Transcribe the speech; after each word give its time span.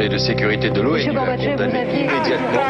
Conseil 0.00 0.08
de 0.08 0.18
sécurité 0.18 0.70
de 0.70 0.80
l'ONU 0.80 1.10
a 1.10 1.36
condamné 1.36 1.82
immédiatement 1.82 2.62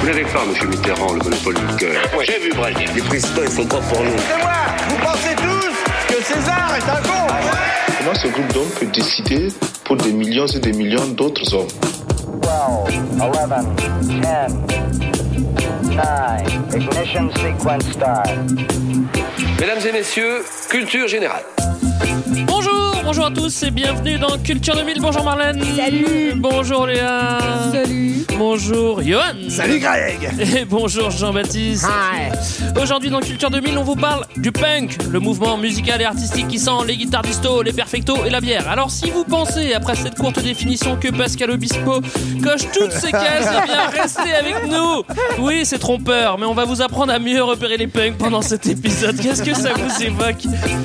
Vous 0.00 0.06
n'avez 0.06 0.22
pas, 0.22 0.46
monsieur 0.48 0.66
Mitterrand, 0.66 1.12
le 1.12 1.18
monopole 1.18 1.54
du 1.56 1.76
cœur. 1.76 2.00
J'ai 2.26 2.38
vu 2.38 2.54
Brésil. 2.54 2.88
Les 2.94 3.02
présidents, 3.02 3.42
ils 3.44 3.50
sont 3.50 3.66
pas 3.66 3.80
pour 3.80 4.02
nous. 4.02 4.16
C'est 4.16 4.42
moi 4.42 4.52
Vous 4.88 4.96
pensez 4.96 5.34
tous 5.36 5.74
que 6.08 6.22
César 6.22 6.74
est 6.74 6.88
un 6.88 7.02
con 7.02 7.26
Comment 7.98 8.14
ce 8.14 8.28
groupe 8.28 8.52
d'hommes 8.54 8.70
peut 8.80 8.86
décider 8.86 9.48
pour 9.84 9.96
des 9.98 10.12
millions 10.12 10.46
et 10.46 10.58
des 10.58 10.72
millions 10.72 11.08
d'autres 11.08 11.52
hommes 11.52 11.68
12, 12.40 12.50
11, 13.20 13.34
10, 14.00 14.16
9, 14.22 14.52
ignition 16.74 17.30
sequence 17.34 17.92
start. 17.92 18.30
Mesdames 19.60 19.86
et 19.86 19.92
messieurs, 19.92 20.42
culture 20.70 21.08
générale. 21.08 21.44
Bonjour, 22.46 22.71
bonjour 23.12 23.26
à 23.26 23.30
tous 23.30 23.62
et 23.64 23.70
bienvenue 23.70 24.18
dans 24.18 24.38
Culture 24.38 24.74
2000. 24.74 25.02
Bonjour 25.02 25.22
Marlène. 25.22 25.62
Salut. 25.76 26.32
Bonjour 26.34 26.86
Léa. 26.86 27.38
Salut. 27.70 28.24
Bonjour 28.38 29.02
Johan. 29.02 29.50
Salut 29.50 29.78
Greg. 29.80 30.30
Et 30.40 30.64
bonjour 30.64 31.10
Jean-Baptiste. 31.10 31.86
Aujourd'hui 32.80 33.10
dans 33.10 33.20
Culture 33.20 33.50
2000, 33.50 33.76
on 33.76 33.84
vous 33.84 33.96
parle 33.96 34.24
du 34.38 34.50
punk, 34.50 34.96
le 35.10 35.20
mouvement 35.20 35.58
musical 35.58 36.00
et 36.00 36.04
artistique 36.04 36.48
qui 36.48 36.58
sent 36.58 36.70
les 36.86 36.96
guitares 36.96 37.22
disto, 37.22 37.62
les 37.62 37.74
perfectos 37.74 38.24
et 38.24 38.30
la 38.30 38.40
bière. 38.40 38.66
Alors 38.68 38.90
si 38.90 39.10
vous 39.10 39.24
pensez, 39.24 39.74
après 39.74 39.94
cette 39.94 40.16
courte 40.16 40.42
définition, 40.42 40.96
que 40.96 41.08
Pascal 41.08 41.50
Obispo 41.50 42.00
coche 42.42 42.62
toutes 42.72 42.92
ces 42.92 43.12
cases, 43.12 43.46
eh 43.62 43.66
bien 43.66 43.88
restez 44.02 44.32
avec 44.32 44.66
nous. 44.70 45.02
Oui, 45.38 45.60
c'est 45.64 45.78
trompeur, 45.78 46.38
mais 46.38 46.46
on 46.46 46.54
va 46.54 46.64
vous 46.64 46.80
apprendre 46.80 47.12
à 47.12 47.18
mieux 47.18 47.42
repérer 47.42 47.76
les 47.76 47.88
punks 47.88 48.16
pendant 48.16 48.42
cet 48.42 48.66
épisode. 48.66 49.20
Qu'est-ce 49.20 49.42
que 49.42 49.54
ça 49.54 49.72
vous 49.74 50.02
évoque 50.02 50.44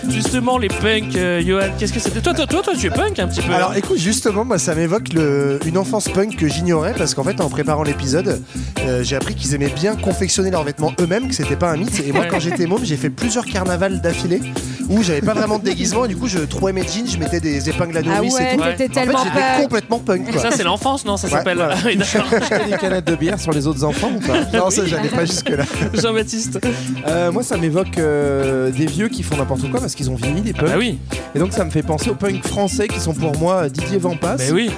Justement 0.10 0.58
les 0.58 0.68
punks, 0.68 1.16
euh, 1.16 1.42
Johan, 1.42 1.72
qu'est-ce 1.80 1.94
que 1.94 2.00
c'était 2.00 2.17
toi, 2.24 2.34
toi, 2.34 2.48
toi, 2.48 2.62
toi, 2.64 2.74
tu 2.78 2.88
es 2.88 2.90
punk 2.90 3.20
un 3.20 3.28
petit 3.28 3.42
peu 3.42 3.54
Alors 3.54 3.76
écoute, 3.76 3.98
justement, 3.98 4.44
moi 4.46 4.58
ça 4.58 4.74
m'évoque 4.76 5.14
le- 5.14 5.60
une 5.66 5.78
enfance 5.78 6.08
punk 6.10 6.36
que 6.36 6.48
j'ignorais 6.48 6.94
parce 6.98 7.14
qu'en 7.14 7.24
fait 7.24 7.40
en 7.42 7.50
préparant 7.50 7.84
l'épisode, 7.84 8.42
euh, 8.86 9.04
j'ai 9.04 9.16
appris 9.16 9.36
qu'ils 9.36 9.54
aimaient 9.54 9.70
bien 9.70 9.96
confectionner 9.96 10.50
leurs 10.52 10.64
vêtements 10.64 10.94
eux-mêmes, 11.00 11.28
que 11.28 11.36
c'était 11.36 11.56
pas 11.56 11.72
un 11.72 11.78
mythe. 11.78 12.00
Et 12.06 12.12
moi 12.12 12.26
quand 12.26 12.40
j'étais 12.40 12.66
môme, 12.66 12.84
j'ai 12.84 12.98
fait 12.98 13.10
plusieurs 13.10 13.46
carnavals 13.46 14.02
d'affilée 14.02 14.42
où 14.90 15.02
j'avais 15.04 15.22
pas 15.22 15.34
vraiment 15.34 15.60
de 15.60 15.64
déguisement 15.64 16.06
et 16.06 16.08
du 16.08 16.16
coup 16.18 16.28
je 16.28 16.40
trouais 16.40 16.74
mes 16.74 16.84
jeans, 16.84 17.08
je 17.08 17.18
mettais 17.18 17.40
des 17.40 17.70
épingles 17.70 17.98
à 17.98 18.02
Ah 18.06 18.16
nourrice 18.18 18.36
ouais, 18.36 18.54
et 18.54 18.58
tout. 18.58 18.64
T'étais 18.64 18.72
En 18.72 18.78
fait, 18.78 18.90
tellement 18.90 19.18
j'étais 19.24 19.36
punk. 19.40 19.62
complètement 19.64 20.00
punk 20.00 20.32
quoi. 20.32 20.42
Ça 20.42 20.52
c'est 20.52 20.64
l'enfance, 20.64 21.06
non 21.06 21.18
Ça 21.18 21.28
Ouais, 21.28 21.34
s'appelle. 21.34 21.58
voilà. 21.58 21.76
Ah 21.78 21.82
oui, 21.86 21.98
d'accord. 21.98 22.26
des 22.70 22.78
canettes 22.82 23.06
de 23.06 23.16
bière 23.16 23.40
sur 23.40 23.52
les 23.52 23.68
autres 23.68 23.84
enfants 23.84 24.12
ou 24.16 24.20
pas 24.20 24.40
Non, 24.58 24.70
ça 24.70 24.86
j'allais 24.86 25.10
pas 25.10 25.26
jusque 25.26 25.50
là. 25.50 25.64
Jean-Baptiste. 25.94 26.60
Euh, 27.08 27.32
Moi, 27.32 27.44
ça 27.44 27.58
m'évoque 27.58 27.98
euh, 27.98 28.72
des 28.72 28.86
vieux 28.86 29.08
qui 29.10 29.24
font 29.24 29.36
n'importe 29.38 29.70
quoi 29.70 29.80
parce 29.80 29.96
qu'ils 29.96 30.10
ont 30.10 30.16
vieilli, 30.16 30.42
les 30.42 30.54
punks. 30.54 30.70
Ah 30.74 30.78
oui, 30.78 30.98
Et 31.36 31.40
donc, 31.40 31.54
ça 31.54 31.64
me 31.66 31.70
fait 31.70 31.84
penser 31.84 32.10
aux 32.10 32.16
punks 32.16 32.46
français 32.46 32.88
qui 32.88 33.00
sont 33.00 33.14
pour 33.14 33.38
moi 33.38 33.70
Didier 33.70 33.98
Vampas 33.98 34.36
mais 34.40 34.52
oui. 34.52 34.70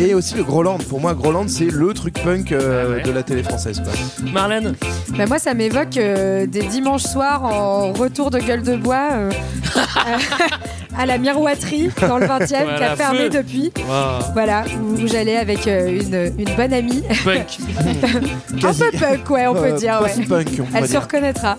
et 0.00 0.14
aussi 0.14 0.34
le 0.34 0.44
Groland. 0.44 0.78
Pour 0.88 1.00
moi, 1.00 1.14
Groland, 1.14 1.48
c'est 1.48 1.64
le 1.70 1.92
truc 1.94 2.14
punk 2.22 2.52
euh, 2.52 2.84
Ah 2.86 2.90
ouais. 2.96 3.02
de 3.02 3.10
la 3.12 3.22
télé 3.22 3.42
française. 3.42 3.80
Quoi. 3.82 4.30
Marlène. 4.32 4.74
Bah, 5.16 5.26
moi, 5.26 5.38
ça 5.38 5.54
m'évoque 5.54 5.96
euh, 5.96 6.46
des 6.46 6.62
dimanches 6.62 7.02
soirs 7.04 7.44
en 7.44 7.92
retour 7.92 8.30
de 8.30 8.38
gueule 8.38 8.62
de 8.62 8.76
bois 8.76 9.08
euh, 9.12 9.30
à, 9.76 11.00
à 11.02 11.06
la 11.06 11.18
miroiterie 11.18 11.90
dans 12.00 12.18
le 12.18 12.26
20 12.26 12.40
e 12.42 12.46
qui 12.46 12.54
a 12.84 12.96
fermé 12.96 13.18
feu. 13.24 13.30
depuis. 13.30 13.72
Wow. 13.88 14.32
Voilà, 14.32 14.64
où, 14.80 15.02
où 15.02 15.06
j'allais 15.08 15.36
avec 15.36 15.66
euh, 15.66 16.00
une, 16.00 16.32
une 16.48 16.54
bonne 16.56 16.72
amie. 16.72 17.02
Punk. 17.24 17.58
Un 18.64 18.72
peu 18.72 18.90
punk, 18.98 19.30
ouais, 19.30 19.46
on 19.46 19.54
peut 19.54 19.64
Euh, 19.64 19.76
dire. 19.76 20.00
Ouais. 20.02 20.12
si 20.12 20.22
punk, 20.22 20.48
on 20.60 20.76
Elle 20.76 20.84
se 20.84 20.90
dire. 20.90 21.02
reconnaîtra. 21.02 21.56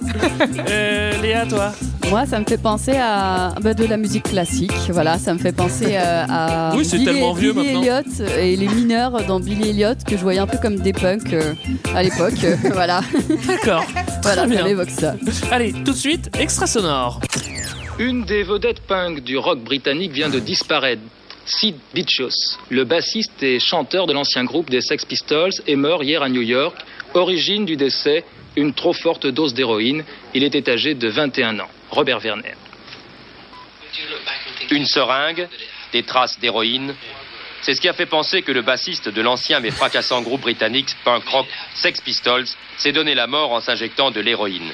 Euh, 0.70 1.12
Léa, 1.22 1.46
toi. 1.46 1.72
Moi, 2.10 2.26
ça 2.28 2.40
me 2.40 2.46
fait 2.46 2.58
penser 2.58 2.94
à 2.98 3.54
bah, 3.62 3.74
de 3.74 3.86
la 3.86 3.98
musique 3.98 4.24
classique. 4.30 4.72
Voilà, 4.90 5.18
ça 5.18 5.34
me 5.34 5.40
fait 5.40 5.52
penser 5.52 5.98
euh, 5.98 6.26
à 6.30 6.72
Oui, 6.76 6.88
Billy- 6.88 7.06
tellement 7.06 7.34
vieux 7.34 7.52
Billy. 7.54 7.88
Elliot 7.88 8.26
et 8.40 8.56
les 8.56 8.68
mineurs 8.68 9.24
dans 9.26 9.40
Billy 9.40 9.72
Elliot 9.72 9.96
que 10.08 10.16
je 10.16 10.22
voyais 10.22 10.40
un 10.40 10.48
peu 10.48 10.58
comme 10.60 10.76
des 10.78 10.94
punks 10.94 11.34
euh, 11.34 11.54
à 11.96 12.04
l'époque. 12.04 12.34
Euh, 12.44 12.56
voilà, 12.74 13.02
D'accord. 13.48 13.84
voilà, 14.22 14.46
Très 14.46 14.56
ça 14.58 14.64
m'évoque 14.64 14.90
ça. 14.92 15.16
Allez, 15.52 15.74
tout 15.74 15.92
de 15.94 15.98
suite, 15.98 16.30
extra 16.40 16.68
sonore. 16.68 17.20
Une 17.98 18.26
des 18.26 18.44
vedettes 18.44 18.82
punk 18.82 19.22
du 19.22 19.38
rock 19.38 19.60
britannique 19.60 20.12
vient 20.12 20.28
de 20.28 20.40
disparaître. 20.40 21.02
Sid 21.46 21.78
Vicious, 21.94 22.58
le 22.70 22.84
bassiste 22.84 23.42
et 23.42 23.58
chanteur 23.58 24.06
de 24.06 24.12
l'ancien 24.12 24.44
groupe 24.44 24.70
des 24.70 24.82
Sex 24.82 25.06
Pistols, 25.06 25.54
est 25.66 25.78
mort 25.78 26.04
hier 26.04 26.22
à 26.22 26.28
New 26.28 26.42
York. 26.42 26.76
Origine 27.14 27.64
du 27.64 27.78
décès, 27.78 28.26
une 28.58 28.74
trop 28.74 28.92
forte 28.92 29.28
dose 29.28 29.54
d'héroïne. 29.54 30.04
Il 30.34 30.44
était 30.44 30.70
âgé 30.70 30.94
de 30.94 31.08
21 31.08 31.60
ans. 31.60 31.70
Robert 31.90 32.20
Werner. 32.20 32.56
Une 34.72 34.86
seringue, 34.86 35.48
des 35.94 36.04
traces 36.04 36.38
d'héroïne. 36.40 36.94
C'est 37.62 37.76
ce 37.76 37.80
qui 37.80 37.88
a 37.88 37.94
fait 37.94 38.06
penser 38.06 38.42
que 38.42 38.52
le 38.52 38.62
bassiste 38.62 39.08
de 39.08 39.22
l'ancien 39.22 39.62
mais 39.62 39.72
fracassant 39.72 40.22
groupe 40.22 40.42
britannique 40.42 40.90
punk 41.06 41.26
rock 41.30 41.48
Sex 41.76 42.02
Pistols 42.02 42.48
s'est 42.76 42.92
donné 42.92 43.16
la 43.16 43.28
mort 43.28 43.54
en 43.54 43.62
s'injectant 43.62 44.12
de 44.12 44.20
l'héroïne. 44.20 44.74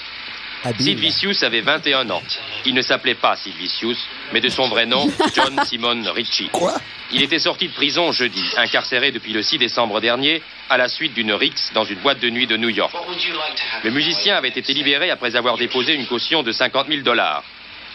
Sid 0.80 1.00
Vicious 1.00 1.44
avait 1.44 1.62
21 1.62 2.10
ans. 2.12 2.22
Il 2.66 2.76
ne 2.76 2.82
s'appelait 2.82 3.16
pas 3.16 3.36
Sid 3.36 3.56
Vicious, 3.56 3.98
mais 4.32 4.42
de 4.42 4.50
son 4.50 4.68
vrai 4.68 4.86
nom, 4.86 5.10
John 5.36 5.60
Simon 5.66 6.04
Ritchie. 6.14 6.50
Quoi? 6.52 6.76
Il 7.12 7.24
était 7.24 7.40
sorti 7.40 7.68
de 7.68 7.74
prison 7.74 8.12
jeudi, 8.12 8.44
incarcéré 8.58 9.12
depuis 9.12 9.34
le 9.34 9.42
6 9.42 9.58
décembre 9.58 10.00
dernier, 10.00 10.42
à 10.70 10.78
la 10.78 10.88
suite 10.88 11.14
d'une 11.14 11.34
rixe 11.34 11.72
dans 11.74 11.84
une 11.84 12.00
boîte 12.00 12.20
de 12.20 12.30
nuit 12.30 12.48
de 12.48 12.58
New 12.58 12.70
York. 12.70 12.94
Le 13.84 13.92
musicien 13.92 14.36
avait 14.36 14.50
été 14.50 14.74
libéré 14.74 15.10
après 15.10 15.36
avoir 15.36 15.58
déposé 15.58 15.94
une 15.94 16.06
caution 16.06 16.44
de 16.44 16.52
50 16.52 16.88
000 16.88 17.02
dollars. 17.02 17.44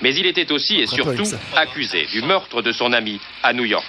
Mais 0.03 0.15
il 0.15 0.27
était 0.27 0.53
aussi 0.53 0.77
et 0.77 0.87
surtout 0.87 1.25
accusé 1.57 2.07
du 2.13 2.21
meurtre 2.23 2.61
de 2.61 2.73
son 2.73 2.93
ami 2.93 3.19
à 3.43 3.53
New 3.53 3.65
York. 3.65 3.87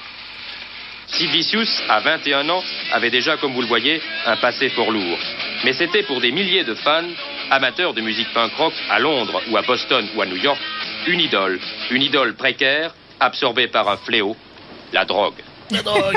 Sid 1.07 1.29
Vicious, 1.31 1.67
à 1.89 1.99
21 2.01 2.49
ans, 2.49 2.63
avait 2.91 3.09
déjà, 3.09 3.37
comme 3.37 3.53
vous 3.53 3.61
le 3.61 3.67
voyez, 3.67 4.01
un 4.25 4.35
passé 4.37 4.69
fort 4.69 4.91
lourd. 4.91 5.17
Mais 5.63 5.73
c'était 5.73 6.03
pour 6.03 6.21
des 6.21 6.31
milliers 6.31 6.65
de 6.65 6.75
fans, 6.75 7.03
amateurs 7.51 7.93
de 7.93 8.01
musique 8.01 8.31
punk 8.33 8.53
rock 8.53 8.73
à 8.89 8.99
Londres 8.99 9.41
ou 9.49 9.57
à 9.57 9.61
Boston 9.61 10.07
ou 10.15 10.21
à 10.21 10.25
New 10.25 10.35
York, 10.35 10.59
une 11.07 11.19
idole, 11.19 11.59
une 11.91 12.01
idole 12.01 12.35
précaire, 12.35 12.93
absorbée 13.19 13.67
par 13.67 13.87
un 13.89 13.97
fléau, 13.97 14.35
la 14.93 15.05
drogue. 15.05 15.41
La 15.71 15.81
drogue. 15.83 16.15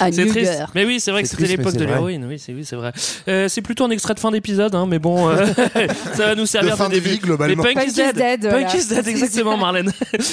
À 0.00 0.12
C'est 0.12 0.24
New 0.24 0.30
triste. 0.30 0.62
Mais 0.74 0.84
oui, 0.84 1.00
c'est 1.00 1.10
vrai 1.10 1.22
que 1.22 1.28
C'est 1.28 1.36
c'était 1.36 1.56
l'époque 1.56 1.74
de 1.74 1.78
c'est 1.80 1.86
l'héroïne. 1.86 2.26
Oui, 2.26 2.38
c'est 2.38 2.52
oui, 2.52 2.64
c'est 2.64 2.76
vrai. 2.76 2.92
Euh, 3.28 3.48
c'est 3.48 3.62
plutôt 3.62 3.84
un 3.84 3.90
extrait 3.90 4.14
de 4.14 4.20
fin 4.20 4.30
d'épisode, 4.30 4.74
hein, 4.74 4.86
mais 4.86 4.98
bon, 4.98 5.28
euh, 5.28 5.46
ça 6.14 6.26
va 6.26 6.34
nous 6.34 6.46
servir 6.46 6.72
De 6.72 6.76
fin 6.76 6.88
de 6.88 6.94
début. 6.94 7.10
vie, 7.10 7.18
globalement. 7.18 7.62
Mais 7.62 7.74
Punk 7.74 7.86
Punk 7.86 7.88
is 7.88 8.12
dead. 8.12 8.42
Punk 8.42 8.50
voilà. 8.50 8.76
is 8.76 8.88
dead, 8.88 9.06
exactement, 9.08 9.56
Marlène. 9.56 9.92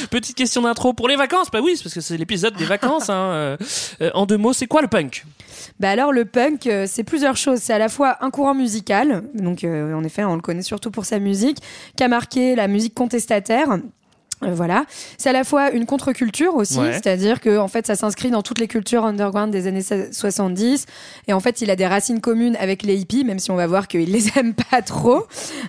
Petite 0.09 0.35
question 0.35 0.61
d'intro 0.61 0.93
pour 0.93 1.07
les 1.07 1.15
vacances. 1.15 1.47
Bah 1.51 1.59
oui, 1.63 1.73
c'est 1.75 1.83
parce 1.83 1.95
que 1.95 2.01
c'est 2.01 2.17
l'épisode 2.17 2.55
des 2.55 2.65
vacances. 2.65 3.09
Hein. 3.09 3.31
Euh, 3.31 3.57
en 4.13 4.25
deux 4.25 4.37
mots, 4.37 4.53
c'est 4.53 4.67
quoi 4.67 4.81
le 4.81 4.87
punk? 4.87 5.25
Bah 5.79 5.91
alors 5.91 6.11
le 6.11 6.25
punk, 6.25 6.69
c'est 6.87 7.03
plusieurs 7.03 7.37
choses. 7.37 7.59
C'est 7.61 7.73
à 7.73 7.77
la 7.79 7.89
fois 7.89 8.17
un 8.21 8.29
courant 8.31 8.53
musical, 8.53 9.23
donc 9.33 9.63
euh, 9.63 9.93
en 9.93 10.03
effet 10.03 10.23
on 10.23 10.35
le 10.35 10.41
connaît 10.41 10.61
surtout 10.61 10.91
pour 10.91 11.05
sa 11.05 11.19
musique, 11.19 11.57
qui 11.95 12.03
a 12.03 12.07
marqué 12.07 12.55
la 12.55 12.67
musique 12.67 12.93
contestataire. 12.93 13.77
Euh, 14.43 14.53
voilà, 14.53 14.85
c'est 15.17 15.29
à 15.29 15.33
la 15.33 15.43
fois 15.43 15.71
une 15.71 15.85
contre-culture 15.85 16.55
aussi, 16.55 16.79
Ouais. 16.79 16.93
c'est-à-dire 16.93 17.41
que 17.41 17.57
en 17.57 17.67
fait 17.67 17.85
ça 17.85 17.95
s'inscrit 17.95 18.31
dans 18.31 18.41
toutes 18.41 18.59
les 18.59 18.67
cultures 18.69 19.03
underground 19.05 19.51
des 19.51 19.67
années 19.67 19.81
70 20.11 20.85
et 21.27 21.33
en 21.33 21.39
fait 21.41 21.61
il 21.61 21.69
a 21.69 21.75
des 21.75 21.85
racines 21.87 22.21
communes 22.21 22.55
avec 22.59 22.83
les 22.83 22.95
hippies, 22.95 23.25
même 23.25 23.39
si 23.39 23.51
on 23.51 23.55
va 23.55 23.67
voir 23.67 23.87
qu'ils 23.89 24.11
les 24.11 24.29
aiment 24.37 24.53
pas 24.53 24.81
trop. 24.81 25.25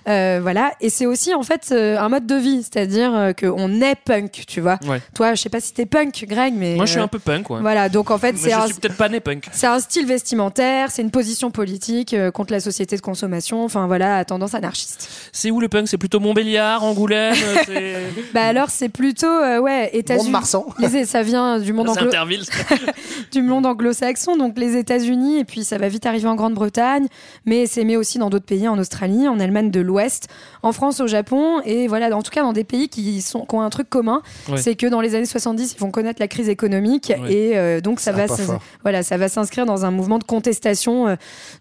Euh, 0.07 0.39
voilà, 0.41 0.71
et 0.79 0.89
c'est 0.89 1.05
aussi 1.05 1.33
en 1.33 1.43
fait 1.43 1.69
euh, 1.71 1.97
un 1.99 2.07
mode 2.09 2.25
de 2.25 2.35
vie, 2.35 2.63
c'est-à-dire 2.63 3.13
euh, 3.13 3.33
qu'on 3.33 3.81
est 3.81 3.95
punk, 3.95 4.43
tu 4.47 4.61
vois. 4.61 4.79
Ouais. 4.87 5.01
Toi, 5.15 5.33
je 5.35 5.41
sais 5.41 5.49
pas 5.49 5.59
si 5.59 5.73
t'es 5.73 5.85
punk, 5.85 6.25
Greg, 6.29 6.53
mais 6.55 6.75
Moi, 6.75 6.85
je 6.85 6.91
suis 6.91 7.01
un 7.01 7.07
peu 7.09 7.19
punk, 7.19 7.49
ouais. 7.49 7.59
voilà, 7.61 7.89
donc 7.89 8.09
en 8.09 8.17
fait 8.17 8.37
c'est 8.37 8.53
un, 8.53 8.67
peut-être 8.67 8.95
pas 8.97 9.09
né 9.09 9.19
punk. 9.19 9.47
c'est 9.51 9.67
un 9.67 9.79
style 9.79 10.05
vestimentaire, 10.05 10.91
c'est 10.91 11.01
une 11.01 11.11
position 11.11 11.51
politique 11.51 12.15
contre 12.33 12.53
la 12.53 12.59
société 12.61 12.95
de 12.95 13.01
consommation, 13.01 13.63
enfin 13.65 13.87
voilà, 13.87 14.15
à 14.17 14.23
tendance 14.25 14.53
anarchiste. 14.55 15.09
C'est 15.33 15.51
où 15.51 15.59
le 15.59 15.67
punk? 15.67 15.87
C'est 15.89 15.97
plutôt 15.97 16.19
Montbéliard, 16.21 16.83
Angoulême 16.83 17.35
Bah 18.33 18.45
alors 18.45 18.60
c'est 18.69 18.89
plutôt 18.89 19.25
euh, 19.27 19.59
ouais 19.59 19.89
États-Unis. 19.93 20.31
Ça 21.05 21.23
vient 21.23 21.59
du 21.59 21.73
monde 21.73 21.87
C'est 21.87 21.99
anglo 21.99 22.07
Interville. 22.09 22.43
du 23.31 23.41
monde 23.41 23.65
anglo-saxon, 23.65 24.37
donc 24.37 24.57
les 24.57 24.77
États-Unis 24.77 25.39
et 25.39 25.45
puis 25.45 25.63
ça 25.63 25.77
va 25.77 25.87
vite 25.87 26.05
arriver 26.05 26.27
en 26.27 26.35
Grande-Bretagne, 26.35 27.07
mais 27.45 27.65
c'est 27.65 27.81
aimé 27.81 27.97
aussi 27.97 28.17
dans 28.19 28.29
d'autres 28.29 28.45
pays, 28.45 28.67
en 28.67 28.77
Australie, 28.77 29.27
en 29.27 29.39
Allemagne 29.39 29.71
de 29.71 29.79
l'Ouest, 29.81 30.27
en 30.63 30.71
France, 30.71 30.99
au 30.99 31.07
Japon 31.07 31.61
et 31.65 31.87
voilà, 31.87 32.15
en 32.15 32.21
tout 32.21 32.31
cas 32.31 32.41
dans 32.43 32.53
des 32.53 32.63
pays 32.63 32.89
qui 32.89 33.21
sont 33.21 33.45
qui 33.45 33.55
ont 33.55 33.61
un 33.61 33.69
truc 33.69 33.89
commun, 33.89 34.21
Ouais. 34.49 34.57
c'est 34.57 34.75
que 34.75 34.87
dans 34.87 35.01
les 35.01 35.15
années 35.15 35.25
70 35.25 35.73
ils 35.75 35.79
vont 35.79 35.91
connaître 35.91 36.19
la 36.21 36.27
crise 36.27 36.49
économique 36.49 37.13
Ouais. 37.21 37.33
et 37.33 37.57
euh, 37.57 37.81
donc 37.81 37.99
ça 37.99 38.11
Ça 38.27 38.27
va 38.43 38.59
voilà 38.83 39.03
ça 39.03 39.17
va 39.17 39.29
s'inscrire 39.29 39.65
dans 39.65 39.85
un 39.85 39.91
mouvement 39.91 40.19
de 40.19 40.23
contestation 40.23 41.07
euh, 41.07 41.15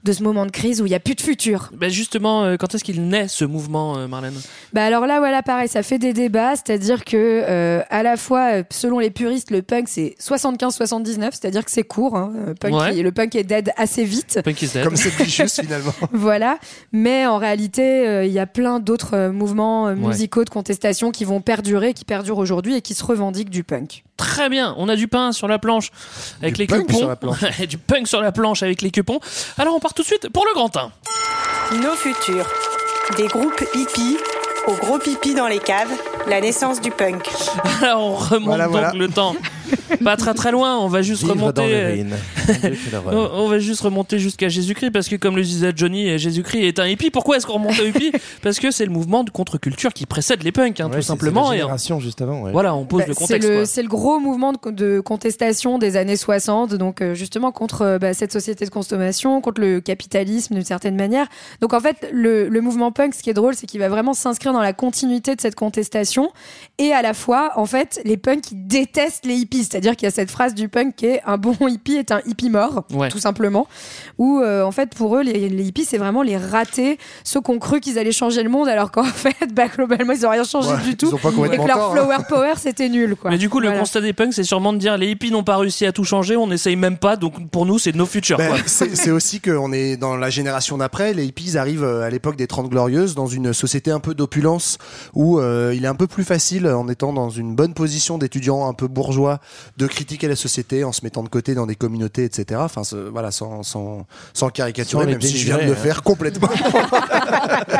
de 0.04 0.12
ce 0.12 0.22
moment 0.22 0.44
de 0.46 0.50
crise 0.50 0.80
où 0.82 0.86
il 0.86 0.92
y 0.92 0.94
a 0.94 1.00
plus 1.00 1.14
de 1.14 1.20
futur. 1.20 1.70
Bah 1.76 1.88
justement, 1.88 2.42
euh, 2.44 2.56
quand 2.56 2.74
est-ce 2.74 2.82
qu'il 2.84 3.02
naît 3.08 3.28
ce 3.28 3.44
mouvement, 3.44 3.96
euh, 3.96 4.08
Marlène? 4.08 4.34
Bah 4.72 4.84
alors 4.84 5.06
là, 5.06 5.18
voilà, 5.18 5.42
pareil, 5.42 5.68
ça 5.68 5.82
fait 5.82 5.98
des 5.98 6.12
débats, 6.12 6.54
c'est-à-dire 6.56 6.89
C'est-à-dire 6.90 7.04
que 7.04 7.44
euh, 7.46 7.82
à 7.88 8.02
la 8.02 8.16
fois, 8.16 8.54
euh, 8.54 8.62
selon 8.70 8.98
les 8.98 9.10
puristes, 9.10 9.52
le 9.52 9.62
punk 9.62 9.84
c'est 9.86 10.16
75-79, 10.20 11.28
c'est-à-dire 11.30 11.64
que 11.64 11.70
c'est 11.70 11.84
court. 11.84 12.16
hein. 12.16 12.32
Euh, 12.48 12.54
punk, 12.54 12.74
Ouais. 12.74 12.96
il- 12.96 13.04
le 13.04 13.12
punk 13.12 13.36
est 13.36 13.44
dead 13.44 13.70
assez 13.76 14.02
vite. 14.02 14.40
Punk 14.44 14.60
is 14.60 14.70
dead. 14.70 14.82
Comme 14.84 14.96
c'est 14.96 15.10
Vicious 15.10 15.46
finalement. 15.60 15.92
Voilà, 16.12 16.58
mais 16.90 17.26
en 17.26 17.38
réalité, 17.38 18.08
euh, 18.08 18.24
il 18.24 18.32
y 18.32 18.40
a 18.40 18.46
plein 18.46 18.80
d'autres 18.80 19.14
euh, 19.14 19.30
mouvements 19.30 19.84
Ouais. 19.84 19.94
musicaux 19.94 20.42
de 20.44 20.50
contestation 20.50 21.12
qui 21.12 21.24
vont 21.24 21.40
perdurer, 21.40 21.94
qui 21.94 22.04
perdurent 22.04 22.38
aujourd'hui 22.38 22.74
et 22.74 22.80
qui 22.82 22.94
se 22.94 23.04
revendiquent 23.04 23.50
du 23.50 23.62
punk. 23.62 24.02
Très 24.16 24.48
bien, 24.48 24.74
on 24.76 24.88
a 24.88 24.96
du 24.96 25.06
pain 25.06 25.30
sur 25.30 25.46
la 25.46 25.60
planche 25.60 25.92
avec 26.42 26.54
Du 26.56 26.62
les 26.62 26.66
punk 26.66 26.88
cupons. 26.88 26.98
sur 26.98 27.08
la 27.08 27.14
planche. 27.14 27.38
Et 27.60 27.66
du 27.68 27.78
punk 27.78 28.08
sur 28.08 28.20
la 28.20 28.32
planche 28.32 28.64
avec 28.64 28.82
les 28.82 28.90
cupons. 28.90 29.20
Alors 29.58 29.76
on 29.76 29.78
part 29.80 29.94
tout 29.94 30.02
de 30.02 30.08
suite 30.08 30.28
pour 30.30 30.44
le 30.44 30.54
grand 30.54 30.76
1. 30.76 30.90
Nos 31.82 31.92
futurs. 31.94 32.48
Des 33.16 33.26
groupes 33.28 33.64
hippies 33.74 34.16
au 34.70 34.74
gros 34.86 34.98
pipi 34.98 35.34
dans 35.34 35.48
les 35.48 35.58
caves, 35.58 35.90
la 36.28 36.40
naissance 36.40 36.80
du 36.80 36.90
punk. 36.90 37.28
Alors 37.82 38.00
on 38.02 38.14
remonte 38.14 38.44
Voilà, 38.46 38.64
donc 38.64 38.72
voilà. 38.72 38.92
le 38.94 39.08
temps. 39.08 39.34
Pas 40.02 40.16
très 40.16 40.34
très 40.34 40.50
loin, 40.52 40.78
on 40.78 40.88
va 40.88 41.02
juste 41.02 41.22
Vivre 41.22 41.34
remonter. 41.34 42.04
On 43.12 43.48
va 43.48 43.58
juste 43.58 43.80
remonter 43.82 44.18
jusqu'à 44.18 44.48
Jésus-Christ 44.48 44.90
parce 44.90 45.08
que 45.08 45.16
comme 45.16 45.36
le 45.36 45.42
disait 45.42 45.72
Johnny, 45.74 46.18
Jésus-Christ 46.18 46.62
est 46.62 46.78
un 46.78 46.86
hippie. 46.86 47.10
Pourquoi 47.10 47.36
est-ce 47.36 47.46
qu'on 47.46 47.54
remonte 47.54 47.78
au 47.78 47.84
hippie? 47.84 48.12
Parce 48.42 48.58
que 48.58 48.70
c'est 48.70 48.84
le 48.84 48.90
mouvement 48.90 49.24
de 49.24 49.30
contre-culture 49.30 49.92
qui 49.92 50.06
précède 50.06 50.42
les 50.42 50.52
punks, 50.52 50.80
hein, 50.80 50.88
Ouais, 50.90 50.96
tout 50.96 51.02
simplement. 51.02 51.44
c'est 51.44 51.50
la 51.50 51.54
Et 51.56 51.58
génération 51.60 52.00
juste 52.00 52.20
avant. 52.22 52.42
ouais. 52.42 52.52
voilà, 52.52 52.74
on 52.74 52.84
pose 52.84 53.00
Bah, 53.00 53.06
le 53.08 53.14
contexte. 53.14 53.64
c'est 53.66 53.82
le 53.82 53.88
gros 53.88 54.18
mouvement 54.18 54.52
de, 54.52 54.70
de 54.70 55.00
contestation 55.00 55.78
des 55.78 55.96
années 55.96 56.16
60, 56.16 56.74
donc 56.74 57.00
euh, 57.00 57.14
justement 57.14 57.52
contre 57.52 57.82
euh, 57.82 57.98
bah, 57.98 58.14
cette 58.14 58.32
société 58.32 58.64
de 58.64 58.70
consommation, 58.70 59.40
contre 59.40 59.60
le 59.60 59.80
capitalisme 59.80 60.54
d'une 60.54 60.64
certaine 60.64 60.96
manière. 60.96 61.26
Donc 61.60 61.74
en 61.74 61.80
fait, 61.80 62.08
le, 62.12 62.48
le 62.48 62.60
mouvement 62.60 62.90
punk, 62.92 63.14
ce 63.14 63.22
qui 63.22 63.30
est 63.30 63.34
drôle, 63.34 63.54
c'est 63.54 63.66
qu'il 63.66 63.80
va 63.80 63.88
vraiment 63.88 64.14
s'inscrire 64.14 64.52
dans 64.52 64.59
la 64.62 64.72
continuité 64.72 65.34
de 65.36 65.40
cette 65.40 65.54
contestation, 65.54 66.30
et 66.78 66.92
à 66.92 67.02
la 67.02 67.14
fois, 67.14 67.52
en 67.56 67.66
fait, 67.66 68.00
les 68.04 68.16
punks 68.16 68.50
ils 68.52 68.66
détestent 68.66 69.24
les 69.26 69.34
hippies, 69.36 69.64
c'est-à-dire 69.64 69.96
qu'il 69.96 70.06
y 70.06 70.08
a 70.08 70.10
cette 70.12 70.30
phrase 70.30 70.54
du 70.54 70.68
punk 70.68 70.96
qui 70.96 71.06
est 71.06 71.22
un 71.26 71.36
bon 71.38 71.56
hippie 71.68 71.96
est 71.96 72.10
un 72.12 72.20
hippie 72.26 72.50
mort, 72.50 72.84
Ouais. 72.92 73.08
tout 73.08 73.18
simplement, 73.18 73.66
où 74.18 74.40
euh, 74.40 74.62
en 74.64 74.70
fait 74.70 74.94
pour 74.94 75.16
eux 75.16 75.22
les, 75.22 75.48
les 75.48 75.64
hippies 75.64 75.84
c'est 75.84 75.98
vraiment 75.98 76.22
les 76.22 76.36
ratés, 76.36 76.98
ceux 77.24 77.40
qui 77.40 77.50
ont 77.50 77.58
cru 77.58 77.80
qu'ils 77.80 77.98
allaient 77.98 78.12
changer 78.12 78.42
le 78.42 78.48
monde, 78.48 78.68
alors 78.68 78.90
qu'en 78.90 79.04
fait, 79.04 79.34
bah, 79.52 79.68
globalement 79.68 80.12
ils 80.12 80.26
ont 80.26 80.30
rien 80.30 80.44
changé 80.44 80.70
Ouais, 80.70 80.82
du 80.84 80.96
tout 80.96 81.08
et 81.14 81.56
que 81.56 81.66
leur 81.66 81.90
hein. 81.90 81.92
flower 81.92 82.16
power 82.28 82.52
c'était 82.56 82.88
nul 82.88 83.16
quoi. 83.16 83.30
Mais 83.30 83.38
du 83.38 83.48
coup, 83.48 83.60
le 83.60 83.70
constat 83.72 84.00
des 84.00 84.12
punks, 84.12 84.32
c'est 84.34 84.44
sûrement 84.44 84.72
de 84.72 84.78
dire 84.78 84.96
les 84.96 85.08
hippies 85.10 85.30
n'ont 85.30 85.44
pas 85.44 85.56
réussi 85.56 85.86
à 85.86 85.92
tout 85.92 86.04
changer, 86.04 86.36
on 86.36 86.46
n'essaye 86.46 86.76
même 86.76 86.96
pas, 86.98 87.16
donc 87.16 87.50
pour 87.50 87.66
nous, 87.66 87.78
c'est 87.78 87.94
nos 87.94 88.06
futurs. 88.06 88.38
Ben, 88.38 88.54
c'est 88.66 89.10
aussi 89.10 89.40
qu'on 89.40 89.72
est 89.72 89.96
dans 89.96 90.16
la 90.16 90.30
génération 90.30 90.78
d'après. 90.78 91.14
Les 91.14 91.26
hippies 91.26 91.56
arrivent 91.56 91.84
euh, 91.84 92.02
à 92.02 92.10
l'époque 92.10 92.36
des 92.36 92.46
30 92.46 92.68
glorieuses 92.68 93.14
dans 93.14 93.26
une 93.26 93.52
société 93.52 93.90
un 93.90 94.00
peu 94.00 94.14
d'opulence 94.14 94.39
où 95.14 95.38
euh, 95.38 95.72
il 95.74 95.84
est 95.84 95.88
un 95.88 95.94
peu 95.94 96.06
plus 96.06 96.24
facile, 96.24 96.66
en 96.66 96.88
étant 96.88 97.12
dans 97.12 97.30
une 97.30 97.54
bonne 97.54 97.74
position 97.74 98.18
d'étudiant 98.18 98.68
un 98.68 98.74
peu 98.74 98.88
bourgeois, 98.88 99.40
de 99.76 99.86
critiquer 99.86 100.28
la 100.28 100.36
société 100.36 100.84
en 100.84 100.92
se 100.92 101.00
mettant 101.04 101.22
de 101.22 101.28
côté 101.28 101.54
dans 101.54 101.66
des 101.66 101.76
communautés, 101.76 102.24
etc. 102.24 102.60
Enfin, 102.64 102.84
ce- 102.84 103.08
voilà, 103.08 103.30
sans, 103.30 103.62
sans, 103.62 104.06
sans 104.32 104.50
caricaturer, 104.50 105.04
Sans 105.04 105.10
même 105.10 105.20
si 105.20 105.36
je 105.38 105.44
viens 105.46 105.56
de 105.56 105.60
le 105.62 105.66
dénigrer, 105.66 105.80
hein. 105.80 105.84
faire 105.94 106.02
complètement. 106.02 106.48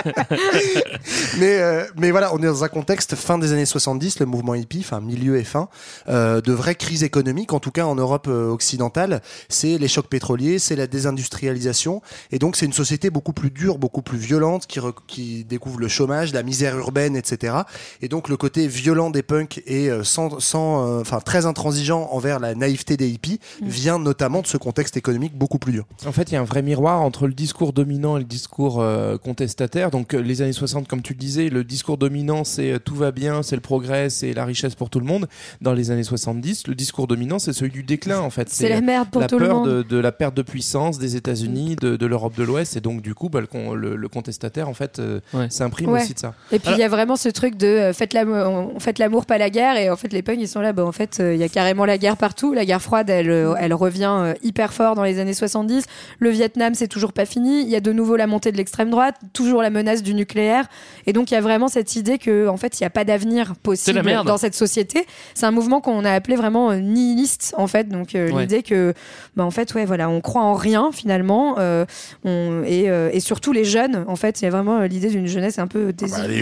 mais, 1.39 1.59
euh, 1.61 1.85
mais 1.97 2.11
voilà, 2.11 2.35
on 2.35 2.39
est 2.39 2.47
dans 2.47 2.65
un 2.65 2.69
contexte 2.69 3.15
fin 3.15 3.39
des 3.39 3.53
années 3.53 3.67
70, 3.67 4.21
le 4.21 4.27
mouvement 4.27 4.55
hippie, 4.55 4.81
enfin 4.81 5.01
milieu 5.01 5.39
et 5.39 5.45
fin, 5.45 5.69
euh, 6.09 6.41
de 6.41 6.53
vraies 6.53 6.75
crises 6.75 7.03
économiques, 7.03 7.53
en 7.53 7.61
tout 7.61 7.71
cas 7.71 7.85
en 7.87 7.95
Europe 7.95 8.27
occidentale. 8.29 9.23
C'est 9.49 9.79
les 9.79 9.89
chocs 9.89 10.09
pétroliers, 10.09 10.59
c'est 10.59 10.77
la 10.77 10.87
désindustrialisation, 10.87 12.03
et 12.31 12.39
donc 12.39 12.57
c'est 12.57 12.67
une 12.67 12.73
société 12.73 13.11
beaucoup 13.11 13.33
plus 13.33 13.51
dure, 13.51 13.79
beaucoup 13.79 14.03
plus 14.03 14.19
violente, 14.19 14.67
qui, 14.67 14.81
qui 15.07 15.45
découvre 15.45 15.81
le 15.81 15.89
chômage, 15.89 16.33
la 16.33 16.43
misère 16.51 16.77
urbaine, 16.79 17.15
etc. 17.17 17.55
Et 18.03 18.09
donc 18.09 18.29
le 18.29 18.37
côté 18.37 18.67
violent 18.67 19.11
des 19.11 19.23
punks 19.23 19.63
et 19.67 19.89
euh, 19.89 20.03
sans, 20.05 20.41
sans, 20.41 20.87
euh, 20.87 21.01
enfin 21.01 21.21
très 21.21 21.47
intransigeant 21.47 22.09
envers 22.13 22.41
la 22.41 22.55
naïveté 22.57 22.97
des 22.97 23.09
hippies 23.09 23.39
vient 23.63 23.99
notamment 24.01 24.43
de 24.43 24.47
ce 24.49 24.57
contexte 24.57 24.97
économique 24.97 25.37
beaucoup 25.39 25.59
plus 25.61 25.73
dur. 25.73 25.87
En 26.07 26.13
fait, 26.13 26.31
il 26.31 26.35
y 26.35 26.37
a 26.37 26.41
un 26.41 26.45
vrai 26.45 26.63
miroir 26.63 27.01
entre 27.03 27.27
le 27.29 27.33
discours 27.35 27.73
dominant 27.73 28.17
et 28.17 28.21
le 28.21 28.27
discours 28.27 28.81
euh, 28.81 29.17
contestataire. 29.17 29.91
Donc, 29.93 30.13
les 30.13 30.43
années 30.43 30.53
60, 30.53 30.89
comme 30.89 31.03
tu 31.03 31.13
le 31.13 31.19
disais, 31.19 31.49
le 31.51 31.63
discours 31.63 31.97
dominant, 31.99 32.43
c'est 32.45 32.73
euh, 32.73 32.79
tout 32.79 32.95
va 32.97 33.13
bien, 33.13 33.43
c'est 33.45 33.55
le 33.57 33.63
progrès, 33.63 34.11
c'est 34.11 34.33
la 34.33 34.45
richesse 34.45 34.75
pour 34.75 34.91
tout 34.91 34.99
le 34.99 35.07
monde. 35.07 35.29
Dans 35.61 35.73
les 35.73 35.91
années 35.93 36.03
70, 36.03 36.67
le 36.67 36.75
discours 36.75 37.07
dominant, 37.07 37.39
c'est 37.39 37.53
celui 37.53 37.71
du 37.71 37.83
déclin, 37.85 38.19
en 38.21 38.31
fait. 38.31 38.49
C'est 38.51 38.69
la 38.69 38.81
merde 38.81 39.09
pour 39.11 39.21
la 39.21 39.29
tout 39.29 39.39
le 39.39 39.49
monde. 39.49 39.69
de, 39.69 39.83
de 39.83 39.97
la 39.99 40.11
perte 40.13 40.35
de 40.35 40.43
puissance 40.43 40.99
des 40.99 41.15
États-Unis, 41.17 41.77
de, 41.77 42.07
l'Europe 42.07 42.37
de 42.37 42.43
l'Ouest. 42.43 42.77
Et 42.77 42.81
donc, 42.81 43.03
du 43.03 43.15
coup, 43.15 43.29
bah, 43.29 43.41
le, 43.41 43.47
con- 43.47 43.75
le- 43.75 43.95
le 43.97 44.09
contestataire, 44.09 44.69
en 44.69 44.75
fait, 44.75 44.99
euh, 44.99 45.21
Ouais. 45.33 45.49
s'imprime 45.51 45.91
Ouais. 45.91 46.03
aussi 46.03 46.15
de 46.15 46.19
ça. 46.19 46.35
Et 46.53 46.59
puis 46.59 46.73
il 46.73 46.79
y 46.79 46.83
a 46.83 46.89
vraiment 46.89 47.15
ce 47.17 47.29
truc 47.29 47.57
de 47.57 47.67
euh, 47.67 47.93
faites 47.93 48.13
l'amour, 48.13 48.37
on- 48.75 48.81
faites 48.81 48.99
l'amour 48.99 49.25
pas 49.25 49.39
la 49.39 49.51
guerre. 49.51 49.77
Et 49.77 49.89
en 49.89 49.97
fait 49.97 50.13
les 50.13 50.21
punks 50.23 50.39
ils 50.41 50.49
sont 50.49 50.61
là 50.61 50.73
bah 50.73 50.85
en 50.85 50.91
fait 50.93 51.19
euh, 51.21 51.33
il 51.35 51.41
y 51.41 51.45
a 51.45 51.49
carrément 51.49 51.85
la 51.85 51.97
guerre 51.97 52.17
partout. 52.17 52.53
La 52.55 52.65
guerre 52.65 52.83
froide 52.83 53.09
elle 53.09 53.31
euh, 53.31 53.55
elle 53.61 53.73
revient 53.73 54.11
euh, 54.11 54.35
hyper 54.43 54.73
fort 54.73 54.95
dans 54.97 55.05
les 55.05 55.21
années 55.21 55.33
70 55.35 55.85
le 56.19 56.31
Vietnam 56.31 56.75
c'est 56.75 56.89
toujours 56.89 57.13
pas 57.13 57.25
fini. 57.25 57.63
Il 57.63 57.69
y 57.69 57.77
a 57.77 57.81
de 57.81 57.93
nouveau 57.93 58.17
la 58.17 58.27
montée 58.27 58.51
de 58.51 58.57
l'extrême 58.57 58.91
droite 58.91 59.15
toujours 59.33 59.63
la 59.63 59.71
menace 59.71 60.03
du 60.03 60.13
nucléaire. 60.13 60.67
Et 61.07 61.13
donc 61.13 61.31
il 61.31 61.35
y 61.35 61.37
a 61.37 61.41
vraiment 61.41 61.69
cette 61.69 61.95
idée 61.95 62.19
que 62.19 62.49
en 62.49 62.57
fait 62.57 62.81
il 62.81 62.83
y 62.83 62.87
a 62.87 62.91
pas 62.91 63.05
d'avenir 63.05 63.55
possible 63.63 64.03
dans 64.25 64.39
cette 64.39 64.55
société. 64.57 65.07
C'est 65.35 65.47
un 65.47 65.51
mouvement 65.53 65.81
qu'on 65.81 66.05
a 66.05 66.11
appelé 66.13 66.35
vraiment 66.37 66.73
euh, 66.73 66.77
nihiliste 66.81 67.55
en 67.59 67.69
fait. 67.69 67.89
Donc 67.89 68.15
euh, 68.17 68.31
Ouais. 68.31 68.43
l'idée 68.43 68.63
que 68.63 68.93
bah 69.37 69.45
en 69.45 69.51
fait 69.51 69.73
ouais 69.75 69.85
voilà 69.85 70.09
on 70.11 70.21
croit 70.21 70.43
en 70.43 70.55
rien 70.55 70.91
finalement. 70.93 71.55
Euh, 71.59 71.85
on, 72.25 72.63
et, 72.67 72.91
euh, 72.91 73.09
et 73.13 73.21
surtout 73.21 73.53
les 73.53 73.65
jeunes 73.65 74.05
en 74.09 74.17
fait. 74.17 74.41
Il 74.43 74.45
y 74.45 74.49
a 74.49 74.51
vraiment 74.51 74.81
l'idée 74.81 75.09
d'une 75.09 75.27
jeunesse 75.27 75.59
un 75.61 75.67
peu 75.69 75.93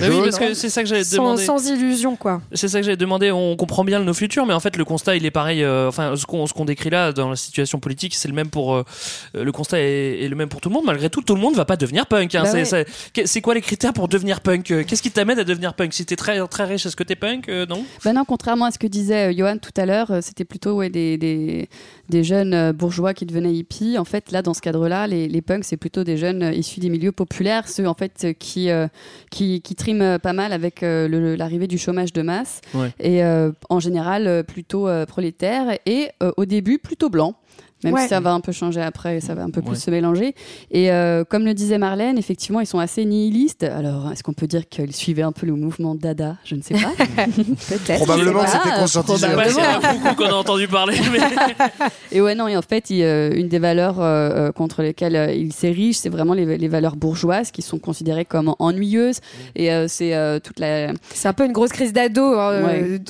Bah 0.01 0.07
oui, 0.11 0.21
parce 0.23 0.39
que 0.39 0.55
c'est 0.55 0.69
ça 0.69 0.83
que 0.83 0.89
j'avais 0.89 1.05
sans, 1.05 1.17
demandé. 1.17 1.45
sans 1.45 1.69
illusion 1.69 2.17
quoi. 2.17 2.41
C'est 2.53 2.69
ça 2.69 2.79
que 2.81 2.85
j'avais 2.85 2.97
demandé. 2.97 3.31
On 3.31 3.57
comprend 3.57 3.85
bien 3.85 4.01
nos 4.01 4.15
futurs, 4.15 4.47
mais 4.47 4.55
en 4.55 4.61
fait, 4.61 4.77
le 4.77 4.85
constat, 4.85 5.17
il 5.17 5.25
est 5.27 5.31
pareil. 5.31 5.63
euh, 5.63 5.89
enfin, 5.89 6.15
ce 6.17 6.27
qu'on 6.27 6.47
ce 6.47 6.53
qu'on 6.53 6.65
décrit 6.65 6.91
là 6.91 7.13
dans 7.13 7.31
la 7.31 7.37
situation 7.37 7.79
politique, 7.81 8.15
c'est 8.15 8.29
le 8.29 8.35
même 8.35 8.51
pour 8.51 8.75
euh, 8.75 8.85
le 9.35 9.51
constat 9.53 9.81
est, 9.81 10.23
est 10.25 10.29
le 10.29 10.37
même 10.37 10.49
pour 10.49 10.61
tout 10.61 10.69
le 10.69 10.75
monde. 10.75 10.85
Malgré 10.87 11.11
tout, 11.11 11.23
tout 11.23 11.35
le 11.35 11.41
monde 11.41 11.55
va 11.55 11.65
pas 11.65 11.77
devenir 11.77 12.07
punk. 12.07 12.35
hein. 12.35 12.43
Bah 12.45 12.65
c'est 12.65 12.87
ouais. 13.35 13.41
quoi 13.43 13.55
les 13.55 13.61
critères 13.61 13.93
pour 13.93 14.09
devenir 14.09 14.41
punk 14.41 14.71
Euh, 14.71 14.85
Qu'est-ce 14.87 15.03
qui 15.03 15.11
t'amène 15.11 15.39
à 15.39 15.45
devenir 15.45 15.75
punk? 15.75 15.93
Si 15.95 16.05
t'es 16.05 16.17
très 16.17 16.47
très 16.49 16.65
riche, 16.65 16.87
est-ce 16.87 16.97
que 16.97 17.05
t'es 17.05 17.17
punk 17.17 17.49
Euh, 17.49 17.67
Non? 17.67 17.85
Bah 18.05 18.13
non, 18.13 18.25
contrairement 18.27 18.67
à 18.67 18.71
ce 18.71 18.79
que 18.79 18.87
disait 18.87 19.35
Johan 19.37 19.57
tout 19.59 19.71
à 19.81 19.87
l'heure, 19.87 20.11
c'était 20.23 20.45
plutôt 20.45 20.73
ouais, 20.77 20.91
des, 20.91 21.17
des, 21.19 21.69
des 22.09 22.25
jeunes 22.25 22.55
euh, 22.55 22.73
bourgeois 22.73 23.15
qui 23.15 23.27
devenaient 23.27 23.53
hippies. 23.53 23.99
En 23.99 24.05
fait, 24.05 24.31
là, 24.31 24.43
dans 24.43 24.55
ce 24.55 24.61
cadre-là, 24.61 25.07
les, 25.07 25.29
les 25.29 25.43
punks, 25.43 25.65
c'est 25.65 25.77
plutôt 25.77 26.05
des 26.05 26.17
jeunes 26.17 26.43
euh, 26.43 26.53
issus 26.53 26.81
des 26.81 26.89
milieux 26.89 27.13
populaires, 27.13 27.69
ceux 27.69 27.87
en 27.87 27.95
fait 27.95 28.25
euh, 28.25 28.33
qui, 28.33 28.71
euh, 28.71 28.89
qui, 29.31 29.61
qui 29.61 29.75
triment 29.75 30.19
pas 30.19 30.33
mal 30.33 30.53
avec 30.53 30.83
euh, 30.83 31.37
l'arrivée 31.37 31.67
du 31.67 31.79
chômage 31.79 32.13
de 32.13 32.23
masse. 32.23 32.61
Ouais. 32.75 32.93
Et 33.01 33.25
euh, 33.25 33.53
en 33.69 33.81
général, 33.81 34.45
plutôt 34.45 34.89
prolétaires 35.07 35.79
et 35.87 36.09
au 36.37 36.45
début, 36.45 36.79
plutôt 36.79 37.11
blancs. 37.11 37.35
Même 37.85 37.95
Ouais. 37.95 38.03
si 38.03 38.09
ça 38.09 38.21
va 38.21 38.33
un 38.33 38.41
peu 38.41 38.53
changer 38.53 38.81
après, 38.81 39.21
ça 39.21 39.35
va 39.35 39.43
un 39.45 39.51
peu 39.51 39.63
plus 39.63 39.71
Ouais. 39.73 39.77
se 39.77 39.91
mélanger. 39.91 40.35
Et 40.71 40.91
euh, 40.91 41.25
comme 41.25 41.45
le 41.45 41.55
disait 41.55 41.79
Marlène, 41.79 42.19
effectivement, 42.19 42.61
ils 42.61 42.67
sont 42.67 42.79
assez 42.81 43.05
nihilistes. 43.05 43.63
Alors, 43.63 44.11
est-ce 44.13 44.23
qu'on 44.23 44.33
peut 44.33 44.47
dire 44.47 44.69
qu'ils 44.69 44.95
suivaient 44.95 45.23
un 45.23 45.33
peu 45.33 45.47
le 45.47 45.55
mouvement 45.55 45.95
Dada? 45.95 46.37
Je 46.45 46.55
ne 46.57 46.63
sais 46.63 46.75
pas. 46.75 46.91
Peut-être. 47.17 48.05
Probablement 48.05 48.43
que 48.45 48.51
c'était 48.51 48.75
conscientisé. 48.79 49.27
Probablement. 49.29 49.61
c'est 49.81 49.99
beaucoup 50.03 50.15
qu'on 50.17 50.29
a 50.31 50.33
entendu 50.35 50.69
parler. 50.69 50.97
Mais... 51.13 51.19
Et 52.13 52.21
ouais, 52.21 52.35
non, 52.35 52.49
et 52.49 52.57
en 52.57 52.63
fait, 52.63 52.91
il, 52.91 53.03
euh, 53.03 53.31
une 53.35 53.49
des 53.49 53.59
valeurs 53.59 54.01
euh, 54.01 54.49
euh, 54.49 54.53
contre 54.53 54.83
lesquelles 54.83 55.15
euh, 55.17 55.33
il 55.33 55.53
s'érige, 55.53 55.99
c'est 55.99 56.09
vraiment 56.09 56.33
les, 56.35 56.57
les 56.59 56.69
valeurs 56.69 56.97
bourgeoises 56.97 57.51
qui 57.51 57.63
sont 57.63 57.79
considérées 57.79 58.25
comme 58.25 58.55
ennuyeuses. 58.59 59.19
Et 59.57 59.71
euh, 59.73 59.87
c'est 59.89 60.15
euh, 60.15 60.39
toute 60.41 60.59
la. 60.59 60.93
C'est 61.13 61.29
un 61.29 61.33
peu 61.33 61.45
une 61.45 61.53
grosse 61.53 61.71
crise 61.71 61.93
d'ado, 61.93 62.23
hein, 62.39 62.63
Ouais. 62.65 63.01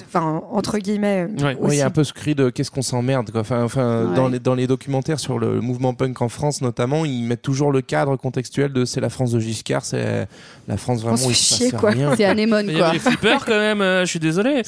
entre 0.52 0.78
guillemets. 0.78 1.26
Ouais, 1.40 1.56
il 1.70 1.74
y 1.78 1.82
a 1.82 1.86
un 1.86 1.90
peu 1.90 2.04
ce 2.04 2.12
cri 2.12 2.34
de 2.34 2.50
qu'est-ce 2.50 2.70
qu'on 2.70 2.82
s'emmerde. 2.82 3.30
quoi. 3.30 3.40
Enfin, 3.42 3.62
enfin 3.62 4.06
Ouais. 4.08 4.16
dans, 4.16 4.28
les, 4.28 4.38
dans 4.40 4.54
les 4.58 4.66
documentaires 4.66 5.18
sur 5.20 5.38
le 5.38 5.60
mouvement 5.60 5.94
punk 5.94 6.20
en 6.20 6.28
France, 6.28 6.60
notamment, 6.60 7.04
ils 7.04 7.22
mettent 7.22 7.42
toujours 7.42 7.72
le 7.72 7.80
cadre 7.80 8.16
contextuel 8.16 8.72
de 8.72 8.84
c'est 8.84 9.00
la 9.00 9.08
France 9.08 9.30
de 9.32 9.40
Giscard, 9.40 9.84
c'est 9.84 10.28
la 10.68 10.76
France 10.76 11.00
vraiment 11.00 11.16
il 11.16 11.28
fait 11.28 11.34
se 11.34 11.54
chier, 11.54 11.70
passe 11.70 11.80
quoi. 11.80 11.90
rien. 11.90 12.12
C'est 12.16 12.24
anémone, 12.24 12.66
Il 12.68 12.74
y 12.74 12.78
quoi. 12.78 12.92
les 12.92 12.98
flippers 12.98 13.44
quand 13.46 13.58
même, 13.58 13.80
euh, 13.80 14.04
je 14.04 14.10
suis 14.10 14.18
désolé. 14.20 14.62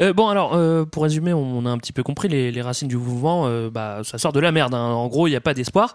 Euh, 0.00 0.12
bon 0.12 0.28
alors, 0.28 0.52
euh, 0.54 0.84
pour 0.84 1.02
résumer, 1.04 1.32
on 1.32 1.64
a 1.64 1.70
un 1.70 1.78
petit 1.78 1.92
peu 1.92 2.02
compris 2.02 2.28
les, 2.28 2.52
les 2.52 2.62
racines 2.62 2.88
du 2.88 2.96
mouvement. 2.96 3.44
euh, 3.46 3.70
bah, 3.70 4.00
ça 4.04 4.18
sort 4.18 4.32
de 4.32 4.40
la 4.40 4.52
merde. 4.52 4.74
hein. 4.74 4.78
En 4.78 5.06
gros, 5.08 5.26
il 5.26 5.30
n'y 5.30 5.36
a 5.36 5.40
pas 5.40 5.54
d'espoir. 5.54 5.94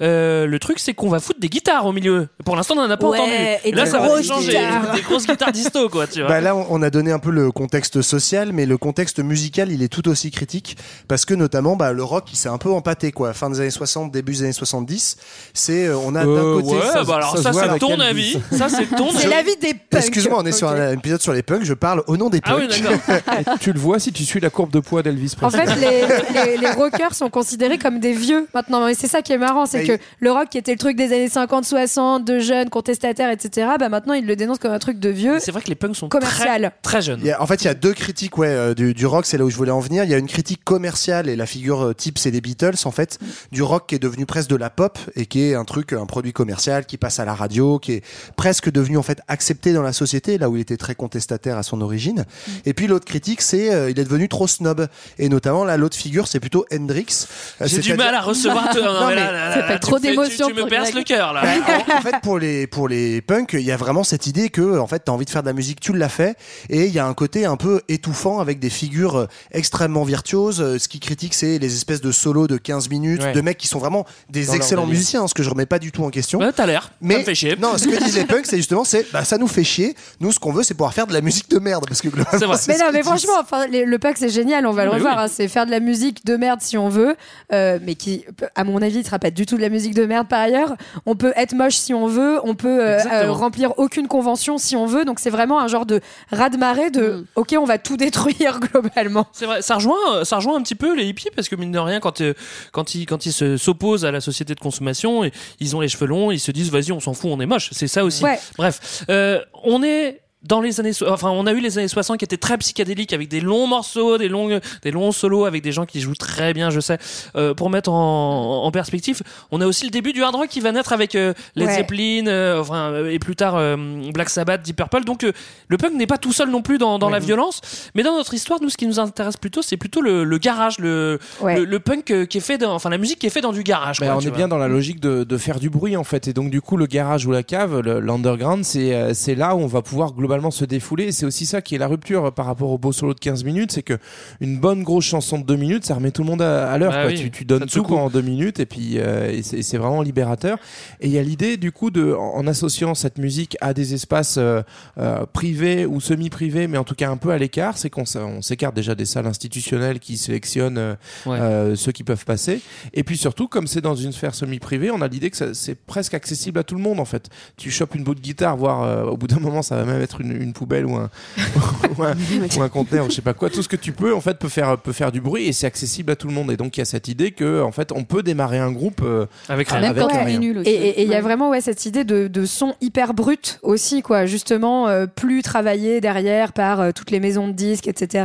Euh, 0.00 0.46
le 0.46 0.58
truc, 0.58 0.78
c'est 0.78 0.94
qu'on 0.94 1.08
va 1.08 1.20
foutre 1.20 1.40
des 1.40 1.48
guitares 1.48 1.86
au 1.86 1.92
milieu. 1.92 2.28
Pour 2.44 2.56
l'instant, 2.56 2.74
on 2.76 2.82
n'en 2.86 2.90
a 2.90 2.96
pas 2.96 3.08
Ouais, 3.08 3.18
entendu. 3.18 3.32
et 3.64 3.72
là, 3.72 3.86
ça 3.86 3.98
va 4.00 4.22
changer. 4.22 4.48
guitares. 4.52 4.94
Des 4.94 5.02
grosses 5.02 5.26
guitares 5.26 5.52
disto, 5.52 5.88
quoi. 5.88 6.06
Tu 6.06 6.20
vois. 6.20 6.28
Bah 6.28 6.40
là, 6.40 6.54
on 6.56 6.64
on 6.70 6.82
a 6.82 6.90
donné 6.90 7.12
un 7.12 7.18
peu 7.18 7.30
le 7.30 7.52
contexte 7.52 8.02
social, 8.02 8.52
mais 8.52 8.66
le 8.66 8.76
contexte 8.78 9.20
musical, 9.20 9.70
il 9.70 9.82
est 9.82 9.88
tout 9.88 10.08
aussi 10.08 10.30
critique 10.30 10.76
parce 11.08 11.24
que 11.24 11.34
notamment, 11.34 11.76
bah, 11.76 11.92
le 11.92 12.02
rock, 12.02 12.24
il 12.32 12.36
s'est 12.36 12.48
un 12.48 12.58
peu 12.58 12.70
empâté 12.84 13.12
quoi. 13.12 13.32
Fin 13.32 13.48
des 13.50 13.60
années 13.60 13.70
60, 13.70 14.12
début 14.12 14.32
des 14.32 14.42
années 14.42 14.52
70. 14.52 15.16
C'est 15.54 15.86
euh, 15.86 15.96
on 15.96 16.14
a 16.14 16.24
Euh, 16.26 16.56
d'un 16.56 16.62
côté. 16.62 16.76
ouais, 16.76 17.04
bah 17.06 17.16
alors 17.16 17.38
ça, 17.38 17.52
c'est 17.52 17.78
ton 17.78 17.98
avis. 18.00 18.38
Ça, 18.52 18.68
c'est 18.68 18.86
ton 18.86 19.10
C'est 19.12 19.24
avis. 19.26 19.30
l'avis 19.30 19.56
des 19.56 19.74
punks. 19.74 20.00
Excuse-moi, 20.00 20.38
on 20.40 20.46
est 20.46 20.52
sur 20.52 20.68
un, 20.68 20.78
un 20.80 20.92
épisode 20.92 21.20
sur 21.22 21.32
les 21.32 21.42
punks. 21.42 21.64
Je 21.64 21.74
parle 21.74 22.02
au 22.06 22.16
nom 22.16 22.28
des 22.30 22.40
Ah 22.44 22.54
punks. 22.54 22.70
oui, 22.70 23.54
tu 23.60 23.72
le 23.72 23.78
vois 23.80 23.98
si 23.98 24.12
tu 24.12 24.24
suis 24.24 24.40
la 24.40 24.50
courbe 24.50 24.70
de 24.70 24.80
poids 24.80 25.02
d'Elvis 25.02 25.34
En 25.40 25.48
Presley. 25.48 25.66
fait, 25.66 25.76
les, 25.76 26.44
les, 26.52 26.56
les 26.58 26.70
rockers 26.70 27.14
sont 27.14 27.30
considérés 27.30 27.78
comme 27.78 28.00
des 28.00 28.12
vieux 28.12 28.46
maintenant. 28.54 28.86
Et 28.88 28.94
c'est 28.94 29.08
ça 29.08 29.22
qui 29.22 29.32
est 29.32 29.38
marrant, 29.38 29.64
c'est 29.66 29.84
que 29.84 29.98
le 30.20 30.32
rock 30.32 30.48
qui 30.50 30.58
était 30.58 30.72
le 30.72 30.78
truc 30.78 30.96
des 30.96 31.06
années 31.06 31.28
50-60, 31.28 32.24
de 32.24 32.38
jeunes, 32.38 32.68
contestataires, 32.70 33.30
etc., 33.30 33.68
bah 33.78 33.88
maintenant 33.88 34.14
ils 34.14 34.26
le 34.26 34.36
dénoncent 34.36 34.58
comme 34.58 34.72
un 34.72 34.78
truc 34.78 34.98
de 34.98 35.08
vieux. 35.08 35.38
C'est 35.40 35.52
vrai 35.52 35.62
que 35.62 35.68
les 35.68 35.74
punks 35.74 35.96
sont 35.96 36.08
Commercial. 36.08 36.72
très, 36.82 36.90
très 37.00 37.02
jeunes. 37.02 37.26
A- 37.28 37.40
en 37.42 37.46
fait, 37.46 37.62
il 37.62 37.64
y 37.66 37.68
a 37.68 37.74
deux 37.74 37.92
critiques 37.94 38.36
ouais, 38.38 38.48
euh, 38.48 38.74
du, 38.74 38.94
du 38.94 39.06
rock, 39.06 39.26
c'est 39.26 39.38
là 39.38 39.44
où 39.44 39.50
je 39.50 39.56
voulais 39.56 39.70
en 39.70 39.80
venir. 39.80 40.04
Il 40.04 40.10
y 40.10 40.14
a 40.14 40.18
une 40.18 40.26
critique 40.26 40.62
commerciale 40.64 41.28
et 41.28 41.36
la 41.36 41.46
figure 41.46 41.82
euh, 41.86 41.94
type, 41.94 42.18
c'est 42.18 42.30
les 42.30 42.40
Beatles, 42.40 42.73
en 42.86 42.90
fait, 42.90 43.18
du 43.52 43.62
rock 43.62 43.84
qui 43.88 43.94
est 43.94 43.98
devenu 43.98 44.26
presque 44.26 44.50
de 44.50 44.56
la 44.56 44.70
pop 44.70 44.98
et 45.16 45.26
qui 45.26 45.42
est 45.42 45.54
un 45.54 45.64
truc, 45.64 45.92
un 45.92 46.06
produit 46.06 46.32
commercial 46.32 46.86
qui 46.86 46.96
passe 46.96 47.18
à 47.20 47.24
la 47.24 47.34
radio, 47.34 47.78
qui 47.78 47.92
est 47.92 48.02
presque 48.36 48.70
devenu 48.70 48.96
en 48.98 49.02
fait 49.02 49.20
accepté 49.28 49.72
dans 49.72 49.82
la 49.82 49.92
société, 49.92 50.38
là 50.38 50.48
où 50.50 50.56
il 50.56 50.60
était 50.60 50.76
très 50.76 50.94
contestataire 50.94 51.56
à 51.58 51.62
son 51.62 51.80
origine. 51.80 52.24
Et 52.66 52.74
puis 52.74 52.86
l'autre 52.86 53.04
critique, 53.04 53.42
c'est 53.42 53.72
euh, 53.74 53.90
il 53.90 53.98
est 53.98 54.04
devenu 54.04 54.28
trop 54.28 54.46
snob. 54.46 54.86
Et 55.18 55.28
notamment 55.28 55.64
là, 55.64 55.76
l'autre 55.76 55.96
figure, 55.96 56.28
c'est 56.28 56.40
plutôt 56.40 56.66
Hendrix. 56.72 57.26
Euh, 57.60 57.66
J'ai 57.66 57.78
du 57.80 57.94
mal 57.94 58.14
à 58.14 58.20
recevoir. 58.20 58.68
te- 58.72 58.78
non, 58.78 58.92
Non, 58.92 59.00
mais 59.08 59.14
mais 59.16 59.20
là, 59.20 59.32
là, 59.32 59.52
ça 59.54 59.60
là, 59.60 59.66
fait 59.68 59.78
trop 59.78 59.96
tu- 59.98 60.02
d'émotions 60.06 60.48
Tu 60.48 60.54
me 60.54 60.66
perces 60.68 60.92
le 60.94 61.02
cœur 61.02 61.32
là. 61.32 61.42
Bah, 61.42 61.84
en, 61.94 61.98
en 61.98 62.00
fait, 62.00 62.14
pour 62.22 62.38
les 62.38 62.66
pour 62.66 62.88
les 62.88 63.20
punks, 63.22 63.52
il 63.54 63.60
y 63.62 63.72
a 63.72 63.76
vraiment 63.76 64.04
cette 64.04 64.26
idée 64.26 64.48
que 64.50 64.78
en 64.78 64.86
fait, 64.86 65.00
t'as 65.00 65.12
envie 65.12 65.24
de 65.24 65.30
faire 65.30 65.42
de 65.42 65.48
la 65.48 65.52
musique, 65.52 65.80
tu 65.80 65.92
l'as 65.92 66.08
fait, 66.08 66.36
et 66.70 66.86
il 66.86 66.92
y 66.92 66.98
a 66.98 67.06
un 67.06 67.14
côté 67.14 67.44
un 67.46 67.56
peu 67.56 67.80
étouffant 67.88 68.40
avec 68.40 68.58
des 68.58 68.70
figures 68.70 69.16
euh, 69.16 69.26
extrêmement 69.52 70.04
virtuoses. 70.04 70.60
Euh, 70.60 70.78
Ce 70.78 70.88
qui 70.88 71.00
critique, 71.00 71.34
c'est 71.34 71.58
les 71.58 71.74
espèces 71.74 72.00
de 72.00 72.12
solos 72.12 72.46
de 72.46 72.56
15 72.64 72.88
minutes 72.88 73.22
Ouais. 73.22 73.32
de 73.32 73.40
mecs 73.40 73.58
qui 73.58 73.68
sont 73.68 73.78
vraiment 73.78 74.04
des 74.28 74.46
Dans 74.46 74.54
excellents 74.54 74.86
musiciens, 74.86 75.22
hein, 75.22 75.28
ce 75.28 75.34
que 75.34 75.44
je 75.44 75.50
remets 75.50 75.66
pas 75.66 75.78
du 75.78 75.92
tout 75.92 76.02
en 76.04 76.10
question. 76.10 76.40
Ouais, 76.40 76.50
t'as 76.52 76.66
l'air. 76.66 76.82
Ça 76.84 76.90
Mais 77.00 77.18
me 77.18 77.22
fait 77.22 77.34
chier. 77.36 77.54
non, 77.56 77.78
ce 77.78 77.86
que 77.86 77.96
disent 78.02 78.16
les 78.16 78.24
punks, 78.26 78.46
c'est 78.46 78.56
justement, 78.56 78.82
c'est 78.84 79.06
bah 79.12 79.24
ça 79.24 79.38
nous 79.38 79.46
fait 79.46 79.62
chier. 79.62 79.94
Nous, 80.18 80.32
ce 80.32 80.40
qu'on 80.40 80.52
veut, 80.52 80.62
c'est 80.64 80.74
pouvoir 80.74 80.92
faire 80.94 81.06
de 81.06 81.12
la 81.12 81.20
musique 81.20 81.48
de 81.50 81.58
merde, 81.60 81.84
parce 81.86 82.00
que 82.02 82.08
globalement, 82.08 82.36
C'est 82.38 82.46
vrai. 82.46 82.56
c'est 82.58 82.72
Mais 82.72 82.78
non, 82.84 82.90
mais 82.92 83.02
franchement, 83.04 83.34
enfin, 83.40 83.66
les- 83.68 83.84
le 83.84 83.98
punk 83.98 84.16
c'est 84.18 84.28
génial, 84.30 84.66
on 84.66 84.72
va 84.72 84.84
le 84.86 84.90
Mais 84.90 84.96
revoir. 84.96 85.16
oui. 85.18 85.22
hein, 85.24 85.28
c'est 85.32 85.46
faire 85.46 85.66
de 85.66 85.70
la 85.70 85.80
musique 85.80 86.24
de 86.26 86.36
merde 86.36 86.60
si 86.62 86.76
on 86.76 86.88
veut, 86.88 87.14
euh, 87.52 87.78
mais 87.82 87.94
qui, 87.94 88.24
à 88.56 88.64
mon 88.64 88.82
avis, 88.82 88.98
ne 88.98 89.02
sera 89.04 89.18
pas 89.18 89.30
du 89.30 89.46
tout 89.46 89.56
de 89.56 89.62
la 89.62 89.68
musique 89.68 89.94
de 89.94 90.06
merde 90.06 90.26
par 90.26 90.40
ailleurs. 90.40 90.74
On 91.06 91.14
peut 91.14 91.32
être 91.36 91.54
moche 91.54 91.76
si 91.76 91.92
on 91.94 92.06
veut, 92.06 92.40
on 92.44 92.54
peut 92.54 92.82
euh, 92.84 92.98
euh, 93.12 93.30
remplir 93.32 93.72
aucune 93.78 94.08
convention 94.08 94.58
si 94.58 94.74
on 94.76 94.86
veut. 94.86 95.04
Donc 95.04 95.20
c'est 95.20 95.30
vraiment 95.30 95.60
un 95.60 95.68
genre 95.68 95.86
de 95.86 96.00
raz-de-marée 96.32 96.90
de, 96.90 97.04
Mm. 97.04 97.24
ok, 97.36 97.54
on 97.60 97.64
va 97.64 97.78
tout 97.78 97.96
détruire 97.96 98.58
globalement. 98.72 99.26
C'est 99.32 99.44
vrai, 99.46 99.60
ça 99.62 99.74
rejoint, 99.76 100.24
ça 100.24 100.36
rejoint 100.36 100.56
un 100.56 100.62
petit 100.62 100.74
peu 100.74 100.94
les 100.96 101.04
hippies 101.04 101.28
parce 101.34 101.48
que 101.48 101.56
mine 101.56 101.72
de 101.72 101.78
rien, 101.78 102.00
quand 102.00 102.20
euh, 102.20 102.34
quand 102.72 102.94
ils 102.94 103.06
quand 103.06 103.26
ils 103.26 103.32
se 103.32 103.56
s'opposent 103.56 104.04
à 104.04 104.10
la 104.10 104.20
société 104.20 104.54
de 104.54 104.60
consommation, 104.60 105.24
et 105.24 105.32
ils 105.60 105.76
ont 105.76 105.80
les 105.80 105.88
cheveux 105.88 106.06
longs, 106.06 106.30
ils 106.30 106.40
se 106.40 106.50
disent 106.50 106.70
vas-y, 106.70 106.92
on 106.92 107.00
s'en 107.00 107.14
fout, 107.14 107.30
on 107.32 107.40
est 107.40 107.46
moche. 107.46 107.68
C'est 107.72 107.88
ça 107.88 108.04
aussi. 108.04 108.24
Ouais. 108.24 108.38
Bref, 108.56 109.04
euh, 109.08 109.40
on 109.62 109.82
est 109.82 110.20
dans 110.44 110.60
les 110.60 110.78
années, 110.80 110.92
so- 110.92 111.08
enfin, 111.08 111.30
on 111.30 111.46
a 111.46 111.52
eu 111.52 111.60
les 111.60 111.78
années 111.78 111.88
60 111.88 112.18
qui 112.18 112.24
étaient 112.24 112.36
très 112.36 112.58
psychédéliques 112.58 113.12
avec 113.12 113.28
des 113.28 113.40
longs 113.40 113.66
morceaux, 113.66 114.18
des 114.18 114.28
longues, 114.28 114.60
des 114.82 114.90
longs 114.90 115.10
solos 115.12 115.44
avec 115.46 115.62
des 115.62 115.72
gens 115.72 115.86
qui 115.86 116.00
jouent 116.00 116.14
très 116.14 116.52
bien, 116.52 116.70
je 116.70 116.80
sais. 116.80 116.98
Euh, 117.36 117.54
pour 117.54 117.70
mettre 117.70 117.90
en, 117.90 118.64
en 118.64 118.70
perspective, 118.70 119.22
on 119.50 119.60
a 119.60 119.66
aussi 119.66 119.84
le 119.84 119.90
début 119.90 120.12
du 120.12 120.22
hard 120.22 120.34
rock 120.34 120.48
qui 120.48 120.60
va 120.60 120.72
naître 120.72 120.92
avec 120.92 121.14
euh, 121.14 121.32
Led 121.56 121.68
Ouais. 121.68 121.74
Zeppelin, 121.76 122.26
euh, 122.26 122.60
enfin, 122.60 122.90
euh, 122.92 123.10
et 123.10 123.18
plus 123.18 123.36
tard 123.36 123.54
euh, 123.56 123.76
Black 124.12 124.28
Sabbath, 124.30 124.62
Deep 124.62 124.76
Purple. 124.76 125.04
Donc, 125.04 125.24
euh, 125.24 125.32
le 125.68 125.76
punk 125.78 125.94
n'est 125.94 126.06
pas 126.06 126.18
tout 126.18 126.32
seul 126.32 126.50
non 126.50 126.62
plus 126.62 126.78
dans, 126.78 126.98
dans 126.98 127.10
la 127.10 127.18
violence. 127.18 127.60
Mais 127.94 128.02
dans 128.02 128.16
notre 128.16 128.34
histoire, 128.34 128.60
nous, 128.60 128.68
ce 128.68 128.76
qui 128.76 128.86
nous 128.86 129.00
intéresse 129.00 129.36
plutôt, 129.36 129.62
c'est 129.62 129.76
plutôt 129.76 130.00
le, 130.02 130.24
le 130.24 130.38
garage, 130.38 130.78
le, 130.78 131.18
Ouais. 131.40 131.58
le, 131.60 131.64
le 131.64 131.80
punk 131.80 132.26
qui 132.28 132.38
est 132.38 132.40
fait 132.40 132.58
dans, 132.58 132.74
enfin, 132.74 132.90
la 132.90 132.98
musique 132.98 133.18
qui 133.18 133.26
est 133.26 133.30
faite 133.30 133.42
dans 133.44 133.52
du 133.52 133.62
garage. 133.62 133.98
Quoi, 133.98 134.08
on 134.14 134.20
est 134.20 134.24
vois. 134.28 134.36
bien 134.36 134.48
dans 134.48 134.58
la 134.58 134.68
logique 134.68 135.00
de, 135.00 135.24
de 135.24 135.36
faire 135.38 135.58
du 135.58 135.70
bruit 135.70 135.96
en 135.96 136.04
fait 136.04 136.28
et 136.28 136.32
donc 136.32 136.50
du 136.50 136.60
coup 136.60 136.76
le 136.76 136.86
garage 136.86 137.26
ou 137.26 137.32
la 137.32 137.42
cave, 137.42 137.80
l'underground, 137.80 138.64
c'est 138.64 139.14
c'est 139.14 139.34
là 139.34 139.54
où 139.54 139.60
on 139.60 139.66
va 139.66 139.82
pouvoir 139.82 140.12
globalement 140.12 140.33
se 140.50 140.64
défouler. 140.64 141.04
Et 141.04 141.12
C'est 141.12 141.26
aussi 141.26 141.46
ça 141.46 141.62
qui 141.62 141.74
est 141.74 141.78
la 141.78 141.86
rupture 141.86 142.32
par 142.32 142.46
rapport 142.46 142.70
au 142.70 142.78
beau 142.78 142.92
solo 142.92 143.14
de 143.14 143.18
15 143.18 143.44
minutes, 143.44 143.72
c'est 143.72 143.82
que 143.82 143.98
une 144.40 144.58
bonne 144.58 144.82
grosse 144.82 145.04
chanson 145.04 145.38
de 145.38 145.44
2 145.44 145.56
minutes, 145.56 145.84
ça 145.84 145.94
remet 145.94 146.10
tout 146.10 146.22
le 146.22 146.28
monde 146.28 146.42
à, 146.42 146.70
à 146.70 146.78
l'heure. 146.78 146.92
Bah 146.92 147.06
oui, 147.06 147.30
tu, 147.30 147.44
donnes 147.44 147.66
tout 147.66 147.84
en 147.94 148.10
2 148.10 148.20
minutes 148.22 148.60
et 148.60 148.66
puis 148.66 148.98
euh, 148.98 149.40
c'est 149.42 149.78
vraiment 149.78 150.02
libérateur. 150.02 150.58
Et 151.00 151.06
il 151.06 151.12
y 151.12 151.18
a 151.18 151.22
l'idée 151.22 151.56
du 151.56 151.72
coup 151.72 151.90
de 151.90 152.12
en 152.12 152.46
associant 152.46 152.94
cette 152.94 153.18
musique 153.18 153.56
à 153.60 153.74
des 153.74 153.94
espaces 153.94 154.36
euh, 154.38 154.62
euh, 154.98 155.26
privés 155.26 155.86
ou 155.86 156.00
semi-privés, 156.00 156.66
mais 156.66 156.78
en 156.78 156.84
tout 156.84 156.94
cas 156.94 157.10
un 157.10 157.16
peu 157.16 157.30
à 157.30 157.38
l'écart, 157.38 157.78
c'est 157.78 157.90
qu'on 157.90 158.04
on 158.16 158.42
s'écarte 158.42 158.74
déjà 158.74 158.94
des 158.94 159.04
salles 159.04 159.26
institutionnelles 159.26 159.98
qui 159.98 160.16
sélectionnent 160.16 160.96
Ouais. 161.26 161.74
ceux 161.76 161.92
qui 161.92 162.04
peuvent 162.04 162.24
passer. 162.24 162.60
Et 162.92 163.02
puis 163.04 163.16
surtout, 163.16 163.48
comme 163.48 163.66
c'est 163.66 163.80
dans 163.80 163.94
une 163.94 164.12
sphère 164.12 164.34
semi-privée, 164.34 164.90
on 164.90 165.00
a 165.00 165.08
l'idée 165.08 165.30
que 165.30 165.54
c'est 165.54 165.74
presque 165.74 166.14
accessible 166.14 166.58
à 166.58 166.64
tout 166.64 166.74
le 166.74 166.80
monde 166.80 167.00
en 167.00 167.04
fait. 167.04 167.28
Tu 167.56 167.70
chopes 167.70 167.94
une 167.94 168.04
bout 168.04 168.14
de 168.14 168.20
guitare, 168.20 168.56
voire 168.56 169.10
au 169.10 169.16
bout 169.16 169.26
d'un 169.26 169.38
moment, 169.40 169.62
ça 169.62 169.76
va 169.76 169.84
même 169.84 170.00
être 170.02 170.20
une, 170.20 170.23
une 170.32 170.52
poubelle 170.52 170.86
ou 170.86 170.96
un, 170.96 171.10
ou 171.98 172.02
un, 172.02 172.14
ou 172.56 172.62
un 172.62 172.68
conteneur, 172.68 173.06
ou 173.06 173.10
je 173.10 173.16
sais 173.16 173.22
pas 173.22 173.34
quoi. 173.34 173.50
Tout 173.50 173.62
ce 173.62 173.68
que 173.68 173.76
tu 173.76 173.92
peux 173.92 174.14
en 174.14 174.20
fait 174.20 174.38
peut 174.38 174.48
faire 174.48 174.78
peut 174.78 174.92
faire 174.92 175.12
du 175.12 175.20
bruit 175.20 175.46
et 175.46 175.52
c'est 175.52 175.66
accessible 175.66 176.12
à 176.12 176.16
tout 176.16 176.28
le 176.28 176.34
monde. 176.34 176.50
Et 176.50 176.56
donc 176.56 176.76
il 176.76 176.80
y 176.80 176.82
a 176.82 176.86
cette 176.86 177.08
idée 177.08 177.30
que 177.32 177.62
en 177.62 177.72
fait 177.72 177.92
on 177.92 178.04
peut 178.04 178.22
démarrer 178.22 178.58
un 178.58 178.72
groupe 178.72 179.00
euh, 179.04 179.26
Avec 179.48 179.68
rien. 179.68 179.80
Même 179.80 179.94
quand 179.94 180.04
avec 180.06 180.16
on 180.16 180.24
rien. 180.24 180.34
est 180.36 180.38
nul 180.38 180.58
aussi. 180.58 180.70
Et- 180.70 181.02
il 181.02 181.08
y 181.08 181.14
a 181.14 181.20
vraiment 181.20 181.50
ouais, 181.50 181.60
cette 181.60 181.84
idée 181.86 182.04
de, 182.04 182.28
de 182.28 182.46
son 182.46 182.74
hyper 182.80 183.14
brut 183.14 183.58
aussi, 183.62 184.02
quoi. 184.02 184.26
Justement, 184.26 184.88
euh, 184.88 185.06
plus 185.06 185.42
travaillé 185.42 186.00
derrière 186.00 186.52
par 186.52 186.80
euh, 186.80 186.90
toutes 186.94 187.10
les 187.10 187.20
maisons 187.20 187.48
de 187.48 187.52
disques, 187.52 187.88
etc., 187.88 188.24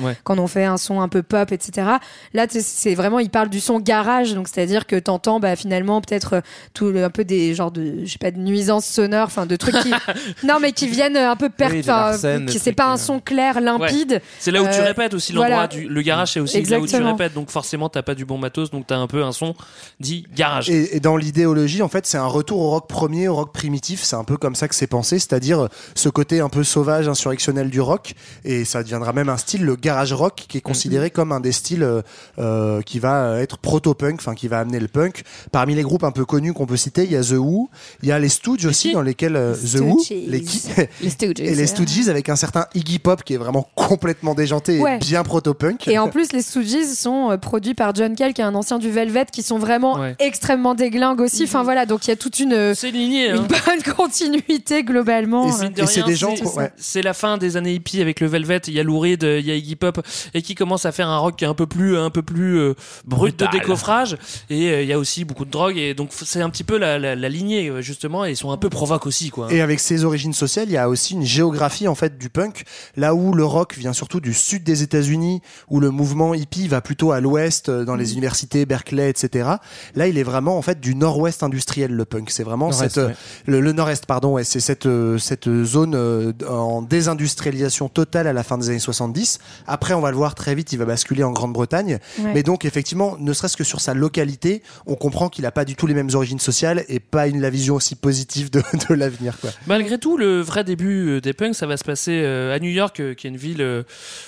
Ouais. 0.00 0.16
quand 0.24 0.38
on 0.38 0.46
fait 0.46 0.64
un 0.64 0.76
son 0.76 1.00
un 1.00 1.08
peu 1.08 1.22
pop, 1.22 1.50
etc. 1.52 1.86
Là, 2.34 2.46
c'est 2.48 2.94
vraiment, 2.94 3.18
il 3.18 3.30
parle 3.30 3.48
du 3.48 3.58
son 3.60 3.80
garage, 3.80 4.34
donc 4.34 4.48
c'est-à-dire 4.48 4.86
que 4.86 4.96
t'entends 4.96 5.40
bah, 5.40 5.56
finalement 5.56 6.00
peut-être 6.00 6.34
euh, 6.34 6.40
tout 6.74 6.90
le- 6.90 7.04
un 7.04 7.10
peu 7.10 7.24
des 7.24 7.54
genres 7.54 7.70
de, 7.70 8.04
je 8.04 8.12
sais 8.12 8.18
pas, 8.18 8.30
de 8.30 8.38
nuisances 8.38 8.86
sonores, 8.86 9.26
enfin 9.26 9.46
de 9.46 9.56
trucs 9.56 9.76
qui, 9.76 9.90
non 10.46 10.58
mais 10.60 10.72
qui 10.72 10.86
viennent 10.86 11.16
un 11.16 11.36
peu 11.40 11.48
per, 11.48 11.68
Oui, 11.70 11.82
des 11.82 12.58
c'est 12.58 12.72
pas 12.72 12.90
euh. 12.90 12.94
un 12.94 12.96
son 12.96 13.20
clair, 13.20 13.60
limpide. 13.60 14.20
C'est 14.38 14.50
là 14.50 14.62
où 14.62 14.66
tu 14.66 14.80
Euh, 14.80 14.84
répètes 14.84 15.14
aussi 15.14 15.32
l'endroit 15.32 15.66
voilà. 15.66 15.66
du 15.68 15.88
le 15.88 16.02
garage, 16.02 16.32
c'est 16.32 16.40
aussi 16.40 16.62
là 16.62 16.78
où 16.78 16.86
tu 16.86 16.96
répètes. 16.96 17.34
Donc 17.34 17.50
forcément, 17.50 17.88
t'as 17.88 18.02
pas 18.02 18.14
du 18.14 18.24
bon 18.24 18.38
matos, 18.38 18.70
donc 18.70 18.86
t'as 18.86 18.96
un 18.96 19.06
peu 19.06 19.24
un 19.24 19.32
son 19.32 19.54
dit 19.98 20.26
garage. 20.34 20.70
Et, 20.70 20.96
et 20.96 21.00
dans 21.00 21.16
l'idéologie, 21.16 21.82
en 21.82 21.88
fait, 21.88 22.06
c'est 22.06 22.18
un 22.18 22.26
retour 22.26 22.60
au 22.60 22.70
rock 22.70 22.88
premier, 22.88 23.28
au 23.28 23.34
rock 23.34 23.52
primitif. 23.52 24.02
C'est 24.02 24.16
un 24.16 24.24
peu 24.24 24.36
comme 24.36 24.54
ça 24.54 24.68
que 24.68 24.74
c'est 24.74 24.86
pensé, 24.86 25.18
c'est-à-dire 25.18 25.68
ce 25.94 26.08
côté 26.08 26.40
un 26.40 26.48
peu 26.48 26.64
sauvage, 26.64 27.08
insurrectionnel 27.08 27.70
du 27.70 27.80
rock. 27.80 28.14
Et 28.44 28.64
ça 28.64 28.82
deviendra 28.82 29.12
même 29.12 29.28
un 29.28 29.36
style, 29.36 29.64
le 29.64 29.76
garage 29.76 30.12
rock, 30.12 30.44
qui 30.48 30.58
est 30.58 30.62
considéré 30.62 31.10
comme 31.10 31.32
un 31.32 31.40
des 31.40 31.52
styles 31.52 31.82
euh, 31.82 32.02
euh, 32.38 32.82
qui 32.82 32.98
va 32.98 33.40
être 33.40 33.58
proto-punk, 33.58 34.16
enfin 34.20 34.34
qui 34.34 34.48
va 34.48 34.60
amener 34.60 34.80
le 34.80 34.88
punk. 34.88 35.22
Parmi 35.52 35.74
les 35.74 35.82
groupes 35.82 36.04
un 36.04 36.10
peu 36.12 36.24
connus 36.24 36.52
qu'on 36.52 36.66
peut 36.66 36.76
citer, 36.76 37.04
il 37.04 37.12
y 37.12 37.16
a 37.16 37.22
The 37.22 37.32
Who, 37.32 37.70
il 38.02 38.08
y 38.08 38.12
a 38.12 38.18
les 38.18 38.28
Stooges 38.28 38.66
aussi, 38.66 38.92
dans 38.92 39.02
lesquels 39.02 39.36
euh, 39.36 39.54
The 39.54 39.80
Who, 39.80 40.02
les 40.10 40.40
qui 40.42 40.62
Les 41.00 41.10
Stooges. 41.32 41.46
et 41.48 41.54
les 41.54 41.66
Stooges 41.66 42.08
avec 42.08 42.28
un 42.28 42.36
certain 42.36 42.66
Iggy 42.74 42.98
Pop 42.98 43.22
qui 43.24 43.34
est 43.34 43.38
vraiment 43.38 43.68
complètement 43.74 44.34
déjanté 44.34 44.78
et 44.80 44.98
bien 44.98 45.22
proto-punk. 45.22 45.88
Et 45.88 45.98
en 45.98 46.08
plus, 46.08 46.32
les 46.32 46.42
Stooges 46.42 46.84
sont 46.94 47.30
euh, 47.30 47.36
produits 47.36 47.74
par 47.74 47.94
John 47.94 48.14
Cale, 48.14 48.32
qui 48.34 48.40
est 48.40 48.44
un 48.44 48.54
ancien 48.54 48.78
du 48.78 48.90
Velvet, 48.90 49.26
qui 49.32 49.42
sont 49.42 49.58
vraiment 49.58 49.98
Ouais. 49.98 50.14
extrêmement 50.18 50.74
déglingues 50.74 51.20
aussi. 51.20 51.44
Enfin 51.44 51.62
voilà, 51.62 51.86
donc 51.86 52.06
il 52.06 52.10
y 52.10 52.12
a 52.12 52.16
toute 52.16 52.38
une, 52.38 52.52
euh, 52.52 52.74
C'est 52.74 52.90
ligné. 52.90 53.30
une 53.30 53.36
Hein. 53.36 53.46
bonne 53.48 53.94
continuité 53.96 54.82
globalement. 54.84 55.48
Et 55.48 55.52
c'est- 55.52 55.68
de 55.70 56.06
des 56.06 56.14
gens 56.16 56.34
c'est- 56.36 56.46
ouais. 56.56 57.02
La 57.02 57.14
fin 57.14 57.38
des 57.38 57.56
années 57.56 57.74
hippies 57.74 58.00
avec 58.00 58.20
le 58.20 58.26
Velvet. 58.26 58.60
Il 58.66 58.74
y 58.74 58.80
a 58.80 58.82
Lou 58.82 58.98
Reed, 58.98 59.22
il 59.22 59.46
y 59.46 59.50
a 59.50 59.54
Iggy 59.54 59.76
Pop, 59.76 60.00
et 60.34 60.42
qui 60.42 60.54
commence 60.54 60.84
à 60.86 60.92
faire 60.92 61.08
un 61.08 61.18
rock 61.18 61.36
qui 61.36 61.44
est 61.44 61.48
un 61.48 61.54
peu 61.54 61.66
plus, 61.66 61.96
un 61.96 62.10
peu 62.10 62.22
plus 62.22 62.58
euh, 62.58 62.74
brut 63.06 63.38
de 63.38 63.44
Brutal. 63.44 63.60
décoffrage. 63.60 64.16
Et 64.50 64.68
euh, 64.70 64.82
il 64.82 64.88
y 64.88 64.92
a 64.92 64.98
aussi 64.98 65.24
beaucoup 65.24 65.44
de 65.44 65.50
drogue. 65.50 65.76
Et 65.76 65.94
donc 65.94 66.10
c'est 66.12 66.40
un 66.42 66.50
petit 66.50 66.64
peu 66.64 66.78
la, 66.78 66.98
la, 66.98 67.14
la 67.16 67.28
lignée 67.28 67.68
euh, 67.68 67.80
justement. 67.80 68.24
Et 68.26 68.30
ils 68.30 68.36
sont 68.36 68.50
un 68.50 68.56
peu 68.56 68.68
provoques 68.70 69.06
aussi, 69.06 69.30
quoi. 69.30 69.52
Et 69.52 69.60
avec 69.60 69.80
ses 69.80 70.04
origines 70.04 70.32
sociales, 70.34 70.66
il 70.68 70.72
y 70.72 70.76
a 70.76 70.88
aussi 70.88 71.09
une 71.10 71.24
géographie 71.24 71.88
en 71.88 71.94
fait 71.94 72.18
du 72.18 72.30
punk, 72.30 72.64
là 72.96 73.14
où 73.14 73.32
le 73.32 73.44
rock 73.44 73.76
vient 73.76 73.92
surtout 73.92 74.20
du 74.20 74.34
sud 74.34 74.64
des 74.64 74.82
États-Unis, 74.82 75.40
où 75.68 75.80
le 75.80 75.90
mouvement 75.90 76.34
hippie 76.34 76.68
va 76.68 76.80
plutôt 76.80 77.12
à 77.12 77.20
l'ouest, 77.20 77.68
euh, 77.68 77.84
dans 77.84 77.96
les 77.96 78.12
universités, 78.12 78.66
Berkeley, 78.66 79.10
etc. 79.10 79.48
Là, 79.94 80.06
il 80.06 80.18
est 80.18 80.22
vraiment 80.22 80.58
en 80.58 80.62
fait 80.62 80.80
du 80.80 80.94
nord-ouest 80.94 81.42
industriel 81.42 81.92
le 81.92 82.04
punk. 82.04 82.30
C'est 82.30 82.42
vraiment 82.42 82.70
Nord-est, 82.70 82.94
cette 82.94 82.98
euh, 82.98 83.08
ouais. 83.08 83.14
le, 83.46 83.60
le 83.60 83.72
nord-est, 83.72 84.06
pardon, 84.06 84.34
ouais, 84.34 84.44
c'est 84.44 84.60
cette 84.60 84.86
euh, 84.86 85.18
cette 85.18 85.48
zone 85.64 86.34
en 86.48 86.82
désindustrialisation 86.82 87.88
totale 87.88 88.26
à 88.26 88.32
la 88.32 88.42
fin 88.42 88.58
des 88.58 88.70
années 88.70 88.78
70. 88.78 89.38
Après, 89.66 89.94
on 89.94 90.00
va 90.00 90.10
le 90.10 90.16
voir 90.16 90.34
très 90.34 90.54
vite, 90.54 90.72
il 90.72 90.78
va 90.78 90.84
basculer 90.84 91.24
en 91.24 91.32
Grande-Bretagne. 91.32 91.98
Ouais. 92.18 92.32
Mais 92.34 92.42
donc, 92.42 92.64
effectivement, 92.64 93.16
ne 93.18 93.32
serait-ce 93.32 93.56
que 93.56 93.64
sur 93.64 93.80
sa 93.80 93.94
localité, 93.94 94.62
on 94.86 94.94
comprend 94.94 95.28
qu'il 95.28 95.46
a 95.46 95.52
pas 95.52 95.64
du 95.64 95.76
tout 95.76 95.86
les 95.86 95.94
mêmes 95.94 96.10
origines 96.14 96.38
sociales 96.38 96.84
et 96.88 97.00
pas 97.00 97.26
une 97.26 97.40
la 97.40 97.50
vision 97.50 97.74
aussi 97.74 97.94
positive 97.94 98.50
de, 98.50 98.62
de 98.88 98.94
l'avenir, 98.94 99.38
quoi. 99.40 99.50
Malgré 99.66 99.98
tout, 99.98 100.16
le 100.16 100.40
vrai 100.40 100.64
début 100.64 100.99
début 101.00 101.10
euh, 101.16 101.20
des 101.20 101.32
punks, 101.32 101.54
ça 101.54 101.66
va 101.66 101.76
se 101.76 101.84
passer 101.84 102.20
euh, 102.24 102.54
à 102.54 102.58
New 102.58 102.70
York, 102.70 103.00
euh, 103.00 103.14
qui 103.14 103.26
est 103.26 103.30
une 103.30 103.36
ville 103.36 103.62
euh, 103.62 103.82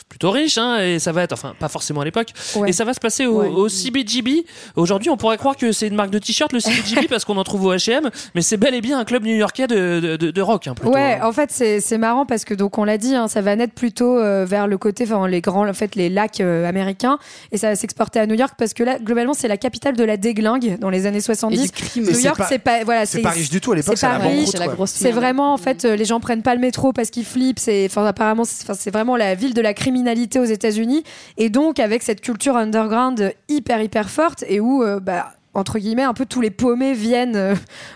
plutôt 0.08 0.30
riche, 0.30 0.58
hein, 0.58 0.78
et 0.80 0.98
ça 0.98 1.12
va 1.12 1.22
être, 1.22 1.32
enfin, 1.32 1.54
pas 1.58 1.68
forcément 1.68 2.00
à 2.00 2.04
l'époque, 2.04 2.28
Ouais. 2.56 2.70
et 2.70 2.72
ça 2.72 2.84
va 2.84 2.92
se 2.94 3.00
passer 3.00 3.26
au, 3.26 3.40
Ouais. 3.42 3.48
au 3.48 3.68
CBGB. 3.68 4.44
Aujourd'hui, 4.76 5.10
on 5.10 5.16
pourrait 5.16 5.38
croire 5.38 5.56
que 5.56 5.72
c'est 5.72 5.86
une 5.88 5.94
marque 5.94 6.10
de 6.10 6.18
t-shirt, 6.18 6.52
le 6.52 6.60
CBGB, 6.60 7.06
parce 7.10 7.24
qu'on 7.24 7.36
en 7.36 7.44
trouve 7.44 7.64
au 7.66 7.74
H&M, 7.74 8.10
mais 8.34 8.42
c'est 8.42 8.56
bel 8.56 8.74
et 8.74 8.80
bien 8.80 8.98
un 8.98 9.04
club 9.04 9.24
new-yorkais 9.24 9.66
de, 9.66 10.00
de, 10.00 10.16
de- 10.16 10.30
de 10.30 10.40
rock, 10.42 10.66
hein, 10.66 10.74
plutôt. 10.74 10.92
Ouais, 10.94 11.18
hein. 11.20 11.26
en 11.26 11.32
fait 11.32 11.50
c'est 11.50 11.80
c'est 11.80 11.98
marrant 11.98 12.26
parce 12.26 12.44
que 12.44 12.54
donc 12.54 12.78
on 12.78 12.84
l'a 12.84 12.98
dit, 12.98 13.14
hein, 13.14 13.28
ça 13.28 13.40
va 13.40 13.56
naître 13.56 13.74
plutôt 13.74 14.18
euh, 14.18 14.44
vers 14.44 14.66
le 14.66 14.78
côté, 14.78 15.04
enfin 15.04 15.26
les 15.28 15.40
grands, 15.40 15.68
en 15.68 15.72
fait 15.74 15.94
les 15.94 16.08
lacs 16.08 16.40
euh, 16.40 16.68
américains, 16.68 17.18
et 17.50 17.58
ça 17.58 17.68
va 17.70 17.76
s'exporter 17.76 18.18
à 18.20 18.26
New 18.26 18.34
York 18.34 18.54
parce 18.58 18.74
que 18.74 18.82
là 18.82 18.98
globalement 18.98 19.34
c'est 19.34 19.48
la 19.48 19.56
capitale 19.56 19.96
de 19.96 20.04
la 20.04 20.16
déglingue 20.16 20.78
dans 20.78 20.90
les 20.90 21.06
années 21.06 21.20
70. 21.20 21.58
Et 21.58 21.62
du 21.66 21.70
crime. 21.70 22.04
New 22.04 22.18
York 22.20 22.38
pas- 22.38 22.46
c'est 22.48 22.58
pas 22.58 22.84
voilà 22.84 23.06
C'est 23.06 23.20
pas 23.22 23.30
riche 23.30 23.50
du 23.50 23.60
tout 23.60 23.72
à 23.72 23.76
l'époque, 23.76 23.96
c'est 23.96 24.06
la 24.06 24.18
riche, 24.18 24.24
banqueroute. 24.24 24.48
c'est 24.52 24.58
la 24.58 24.68
grosse 24.68 24.90
C'est 24.90 25.10
vraiment 25.12 25.52
en 25.52 25.58
fait 25.58 25.84
euh, 25.84 25.96
les 25.96 26.04
gens 26.04 26.20
prennent 26.20 26.42
pas 26.42 26.54
le 26.54 26.60
métro 26.62 26.94
parce 26.94 27.10
qu'ils 27.10 27.26
flippent. 27.26 27.58
C'est 27.58 27.84
enfin 27.84 28.06
apparemment 28.06 28.44
c'est 28.44 28.90
vraiment 28.90 29.16
la 29.16 29.34
ville 29.34 29.52
de 29.52 29.60
la 29.60 29.74
criminalité 29.74 30.38
aux 30.38 30.44
États-Unis 30.44 31.04
et 31.36 31.50
donc 31.50 31.78
avec 31.78 32.02
cette 32.02 32.22
culture 32.22 32.56
underground 32.56 33.34
hyper 33.48 33.82
hyper 33.82 34.08
forte 34.08 34.44
et 34.48 34.60
où 34.60 34.82
euh, 34.82 35.00
bah 35.00 35.34
entre 35.54 35.78
guillemets 35.78 36.04
un 36.04 36.14
peu 36.14 36.24
tous 36.24 36.40
les 36.40 36.50
paumés 36.50 36.94
viennent 36.94 37.36
euh, 37.36 37.54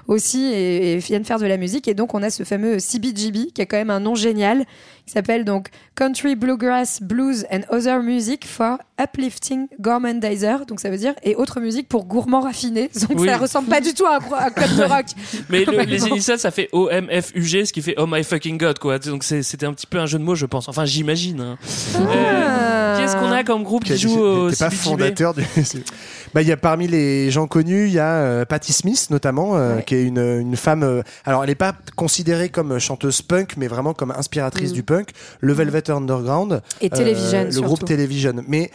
aussi 0.08 0.52
et, 0.52 0.92
et 0.92 0.98
viennent 0.98 1.24
faire 1.24 1.38
de 1.38 1.46
la 1.46 1.56
musique 1.56 1.88
et 1.88 1.94
donc 1.94 2.12
on 2.14 2.22
a 2.22 2.28
ce 2.28 2.42
fameux 2.42 2.78
CBGB 2.78 3.52
qui 3.54 3.62
a 3.62 3.66
quand 3.66 3.78
même 3.78 3.90
un 3.90 4.00
nom 4.00 4.14
génial 4.14 4.66
qui 5.06 5.12
s'appelle 5.12 5.44
donc 5.44 5.68
Country 5.94 6.34
Bluegrass 6.36 7.00
Blues 7.00 7.46
and 7.52 7.60
Other 7.70 8.02
Music 8.02 8.44
for 8.46 8.78
Uplifting 9.00 9.68
Gourmandizer 9.80 10.66
donc 10.66 10.80
ça 10.80 10.90
veut 10.90 10.96
dire 10.98 11.14
et 11.22 11.36
autre 11.36 11.60
musique 11.60 11.88
pour 11.88 12.04
gourmands 12.06 12.40
raffinés 12.40 12.90
donc 13.08 13.20
Oui. 13.20 13.28
ça 13.28 13.36
ressemble 13.36 13.68
pas 13.68 13.80
du 13.80 13.94
tout 13.94 14.04
à 14.04 14.16
un, 14.16 14.50
club 14.50 14.76
de 14.76 14.82
rock 14.82 15.06
Mais 15.48 15.64
le- 15.64 15.82
les 15.84 16.06
initiales, 16.08 16.38
ça 16.38 16.50
fait 16.50 16.68
OMFUG, 16.72 17.64
ce 17.66 17.72
qui 17.72 17.82
fait 17.82 17.94
Oh 17.98 18.06
my 18.08 18.24
fucking 18.24 18.58
god, 18.58 18.78
quoi. 18.78 18.98
Donc 18.98 19.22
c'est- 19.22 19.42
c'était 19.42 19.66
un 19.66 19.72
petit 19.72 19.86
peu 19.86 19.98
un 19.98 20.06
jeu 20.06 20.18
de 20.18 20.24
mots, 20.24 20.34
je 20.34 20.46
pense. 20.46 20.68
Enfin, 20.68 20.84
j'imagine. 20.84 21.40
hein. 21.40 21.58
Euh, 22.00 22.98
Qu'est-ce 22.98 23.16
qu'on 23.16 23.30
a 23.30 23.44
comme 23.44 23.62
groupe 23.62 23.84
qui 23.84 23.96
joue 23.96 24.18
au 24.18 24.50
T'es 24.50 24.56
pas 24.56 24.70
fondateur 24.70 25.34
du. 25.34 25.42
bah, 26.34 26.42
il 26.42 26.48
y 26.48 26.52
a 26.52 26.56
parmi 26.56 26.88
les 26.88 27.30
gens 27.30 27.46
connus, 27.46 27.86
il 27.86 27.92
y 27.92 27.98
a 27.98 28.14
euh, 28.14 28.44
Patti 28.44 28.72
Smith 28.72 29.08
notamment, 29.10 29.56
euh, 29.56 29.76
Ouais. 29.76 29.84
qui 29.84 29.94
est 29.94 30.02
une, 30.04 30.18
une 30.40 30.56
femme. 30.56 30.82
euh, 30.82 31.02
alors, 31.24 31.42
elle 31.44 31.50
n'est 31.50 31.54
pas 31.54 31.74
considérée 31.94 32.48
comme 32.48 32.78
chanteuse 32.78 33.22
punk, 33.22 33.54
mais 33.56 33.68
vraiment 33.68 33.92
comme 33.94 34.10
inspiratrice 34.10 34.70
Mm. 34.70 34.74
du 34.74 34.82
punk. 34.82 34.95
Le 35.40 35.52
Velvet 35.52 35.90
Underground 35.90 36.62
Et 36.80 36.90
Television, 36.90 37.44
le 37.44 37.50
surtout. 37.50 37.66
groupe 37.66 37.84
Television. 37.84 38.34
Mais 38.46 38.70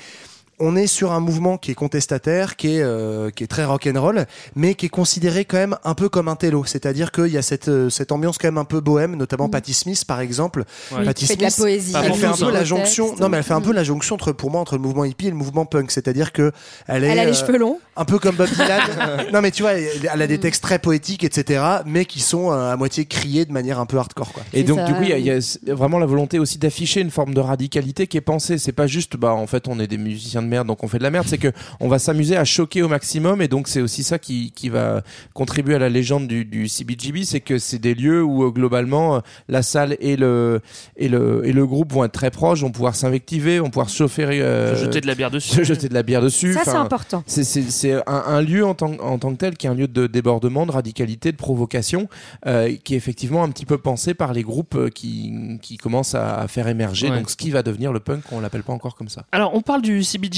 on 0.61 0.75
est 0.75 0.87
sur 0.87 1.11
un 1.11 1.19
mouvement 1.19 1.57
qui 1.57 1.71
est 1.71 1.75
contestataire, 1.75 2.55
qui 2.55 2.77
est, 2.77 2.81
euh, 2.81 3.29
qui 3.31 3.43
est 3.43 3.47
très 3.47 3.65
rock'n'roll, 3.65 4.25
mais 4.55 4.75
qui 4.75 4.85
est 4.85 4.89
considéré 4.89 5.43
quand 5.43 5.57
même 5.57 5.75
un 5.83 5.93
peu 5.95 6.07
comme 6.07 6.27
un 6.27 6.35
télo. 6.35 6.63
C'est-à-dire 6.65 7.11
qu'il 7.11 7.27
y 7.27 7.37
a 7.37 7.41
cette, 7.41 7.67
euh, 7.67 7.89
cette 7.89 8.11
ambiance 8.11 8.37
quand 8.37 8.47
même 8.47 8.57
un 8.57 8.63
peu 8.65 8.79
bohème, 8.79 9.15
notamment 9.15 9.49
Patti 9.49 9.73
Smith 9.73 10.05
par 10.05 10.21
exemple. 10.21 10.63
Ouais. 10.91 11.03
Patti 11.03 11.25
Mm. 11.25 11.27
fait 11.27 11.35
de 11.35 11.41
la 11.41 11.49
Smith, 11.49 11.63
poésie 11.63 11.93
elle 12.01 12.07
pour 12.07 12.17
fait 12.17 12.25
un 12.27 12.33
peu 12.37 12.51
la 12.51 12.63
jonction. 12.63 13.07
Texte. 13.07 13.21
Non, 13.21 13.29
mais 13.29 13.37
elle 13.37 13.43
fait 13.43 13.53
un 13.53 13.61
peu 13.61 13.71
Mm. 13.71 13.75
la 13.75 13.83
jonction 13.83 14.15
entre, 14.15 14.31
pour 14.31 14.51
moi, 14.51 14.61
entre 14.61 14.75
le 14.75 14.81
mouvement 14.81 15.03
hippie 15.05 15.27
et 15.27 15.31
le 15.31 15.35
mouvement 15.35 15.65
punk. 15.65 15.91
C'est-à-dire 15.91 16.31
que 16.31 16.51
elle 16.87 17.03
est 17.03 17.07
elle 17.09 17.19
a 17.19 17.25
les 17.25 17.31
euh, 17.31 17.33
cheveux 17.33 17.57
longs 17.57 17.79
un 17.97 18.05
peu 18.05 18.19
comme 18.19 18.35
Bob 18.35 18.49
Dylan. 18.49 18.81
non, 19.33 19.41
mais 19.41 19.51
tu 19.51 19.63
vois, 19.63 19.73
elle 19.73 20.09
elle 20.13 20.21
a 20.21 20.27
des 20.27 20.39
textes 20.39 20.63
très 20.63 20.79
poétiques, 20.79 21.23
etc., 21.23 21.63
mais 21.85 22.05
qui 22.05 22.19
sont 22.19 22.51
euh, 22.51 22.71
à 22.71 22.75
moitié 22.77 23.05
criés 23.05 23.45
de 23.45 23.51
manière 23.51 23.79
un 23.79 23.85
peu 23.85 23.97
hardcore, 23.97 24.31
quoi. 24.31 24.43
Et 24.53 24.63
donc, 24.63 24.79
ça, 24.79 24.85
du 24.85 24.93
coup, 24.93 25.01
il 25.03 25.09
y 25.09 25.13
a- 25.13 25.15
oui. 25.15 25.21
il 25.21 25.27
y, 25.27 25.31
a 25.31 25.35
s- 25.37 25.59
vraiment 25.67 25.99
la 25.99 26.05
volonté 26.05 26.39
aussi 26.39 26.57
d'afficher 26.57 27.01
une 27.01 27.11
forme 27.11 27.33
de 27.33 27.39
radicalité 27.39 28.07
qui 28.07 28.17
est 28.17 28.21
pensée. 28.21 28.57
C'est 28.57 28.71
pas 28.71 28.87
juste, 28.87 29.17
bah, 29.17 29.33
en 29.33 29.47
fait, 29.47 29.67
on 29.67 29.79
est 29.79 29.87
des 29.87 29.97
musiciens 29.97 30.41
de 30.41 30.47
merde, 30.51 30.67
donc 30.67 30.83
on 30.83 30.87
fait 30.87 30.97
de 30.99 31.03
la 31.03 31.09
merde. 31.11 31.25
C'est 31.27 31.37
que 31.37 31.51
on 31.79 31.87
va 31.87 31.97
s'amuser 31.99 32.35
à 32.37 32.45
choquer 32.45 32.83
au 32.83 32.87
maximum. 32.87 33.41
Et 33.41 33.47
donc, 33.47 33.67
c'est 33.67 33.81
aussi 33.81 34.03
ça 34.03 34.19
qui, 34.19 34.51
qui 34.51 34.69
va 34.69 35.01
contribuer 35.33 35.75
à 35.75 35.79
la 35.79 35.89
légende 35.89 36.27
du, 36.27 36.45
du 36.45 36.67
CBGB. 36.67 37.23
C'est 37.25 37.39
que 37.39 37.57
c'est 37.57 37.79
des 37.79 37.95
lieux 37.95 38.23
où, 38.23 38.43
euh, 38.43 38.49
globalement, 38.51 39.15
euh, 39.15 39.19
la 39.47 39.61
salle 39.63 39.95
et 39.99 40.15
le, 40.15 40.61
et 40.97 41.07
le, 41.09 41.41
et 41.45 41.53
le 41.53 41.65
groupe 41.65 41.91
vont 41.93 42.03
être 42.03 42.11
très 42.11 42.31
proches, 42.31 42.61
vont 42.61 42.71
pouvoir 42.71 42.95
s'invectiver, 42.95 43.59
vont 43.59 43.69
pouvoir 43.69 43.89
chauffer, 43.89 44.25
euh, 44.41 44.75
Se 44.75 44.81
jeter 44.85 45.01
de 45.01 45.07
la 45.07 45.15
bière 45.15 45.31
dessus. 45.31 45.55
se 45.55 45.63
jeter 45.63 45.89
de 45.89 45.93
la 45.93 46.03
bière 46.03 46.21
dessus. 46.21 46.53
ça 46.53 46.61
c'est 46.65 46.71
important 46.71 47.23
c'est- 47.25 47.43
C'est 47.43 47.93
un, 47.93 48.01
un 48.27 48.41
lieu 48.41 48.65
en 48.65 48.73
tant, 48.75 48.91
en 48.99 49.17
tant 49.17 49.31
que 49.33 49.37
tel 49.37 49.55
qui 49.57 49.67
est 49.67 49.69
un 49.69 49.73
lieu 49.75 49.87
de 49.87 50.07
débordement, 50.07 50.65
de 50.65 50.71
radicalité, 50.71 51.31
de 51.31 51.37
provocation, 51.37 52.07
euh, 52.45 52.75
qui 52.83 52.93
est 52.93 52.97
effectivement 52.97 53.43
un 53.43 53.49
petit 53.49 53.65
peu 53.65 53.77
pensé 53.77 54.13
par 54.13 54.33
les 54.33 54.43
groupes 54.43 54.89
qui, 54.91 55.57
qui 55.61 55.77
commencent 55.77 56.15
à, 56.15 56.39
à 56.39 56.47
faire 56.47 56.67
émerger. 56.67 57.09
Ouais. 57.09 57.17
Donc 57.17 57.29
ce 57.29 57.35
qui 57.35 57.49
va 57.51 57.63
devenir 57.63 57.93
le 57.93 57.99
punk, 57.99 58.23
on 58.31 58.39
l'appelle 58.39 58.63
pas 58.63 58.73
encore 58.73 58.95
comme 58.95 59.09
ça. 59.09 59.23
Alors, 59.31 59.53
on 59.55 59.61
parle 59.61 59.81
du 59.81 60.03
CBGB, 60.03 60.30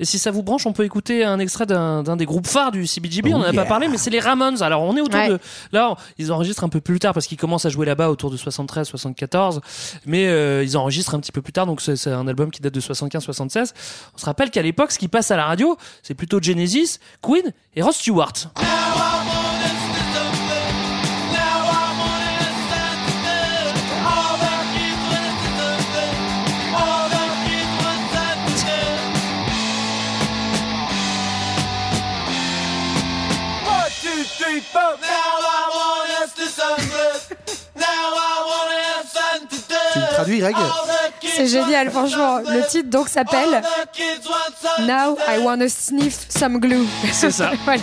et 0.00 0.04
si 0.04 0.18
ça 0.18 0.30
vous 0.30 0.42
branche, 0.42 0.66
on 0.66 0.72
peut 0.72 0.84
écouter 0.84 1.24
un 1.24 1.38
extrait 1.38 1.66
d'un 1.66 2.16
des 2.16 2.24
groupes 2.26 2.46
phares 2.46 2.72
du 2.72 2.86
CBGB. 2.86 3.32
on 3.34 3.38
en 3.38 3.42
a 3.42 3.48
Oh 3.48 3.52
yeah. 3.52 3.62
pas 3.62 3.68
parlé, 3.68 3.88
mais 3.88 3.98
c'est 3.98 4.10
les 4.10 4.20
Ramones. 4.20 4.62
Alors, 4.62 4.82
on 4.82 4.96
est 4.96 5.00
autour 5.00 5.20
Ouais. 5.20 5.28
de. 5.28 5.38
Là, 5.72 5.96
ils 6.18 6.32
enregistrent 6.32 6.64
un 6.64 6.68
peu 6.68 6.80
plus 6.80 6.98
tard 6.98 7.12
parce 7.14 7.26
qu'ils 7.26 7.38
commencent 7.38 7.66
à 7.66 7.68
jouer 7.70 7.86
là-bas 7.86 8.08
autour 8.10 8.30
de 8.30 8.36
73, 8.36 8.86
74, 8.88 9.60
mais 10.06 10.26
euh, 10.28 10.62
ils 10.64 10.76
enregistrent 10.76 11.14
un 11.14 11.20
petit 11.20 11.32
peu 11.32 11.42
plus 11.42 11.52
tard, 11.52 11.66
donc 11.66 11.80
c'est 11.80 12.06
un 12.10 12.26
album 12.28 12.50
qui 12.50 12.60
date 12.60 12.74
de 12.74 12.80
75, 12.80 13.22
76. 13.24 13.74
On 14.14 14.18
se 14.18 14.24
rappelle 14.26 14.50
qu'à 14.50 14.62
l'époque, 14.62 14.92
ce 14.92 14.98
qui 14.98 15.08
passe 15.08 15.30
à 15.30 15.36
la 15.36 15.44
radio, 15.44 15.76
c'est 16.02 16.14
plutôt 16.14 16.40
Genesis, 16.40 16.98
Queen 17.22 17.52
et 17.76 17.82
Ross 17.82 17.96
Stewart. 17.96 18.32
Greg 40.36 40.54
c'est 41.36 41.46
génial 41.46 41.90
franchement 41.90 42.38
le 42.38 42.66
titre 42.68 42.90
donc 42.90 43.08
s'appelle 43.08 43.62
Now 44.80 45.16
I 45.28 45.38
Wanna 45.42 45.68
Sniff 45.68 46.26
Some 46.28 46.58
Glue 46.58 46.84
C'est 47.12 47.30
ça. 47.30 47.52
voilà 47.64 47.82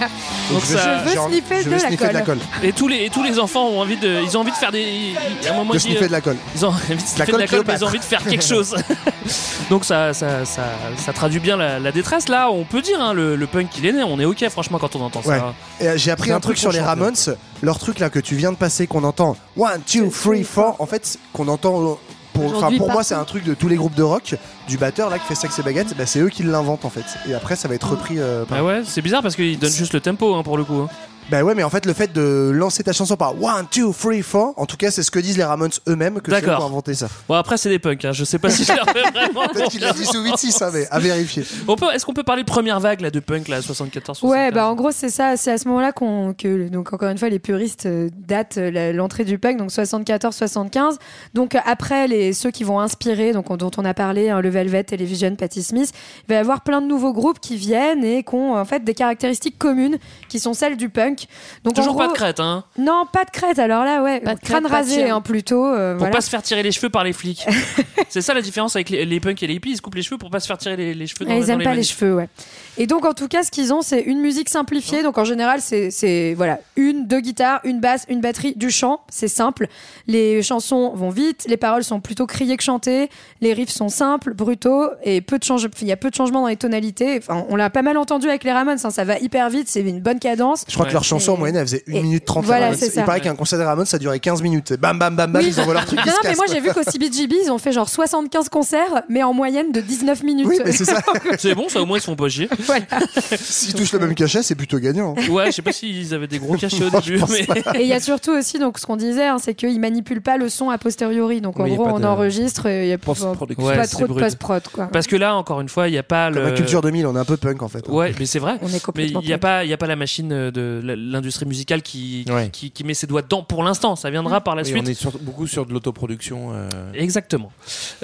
Donc 0.52 0.62
je 0.62 0.66
veux- 0.74 0.78
ça- 0.78 0.98
je 1.00 1.04
veux 1.06 1.12
j'ai 1.12 1.18
envie- 1.18 1.34
sniffer 1.38 1.62
je 1.64 1.66
de 1.66 1.72
la 1.72 1.80
sniffer 1.80 2.08
de 2.10 2.14
la 2.14 2.22
colle. 2.22 2.40
Et 2.64 2.72
tous 2.74 2.88
les 2.88 3.06
et 3.06 3.10
tous 3.10 3.24
les 3.24 3.40
enfants 3.40 3.66
ont 3.68 3.82
envie 3.82 3.98
de 3.98 4.22
ils 4.24 4.38
ont 4.38 4.42
envie 4.42 4.52
de 4.52 4.56
faire 4.56 4.72
des 4.72 5.14
un 5.50 5.54
moment 5.54 5.74
De 5.74 5.80
sniffer 5.80 6.08
de 6.08 6.12
la 6.12 6.22
colle. 6.22 6.38
Ils 6.56 6.66
ont 6.66 6.70
envie 6.70 6.96
de 6.96 7.00
sniffer 7.02 7.26
de 7.26 7.32
colle 7.32 7.40
la 7.42 7.48
colle, 7.48 7.64
mais 7.68 7.74
ils 7.76 7.84
ont 7.84 7.88
envie 7.88 8.00
de 8.00 8.04
faire 8.04 8.24
quelque 8.24 8.44
chose. 8.44 8.76
Donc 9.70 9.84
ça, 9.86 10.14
ça, 10.14 10.46
ça, 10.46 10.64
ça 11.04 11.14
traduit 11.14 11.40
bien 11.40 11.58
la, 11.58 11.80
la 11.80 11.92
détresse. 11.92 12.28
Là, 12.30 12.50
on 12.52 12.64
peut 12.66 12.82
dire, 12.82 13.02
hein, 13.02 13.14
le, 13.14 13.36
le 13.36 13.48
punk, 13.48 13.68
il 13.78 13.86
est 13.88 13.92
né. 13.92 14.04
On 14.04 14.20
est 14.20 14.26
OK, 14.26 14.48
franchement, 14.50 14.78
quand 14.80 14.96
on 14.96 15.02
entend 15.02 15.22
Ouais. 15.26 15.40
ça. 15.40 15.54
Euh, 15.82 15.94
J'ai 15.98 16.12
appris 16.12 16.32
un 16.32 16.36
un 16.36 16.40
truc 16.40 16.58
sur 16.58 16.72
les 16.72 16.80
Ramones, 16.82 17.16
leur 17.64 17.80
truc 17.80 18.00
là 18.00 18.10
que 18.10 18.20
tu 18.20 18.36
viens 18.36 18.52
de 18.52 18.58
passer, 18.58 18.86
qu'on 18.86 19.04
entend 19.04 19.36
1, 19.60 19.78
2, 19.94 20.10
3, 20.10 20.36
4, 20.36 20.76
en 20.82 20.86
fait, 20.86 21.18
qu'on 21.34 21.48
entend. 21.48 21.98
Pour, 22.36 22.46
enfin, 22.46 22.58
Aujourd'hui, 22.58 22.78
pour 22.78 22.92
moi, 22.92 23.04
c'est 23.04 23.16
un 23.16 23.24
truc 23.24 23.44
de 23.44 23.54
tous 23.54 23.68
les 23.68 23.76
groupes 23.78 23.96
de 23.96 24.04
rock, 24.04 24.36
du 24.68 24.78
batteur 24.78 25.10
là 25.10 25.18
qui 25.20 25.26
fait 25.26 25.36
sexe 25.36 25.58
et 25.58 25.64
baguette, 25.64 25.96
bah, 25.98 26.06
c'est 26.06 26.20
eux 26.20 26.30
qui 26.30 26.44
l'inventent 26.44 26.86
en 26.86 26.90
fait. 26.90 27.06
Et 27.28 27.34
après, 27.34 27.56
ça 27.56 27.68
va 27.68 27.76
être 27.76 27.90
repris 27.90 28.20
euh, 28.20 28.44
par. 28.46 28.58
Bah 28.60 28.64
ouais, 28.64 28.82
c'est 28.86 29.02
bizarre 29.02 29.22
parce 29.24 29.36
qu'il 29.36 29.58
donne 29.58 29.72
juste 29.72 29.94
le 29.94 30.02
tempo 30.02 30.36
hein, 30.36 30.44
pour 30.44 30.58
le 30.58 30.64
coup. 30.64 30.76
hein. 30.76 30.90
Bah 31.32 31.42
ouais, 31.44 31.56
mais 31.56 31.64
en 31.64 31.72
fait, 31.72 31.88
le 31.88 31.94
fait 31.94 32.14
de 32.14 32.52
lancer 32.54 32.84
ta 32.84 32.94
chanson 32.94 33.16
par 33.18 33.32
1, 33.32 33.64
2, 33.76 33.92
3, 33.92 34.14
4, 34.14 34.54
en 34.58 34.66
tout 34.68 34.78
cas, 34.78 34.92
c'est 34.92 35.02
ce 35.02 35.10
que 35.10 35.18
disent 35.18 35.38
les 35.38 35.44
Ramones 35.44 35.72
eux-mêmes 35.90 36.22
que 36.22 36.30
D'accord. 36.30 36.62
ont 36.62 36.68
inventé 36.68 36.94
ça. 36.94 37.08
Bon, 37.28 37.34
après, 37.34 37.58
c'est 37.58 37.70
des 37.70 37.80
punks. 37.80 38.06
hein. 38.06 38.12
Je 38.12 38.24
sais 38.24 38.38
pas 38.38 38.52
si 38.52 38.64
je 38.64 38.72
leur 38.74 38.88
fais 38.92 39.02
vraiment. 39.12 39.48
Peut-être 39.48 39.72
qu'il 39.72 39.82
l'a 39.82 39.92
dit 39.92 40.06
sous 40.06 40.24
8-6, 40.24 40.64
hein, 40.64 40.70
mais 40.72 40.88
à 40.92 41.00
vérifier. 41.00 41.44
On 41.68 41.76
peut, 41.76 41.88
est-ce 41.94 42.06
qu'on 42.06 42.14
peut 42.14 42.22
parler 42.24 42.44
de 42.44 42.48
première 42.48 42.80
vague 42.80 43.02
là, 43.02 43.10
de 43.10 43.20
punk, 43.20 43.48
là, 43.48 43.60
74 43.64 44.20
75 44.20 44.32
Ouais, 44.32 44.52
bah 44.52 44.68
en 44.70 44.76
gros 44.76 44.92
c'est 44.92 45.10
ça, 45.10 45.36
c'est 45.36 45.52
à 45.52 45.58
ce 45.58 45.68
moment-là 45.68 45.92
qu'on 45.94 46.34
que 46.38 46.68
donc 46.70 46.94
encore 46.94 47.10
une 47.10 47.18
fois 47.18 47.30
les 47.30 47.40
puristes 47.40 47.88
euh, 47.88 48.10
datent 48.28 48.58
euh, 48.60 48.70
la- 48.70 48.94
l'entrée 48.94 49.24
du 49.26 49.40
punk 49.40 49.58
donc 49.58 49.72
74-75. 49.72 50.98
Donc 51.34 51.56
euh, 51.56 51.60
après 51.66 52.08
les 52.08 52.34
ceux 52.34 52.52
qui 52.52 52.64
vont 52.64 52.80
inspirer 52.80 53.32
donc 53.34 53.50
on- 53.50 53.58
dont 53.58 53.72
on 53.78 53.86
a 53.86 53.94
parlé 53.96 54.30
hein, 54.30 54.42
le 54.42 54.50
Velvet, 54.50 54.84
Television, 54.84 55.36
Patti 55.36 55.64
Smith, 55.64 55.92
il 56.28 56.30
va 56.30 56.36
y 56.36 56.38
avoir 56.38 56.62
plein 56.62 56.82
de 56.82 56.88
nouveaux 56.88 57.14
groupes 57.14 57.40
qui 57.40 57.58
viennent 57.58 58.04
et 58.06 58.24
qui 58.24 58.36
ont 58.36 58.56
en 58.56 58.66
fait 58.66 58.84
des 58.84 58.94
caractéristiques 58.94 59.58
communes 59.58 59.98
qui 60.30 60.40
sont 60.40 60.54
celles 60.54 60.78
du 60.78 60.90
punk. 60.90 61.15
Donc 61.64 61.74
en 61.78 61.82
Toujours 61.82 61.98
pas 61.98 62.08
de 62.08 62.14
crête, 62.14 62.40
hein. 62.40 62.64
Non, 62.78 63.06
pas 63.12 63.24
de 63.26 63.30
crête. 63.32 63.60
Alors 63.60 63.84
là 63.84 64.02
ouais, 64.04 64.20
Pas 64.20 64.36
de 64.36 64.40
crâne 64.40 64.64
crête, 64.64 64.72
pas 64.72 64.84
de 64.84 64.90
rasé 64.90 65.10
hein, 65.10 65.22
plutôt 65.22 65.66
euh, 65.66 65.92
Pour 65.94 66.00
voilà. 66.00 66.14
pas 66.16 66.22
se 66.22 66.30
faire 66.30 66.42
tirer 66.42 66.64
les 66.64 66.72
cheveux 66.72 66.90
par 66.90 67.04
les 67.04 67.14
flics. 67.14 67.46
c'est 68.10 68.22
ça 68.22 68.34
la 68.34 68.42
différence 68.42 68.76
avec 68.76 68.90
les, 68.90 69.06
les 69.06 69.20
punks 69.20 69.42
et 69.44 69.48
les 69.48 69.56
hippies. 69.56 69.72
Ils 69.72 69.78
se 69.78 69.82
coupent 69.82 69.96
les 69.96 70.02
cheveux 70.02 70.18
pour 70.18 70.30
pas 70.30 70.40
se 70.40 70.48
faire 70.48 70.58
tirer 70.58 70.76
les, 70.78 70.94
les 70.94 71.08
cheveux 71.08 71.26
dans, 71.26 71.32
Ah, 71.32 71.36
ils 71.38 71.46
dans 71.46 71.54
aiment 71.54 71.64
pas 71.64 71.74
les 71.76 71.84
cheveux, 71.84 72.16
ouais. 72.16 72.30
Et 72.78 72.88
donc, 72.88 73.06
en 73.06 73.14
tout 73.14 73.28
cas, 73.28 73.44
ce 73.44 73.52
qu'ils 73.52 73.74
ont, 73.74 73.82
c'est 73.82 74.02
une 74.02 74.20
musique 74.20 74.50
simplifiée. 74.50 75.02
Donc, 75.04 75.18
en 75.18 75.24
général, 75.24 75.62
c'est, 75.62 75.92
c'est 75.92 76.34
voilà, 76.36 76.60
une, 76.76 77.08
deux 77.08 77.22
guitares, 77.22 77.62
une 77.64 77.80
basse, 77.80 78.06
une 78.10 78.20
batterie, 78.22 78.54
du 78.56 78.70
chant. 78.70 79.02
C'est 79.10 79.30
simple. 79.30 79.68
Les 80.08 80.42
chansons 80.42 80.92
vont 80.94 81.10
vite. 81.10 81.46
Les 81.48 81.56
paroles 81.58 81.84
sont 81.86 82.02
plutôt 82.02 82.26
criées 82.28 82.58
que 82.58 82.64
chantées. 82.64 83.10
Les 83.40 83.54
riffs 83.54 83.70
sont 83.70 83.88
simples, 83.90 84.34
brutaux 84.34 84.90
et 85.04 85.22
peu 85.22 85.40
de 85.40 85.44
change... 85.46 85.68
il 85.82 85.88
y 85.88 85.92
a 85.94 85.98
peu 85.98 86.10
de 86.10 86.16
changements 86.16 86.42
dans 86.42 86.48
les 86.48 86.58
tonalités. 86.58 87.18
Enfin, 87.18 87.46
on 87.50 87.56
l'a 87.56 87.70
pas 87.70 87.82
mal 87.82 87.98
entendu 87.98 88.28
avec 88.28 88.44
les 88.44 88.52
Ramones. 88.52 88.78
hein, 88.84 88.90
ça 88.90 89.06
va 89.06 89.20
hyper 89.20 89.50
vite. 89.50 89.70
C'est 89.70 89.82
une 89.82 90.02
bonne 90.02 90.20
cadence. 90.20 90.66
Je 90.68 90.74
crois 90.74 90.84
Ouais. 90.86 90.90
que 90.90 90.94
leur 90.96 91.04
chanson 91.06 91.34
en 91.34 91.38
moyenne, 91.38 91.56
elle 91.58 91.66
faisait 91.68 91.84
1 91.88 91.94
Et- 91.94 92.02
minute 92.02 92.26
30. 92.26 92.46
voilà, 92.46 92.74
c'est 92.74 92.90
ça. 92.90 93.02
Il 93.02 93.06
paraît 93.06 93.22
qu'un 93.22 93.36
concert 93.36 93.58
des 93.60 93.66
Ramones, 93.66 93.86
ça 93.86 93.98
durait 94.00 94.20
15 94.20 94.42
minutes. 94.42 94.74
Bam, 94.74 94.98
bam, 95.00 95.16
bam, 95.16 95.32
bam, 95.32 95.42
ils 95.46 95.60
envoient 95.60 95.74
leur 95.74 95.86
truc. 95.86 96.00
Non, 96.06 96.14
mais 96.24 96.36
moi 96.36 96.46
j'ai 96.52 96.60
vu 96.60 96.72
qu'au 96.74 96.84
CBGB, 96.84 97.36
ils 97.46 97.52
ont 97.52 97.58
fait 97.58 97.72
genre 97.72 97.88
75 97.90 98.50
concerts, 98.50 99.04
mais 99.10 99.24
en 99.24 99.34
moyenne 99.34 99.72
de 99.72 99.82
19 99.82 100.24
minutes. 100.24 100.48
Oui, 100.48 100.60
mais 100.66 100.72
c'est 100.72 100.86
ça. 100.86 101.02
C'est 101.38 101.56
bon, 101.56 101.70
ça 101.70 101.82
au 101.82 101.86
moins 101.86 101.98
ils 101.98 102.02
se 102.02 102.06
font 102.06 102.16
pas 102.16 102.30
chier. 102.30 102.50
Voilà. 102.60 102.86
S'ils 103.38 103.74
touchent 103.74 103.94
le 103.94 104.00
même 104.00 104.16
cachet, 104.16 104.42
c'est 104.44 104.56
plutôt 104.56 104.80
gagnant. 104.80 105.16
hein. 105.18 105.30
Ouais, 105.32 105.48
je 105.48 105.52
sais 105.52 105.62
pas 105.62 105.72
s'ils 105.72 106.14
avaient 106.14 106.28
des 106.28 106.40
gros 106.40 106.56
cachets 106.56 106.84
au 106.84 106.90
Non, 106.90 107.00
début, 107.00 107.22
mais. 107.30 107.80
Et 107.80 107.84
il 107.84 107.88
y 107.88 107.94
a 107.94 108.00
surtout 108.00 108.32
aussi 108.32 108.58
donc 108.60 108.80
ce 108.80 108.86
qu'on 108.86 108.96
disait, 108.96 109.26
hein, 109.28 109.38
c'est 109.40 109.54
qu'ils 109.54 109.80
manipulent 109.80 110.22
pas 110.22 110.38
le 110.38 110.50
son 110.50 110.70
a 110.70 110.78
posteriori. 110.78 111.42
Donc 111.42 111.60
en 111.60 111.64
Oui, 111.64 111.76
gros, 111.76 111.86
on 111.88 112.00
de 112.00 112.06
enregistre, 112.06 112.68
il 112.70 112.88
y 112.88 112.94
a 112.94 112.98
pas. 112.98 113.12
Ouais, 113.12 113.88
trop 113.88 114.08
de 114.08 114.14
post-prod 114.14 114.64
quoi. 114.72 114.86
Parce 114.92 115.08
que 115.08 115.16
là, 115.16 115.36
encore 115.36 115.62
une 115.62 115.70
fois, 115.70 115.88
il 115.88 115.92
n'y 115.92 115.98
a 115.98 116.04
pas 116.04 116.28
Comme 116.32 116.36
le. 116.44 116.50
la 116.50 116.52
culture 116.52 116.82
2000, 116.82 117.06
on 117.08 117.16
est 117.16 117.20
un 117.20 117.26
peu 117.26 117.38
punk 117.38 117.62
en 117.62 117.68
fait. 117.70 117.88
Ouais, 117.88 118.14
mais 118.20 118.26
c'est 118.26 118.40
vrai. 118.40 118.58
On 118.62 118.68
est 118.68 118.74
Mais 118.74 118.80
complètement. 118.80 119.20
il 119.22 119.28
n'y 119.28 119.34
a 119.34 119.38
pas, 119.38 119.64
il 119.64 119.70
y 119.70 119.74
a 119.74 119.78
pas 119.78 119.88
la 119.88 119.96
machine 119.96 120.30
de 120.30 120.82
la- 120.84 120.95
l'industrie 120.96 121.46
musicale 121.46 121.82
qui, 121.82 122.26
Ouais. 122.30 122.50
qui, 122.52 122.72
qui 122.72 122.84
met 122.84 122.94
ses 122.94 123.08
doigts 123.08 123.22
dedans 123.22 123.44
pour 123.44 123.64
l'instant. 123.64 123.96
Ça 123.96 124.10
viendra 124.10 124.42
par 124.42 124.56
la 124.56 124.64
Oui, 124.64 124.70
suite. 124.70 124.84
on 124.84 124.90
est 124.90 124.94
sur- 124.94 125.18
beaucoup 125.20 125.48
sur 125.48 125.66
de 125.66 125.74
l'autoproduction. 125.74 126.50
euh, 126.54 126.70
Exactement. 126.94 127.52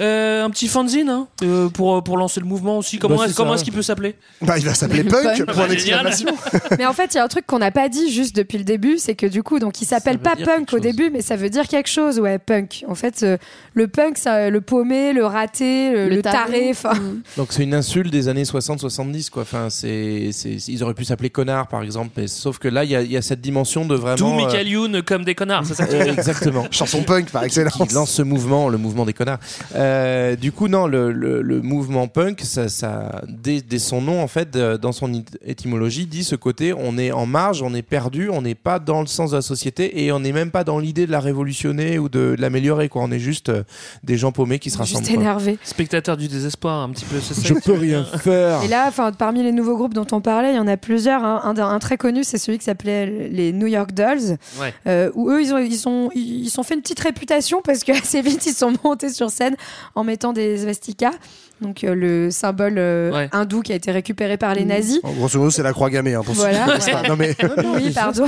Euh, 0.00 0.44
un 0.44 0.50
petit 0.50 0.68
fanzine 0.68 1.08
hein, 1.08 1.28
euh, 1.42 1.68
pour, 1.68 2.02
pour 2.04 2.16
lancer 2.16 2.40
le 2.40 2.46
mouvement 2.46 2.78
aussi. 2.78 2.98
Comment, 2.98 3.16
Bah, 3.16 3.26
est, 3.28 3.34
comment 3.34 3.54
est-ce 3.54 3.64
qu'il 3.64 3.72
peut 3.72 3.82
s'appeler? 3.82 4.14
Bah, 4.40 4.58
il 4.58 4.64
va 4.64 4.74
s'appeler 4.74 5.04
punk, 5.04 5.44
Bah, 5.46 5.68
d'exclamation. 5.68 6.28
Mais 6.78 6.86
en 6.86 6.92
fait, 6.92 7.14
il 7.14 7.16
y 7.16 7.20
a 7.20 7.24
un 7.24 7.28
truc 7.28 7.46
qu'on 7.46 7.58
n'a 7.58 7.70
pas 7.70 7.88
dit 7.88 8.10
juste 8.10 8.34
depuis 8.36 8.58
le 8.58 8.64
début, 8.64 8.98
c'est 8.98 9.14
que 9.14 9.26
du 9.26 9.42
coup, 9.42 9.58
donc 9.58 9.80
il 9.80 9.84
s'appelle 9.86 10.18
pas 10.18 10.36
punk 10.36 10.72
au 10.72 10.78
début, 10.78 11.10
mais 11.10 11.22
ça 11.22 11.36
veut 11.36 11.50
dire 11.50 11.66
quelque 11.68 11.88
chose, 11.88 12.18
ouais, 12.20 12.38
punk. 12.38 12.84
En 12.88 12.94
fait, 12.94 13.22
euh, 13.22 13.36
le 13.74 13.88
punk, 13.88 14.18
ça, 14.18 14.50
le 14.50 14.60
paumé, 14.60 15.12
le 15.12 15.24
raté, 15.26 15.92
le, 15.92 16.08
le 16.08 16.22
taré. 16.22 16.72
Mm. 16.72 17.22
Donc 17.36 17.48
c'est 17.52 17.62
une 17.64 17.74
insulte 17.74 18.10
des 18.10 18.28
années 18.28 18.44
60-70 18.44 19.30
quoi. 19.30 19.42
Enfin 19.42 19.68
c'est- 19.70 20.30
ils 20.68 20.82
auraient 20.82 20.94
pu 20.94 21.04
s'appeler 21.04 21.30
connard 21.30 21.68
par 21.68 21.82
exemple, 21.82 22.10
mais 22.16 22.26
sauf 22.26 22.58
que 22.58 22.68
là 22.68 22.81
il 22.84 22.90
y 22.90 22.96
a, 22.96 23.02
il 23.02 23.10
y 23.10 23.16
a 23.16 23.22
cette 23.22 23.40
dimension 23.40 23.84
de 23.86 23.94
vraiment. 23.94 24.16
Tout 24.16 24.26
euh, 24.26 24.36
Michael 24.44 24.68
Youn 24.68 25.02
comme 25.02 25.24
des 25.24 25.34
connards, 25.34 25.64
c'est 25.66 25.74
ça 25.74 25.84
que 25.86 25.90
tu 25.90 25.96
euh, 25.96 25.98
veux 26.00 26.04
dire 26.04 26.14
exactement. 26.18 26.66
Chanson 26.70 27.02
punk 27.02 27.30
par 27.30 27.44
excellence. 27.44 27.74
qui 27.74 27.94
lance 27.94 28.10
ce 28.10 28.22
mouvement, 28.22 28.68
le 28.68 28.78
mouvement 28.78 29.04
des 29.04 29.12
connards. 29.12 29.38
Euh, 29.74 30.36
du 30.36 30.52
coup, 30.52 30.68
non, 30.68 30.86
le, 30.86 31.12
le- 31.12 31.42
le 31.42 31.60
mouvement 31.62 32.08
punk, 32.08 32.40
ça, 32.42 32.68
ça, 32.68 33.22
dès, 33.28 33.60
dès 33.60 33.78
son 33.78 34.00
nom, 34.00 34.22
en 34.22 34.28
fait, 34.28 34.56
euh, 34.56 34.78
dans 34.78 34.92
son 34.92 35.10
étymologie, 35.44 36.06
dit 36.06 36.24
ce 36.24 36.36
côté 36.36 36.72
on 36.72 36.98
est 36.98 37.12
en 37.12 37.26
marge, 37.26 37.62
on 37.62 37.74
est 37.74 37.82
perdu, 37.82 38.28
on 38.30 38.42
n'est 38.42 38.54
pas 38.54 38.78
dans 38.78 39.00
le 39.00 39.06
sens 39.06 39.30
de 39.32 39.36
la 39.36 39.42
société 39.42 40.04
et 40.04 40.12
on 40.12 40.20
n'est 40.20 40.32
même 40.32 40.50
pas 40.50 40.64
dans 40.64 40.78
l'idée 40.78 41.06
de 41.06 41.12
la 41.12 41.20
révolutionner 41.20 41.98
ou 41.98 42.08
de, 42.08 42.34
de 42.36 42.40
l'améliorer. 42.40 42.88
Quoi. 42.88 43.02
On 43.02 43.10
est 43.10 43.18
juste 43.18 43.48
euh, 43.48 43.62
des 44.02 44.16
gens 44.16 44.32
paumés 44.32 44.58
qui 44.58 44.70
se 44.70 44.78
rassemblent. 44.78 45.04
Juste 45.04 45.14
quoi. 45.14 45.22
énervé. 45.22 45.58
Spectateur 45.64 46.16
du 46.16 46.28
désespoir, 46.28 46.80
un 46.82 46.90
petit 46.90 47.04
peu. 47.04 47.16
c'est 47.20 47.34
ça 47.34 47.42
Je 47.44 47.54
peux 47.54 47.72
rien 47.72 48.04
faire. 48.04 48.62
Et 48.62 48.68
là, 48.68 48.84
enfin, 48.88 49.12
parmi 49.12 49.42
les 49.42 49.52
nouveaux 49.52 49.76
groupes 49.76 49.94
dont 49.94 50.06
on 50.12 50.20
parlait, 50.20 50.52
il 50.52 50.56
y 50.56 50.60
en 50.60 50.66
a 50.68 50.76
plusieurs. 50.76 51.24
hein. 51.24 51.40
Un, 51.44 51.58
un 51.58 51.78
très 51.78 51.96
connu, 51.96 52.24
c'est 52.24 52.38
celui 52.38 52.58
qui 52.58 52.64
s'appelait 52.72 53.28
les 53.28 53.52
New 53.52 53.66
York 53.66 53.92
Dolls, 53.92 54.38
Ouais. 54.60 54.72
euh, 54.86 55.10
où 55.14 55.30
eux, 55.30 55.42
ils 55.42 55.52
ont, 55.54 55.58
ils 55.58 55.76
sont, 55.78 56.10
ils 56.14 56.50
sont 56.50 56.62
fait 56.62 56.74
une 56.74 56.82
petite 56.82 57.00
réputation 57.00 57.62
parce 57.62 57.84
que 57.84 57.92
assez 58.02 58.20
vite, 58.22 58.44
ils 58.46 58.54
sont 58.54 58.72
montés 58.84 59.10
sur 59.10 59.30
scène 59.30 59.56
en 59.94 60.04
mettant 60.04 60.32
des 60.32 60.58
swastikas, 60.58 61.12
donc 61.60 61.84
euh, 61.84 61.94
le 61.94 62.30
symbole 62.30 62.74
euh, 62.78 63.12
Ouais. 63.12 63.28
hindou 63.32 63.60
qui 63.62 63.72
a 63.72 63.76
été 63.76 63.90
récupéré 63.92 64.36
par 64.36 64.54
les 64.54 64.64
nazis. 64.64 65.00
En 65.02 65.12
grosso 65.12 65.38
modo, 65.38 65.50
c'est 65.50 65.62
la 65.62 65.72
croix 65.72 65.90
gammée. 65.90 66.14
Hein, 66.14 66.22
pour 66.24 66.34
ceux 66.34 66.42
qui 66.44 66.48
Voilà. 66.50 66.64
connaissent 66.66 66.90
pas. 66.90 67.02
Non, 67.08 67.16
mais... 67.16 67.36
oui, 67.76 67.90
pardon. 67.94 68.24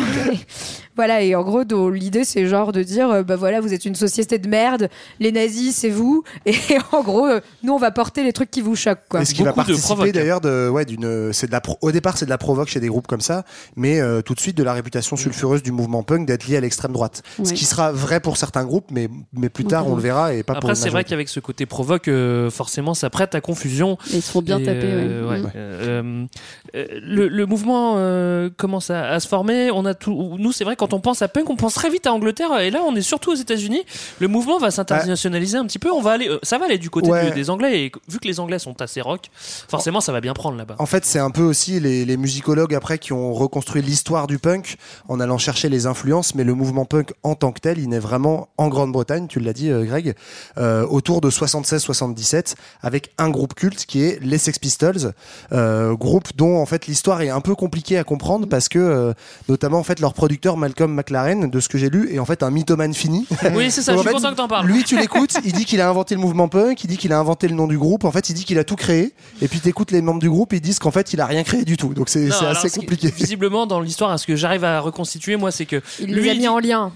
voilà, 0.96 1.22
et 1.22 1.34
en 1.34 1.42
gros, 1.42 1.62
l'idée, 1.90 2.24
c'est 2.24 2.46
genre 2.46 2.70
de 2.72 2.82
dire, 2.82 3.10
euh, 3.10 3.22
bah 3.24 3.34
voilà, 3.37 3.60
vous 3.60 3.72
êtes 3.74 3.84
une 3.84 3.94
société 3.96 4.38
de 4.38 4.48
merde, 4.48 4.88
les 5.18 5.32
nazis, 5.32 5.74
c'est 5.74 5.88
vous, 5.90 6.22
et 6.46 6.54
en 6.92 7.02
gros, 7.02 7.26
euh, 7.26 7.40
nous, 7.64 7.72
on 7.72 7.78
va 7.78 7.90
porter 7.90 8.22
les 8.22 8.32
trucs 8.32 8.50
qui 8.50 8.60
vous 8.60 8.76
choquent, 8.76 9.08
quoi. 9.08 9.22
Et 9.22 9.24
ce 9.24 9.34
qui 9.34 9.42
va 9.42 9.50
Beaucoup 9.50 9.60
de 9.62 9.66
participer 9.72 9.94
provoque. 9.94 10.12
d'ailleurs 10.14 10.40
de 10.40 10.68
ouais 10.68 10.84
d'une 10.84 11.32
c'est 11.32 11.46
de 11.46 11.52
la 11.52 11.60
pro- 11.60 11.78
au 11.80 11.90
départ 11.92 12.16
c'est 12.16 12.24
de 12.24 12.30
la 12.30 12.38
provoque 12.38 12.68
chez 12.68 12.80
des 12.80 12.88
groupes 12.88 13.06
comme 13.06 13.20
ça 13.20 13.44
mais 13.76 14.00
euh, 14.00 14.20
tout 14.22 14.34
de 14.34 14.40
suite 14.40 14.56
de 14.56 14.62
la 14.62 14.72
réputation 14.72 15.16
sulfureuse 15.16 15.62
du 15.62 15.70
mouvement 15.72 16.02
punk 16.02 16.26
d'être 16.26 16.46
lié 16.46 16.56
à 16.56 16.60
l'extrême 16.60 16.92
droite 16.92 17.22
ce 17.42 17.52
qui 17.52 17.64
sera 17.64 17.92
vrai 17.92 18.20
pour 18.20 18.37
certains 18.37 18.64
groupes 18.64 18.90
mais 18.90 19.08
mais 19.32 19.48
plus 19.48 19.64
tard 19.64 19.87
oui. 19.87 19.92
on 19.92 19.96
le 19.96 20.02
verra 20.02 20.34
et 20.34 20.42
pas 20.42 20.54
pour 20.54 20.70
Après, 20.70 20.74
c'est 20.74 20.88
vrai 20.90 21.04
qu'avec 21.04 21.28
ce 21.28 21.40
côté 21.40 21.66
provoque, 21.66 22.08
euh, 22.08 22.50
forcément, 22.50 22.94
ça 22.94 23.10
prête 23.14 23.35
à 23.35 23.40
confusion. 23.40 23.96
Et 24.12 24.16
ils 24.16 24.22
se 24.22 24.31
font 24.31 24.42
bien 24.42 24.59
Et, 24.59 24.64
taper. 24.64 24.81
euh, 24.85 25.31
ouais. 25.31 25.40
ouais. 25.40 25.50
Euh, 25.57 26.27
euh, 26.74 26.87
le, 27.00 27.29
le 27.29 27.46
mouvement 27.46 27.94
euh, 27.96 28.50
commence 28.57 28.90
à, 28.90 29.09
à 29.09 29.20
se 29.20 29.29
former. 29.29 29.70
On 29.70 29.85
a 29.87 29.94
tout. 29.94 30.37
Nous, 30.38 30.53
c'est 30.53 30.64
vrai 30.64 30.74
quand 30.77 30.92
on 30.92 31.00
pense 31.00 31.22
à 31.22 31.29
punk, 31.29 31.48
on 31.48 31.57
pense 31.57 31.74
très 31.74 31.88
vite 31.90 32.07
à 32.07 32.12
Angleterre. 32.12 32.59
Et 32.61 32.70
là, 32.70 32.81
on 32.87 32.94
est 32.96 33.03
surtout 33.03 33.31
aux 33.33 33.37
États-Unis. 33.37 33.83
Le 34.18 34.29
mouvement 34.29 34.59
va 34.59 34.70
s'internationaliser 34.70 35.57
un 35.57 35.64
petit 35.64 35.79
peu. 35.79 35.90
On 35.92 36.03
va 36.03 36.11
aller. 36.12 36.29
ça 36.42 36.59
va 36.59 36.66
aller 36.66 36.79
du 36.79 36.90
côté 36.90 37.11
Ouais. 37.11 37.31
des 37.31 37.50
Anglais. 37.50 37.85
Et 37.85 37.92
vu 38.09 38.18
que 38.18 38.27
les 38.27 38.40
Anglais 38.40 38.59
sont 38.59 38.81
assez 38.83 39.00
rock, 39.00 39.31
forcément, 39.33 40.00
ça 40.00 40.11
va 40.12 40.20
bien 40.20 40.33
prendre 40.35 40.59
là-bas. 40.59 40.74
En 40.81 40.87
fait, 40.87 41.05
c'est 41.05 41.20
un 41.20 41.31
peu 41.31 41.42
aussi 41.42 41.79
les, 41.81 42.05
les 42.05 42.16
musicologues 42.16 42.74
après 42.74 42.98
qui 42.98 43.12
ont 43.12 43.33
reconstruit 43.33 43.83
l'histoire 43.83 44.27
du 44.27 44.38
punk 44.38 44.77
en 45.09 45.20
allant 45.20 45.38
chercher 45.38 45.68
les 45.68 45.87
influences, 45.87 46.35
mais 46.35 46.42
le 46.44 46.55
mouvement 46.55 46.85
punk 46.85 47.12
en 47.22 47.37
tant 47.37 47.53
que 47.53 47.61
tel, 47.61 47.79
il 47.79 47.88
naît 47.88 47.98
vraiment 48.00 48.48
en 48.59 48.68
Grande-Bretagne, 48.68 49.29
tu 49.29 49.38
l'as 49.38 49.53
dit 49.53 49.70
euh, 49.70 49.85
Greg, 49.85 50.14
euh, 50.59 50.85
autour 50.87 51.20
de 51.20 51.31
76-77, 51.31 52.55
avec 52.83 53.03
un 53.18 53.30
groupe 53.30 53.54
culte 53.54 53.86
qui 53.86 54.02
est 54.02 54.18
les 54.22 54.38
Sex 54.38 54.58
Pistols, 54.58 55.12
euh, 55.52 55.94
groupe 55.94 56.28
dont 56.36 56.58
en 56.58 56.66
fait 56.66 56.86
l'histoire 56.86 57.20
est 57.22 57.30
un 57.30 57.40
peu 57.40 57.54
compliquée 57.54 57.98
à 57.98 58.04
comprendre 58.04 58.46
parce 58.48 58.68
que 58.68 58.78
euh, 58.78 59.12
notamment 59.48 59.78
en 59.78 59.82
fait 59.84 60.00
leur 60.00 60.14
producteur 60.14 60.56
Malcolm 60.56 60.92
McLaren, 60.94 61.50
de 61.50 61.60
ce 61.60 61.68
que 61.68 61.78
j'ai 61.78 61.90
lu, 61.90 62.12
est 62.12 62.18
en 62.18 62.24
fait 62.24 62.42
un 62.42 62.50
mythomane 62.50 62.94
fini. 62.94 63.26
Oui, 63.54 63.70
c'est 63.70 63.82
ça. 63.82 63.92
Je 63.92 63.98
suis 63.98 64.08
en 64.08 64.10
fait, 64.10 64.16
content 64.16 64.30
que 64.32 64.36
t'en 64.36 64.48
parles. 64.48 64.66
Lui, 64.66 64.84
tu 64.84 64.98
l'écoutes, 64.98 65.36
il 65.44 65.52
dit 65.52 65.64
qu'il 65.64 65.80
a 65.80 65.88
inventé 65.88 66.14
le 66.14 66.20
mouvement 66.20 66.48
punk, 66.48 66.82
il 66.82 66.86
dit 66.88 66.96
qu'il 66.96 67.12
a 67.12 67.18
inventé 67.18 67.46
le 67.48 67.54
nom 67.54 67.66
du 67.66 67.78
groupe. 67.78 68.04
En 68.04 68.10
fait, 68.12 68.28
il 68.30 68.34
dit 68.34 68.44
qu'il 68.44 68.58
a 68.58 68.64
tout 68.64 68.76
créé. 68.76 69.12
Et 69.42 69.48
puis, 69.48 69.60
t'écoutes 69.60 69.90
les 69.90 70.02
membres 70.02 70.20
du 70.20 70.28
groupe, 70.30 70.52
ils 70.52 70.60
disent 70.60 70.78
qu'en 70.78 70.90
fait, 70.90 71.12
il 71.12 71.20
a 71.20 71.26
rien 71.26 71.42
créé 71.44 71.64
du 71.64 71.76
tout. 71.76 71.94
Donc, 71.94 72.08
c'est 72.08 72.20
Non, 72.26 72.34
c'est 72.38 72.44
alors, 72.46 72.56
assez 72.58 72.68
ce 72.68 72.74
qui- 72.74 72.80
compliqué. 72.80 73.10
Visiblement, 73.16 73.66
dans 73.66 73.80
l'histoire, 73.80 74.10
à 74.10 74.18
ce 74.18 74.26
que 74.26 74.34
j'arrive 74.36 74.64
à 74.64 74.80
reconstituer, 74.80 75.36
moi, 75.36 75.50
c'est 75.50 75.66
que 75.66 75.80
Il 76.00 76.06
lui, 76.14 76.22
les 76.24 76.30
a 76.30 76.32
il 76.34 76.38
mis 76.40 76.48
en 76.48 76.58
lien. 76.58 76.92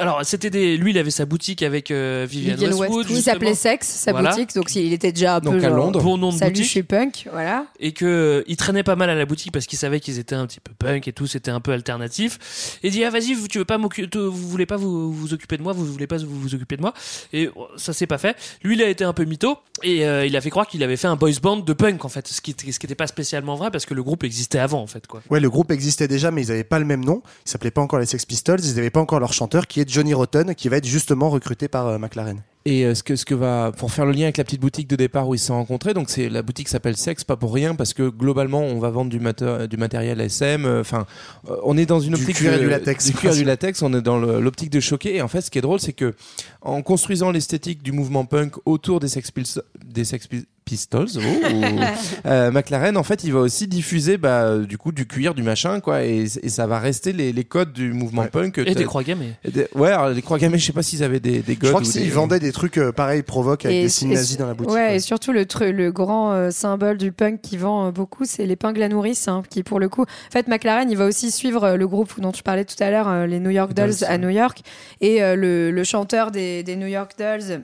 Alors, 0.00 0.20
c'était 0.24 0.50
des. 0.50 0.76
Lui, 0.76 0.92
il 0.92 0.98
avait 0.98 1.10
sa 1.10 1.24
boutique 1.26 1.62
avec 1.62 1.90
euh, 1.90 2.26
Vivienne 2.28 2.54
Vivienne 2.54 2.70
Westwood. 2.70 2.88
Westwood. 2.88 3.06
Il 3.10 3.16
justement. 3.16 3.32
s'appelait 3.34 3.54
Sex, 3.54 3.86
sa 3.88 4.12
Voilà. 4.12 4.30
boutique, 4.30 4.54
donc 4.54 4.74
il 4.76 4.92
était 4.92 5.12
déjà 5.12 5.39
un 5.46 5.50
Donc, 5.52 5.60
peu 5.60 5.66
à 5.66 5.68
genre, 5.68 5.76
Londres. 5.78 6.02
Bon 6.02 6.18
nom 6.18 6.30
de 6.32 6.36
Salut, 6.38 6.50
boutique. 6.52 6.64
je 6.66 6.70
suis 6.70 6.82
punk, 6.82 7.28
voilà. 7.32 7.66
et 7.78 7.92
que 7.92 8.04
euh, 8.04 8.42
il 8.46 8.56
traînait 8.56 8.82
pas 8.82 8.96
mal 8.96 9.10
à 9.10 9.14
la 9.14 9.24
boutique 9.26 9.52
parce 9.52 9.66
qu'il 9.66 9.78
savait 9.78 10.00
qu'ils 10.00 10.18
étaient 10.18 10.34
un 10.34 10.46
petit 10.46 10.60
peu 10.60 10.72
punk 10.78 11.06
et 11.08 11.12
tout, 11.12 11.26
c'était 11.26 11.50
un 11.50 11.60
peu 11.60 11.72
alternatif. 11.72 12.78
Et 12.82 12.88
il 12.88 12.90
dit 12.90 13.04
ah 13.04 13.10
vas-y, 13.10 13.34
vous- 13.34 13.48
tu 13.48 13.58
veux 13.58 13.64
pas 13.64 13.78
m'occuper, 13.78 14.18
vous 14.18 14.30
voulez 14.48 14.66
pas 14.66 14.76
vous, 14.76 15.12
vous 15.12 15.34
occuper 15.34 15.56
de 15.56 15.62
moi, 15.62 15.72
vous 15.72 15.84
voulez 15.86 16.06
pas 16.06 16.16
vous, 16.18 16.26
vous 16.40 16.54
occuper 16.54 16.76
de 16.76 16.82
moi. 16.82 16.94
Et 17.32 17.46
euh, 17.46 17.50
ça 17.76 17.92
s'est 17.92 18.06
pas 18.06 18.18
fait. 18.18 18.36
Lui, 18.62 18.76
il 18.76 18.82
a 18.82 18.88
été 18.88 19.04
un 19.04 19.12
peu 19.12 19.24
mytho 19.24 19.56
et 19.82 20.06
euh, 20.06 20.26
il 20.26 20.36
a 20.36 20.40
fait 20.40 20.50
croire 20.50 20.66
qu'il 20.66 20.82
avait 20.82 20.96
fait 20.96 21.08
un 21.08 21.16
boys 21.16 21.30
band 21.42 21.58
de 21.58 21.72
punk 21.72 22.04
en 22.04 22.08
fait, 22.08 22.26
ce 22.28 22.40
qui 22.40 22.52
ce 22.58 22.78
qui 22.78 22.86
était 22.86 22.94
pas 22.94 23.06
spécialement 23.06 23.54
vrai 23.56 23.70
parce 23.70 23.86
que 23.86 23.94
le 23.94 24.02
groupe 24.02 24.24
existait 24.24 24.58
avant 24.58 24.80
en 24.82 24.86
fait 24.86 25.06
quoi. 25.06 25.22
Ouais, 25.30 25.40
le 25.40 25.50
groupe 25.50 25.70
existait 25.70 26.08
déjà, 26.08 26.30
mais 26.30 26.42
ils 26.42 26.50
avaient 26.52 26.64
pas 26.64 26.78
le 26.78 26.84
même 26.84 27.04
nom. 27.04 27.22
Ils 27.46 27.50
s'appelaient 27.50 27.70
pas 27.70 27.80
encore 27.80 27.98
les 27.98 28.06
Sex 28.06 28.24
Pistols. 28.26 28.60
Ils 28.60 28.78
avaient 28.78 28.90
pas 28.90 29.00
encore 29.00 29.20
leur 29.20 29.32
chanteur, 29.32 29.66
qui 29.66 29.80
est 29.80 29.88
Johnny 29.88 30.14
Rotten, 30.14 30.54
qui 30.54 30.68
va 30.68 30.76
être 30.76 30.86
justement 30.86 31.30
recruté 31.30 31.68
par 31.68 31.86
euh, 31.86 31.98
McLaren. 31.98 32.40
Et 32.66 32.84
euh, 32.84 32.94
ce 32.94 33.02
que 33.02 33.16
ce 33.16 33.24
que 33.24 33.34
va 33.34 33.72
pour 33.74 33.90
faire 33.90 34.04
le 34.04 34.12
lien 34.12 34.24
avec 34.24 34.36
la 34.36 34.44
petite 34.44 34.60
boutique 34.60 34.86
de 34.86 34.96
départ 34.96 35.26
où 35.26 35.34
ils 35.34 35.38
se 35.38 35.46
sont 35.46 35.54
rencontrés, 35.54 35.94
donc 35.94 36.10
c'est 36.10 36.28
la 36.28 36.42
boutique 36.42 36.68
s'appelle 36.68 36.96
Sex 36.96 37.24
pas 37.24 37.36
pour 37.36 37.54
rien 37.54 37.74
parce 37.74 37.94
que 37.94 38.10
globalement 38.10 38.60
on 38.60 38.78
va 38.78 38.90
vendre 38.90 39.10
du 39.10 39.18
du 39.18 39.76
matériel 39.78 40.20
SM. 40.20 40.66
euh, 40.66 40.80
Enfin, 40.82 41.06
euh, 41.48 41.56
on 41.64 41.78
est 41.78 41.86
dans 41.86 42.00
une 42.00 42.14
Du 42.14 42.20
optique 42.20 42.36
cuir 42.36 42.52
et 42.52 42.58
du 42.58 42.68
latex. 42.68 43.06
du 43.06 43.12
cuir 43.14 43.32
et 43.32 43.36
du 43.36 43.44
latex. 43.44 43.80
On 43.82 43.94
est 43.94 44.02
dans 44.02 44.18
l'optique 44.18 44.70
de 44.70 44.80
choquer. 44.80 45.16
Et 45.16 45.22
en 45.22 45.28
fait, 45.28 45.40
ce 45.40 45.50
qui 45.50 45.58
est 45.58 45.62
drôle, 45.62 45.80
c'est 45.80 45.94
que 45.94 46.14
en 46.60 46.82
construisant 46.82 47.30
l'esthétique 47.30 47.82
du 47.82 47.92
mouvement 47.92 48.26
punk 48.26 48.54
autour 48.66 49.00
des 49.00 49.08
Sex 49.08 49.30
Pistols, 49.30 49.62
des 49.82 50.04
Sex 50.04 50.28
Pistols, 50.70 51.08
oh, 51.16 51.20
ou- 51.20 51.80
euh, 52.26 52.52
McLaren, 52.52 52.96
en 52.96 53.02
fait, 53.02 53.24
il 53.24 53.32
va 53.32 53.40
aussi 53.40 53.66
diffuser 53.66 54.18
bah, 54.18 54.56
du 54.58 54.78
coup 54.78 54.92
du 54.92 55.04
cuir, 55.04 55.34
du 55.34 55.42
machin, 55.42 55.80
quoi, 55.80 56.04
et, 56.04 56.26
et 56.42 56.48
ça 56.48 56.68
va 56.68 56.78
rester 56.78 57.12
les, 57.12 57.32
les 57.32 57.42
codes 57.44 57.72
du 57.72 57.92
mouvement 57.92 58.24
punk. 58.26 58.58
Et 58.58 58.74
des 58.76 58.84
croix 58.84 59.02
gammées. 59.02 59.32
des- 59.44 59.66
Ouais, 59.74 59.90
alors, 59.90 60.10
les 60.10 60.22
croix 60.22 60.38
gammées, 60.38 60.58
je 60.58 60.66
sais 60.66 60.72
pas 60.72 60.84
s'ils 60.84 61.02
avaient 61.02 61.18
des, 61.18 61.40
des 61.40 61.58
Je 61.60 61.66
crois 61.68 61.80
ou 61.80 61.82
qu'ils 61.82 62.02
des- 62.04 62.08
vendaient 62.08 62.38
des 62.38 62.52
trucs 62.52 62.78
euh, 62.78 62.92
pareils, 62.92 63.22
provoques, 63.24 63.64
avec 63.64 63.76
Et- 63.76 63.82
des 63.82 63.88
signes 63.88 64.12
nazis 64.14 64.36
dans 64.36 64.46
la 64.46 64.54
boutique. 64.54 64.72
Ouais, 64.72 64.80
ouais. 64.90 64.96
et 64.96 65.00
surtout 65.00 65.32
le, 65.32 65.42
tru- 65.44 65.72
le 65.72 65.90
grand 65.90 66.32
euh, 66.32 66.50
symbole 66.52 66.98
du 66.98 67.10
punk 67.10 67.40
qui 67.40 67.56
vend 67.56 67.88
euh, 67.88 67.90
beaucoup, 67.90 68.24
c'est 68.24 68.46
l'épingle 68.46 68.80
à 68.84 68.88
nourrice, 68.88 69.26
hein, 69.26 69.42
qui 69.50 69.64
pour 69.64 69.80
le 69.80 69.88
coup, 69.88 70.02
en 70.02 70.30
fait, 70.32 70.46
McLaren, 70.46 70.88
il 70.88 70.96
va 70.96 71.06
aussi 71.06 71.32
suivre 71.32 71.64
euh, 71.64 71.76
le 71.76 71.88
groupe 71.88 72.20
dont 72.20 72.30
tu 72.30 72.44
parlais 72.44 72.64
tout 72.64 72.80
à 72.80 72.90
l'heure, 72.90 73.08
euh, 73.08 73.26
les 73.26 73.40
New 73.40 73.50
York 73.50 73.74
Dolls 73.74 73.90
Dolls, 73.90 74.04
à 74.08 74.12
ouais. 74.12 74.18
New 74.18 74.28
York, 74.28 74.60
et 75.00 75.20
euh, 75.22 75.34
le, 75.34 75.70
le 75.72 75.84
chanteur 75.84 76.30
des, 76.30 76.62
des 76.62 76.76
New 76.76 76.86
York 76.86 77.12
Dolls. 77.18 77.62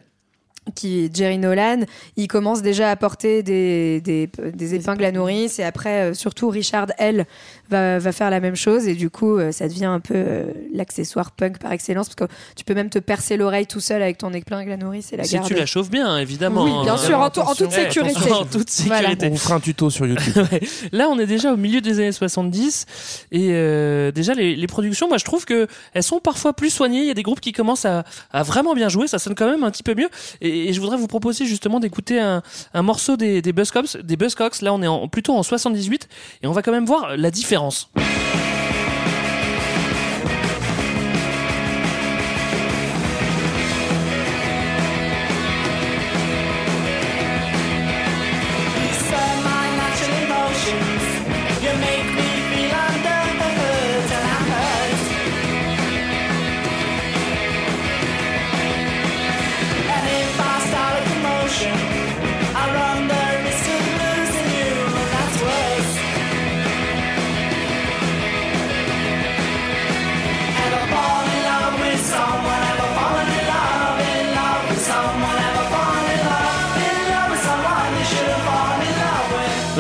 Qui 0.75 1.05
est 1.05 1.17
Jerry 1.17 1.39
Nolan, 1.39 1.83
il 2.17 2.27
commence 2.27 2.61
déjà 2.61 2.91
à 2.91 2.97
porter 2.97 3.45
des, 3.45 4.01
des, 4.01 4.29
des 4.53 4.75
épingles 4.75 5.05
à 5.05 5.13
nourrice 5.13 5.61
et 5.61 5.63
après 5.63 6.11
euh, 6.11 6.13
surtout 6.15 6.49
Richard 6.49 6.89
L 6.99 7.25
va, 7.71 8.01
va 8.01 8.11
faire 8.11 8.31
la 8.31 8.41
même 8.41 8.57
chose 8.57 8.89
et 8.89 8.95
du 8.97 9.09
coup 9.09 9.39
euh, 9.39 9.53
ça 9.53 9.69
devient 9.69 9.85
un 9.85 10.01
peu 10.01 10.15
euh, 10.17 10.47
l'accessoire 10.75 11.31
punk 11.31 11.59
par 11.59 11.71
excellence 11.71 12.09
parce 12.09 12.29
que 12.29 12.35
tu 12.57 12.65
peux 12.65 12.75
même 12.75 12.91
te 12.91 12.99
percer 12.99 13.37
l'oreille 13.37 13.69
tout 13.69 13.79
seul 13.79 14.03
avec 14.03 14.19
ton 14.19 14.33
épingle 14.33 14.73
à 14.73 14.77
nourrice 14.77 15.13
et 15.13 15.17
la 15.17 15.23
Si 15.23 15.35
garder. 15.35 15.55
tu 15.55 15.55
la 15.55 15.67
chauffes 15.67 15.89
bien, 15.89 16.19
évidemment. 16.19 16.65
Oui, 16.65 16.73
bien 16.85 16.95
hein. 16.95 16.99
sûr, 16.99 17.17
en, 17.21 17.31
tout- 17.31 17.41
en 17.41 17.55
toute 17.55 17.71
sécurité. 17.71 18.33
En 18.33 18.45
toute 18.45 18.69
Voilà. 18.87 19.03
sécurité. 19.11 19.27
On 19.29 19.31
vous 19.31 19.37
fera 19.37 19.55
un 19.55 19.61
tuto 19.61 19.89
sur 19.89 20.07
YouTube. 20.07 20.35
Ouais. 20.53 20.61
Là, 20.91 21.09
on 21.09 21.19
est 21.21 21.27
déjà 21.27 21.53
au 21.53 21.57
milieu 21.57 21.81
des 21.81 22.01
années 22.01 22.11
70 22.13 22.87
et 23.31 23.51
euh, 23.53 24.11
déjà 24.11 24.35
les, 24.35 24.57
les 24.57 24.67
productions, 24.67 25.09
moi 25.09 25.19
je 25.19 25.25
trouve 25.25 25.45
que 25.45 25.69
elles 25.95 26.03
sont 26.03 26.19
parfois 26.19 26.53
plus 26.55 26.71
soignées. 26.71 27.01
Il 27.03 27.07
y 27.07 27.11
a 27.11 27.15
des 27.15 27.23
groupes 27.23 27.41
qui 27.41 27.53
commencent 27.53 27.85
à, 27.85 28.03
à 28.33 28.43
vraiment 28.43 28.75
bien 28.75 28.89
jouer, 28.89 29.07
ça 29.07 29.19
sonne 29.21 29.35
quand 29.37 29.49
même 29.49 29.63
un 29.63 29.71
petit 29.71 29.85
peu 29.85 29.95
mieux. 29.95 30.09
Et, 30.57 30.73
je 30.73 30.81
voudrais 30.81 30.97
vous 30.97 31.07
proposer 31.07 31.47
justement 31.47 31.81
d'écouter 31.81 32.21
un, 32.21 32.43
morceau 32.83 33.17
des, 33.17 33.41
Buzzcocks. 33.53 33.97
Des 34.03 34.17
Buzzcocks. 34.17 34.63
Là, 34.63 34.73
on 34.73 34.83
est 34.83 35.09
plutôt 35.09 35.35
en 35.35 35.43
78 35.43 36.09
et 36.43 36.47
on 36.47 36.53
va 36.53 36.63
quand 36.63 36.73
même 36.73 36.87
voir 36.87 37.17
la 37.17 37.31
différence. 37.31 37.91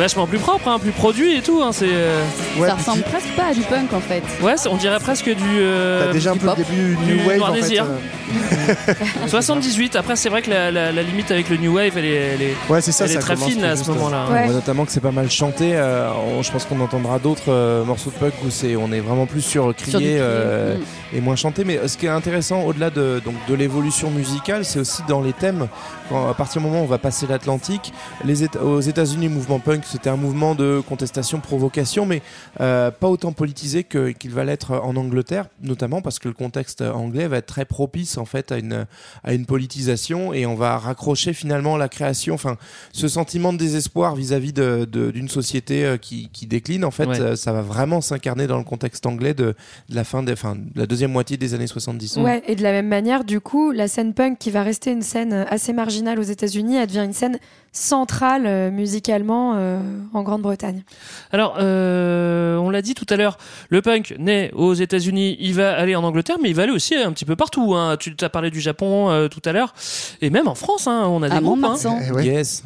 Vachement 0.07 0.29
plus 0.29 0.39
propre, 0.39 0.69
hein, 0.69 0.79
plus 0.79 0.93
produit 0.93 1.35
et 1.35 1.43
tout. 1.43 1.63
Hein, 1.65 1.73
c'est. 1.73 1.91
Ça 2.65 2.75
ressemble 2.75 3.03
presque 3.03 3.29
pas 3.37 3.47
à 3.47 3.55
du 3.55 3.61
punk 3.63 3.93
en 3.93 4.01
fait. 4.01 4.23
Ouais, 4.43 4.55
on 4.71 4.77
dirait 4.77 4.99
presque 5.01 5.27
du. 5.27 5.35
euh, 5.59 6.07
T'as 6.07 6.13
déjà 6.13 6.33
un 6.33 6.37
peu 6.37 6.47
le 6.47 6.55
début 6.57 6.97
du 7.05 7.15
New 7.17 7.27
Wave 7.29 7.39
Noir 7.39 7.51
en 7.51 7.55
fait. 7.55 7.61
Désir. 7.63 7.85
euh. 7.85 8.75
78. 9.29 9.97
Après, 9.97 10.17
c'est 10.17 10.29
vrai 10.29 10.43
que 10.43 10.51
la, 10.51 10.71
la- 10.71 10.93
la 10.93 11.03
limite 11.03 11.31
avec 11.31 11.49
le 11.49 11.57
New 11.57 11.75
Wave, 11.77 11.97
elle 11.97 12.05
est, 12.05 12.15
elle 12.15 12.43
est, 12.43 12.55
Ouais, 12.69 12.81
c'est 12.81 12.93
ça, 12.93 13.05
elle 13.05 13.13
est 13.13 13.19
très 13.19 13.37
fine 13.37 13.63
à 13.65 13.77
ce 13.77 13.89
moment-là. 13.91 14.27
hein. 14.29 14.33
Ouais. 14.33 14.41
On 14.43 14.47
voit 14.47 14.55
notamment 14.55 14.85
que 14.85 14.93
c'est 14.93 15.01
pas 15.01 15.13
mal 15.13 15.31
chanté. 15.31 15.73
euh, 15.75 16.09
on- 16.39 16.43
je 16.43 16.51
pense 16.51 16.65
qu'on 16.65 16.81
entendra 16.81 17.19
d'autres 17.19 17.51
euh, 17.51 17.85
morceaux 17.85 18.11
de 18.11 18.17
punk 18.17 18.33
où 18.45 18.51
c'est, 18.51 18.77
on 18.77 18.91
est 18.93 19.01
vraiment 19.01 19.27
plus 19.27 19.43
sur 19.43 19.75
crier, 19.75 20.17
euh, 20.19 20.77
mm. 20.77 21.17
et 21.17 21.21
moins 21.21 21.37
chanté. 21.37 21.65
Mais 21.65 21.79
ce 21.87 21.97
qui 21.97 22.07
est 22.07 22.11
intéressant, 22.11 22.63
au-delà 22.63 22.91
de, 22.91 23.21
donc, 23.25 23.35
de 23.49 23.55
l'évolution 23.55 24.11
musicale, 24.11 24.65
c'est 24.65 24.79
aussi 24.81 25.03
dans 25.09 25.21
les 25.21 25.33
thèmes. 25.33 25.69
Quand, 26.09 26.29
à 26.29 26.35
partir 26.35 26.61
du 26.63 26.69
moment 26.69 26.81
où 26.81 26.85
on 26.85 26.89
va 26.89 26.99
passer 26.99 27.27
l'Atlantique, 27.29 27.93
les 28.25 28.45
aux 28.63 28.81
États-Unis, 28.81 29.27
le 29.29 29.35
mouvement 29.35 29.59
punk, 29.59 29.83
c'était 29.85 30.11
un 30.11 30.17
mouvement 30.17 30.55
de 30.55 30.81
contestation, 30.89 31.41
provocation, 31.41 32.07
mais 32.07 32.23
euh, 32.61 32.91
pas 32.91 33.09
autant 33.09 33.33
politisé 33.33 33.85
que- 33.85 34.11
qu'il 34.11 34.31
va 34.31 34.45
l'être 34.45 34.73
en 34.73 34.97
Angleterre, 34.97 35.47
notamment 35.63 36.01
parce 36.03 36.19
que 36.19 36.29
le 36.29 36.35
contexte 36.35 36.81
anglais 36.83 37.29
va 37.29 37.39
être 37.39 37.47
très 37.47 37.65
propice 37.65 38.19
en 38.19 38.25
fait 38.25 38.53
à 38.53 38.59
une 38.59 38.87
à 39.25 39.33
une 39.35 39.47
politisation 39.47 40.33
et 40.33 40.47
on 40.47 40.55
va 40.55 40.79
raccrocher 40.79 41.33
finalement 41.33 41.77
la 41.77 41.89
création, 41.89 42.35
enfin 42.35 42.57
ce 42.93 43.09
sentiment 43.09 43.53
de 43.53 43.59
désespoir 43.59 44.15
vis-à-vis 44.15 44.53
de- 44.53 44.87
de- 44.91 45.11
d'une 45.11 45.29
société 45.29 45.85
euh, 45.85 45.97
qui, 45.97 46.29
qui 46.33 46.47
décline, 46.47 46.85
en 46.85 46.91
fait, 46.91 47.07
Ouais. 47.07 47.21
euh, 47.21 47.37
ça 47.37 47.53
va 47.53 47.63
vraiment 47.63 48.01
s'incarner 48.01 48.47
dans 48.47 48.59
le 48.59 48.65
contexte 48.65 49.07
anglais 49.07 49.35
de, 49.35 49.55
de 49.89 49.95
la 49.95 50.05
fin 50.05 50.23
des, 50.23 50.33
enfin, 50.33 50.57
de 50.57 50.79
la 50.81 50.87
deuxième 50.87 51.13
moitié 51.13 51.37
des 51.37 51.55
années 51.55 51.67
70. 51.67 52.17
Ouais, 52.19 52.43
et 52.47 52.55
de 52.57 52.63
la 52.63 52.73
même 52.73 52.89
manière, 52.89 53.25
du 53.25 53.41
coup, 53.41 53.71
la 53.73 53.89
scène 53.89 54.15
punk 54.15 54.39
qui 54.39 54.51
va 54.51 54.63
rester 54.63 54.91
une 54.93 55.03
scène 55.03 55.33
assez 55.51 55.73
marginale 55.73 56.19
aux 56.19 56.23
États-Unis, 56.23 56.77
elle 56.77 56.87
devient 56.87 57.05
une 57.05 57.13
scène 57.13 57.39
centrale 57.77 58.45
euh, 58.47 58.71
musicalement 58.71 59.53
euh, 59.57 59.79
en 60.15 60.23
Grande-Bretagne. 60.23 60.83
Alors, 61.31 61.57
euh, 61.61 62.57
on 62.57 62.71
l'a 62.71 62.81
dit 62.83 62.95
tout 62.95 63.07
à 63.11 63.17
l'heure, 63.17 63.37
le 63.69 63.83
punk 63.83 64.15
naît 64.19 64.51
aux 64.55 64.75
États-Unis, 64.75 65.37
il 65.41 65.55
va 65.55 65.77
aller 65.77 65.95
en 65.95 66.03
Angleterre, 66.03 66.37
mais 66.43 66.49
il 66.49 66.55
va 66.55 66.63
aller 66.63 66.73
aussi 66.73 66.95
un 66.95 67.13
petit 67.13 67.25
peu 67.27 67.37
partout. 67.37 67.75
hein. 67.75 67.97
Tu 67.99 68.15
as 68.23 68.29
parlé 68.31 68.51
du 68.51 68.61
Japon 68.61 69.11
euh, 69.11 69.29
tout 69.29 69.43
à 69.45 69.53
l'heure, 69.53 69.75
et 70.23 70.31
même 70.31 70.49
en 70.49 70.55
France, 70.55 70.87
hein, 70.87 71.05
on 71.09 71.23
a 71.23 71.29
des 71.29 71.37
À 71.37 71.41
groupes. 71.41 71.63
hein. 71.65 71.99
Eh 72.09 72.13
ouais. 72.13 72.25
Yes. 72.27 72.65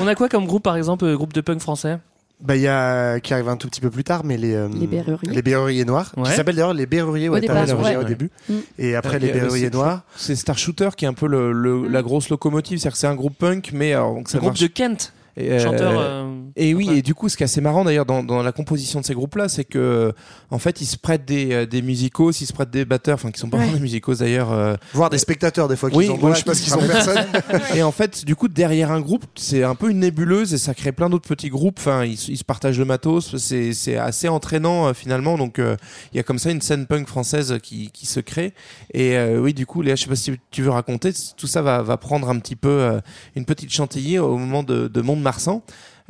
On 0.00 0.06
a 0.06 0.14
quoi 0.14 0.28
comme 0.28 0.46
groupe, 0.46 0.62
par 0.62 0.76
exemple, 0.76 1.12
groupe 1.14 1.32
de 1.32 1.40
punk 1.40 1.60
français? 1.60 1.98
Bah, 2.44 2.56
il 2.56 2.62
y 2.62 2.66
a 2.68 3.20
qui 3.20 3.32
arrive 3.32 3.48
un 3.48 3.56
tout 3.56 3.68
petit 3.68 3.80
peu 3.80 3.88
plus 3.90 4.02
tard, 4.02 4.24
mais 4.24 4.36
les 4.36 4.52
euh, 4.54 4.68
Les 4.74 4.88
Berruriers. 4.88 5.32
les 5.32 5.42
Berruriers 5.42 5.84
noirs, 5.84 6.12
Ouais. 6.16 6.24
qui 6.24 6.32
s'appellent 6.36 6.56
d'ailleurs 6.56 6.74
les 6.74 6.86
Berruriers 6.86 7.28
Au 7.28 7.34
ouais, 7.34 7.40
départ, 7.40 7.64
au 8.00 8.04
début, 8.04 8.30
Mm. 8.48 8.54
et 8.78 8.96
après 8.96 9.16
Euh, 9.16 9.20
les 9.20 9.32
Berruriers 9.32 9.70
noirs. 9.70 10.02
C'est 10.16 10.34
Star 10.34 10.58
Shooter 10.58 10.88
qui 10.96 11.04
est 11.04 11.08
un 11.08 11.14
peu 11.14 11.28
le, 11.28 11.52
le- 11.52 11.86
la 11.86 12.02
grosse 12.02 12.30
locomotive, 12.30 12.78
c'est-à-dire 12.78 12.92
que 12.94 12.98
c'est 12.98 13.06
un 13.06 13.14
groupe 13.14 13.38
punk, 13.38 13.70
mais 13.72 13.92
alors, 13.92 14.14
donc 14.14 14.28
ça 14.28 14.38
Un 14.38 14.40
groupe 14.40 14.50
marche- 14.54 14.60
de 14.60 14.66
Kent, 14.66 15.12
Et, 15.36 15.52
euh, 15.52 15.58
chanteur. 15.60 15.92
euh, 15.96 16.32
Et 16.56 16.74
oui, 16.74 16.88
et 16.90 17.02
du 17.02 17.14
coup, 17.14 17.28
ce 17.28 17.36
qui 17.36 17.42
est 17.42 17.46
assez 17.46 17.60
marrant 17.60 17.84
d'ailleurs 17.84 18.04
dans, 18.06 18.22
dans 18.22 18.42
la 18.42 18.52
composition 18.52 19.00
de 19.00 19.04
ces 19.04 19.14
groupes-là, 19.14 19.48
c'est 19.48 19.64
que 19.64 20.12
en 20.50 20.58
fait, 20.58 20.80
ils 20.80 20.86
se 20.86 20.96
prêtent 20.96 21.24
des, 21.24 21.52
euh, 21.52 21.66
des 21.66 21.82
musicos, 21.82 22.40
ils 22.40 22.46
se 22.46 22.52
prêtent 22.52 22.70
des 22.70 22.84
batteurs, 22.84 23.14
enfin 23.14 23.30
qui 23.30 23.40
sont 23.40 23.48
pas 23.48 23.56
Ouais. 23.56 23.62
vraiment 23.64 23.76
des 23.78 23.82
musicos 23.82 24.18
d'ailleurs. 24.18 24.52
euh, 24.52 24.74
Voire 24.92 25.08
des 25.10 25.18
spectateurs 25.18 25.68
des 25.68 25.76
fois 25.76 25.90
qui 25.90 25.96
Oui, 25.96 26.06
sont 26.06 26.16
voilà, 26.18 26.36
parce 26.44 26.58
qui 26.58 26.64
qu'ils 26.64 26.72
sont 26.74 26.80
se 26.80 26.86
personne. 26.86 27.24
et 27.74 27.82
en 27.82 27.92
fait, 27.92 28.24
du 28.24 28.36
coup, 28.36 28.48
derrière 28.48 28.90
un 28.90 29.00
groupe, 29.00 29.24
c'est 29.34 29.62
un 29.62 29.74
peu 29.74 29.90
une 29.90 30.00
nébuleuse 30.00 30.52
et 30.54 30.58
ça 30.58 30.74
crée 30.74 30.92
plein 30.92 31.08
d'autres 31.08 31.28
petits 31.28 31.48
groupes. 31.48 31.76
Enfin, 31.78 32.04
ils, 32.04 32.16
se- 32.16 32.30
ils 32.30 32.36
se 32.38 32.44
partagent 32.44 32.78
le 32.78 32.84
matos. 32.84 33.36
C'est 33.36 33.72
c'est 33.72 33.96
assez 33.96 34.28
entraînant 34.28 34.88
euh, 34.88 34.92
finalement. 34.94 35.38
Donc, 35.38 35.58
euh, 35.58 35.76
il 36.12 36.16
y 36.16 36.20
a 36.20 36.22
comme 36.22 36.38
ça 36.38 36.50
une 36.50 36.60
scène 36.60 36.86
punk 36.86 37.06
française 37.08 37.58
qui, 37.62 37.90
qui 37.90 38.06
se 38.06 38.20
crée. 38.20 38.52
Et 38.92 39.16
euh, 39.16 39.38
oui, 39.40 39.54
du 39.54 39.64
coup, 39.66 39.80
Léa, 39.82 39.94
je 39.96 40.02
sais 40.02 40.08
pas 40.08 40.16
si 40.16 40.32
tu 40.50 40.62
veux 40.62 40.70
raconter. 40.70 41.12
Tout 41.36 41.46
ça 41.46 41.62
va, 41.62 41.82
va 41.82 41.96
prendre 41.96 42.28
un 42.28 42.38
petit 42.38 42.56
peu 42.56 42.68
euh, 42.68 43.00
une 43.36 43.44
petite 43.44 43.72
chantilly 43.72 44.18
au 44.18 44.36
moment 44.36 44.62
de, 44.62 44.88
de 44.88 45.00
Mont-de-Marsan. 45.00 45.62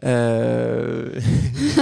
Euh... 0.05 1.09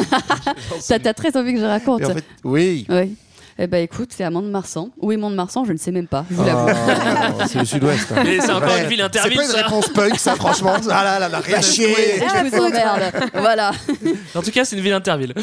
T'as 0.89 0.99
t'as 0.99 1.15
très 1.15 1.37
envie 1.37 1.55
que 1.55 1.61
je 1.61 1.65
raconte. 1.65 2.03
Et 2.03 2.07
en 2.07 2.15
fait, 2.15 2.25
oui. 2.45 2.87
Oui. 2.89 3.15
Eh 3.63 3.67
ben 3.67 3.83
écoute, 3.83 4.11
c'est 4.17 4.25
à 4.25 4.31
Mont-de-Marsan. 4.31 4.89
Où 5.01 5.13
est 5.13 5.17
Mont-de-Marsan 5.19 5.65
Je 5.67 5.73
ne 5.73 5.77
sais 5.79 5.91
même 5.91 6.07
pas. 6.07 6.25
Je 6.31 6.35
vous 6.37 6.45
l'avoue. 6.45 6.71
Oh, 6.71 7.43
c'est 7.47 7.59
le 7.59 7.65
sud-ouest. 7.67 8.11
hein. 8.17 8.25
Et 8.25 8.41
c'est 8.41 8.51
encore 8.53 8.71
Ouais. 8.71 8.83
une 8.85 8.89
ville 8.89 8.99
C'est 9.01 9.05
interville, 9.05 9.37
pas 9.37 9.45
une 9.45 9.51
ça. 9.51 9.63
réponse 9.63 9.89
punk, 9.91 10.19
ça, 10.19 10.35
franchement. 10.35 10.75
Ah 10.91 11.05
là 11.05 11.19
là, 11.19 11.29
là, 11.29 11.41
rien 11.41 11.59
à 11.59 11.61
chier. 11.61 11.95
Je 11.95 12.49
vous 12.49 12.57
emmerde. 12.65 13.13
voilà. 13.35 13.73
En 14.35 14.41
tout 14.41 14.51
cas, 14.51 14.65
c'est 14.65 14.77
une 14.77 14.83
ville 14.83 14.95
interville. 14.95 15.35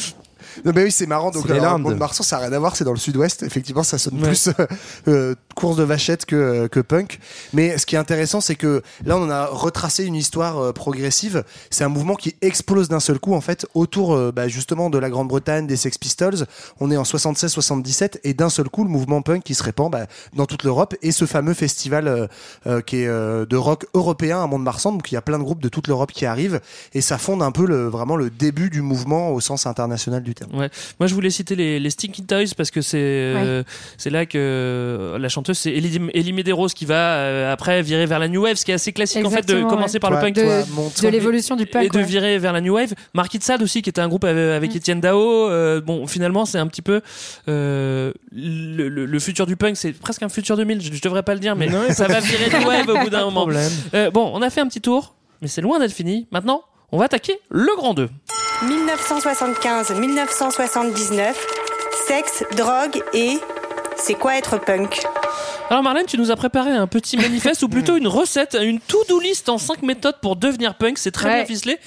Non, 0.66 0.72
mais 0.76 0.84
oui, 0.84 0.92
c'est 0.92 1.06
marrant. 1.08 1.32
Donc, 1.32 1.48
les 1.50 1.60
Landes. 1.60 1.82
Mont-de-Marsan, 1.82 2.24
ça 2.24 2.38
n'a 2.38 2.44
rien 2.48 2.54
à 2.54 2.60
voir, 2.60 2.76
c'est 2.76 2.84
dans 2.84 2.92
le 2.92 2.98
sud-ouest. 2.98 3.44
Effectivement, 3.44 3.84
ça 3.84 3.98
sonne 3.98 4.16
Ouais. 4.18 4.28
plus 4.30 4.48
euh, 4.48 4.66
euh, 5.08 5.36
course 5.56 5.78
de 5.78 5.84
vachette 5.84 6.26
que, 6.26 6.68
que 6.68 6.80
punk. 6.80 7.20
Mais 7.54 7.78
ce 7.78 7.86
qui 7.86 7.96
est 7.96 8.00
intéressant, 8.00 8.42
c'est 8.42 8.56
que 8.56 8.82
là, 9.06 9.18
on 9.18 9.24
en 9.24 9.30
a 9.30 9.46
retracé 9.46 10.06
une 10.06 10.16
histoire 10.16 10.58
euh, 10.60 10.72
progressive. 10.74 11.44
C'est 11.70 11.84
un 11.84 11.90
mouvement 11.90 12.16
qui 12.16 12.36
explose 12.42 12.90
d'un 12.90 13.00
seul 13.00 13.20
coup, 13.20 13.34
en 13.34 13.42
fait, 13.42 13.66
autour 13.74 14.14
euh, 14.14 14.32
bah, 14.32 14.48
justement 14.48 14.90
de 14.90 14.98
la 14.98 15.10
Grande-Bretagne, 15.10 15.68
des 15.68 15.76
Sex 15.78 15.98
Pistols. 15.98 16.46
On 16.80 16.90
est 16.92 16.98
en 16.98 17.04
76-77 17.04 18.20
et 18.24 18.34
d'un 18.34 18.50
seul 18.50 18.70
coup, 18.70 18.84
le 18.84 18.90
mouvement 18.90 19.22
punk 19.22 19.44
qui 19.44 19.56
se 19.56 19.64
répand 19.64 19.92
bah, 19.92 20.06
dans 20.36 20.46
toute 20.46 20.64
l'Europe 20.64 20.96
et 21.02 21.12
ce 21.12 21.26
fameux 21.26 21.54
festival 21.54 22.08
euh, 22.08 22.28
euh, 22.68 22.82
qui 22.82 22.98
est 22.98 23.08
euh, 23.08 23.46
de 23.46 23.56
rock 23.56 23.86
européen 23.94 24.44
à 24.44 24.48
Mont-de-Marsan. 24.48 24.92
Donc, 24.94 25.12
il 25.12 25.16
y 25.16 25.18
a 25.18 25.22
plein 25.22 25.38
de 25.40 25.44
groupes 25.44 25.62
de 25.62 25.70
toute 25.70 25.88
l'Europe 25.88 26.12
qui 26.12 26.26
arrivent 26.26 26.60
et 26.94 27.02
ça 27.02 27.18
fonde 27.18 27.42
un 27.42 27.52
peu 27.52 27.66
le, 27.66 27.88
vraiment 27.88 28.16
le 28.16 28.30
début 28.30 28.70
du 28.70 28.82
mouvement 28.82 29.32
au 29.32 29.40
sens 29.40 29.66
international 29.66 30.24
du 30.24 30.34
terme. 30.34 30.47
Ouais. 30.54 30.70
Moi, 31.00 31.08
je 31.08 31.14
voulais 31.14 31.30
citer 31.30 31.56
les, 31.56 31.80
les 31.80 31.90
Stinky 31.90 32.24
Toys 32.24 32.54
parce 32.56 32.72
que 32.72 32.82
c'est 32.82 32.98
euh, 33.00 33.64
c'est 33.98 34.10
là 34.10 34.26
que 34.26 34.38
euh, 34.38 35.18
la 35.20 35.30
chanteuse 35.30 35.58
c'est 35.58 35.72
Ellie, 35.72 36.00
Ellie 36.14 36.34
Medeiros 36.34 36.68
qui 36.68 36.86
va 36.86 37.16
euh, 37.16 37.52
après 37.54 37.82
virer 37.82 38.06
vers 38.06 38.20
la 38.20 38.28
new 38.28 38.44
wave, 38.44 38.56
ce 38.56 38.66
qui 38.66 38.72
est 38.72 38.76
assez 38.76 38.94
classique 38.94 39.26
en 39.26 39.30
fait 39.30 39.48
de 39.48 39.64
commencer 39.64 39.96
ouais. 39.96 40.00
par 40.00 40.12
le 40.12 40.20
punk. 40.20 40.36
De, 40.36 40.42
de 41.04 41.08
l'évolution 41.10 41.56
du 41.56 41.66
punk. 41.66 41.86
et 41.86 41.90
de 41.90 41.98
ouais. 41.98 42.04
virer 42.04 42.38
vers 42.40 42.54
la 42.54 42.62
new 42.62 42.74
wave. 42.76 42.94
Marquis 43.14 43.38
de 43.40 43.44
Sade 43.44 43.62
aussi, 43.62 43.82
qui 43.82 43.90
était 43.90 44.02
un 44.02 44.08
groupe 44.08 44.24
avec, 44.24 44.38
avec 44.56 44.74
Mm. 44.74 44.78
Étienne 44.78 45.02
Dao. 45.02 45.20
euh, 45.50 45.82
bon, 45.82 46.06
finalement, 46.08 46.46
c'est 46.46 46.58
un 46.60 46.68
petit 46.68 46.82
peu 46.82 47.02
euh, 47.48 48.12
le, 48.32 48.90
le- 48.90 49.06
le 49.06 49.20
futur 49.20 49.46
du 49.46 49.56
punk. 49.56 49.78
C'est 49.78 49.94
presque 49.94 50.24
un 50.24 50.30
futur 50.30 50.58
2000. 50.58 50.82
Je, 50.82 50.94
je 50.94 51.02
devrais 51.02 51.24
pas 51.24 51.34
le 51.34 51.40
dire, 51.40 51.56
mais 51.56 51.68
Non, 51.68 51.84
ça 51.92 52.08
va 52.08 52.20
virer 52.20 52.50
new 52.60 52.68
wave 52.68 52.88
au 52.90 52.98
bout 53.04 53.10
d'un 53.10 53.26
moment. 53.26 53.48
Euh, 53.94 54.12
bon, 54.12 54.30
on 54.34 54.42
a 54.42 54.50
fait 54.50 54.62
un 54.62 54.68
petit 54.68 54.82
tour, 54.82 55.16
mais 55.42 55.48
c'est 55.48 55.62
loin 55.62 55.80
d'être 55.80 55.94
fini. 55.94 56.28
Maintenant, 56.32 56.62
on 56.92 56.98
va 56.98 57.06
attaquer 57.06 57.38
le 57.50 57.70
grand 57.78 57.94
2. 57.94 58.10
1975-1979, 58.64 61.34
sexe, 62.08 62.44
drogue 62.56 63.02
et... 63.14 63.38
C'est 64.00 64.14
quoi 64.14 64.38
être 64.38 64.60
punk? 64.60 65.02
Alors 65.72 65.82
Marlène, 65.82 66.06
tu 66.06 66.20
nous 66.20 66.30
as 66.30 66.36
préparé 66.36 66.70
un 66.72 66.86
petit 66.86 67.18
manifeste 67.18 67.64
ou 67.64 67.68
plutôt 67.68 67.98
une 67.98 68.08
recette, 68.08 68.56
une 68.62 68.80
to-do 68.80 69.20
list 69.20 69.50
en 69.50 69.58
5 69.58 69.82
méthodes 69.82 70.18
pour 70.22 70.36
devenir 70.36 70.76
punk. 70.76 71.00
C'est 71.00 71.10
très 71.12 71.30
Ouais. 71.30 71.36
bien 71.38 71.46
ficelé. 71.46 71.80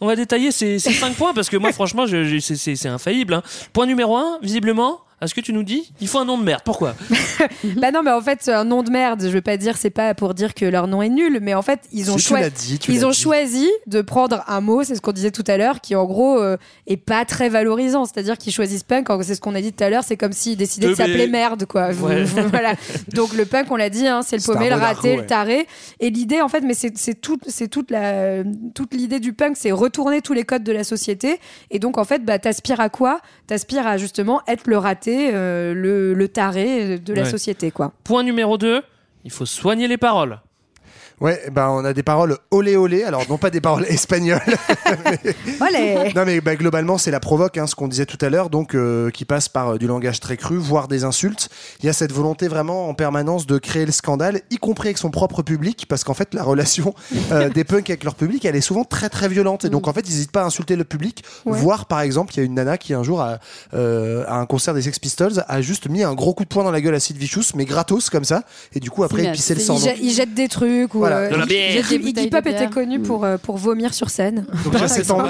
On 0.00 0.08
va 0.08 0.16
détailler 0.16 0.50
ces, 0.50 0.80
ces 0.80 0.92
5 0.92 1.14
points 1.14 1.32
parce 1.34 1.48
que 1.48 1.56
moi 1.56 1.70
franchement, 1.72 2.04
c'est 2.40 2.88
infaillible. 2.88 3.34
hein. 3.34 3.42
Point 3.72 3.86
numéro 3.86 4.16
1, 4.16 4.38
visiblement, 4.42 5.02
à 5.22 5.28
ce 5.28 5.34
que 5.34 5.40
tu 5.40 5.52
nous 5.52 5.62
dis, 5.62 5.92
il 6.00 6.08
faut 6.08 6.18
un 6.18 6.24
nom 6.24 6.36
de 6.36 6.42
merde. 6.42 6.62
Pourquoi 6.64 6.94
Bah 7.76 7.92
non, 7.92 8.02
mais 8.02 8.10
en 8.10 8.20
fait, 8.20 8.48
un 8.48 8.64
nom 8.64 8.82
de 8.82 8.90
merde, 8.90 9.22
je 9.22 9.28
veux 9.28 9.40
pas 9.40 9.56
dire, 9.56 9.76
c'est 9.76 9.90
pas 9.90 10.14
pour 10.14 10.34
dire 10.34 10.52
que 10.54 10.64
leur 10.64 10.86
nom 10.88 11.00
est 11.00 11.08
nul, 11.08 11.38
mais 11.40 11.54
en 11.54 11.62
fait, 11.62 11.80
ils 11.92 12.10
ont, 12.10 12.18
Si, 12.18 12.24
tu 12.24 12.28
choi- 12.30 12.40
l'as 12.40 12.50
dit, 12.50 12.78
tu 12.78 12.92
ils 12.92 13.00
l'as 13.00 13.06
ont 13.06 13.10
dit. 13.10 13.16
choisi 13.20 13.70
de 13.86 14.02
prendre 14.02 14.42
un 14.48 14.60
mot, 14.60 14.82
c'est 14.82 14.96
ce 14.96 15.00
qu'on 15.00 15.12
disait 15.12 15.30
tout 15.30 15.44
à 15.46 15.56
l'heure, 15.56 15.80
qui 15.80 15.94
en 15.94 16.04
gros 16.04 16.40
euh, 16.40 16.56
est 16.86 16.96
pas 16.96 17.24
très 17.24 17.48
valorisant. 17.48 18.04
C'est-à-dire 18.04 18.36
qu'ils 18.36 18.52
choisissent 18.52 18.82
punk, 18.82 19.06
c'est 19.22 19.34
ce 19.36 19.40
qu'on 19.40 19.54
a 19.54 19.60
dit 19.60 19.72
tout 19.72 19.84
à 19.84 19.90
l'heure, 19.90 20.02
c'est 20.04 20.16
comme 20.16 20.32
s'ils 20.32 20.56
décidaient 20.56 20.88
de 20.88 20.92
Teubé. 20.94 21.04
s'appeler 21.08 21.26
merde, 21.28 21.66
quoi. 21.66 21.90
Ouais. 21.92 22.24
voilà. 22.50 22.74
Donc 23.14 23.32
le 23.34 23.44
punk, 23.46 23.70
on 23.70 23.76
l'a 23.76 23.90
dit, 23.90 24.06
hein, 24.08 24.22
c'est 24.26 24.36
le 24.36 24.42
C'est 24.42 24.50
un 24.50 24.54
paumé, 24.54 24.70
le 24.70 24.74
raté, 24.76 25.14
le 25.14 25.20
ouais. 25.20 25.26
taré. 25.26 25.66
Et 26.00 26.10
l'idée, 26.10 26.40
en 26.40 26.48
fait, 26.48 26.62
mais 26.62 26.74
c'est 26.74 26.98
c'est 26.98 27.14
tout, 27.20 27.38
c'est 27.46 27.68
toute 27.68 27.90
la, 27.92 28.42
toute 28.74 28.92
l'idée 28.92 29.20
du 29.20 29.32
punk, 29.32 29.56
c'est 29.56 29.70
retourner 29.70 30.20
tous 30.20 30.32
les 30.32 30.42
codes 30.44 30.64
de 30.64 30.72
la 30.72 30.82
société. 30.84 31.38
Et 31.70 31.78
donc, 31.78 31.96
en 31.96 32.04
fait, 32.04 32.24
bah, 32.24 32.38
t'aspires 32.40 32.80
à 32.80 32.88
quoi? 32.88 33.20
T'aspires 33.46 33.86
à 33.86 33.96
justement 33.98 34.40
être 34.48 34.66
le 34.66 34.78
raté, 34.78 35.11
euh, 35.32 35.74
le, 35.74 36.14
le 36.14 36.28
taré 36.28 36.98
de 36.98 37.14
la 37.14 37.22
Ouais. 37.22 37.30
société, 37.30 37.70
quoi. 37.70 37.92
Point 38.04 38.22
numéro 38.22 38.58
2, 38.58 38.82
il 39.24 39.30
faut 39.30 39.46
soigner 39.46 39.88
les 39.88 39.98
paroles. 39.98 40.40
Ouais, 41.22 41.40
ben 41.52 41.68
on 41.70 41.84
a 41.84 41.92
des 41.92 42.02
paroles 42.02 42.36
olé 42.50 42.76
olé, 42.76 43.04
alors 43.04 43.22
non 43.28 43.38
pas 43.38 43.48
des 43.50 43.60
paroles 43.60 43.84
espagnoles. 43.88 44.40
Olé 45.60 46.12
non 46.14 46.24
mais 46.26 46.40
bah, 46.40 46.56
globalement 46.56 46.98
c'est 46.98 47.10
la 47.10 47.20
provoque, 47.20 47.58
hein, 47.58 47.66
ce 47.66 47.74
qu'on 47.74 47.88
disait 47.88 48.06
tout 48.06 48.18
à 48.20 48.28
l'heure, 48.28 48.50
donc 48.50 48.74
euh, 48.74 49.10
qui 49.10 49.24
passe 49.24 49.48
par 49.48 49.70
euh, 49.74 49.78
du 49.78 49.86
langage 49.86 50.20
très 50.20 50.36
cru, 50.36 50.56
voire 50.56 50.88
des 50.88 51.04
insultes. 51.04 51.48
Il 51.80 51.86
y 51.86 51.88
a 51.88 51.92
cette 51.92 52.12
volonté 52.12 52.48
vraiment 52.48 52.88
en 52.88 52.94
permanence 52.94 53.46
de 53.46 53.58
créer 53.58 53.86
le 53.86 53.92
scandale, 53.92 54.40
y 54.50 54.56
compris 54.56 54.88
avec 54.88 54.98
son 54.98 55.10
propre 55.10 55.42
public, 55.42 55.86
parce 55.88 56.02
qu'en 56.04 56.14
fait 56.14 56.34
la 56.34 56.42
relation 56.42 56.94
euh, 57.30 57.48
des 57.54 57.64
punks 57.64 57.88
avec 57.90 58.04
leur 58.04 58.14
public, 58.14 58.44
elle 58.44 58.56
est 58.56 58.60
souvent 58.60 58.84
très 58.84 59.08
très 59.08 59.28
violente. 59.28 59.64
Et 59.64 59.68
donc 59.70 59.86
en 59.88 59.92
fait 59.92 60.00
ils 60.08 60.12
n'hésitent 60.12 60.32
pas 60.32 60.42
à 60.42 60.46
insulter 60.46 60.76
le 60.76 60.84
public, 60.84 61.22
Ouais. 61.44 61.56
voire 61.58 61.86
par 61.86 62.00
exemple 62.00 62.34
il 62.34 62.38
y 62.38 62.40
a 62.40 62.44
une 62.44 62.54
nana 62.54 62.78
qui 62.78 62.94
un 62.94 63.02
jour 63.04 63.20
a, 63.20 63.38
à 63.72 64.34
un 64.36 64.46
concert 64.46 64.74
des 64.74 64.82
Sex 64.82 64.98
Pistols 64.98 65.44
a 65.46 65.60
juste 65.62 65.88
mis 65.88 66.02
un 66.02 66.14
gros 66.14 66.34
coup 66.34 66.42
de 66.44 66.48
poing 66.48 66.64
dans 66.64 66.70
la 66.70 66.80
gueule 66.80 66.94
à 66.94 67.00
Sid 67.00 67.16
Vicious, 67.16 67.42
mais 67.54 67.64
gratos 67.64 68.10
comme 68.10 68.24
ça, 68.24 68.42
et 68.74 68.80
du 68.80 68.90
coup 68.90 69.04
après 69.04 69.24
il 69.24 69.32
pissait 69.32 69.54
le 69.54 69.60
sang. 69.60 69.74
Ils, 69.76 69.80
Donc, 69.84 69.88
jettent- 69.88 69.98
ils 70.02 70.10
jettent 70.12 70.34
des 70.34 70.48
trucs 70.48 70.94
ou 70.94 70.98
Voilà, 70.98 71.11
voilà. 71.12 71.28
De 71.30 71.36
la 71.36 71.46
bière. 71.46 71.84
Iggy- 71.92 72.30
Pop 72.30 72.46
était 72.46 72.68
connu 72.68 73.00
pour, 73.00 73.24
euh, 73.24 73.36
pour 73.38 73.56
vomir 73.56 73.94
sur 73.94 74.10
scène. 74.10 74.46
Donc 74.64 74.74
il 74.74 74.80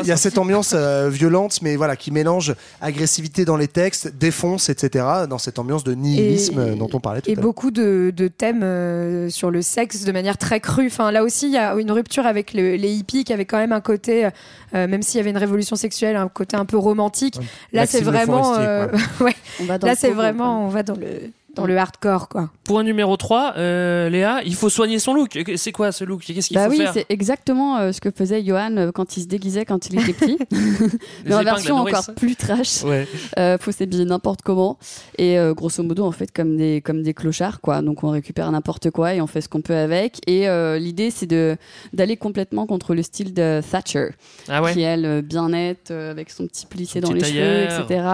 y 0.09 0.13
a 0.13 0.17
cette, 0.17 0.39
ambiance 0.39 0.73
euh, 0.75 1.09
violente, 1.11 1.61
mais 1.63 1.77
voilà, 1.77 1.97
qui 1.97 2.11
mélange 2.11 2.55
agressivité 2.81 3.45
dans 3.45 3.57
les 3.57 3.69
textes, 3.69 4.17
défonce, 4.19 4.69
etc. 4.69 5.05
Dans 5.29 5.39
cette 5.39 5.59
ambiance 5.59 5.85
de 5.85 5.95
nihilisme 5.95 6.61
Et- 6.61 6.71
euh, 6.71 6.75
dont 6.75 6.89
on 6.93 7.01
parlait 7.01 7.21
tout 7.21 7.29
Et 7.31 7.33
à 7.33 7.37
l'heure. 7.37 7.43
beaucoup 7.45 7.71
de, 7.71 8.13
de 8.15 8.29
thèmes 8.29 8.63
euh, 8.63 9.29
sur 9.31 9.51
le 9.51 9.63
sexe 9.63 10.05
de 10.05 10.13
manière 10.13 10.37
très 10.39 10.61
crue. 10.61 10.87
Enfin, 10.87 11.11
là 11.11 11.23
aussi, 11.25 11.47
il 11.47 11.53
y 11.53 11.59
a 11.59 11.75
une 11.75 11.91
rupture 11.93 12.27
avec 12.27 12.55
le- 12.55 12.77
les 12.77 12.93
hippies 12.93 13.25
qui 13.25 13.33
avaient 13.33 13.45
quand 13.45 13.59
même 13.59 13.73
un 13.73 13.81
côté, 13.81 14.27
euh, 14.75 14.87
même 14.87 15.03
s'il 15.03 15.19
y 15.19 15.21
avait 15.21 15.31
une 15.31 15.37
révolution 15.39 15.77
sexuelle, 15.77 16.17
un 16.17 16.29
côté 16.29 16.57
un 16.57 16.65
peu 16.65 16.77
romantique. 16.77 17.39
Là, 17.73 17.87
c'est 17.87 18.01
vraiment. 18.03 18.57
Euh, 18.59 18.87
ouais. 19.21 19.35
Là, 19.83 19.95
c'est 19.97 20.11
vraiment. 20.11 20.65
On 20.67 20.69
va 20.69 20.83
dans 20.83 20.95
le, 20.97 21.31
dans 21.55 21.67
le 21.67 21.77
hardcore, 21.77 22.29
quoi. 22.29 22.51
Point 22.65 22.83
numéro 22.83 23.17
3, 23.17 23.55
euh, 23.57 24.09
Léa, 24.09 24.41
il 24.45 24.55
faut 24.55 24.69
soigner 24.71 24.99
son 24.99 25.15
look. 25.15 25.39
C'est 25.57 25.73
quoi 25.73 25.93
ce 25.93 26.05
look? 26.05 26.23
Qu'est-ce 26.23 26.49
qu'il 26.49 26.57
Bah 26.57 26.65
faut 26.67 26.71
oui, 26.71 26.79
faire? 26.79 26.93
c'est 26.95 27.07
exactement 27.11 27.77
euh, 27.79 27.93
ce 27.93 28.01
que 28.01 28.11
faisait 28.11 28.43
Johan 28.43 28.77
euh, 28.77 28.91
quand 28.93 29.17
il 29.17 29.23
se 29.23 29.27
déguisait 29.27 29.65
quand 29.65 29.87
il 29.91 30.01
était 30.01 30.13
petit. 30.13 30.39
Mais 31.27 31.35
en 31.35 31.43
version 31.43 31.77
encore 31.77 32.07
plus 32.17 32.37
trash. 32.37 32.83
Ouais. 32.85 33.07
Euh, 33.39 33.59
faut 33.59 33.73
s'habiller 33.73 34.05
n'importe 34.05 34.43
comment. 34.43 34.79
Et 35.19 35.39
euh, 35.39 35.53
grosso 35.55 35.83
modo, 35.83 36.05
en 36.07 36.13
fait, 36.13 36.31
comme 36.33 36.57
des, 36.57 36.81
comme 36.81 37.03
des 37.03 37.13
clochards, 37.15 37.61
quoi. 37.61 37.83
Donc 37.83 38.05
on 38.05 38.11
récupère 38.11 38.51
n'importe 38.51 38.91
quoi 38.91 39.15
et 39.15 39.21
on 39.21 39.27
fait 39.27 39.41
ce 39.41 39.49
qu'on 39.49 39.61
peut 39.61 39.77
avec. 39.77 40.21
Et 40.27 40.49
euh, 40.49 40.79
l'idée, 40.79 41.11
c'est 41.11 41.27
de 41.27 41.57
d'aller 41.93 42.17
complètement 42.17 42.67
contre 42.67 42.95
le 42.95 43.03
style 43.03 43.35
de 43.35 43.61
Thatcher, 43.71 44.11
Ah 44.49 44.63
ouais 44.63 44.73
qui 44.73 44.81
elle, 44.83 45.23
bien 45.23 45.51
nette, 45.51 45.91
euh, 45.91 46.11
avec 46.11 46.31
son 46.31 46.47
petit 46.47 46.67
plissé 46.67 47.01
Son 47.01 47.09
dans 47.09 47.15
les 47.15 47.21
petit 47.21 47.33
cheveux, 47.35 47.67
tailleur. 47.69 47.81
etc. 47.83 48.07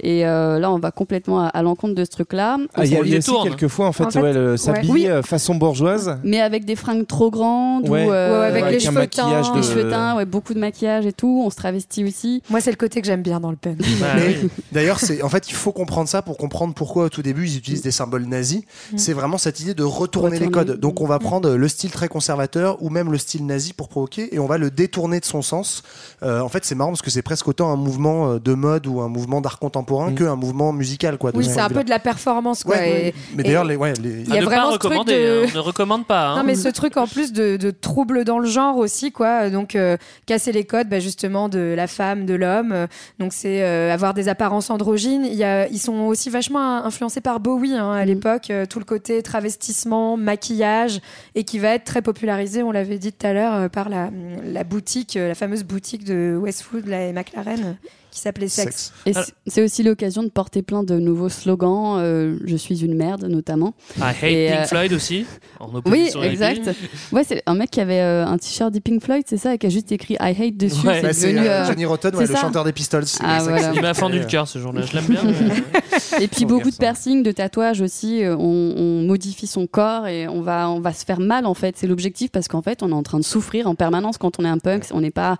Et 0.00 0.26
euh, 0.26 0.58
là, 0.58 0.72
on 0.72 0.78
va 0.78 0.90
complètement 0.90 1.40
à, 1.44 1.48
à 1.48 1.62
l'encontre 1.62 1.94
de 1.94 2.04
ce 2.04 2.10
truc-là. 2.10 2.58
Ah, 2.74 2.79
Il 2.84 2.92
y 2.92 2.96
a, 2.96 3.00
On 3.00 3.04
il 3.04 3.10
y 3.10 3.14
a 3.14 3.18
aussi 3.18 3.26
détourne. 3.28 3.48
quelquefois 3.48 3.86
en 3.86 3.92
fait, 3.92 4.04
En 4.04 4.10
fait, 4.10 4.20
ouais, 4.20 4.32
le- 4.32 4.50
ouais. 4.52 4.56
s'habiller 4.56 4.92
Oui. 4.92 5.06
euh, 5.08 5.22
façon 5.22 5.54
bourgeoise. 5.54 6.18
Mais 6.24 6.40
avec 6.40 6.64
des 6.64 6.76
fringues 6.76 7.06
trop 7.06 7.30
grandes 7.30 7.88
Ouais. 7.88 8.06
ou 8.06 8.12
euh, 8.12 8.40
Ouais, 8.40 8.46
avec 8.46 8.64
Ouais, 8.64 8.70
les 8.72 8.80
cheveux 8.80 8.94
maquillage 8.94 9.46
teints. 9.46 9.52
de- 9.52 9.56
les 9.58 9.62
cheveux 9.62 9.88
teints, 9.90 10.16
ouais, 10.16 10.24
beaucoup 10.24 10.54
de 10.54 10.58
maquillage 10.58 11.06
et 11.06 11.12
tout. 11.12 11.42
On 11.44 11.50
se 11.50 11.56
travestit 11.56 12.04
aussi. 12.04 12.42
Moi, 12.50 12.60
c'est 12.60 12.70
le 12.70 12.76
côté 12.76 13.00
que 13.00 13.06
j'aime 13.06 13.22
bien 13.22 13.40
dans 13.40 13.50
le 13.50 13.56
punk. 13.56 13.78
Bah 14.00 14.06
d'ailleurs, 14.72 15.00
c'est 15.00 15.22
en 15.22 15.28
fait, 15.28 15.48
il 15.48 15.54
faut 15.54 15.72
comprendre 15.72 16.08
ça 16.08 16.22
pour 16.22 16.36
comprendre 16.36 16.74
pourquoi 16.74 17.04
au 17.04 17.08
tout 17.08 17.22
début 17.22 17.46
ils 17.46 17.56
utilisent 17.58 17.82
des 17.82 17.90
symboles 17.90 18.24
nazis. 18.26 18.62
C'est 18.96 19.12
vraiment 19.12 19.38
cette 19.38 19.60
idée 19.60 19.74
de 19.74 19.82
retourner 19.84 20.38
les 20.38 20.50
codes. 20.50 20.78
Donc, 20.78 21.00
on 21.00 21.06
va 21.06 21.18
prendre 21.18 21.50
le 21.50 21.68
style 21.68 21.90
très 21.90 22.08
conservateur 22.08 22.82
ou 22.82 22.90
même 22.90 23.10
le 23.12 23.18
style 23.18 23.46
nazi 23.46 23.72
pour 23.72 23.88
provoquer 23.88 24.34
et 24.34 24.38
on 24.38 24.46
va 24.46 24.58
le 24.58 24.70
détourner 24.70 25.20
de 25.20 25.24
son 25.24 25.42
sens. 25.42 25.82
Euh, 26.22 26.40
en 26.40 26.48
fait, 26.48 26.64
c'est 26.64 26.74
marrant 26.74 26.90
parce 26.90 27.02
que 27.02 27.10
c'est 27.10 27.22
presque 27.22 27.48
autant 27.48 27.72
un 27.72 27.76
mouvement 27.76 28.32
euh, 28.32 28.38
de 28.38 28.54
mode 28.54 28.86
ou 28.86 29.00
un 29.00 29.08
mouvement 29.08 29.40
d'art 29.40 29.58
contemporain 29.58 30.10
Mm. 30.10 30.14
qu'un 30.14 30.36
mouvement 30.36 30.72
musical, 30.72 31.18
quoi. 31.18 31.30
Oui, 31.34 31.44
ce 31.44 31.50
c'est 31.50 31.60
un 31.60 31.68
peu 31.68 31.84
de 31.84 31.90
la 31.90 31.98
performance, 31.98 32.64
quoi. 32.70 32.78
Ouais, 32.78 32.90
Et- 32.90 33.04
ouais. 33.06 33.14
Mais 33.36 33.42
d'ailleurs, 33.42 33.64
les, 33.64 33.76
ouais, 33.76 33.92
les- 34.02 34.22
Il 34.22 34.34
y 34.34 34.38
a 34.38 34.42
vraiment 34.42 34.66
pas 34.68 34.72
ce 34.72 34.78
truc 34.78 34.92
recommander, 34.92 35.12
de- 35.24 35.42
hein, 35.44 35.48
on 35.52 35.56
ne 35.56 35.60
recommande 35.62 36.06
pas. 36.06 36.28
hein. 36.28 36.36
Non, 36.38 36.44
mais 36.44 36.54
ce 36.54 36.68
truc 36.68 36.96
en 36.96 37.06
plus 37.06 37.32
de, 37.32 37.56
de 37.56 37.70
trouble 37.70 38.24
dans 38.24 38.38
le 38.38 38.48
genre 38.48 38.76
aussi, 38.76 39.12
quoi. 39.12 39.50
Donc, 39.50 39.74
euh, 39.74 39.96
casser 40.26 40.52
les 40.52 40.64
codes, 40.64 40.88
bah, 40.88 41.00
justement, 41.00 41.48
de 41.48 41.74
la 41.76 41.86
femme, 41.86 42.26
de 42.26 42.34
l'homme. 42.34 42.86
Donc, 43.18 43.32
c'est 43.32 43.62
euh, 43.62 43.92
avoir 43.92 44.14
des 44.14 44.28
apparences 44.28 44.70
androgynes. 44.70 45.24
Il 45.26 45.34
y 45.34 45.44
a, 45.44 45.66
ils 45.68 45.78
sont 45.78 46.00
aussi 46.02 46.30
vachement 46.30 46.84
influencés 46.84 47.20
par 47.20 47.40
Bowie 47.40 47.74
hein, 47.74 47.92
à 47.92 48.00
Mhm. 48.02 48.06
l'époque. 48.06 48.50
Euh, 48.50 48.66
tout 48.66 48.78
le 48.78 48.84
côté 48.84 49.22
travestissement, 49.22 50.16
maquillage, 50.16 51.00
et 51.34 51.44
qui 51.44 51.58
va 51.58 51.68
être 51.74 51.84
très 51.84 52.02
popularisé, 52.02 52.62
on 52.62 52.70
l'avait 52.72 52.98
dit 52.98 53.12
tout 53.12 53.26
à 53.26 53.32
l'heure, 53.32 53.54
euh, 53.54 53.68
par 53.68 53.88
la, 53.88 54.10
la 54.44 54.64
boutique, 54.64 55.16
euh, 55.16 55.28
la 55.28 55.34
fameuse 55.34 55.64
boutique 55.64 56.04
de 56.04 56.36
Westwood 56.40 56.88
et 56.88 57.12
McLaren, 57.12 57.76
qui 58.10 58.20
s'appelait 58.20 58.48
Sex. 58.48 58.66
Sexe. 58.66 58.92
Et 59.06 59.10
Alors- 59.14 59.24
c'est- 59.46 59.62
aussi 59.62 59.82
l'occasion 59.82 60.22
de 60.22 60.28
porter 60.28 60.62
plein 60.62 60.82
de 60.82 60.98
nouveaux 60.98 61.28
slogans. 61.28 61.98
euh, 61.98 62.38
je 62.44 62.56
suis 62.56 62.84
une 62.84 62.94
merde, 62.94 63.24
notamment. 63.26 63.74
I 63.98 64.02
hate 64.02 64.22
Et, 64.24 64.48
Pink 64.50 64.60
euh, 64.60 64.64
Floyd 64.66 64.92
aussi. 64.92 65.26
En 65.60 65.68
Oui, 65.86 66.10
exact. 66.22 66.70
Ouais, 67.12 67.22
c'est 67.22 67.42
un 67.46 67.54
mec 67.54 67.70
qui 67.70 67.80
avait 67.82 68.00
euh, 68.00 68.24
un 68.26 68.38
t-shirt 68.38 68.72
de 68.72 68.78
Pink 68.78 69.02
Floyd, 69.02 69.24
c'est 69.26 69.36
ça, 69.36 69.54
et 69.54 69.58
qui 69.58 69.66
a 69.66 69.68
juste 69.68 69.92
écrit 69.92 70.14
I 70.20 70.30
hate 70.40 70.56
dessus. 70.56 70.86
Ouais. 70.86 70.94
c'est 70.96 71.02
Bah, 71.02 71.12
c'est 71.12 71.32
devenu, 71.34 71.46
Johnny 71.66 71.84
Rotten, 71.84 72.16
ouais, 72.16 72.26
c'est 72.26 72.32
le 72.32 72.38
chanteur 72.38 72.64
des 72.64 72.72
Pistols. 72.72 73.04
Ah, 73.22 73.38
voilà. 73.42 73.72
Il 73.74 73.82
m'a 73.82 73.92
fendu 73.94 74.18
le 74.18 74.24
cœur 74.24 74.48
ce 74.48 74.58
jour-là. 74.58 74.80
Je 74.82 74.94
l'aime 74.94 75.04
bien. 75.04 75.22
mais- 75.24 76.20
Et 76.24 76.28
puis 76.28 76.46
beaucoup 76.46 76.70
de 76.70 76.76
piercings, 76.76 77.22
de 77.22 77.30
tatouages 77.32 77.80
aussi. 77.82 78.22
On, 78.24 78.38
on 78.76 79.02
modifie 79.02 79.46
son 79.46 79.66
corps 79.66 80.06
et 80.06 80.26
on 80.28 80.40
va, 80.40 80.70
on 80.70 80.80
va 80.80 80.92
se 80.94 81.04
faire 81.04 81.20
mal 81.20 81.44
en 81.46 81.54
fait. 81.54 81.76
C'est 81.76 81.86
l'objectif 81.86 82.30
parce 82.30 82.48
qu'en 82.48 82.62
fait, 82.62 82.82
on 82.82 82.88
est 82.90 82.94
en 82.94 83.02
train 83.02 83.18
de 83.18 83.24
souffrir 83.24 83.66
en 83.68 83.74
permanence 83.74 84.16
quand 84.18 84.38
on 84.40 84.44
est 84.44 84.48
un 84.48 84.58
punk. 84.58 84.86
On 84.92 85.00
n'est 85.02 85.10
pas, 85.10 85.36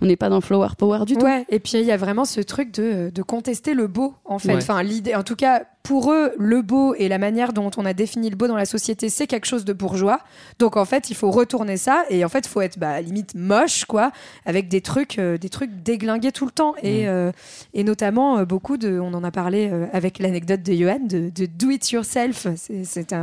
on 0.00 0.06
n'est 0.06 0.16
pas 0.16 0.28
dans 0.28 0.36
le 0.36 0.42
flower 0.42 0.68
power 0.76 1.04
du 1.06 1.14
tout. 1.16 1.24
Ouais, 1.24 1.46
et 1.48 1.60
puis 1.60 1.72
il 1.74 1.84
y 1.86 1.92
a 1.92 1.96
vraiment 1.96 2.09
ce 2.24 2.40
truc 2.40 2.72
de, 2.72 3.10
de 3.14 3.22
contester 3.22 3.74
le 3.74 3.86
beau, 3.86 4.14
en 4.24 4.38
fait. 4.38 4.48
Ouais. 4.48 4.56
Enfin, 4.56 4.82
l'idée, 4.82 5.14
en 5.14 5.22
tout 5.22 5.36
cas, 5.36 5.64
pour 5.82 6.12
eux, 6.12 6.32
le 6.38 6.62
beau 6.62 6.94
et 6.94 7.08
la 7.08 7.18
manière 7.18 7.52
dont 7.52 7.70
on 7.76 7.86
a 7.86 7.94
défini 7.94 8.28
le 8.30 8.36
beau 8.36 8.46
dans 8.46 8.56
la 8.56 8.66
société, 8.66 9.08
c'est 9.08 9.26
quelque 9.26 9.46
chose 9.46 9.64
de 9.64 9.72
bourgeois. 9.72 10.20
Donc 10.58 10.76
en 10.76 10.84
fait, 10.84 11.10
il 11.10 11.16
faut 11.16 11.30
retourner 11.30 11.76
ça, 11.78 12.04
et 12.10 12.24
en 12.24 12.28
fait, 12.28 12.40
il 12.46 12.48
faut 12.48 12.60
être 12.60 12.78
bah, 12.78 13.00
limite 13.00 13.34
moche, 13.34 13.86
quoi, 13.86 14.12
avec 14.44 14.68
des 14.68 14.82
trucs, 14.82 15.18
euh, 15.18 15.38
des 15.38 15.48
trucs 15.48 15.70
déglingués 15.82 16.32
tout 16.32 16.44
le 16.44 16.50
temps, 16.52 16.74
et, 16.82 17.08
euh, 17.08 17.32
et 17.74 17.82
notamment 17.82 18.38
euh, 18.38 18.44
beaucoup 18.44 18.76
de, 18.76 18.98
on 19.00 19.14
en 19.14 19.24
a 19.24 19.30
parlé 19.30 19.70
euh, 19.72 19.86
avec 19.92 20.18
l'anecdote 20.18 20.62
de 20.62 20.72
Johan, 20.74 21.00
de, 21.00 21.30
de 21.34 21.46
do 21.46 21.70
it 21.70 21.90
yourself. 21.90 22.46
C'est- 22.56 23.14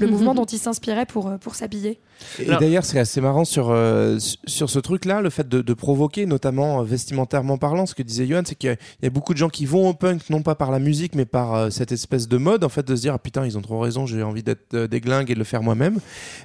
le 0.00 0.06
mouvement 0.06 0.34
dont 0.34 0.44
il 0.44 0.58
s'inspirait 0.58 1.06
pour, 1.06 1.26
euh, 1.28 1.36
pour 1.38 1.54
s'habiller. 1.54 1.98
Et 2.38 2.46
Alors- 2.48 2.60
d'ailleurs, 2.60 2.84
c'est 2.84 2.98
assez 2.98 3.20
marrant 3.20 3.44
sur, 3.44 3.68
euh, 3.70 4.18
su- 4.18 4.36
sur 4.46 4.70
ce 4.70 4.78
truc-là, 4.78 5.20
le 5.20 5.28
fait 5.30 5.48
de, 5.48 5.60
de 5.60 5.74
provoquer, 5.74 6.24
notamment 6.24 6.80
euh, 6.80 6.84
vestimentairement 6.84 7.58
parlant, 7.58 7.84
ce 7.86 7.94
que 7.94 8.02
disait 8.02 8.26
Johan, 8.26 8.42
c'est 8.46 8.54
qu'il 8.54 8.70
y, 8.70 8.72
a- 8.72 8.76
il 9.00 9.04
y 9.04 9.06
a 9.06 9.10
beaucoup 9.10 9.32
de 9.34 9.38
gens 9.38 9.48
qui 9.50 9.66
vont 9.66 9.88
au 9.88 9.94
punk, 9.94 10.30
non 10.30 10.42
pas 10.42 10.54
par 10.54 10.70
la 10.70 10.78
musique, 10.78 11.14
mais 11.14 11.24
par 11.26 11.54
euh, 11.54 11.70
cette 11.70 11.92
espèce 11.96 12.28
de 12.28 12.36
mode, 12.38 12.62
en 12.64 12.68
fait, 12.68 12.86
de 12.86 12.94
se 12.96 13.00
dire, 13.02 13.12
ah, 13.14 13.18
putain, 13.18 13.44
ils 13.44 13.58
ont 13.58 13.62
trop 13.62 13.80
raison, 13.80 14.06
j'ai 14.06 14.22
envie 14.22 14.42
d'être 14.42 14.72
euh, 14.74 14.86
déglingue 14.86 15.30
et 15.30 15.34
de 15.34 15.38
le 15.38 15.44
faire 15.44 15.62
moi-même. 15.62 15.98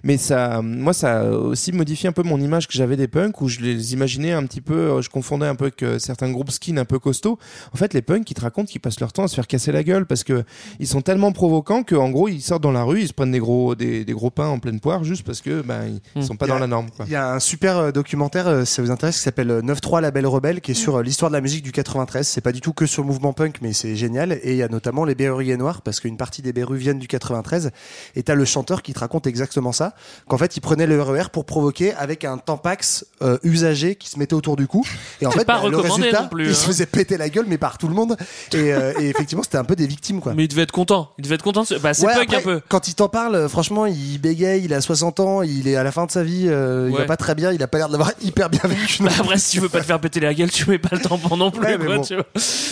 Mais 0.03 0.17
ça, 0.17 0.61
moi, 0.61 0.93
ça 0.93 1.21
a 1.21 1.29
aussi 1.29 1.71
modifié 1.71 2.09
un 2.09 2.11
peu 2.11 2.23
mon 2.23 2.39
image 2.41 2.67
que 2.67 2.73
j'avais 2.73 2.97
des 2.97 3.07
punks, 3.07 3.39
où 3.41 3.47
je 3.47 3.59
les 3.59 3.93
imaginais 3.93 4.31
un 4.31 4.43
petit 4.45 4.61
peu, 4.61 4.73
euh, 4.73 5.01
je 5.01 5.09
confondais 5.09 5.45
un 5.45 5.55
peu 5.55 5.65
avec 5.65 5.83
euh, 5.83 5.99
certains 5.99 6.29
groupes 6.31 6.51
skin 6.51 6.77
un 6.77 6.85
peu 6.85 6.97
costauds. 6.99 7.37
En 7.73 7.77
fait, 7.77 7.93
les 7.93 8.01
punks, 8.01 8.29
ils 8.29 8.33
te 8.33 8.41
racontent 8.41 8.67
qu'ils 8.67 8.81
passent 8.81 8.99
leur 8.99 9.13
temps 9.13 9.23
à 9.23 9.27
se 9.27 9.35
faire 9.35 9.47
casser 9.47 9.71
la 9.71 9.83
gueule 9.83 10.05
parce 10.05 10.23
que 10.23 10.43
ils 10.79 10.87
sont 10.87 11.01
tellement 11.01 11.31
provocants 11.31 11.83
qu'en 11.83 12.09
gros, 12.09 12.27
ils 12.27 12.41
sortent 12.41 12.63
dans 12.63 12.71
la 12.71 12.83
rue, 12.83 13.01
ils 13.01 13.07
se 13.07 13.13
prennent 13.13 13.31
des 13.31 13.39
gros, 13.39 13.75
des, 13.75 14.05
des 14.05 14.13
gros 14.13 14.29
pains 14.31 14.47
en 14.47 14.59
pleine 14.59 14.79
poire 14.79 15.03
juste 15.03 15.23
parce 15.25 15.41
que, 15.41 15.61
ben, 15.61 15.85
ils, 15.87 16.01
ils 16.15 16.23
sont 16.25 16.35
pas 16.35 16.45
a- 16.45 16.49
dans 16.49 16.59
la 16.59 16.67
norme, 16.67 16.89
quoi. 16.95 17.05
Il 17.07 17.11
y 17.11 17.15
a 17.15 17.33
un 17.33 17.39
super 17.39 17.77
euh, 17.77 17.91
documentaire, 17.91 18.47
euh, 18.47 18.65
si 18.65 18.75
ça 18.75 18.81
vous 18.81 18.91
intéresse, 18.91 19.17
qui 19.17 19.23
s'appelle 19.23 19.51
euh, 19.51 19.61
9-3 19.61 20.01
La 20.01 20.11
Belle 20.11 20.27
Rebelle, 20.27 20.61
qui 20.61 20.71
est 20.71 20.75
sur 20.75 20.95
euh, 20.97 21.03
l'histoire 21.03 21.29
de 21.29 21.35
la 21.35 21.41
musique 21.41 21.63
du 21.63 21.71
93. 21.71 22.27
C'est 22.27 22.41
pas 22.41 22.51
du 22.51 22.61
tout 22.61 22.73
que 22.73 22.85
sur 22.85 23.01
le 23.03 23.07
mouvement 23.07 23.33
punk, 23.33 23.57
mais 23.61 23.73
c'est 23.73 23.95
génial. 23.95 24.33
Et 24.43 24.51
il 24.51 24.55
y 24.57 24.63
a 24.63 24.67
notamment 24.67 25.05
les 25.05 25.15
Noirs, 25.57 25.81
parce 25.81 25.99
qu'une 25.99 26.17
partie 26.17 26.41
des 26.41 26.53
Berrus 26.53 26.77
viennent 26.79 26.99
du 26.99 27.07
93. 27.07 27.71
Et 28.15 28.23
t'as 28.23 28.35
le 28.35 28.45
chanteur 28.45 28.81
qui 28.81 28.93
te 28.93 28.99
raconte 28.99 29.27
exactement 29.27 29.71
ça. 29.71 29.93
Qu'en 30.27 30.37
fait, 30.37 30.55
il 30.57 30.61
prenait 30.61 30.87
le 30.87 31.01
RER 31.01 31.29
pour 31.31 31.45
provoquer 31.45 31.93
avec 31.93 32.25
un 32.25 32.37
Tampax 32.37 33.05
euh, 33.21 33.37
usagé 33.43 33.95
qui 33.95 34.09
se 34.09 34.17
mettait 34.19 34.33
autour 34.33 34.55
du 34.55 34.67
cou. 34.67 34.85
Et 35.21 35.25
en 35.25 35.31
fait, 35.31 35.45
pas 35.45 35.61
bah, 35.61 35.69
le 35.69 35.77
résultat, 35.77 36.23
plus, 36.23 36.45
il 36.45 36.51
hein. 36.51 36.53
se 36.53 36.65
faisait 36.65 36.85
péter 36.85 37.17
la 37.17 37.29
gueule, 37.29 37.45
mais 37.47 37.57
par 37.57 37.77
tout 37.77 37.87
le 37.87 37.93
monde. 37.93 38.17
Et, 38.53 38.73
euh, 38.73 38.93
et 38.99 39.09
effectivement, 39.09 39.43
c'était 39.43 39.57
un 39.57 39.63
peu 39.63 39.75
des 39.75 39.87
victimes, 39.87 40.21
quoi. 40.21 40.33
Mais 40.33 40.45
il 40.45 40.47
devait 40.47 40.63
être 40.63 40.71
content. 40.71 41.11
Il 41.17 41.23
devait 41.23 41.35
être 41.35 41.43
content. 41.43 41.63
de 41.63 41.77
Bah, 41.77 41.93
c'est 41.93 42.05
Ouais, 42.05 42.13
un 42.13 42.41
peu. 42.41 42.61
Quand 42.69 42.87
il 42.87 42.95
t'en 42.95 43.09
parle, 43.09 43.47
franchement, 43.49 43.85
il 43.85 44.17
bégaye, 44.19 44.63
il 44.63 44.73
a 44.73 44.81
60 44.81 45.19
ans, 45.19 45.41
il 45.41 45.67
est 45.67 45.75
à 45.75 45.83
la 45.83 45.91
fin 45.91 46.05
de 46.05 46.11
sa 46.11 46.23
vie, 46.23 46.45
euh, 46.47 46.87
il 46.89 46.93
Ouais. 46.93 46.99
va 47.01 47.05
pas 47.05 47.17
très 47.17 47.35
bien, 47.35 47.51
il 47.51 47.61
a 47.63 47.67
pas 47.67 47.77
l'air 47.77 47.87
de 47.87 47.93
l'avoir 47.93 48.11
hyper 48.21 48.49
bien 48.49 48.61
vécu. 48.65 49.03
Bah, 49.03 49.11
après, 49.19 49.37
si 49.37 49.51
tu 49.51 49.59
veux 49.59 49.69
pas 49.69 49.79
te 49.81 49.85
faire 49.85 49.99
péter 49.99 50.19
la 50.19 50.33
gueule, 50.33 50.49
tu 50.51 50.69
mets 50.69 50.79
pas 50.79 50.89
le 50.95 50.99
tampon 51.01 51.37
non 51.37 51.51
plus. 51.51 51.61
Ouais, 51.63 51.77
mais 51.77 51.85
quoi, 51.85 51.97
bon. 51.97 52.03
tu 52.03 52.15
vois. 52.15 52.25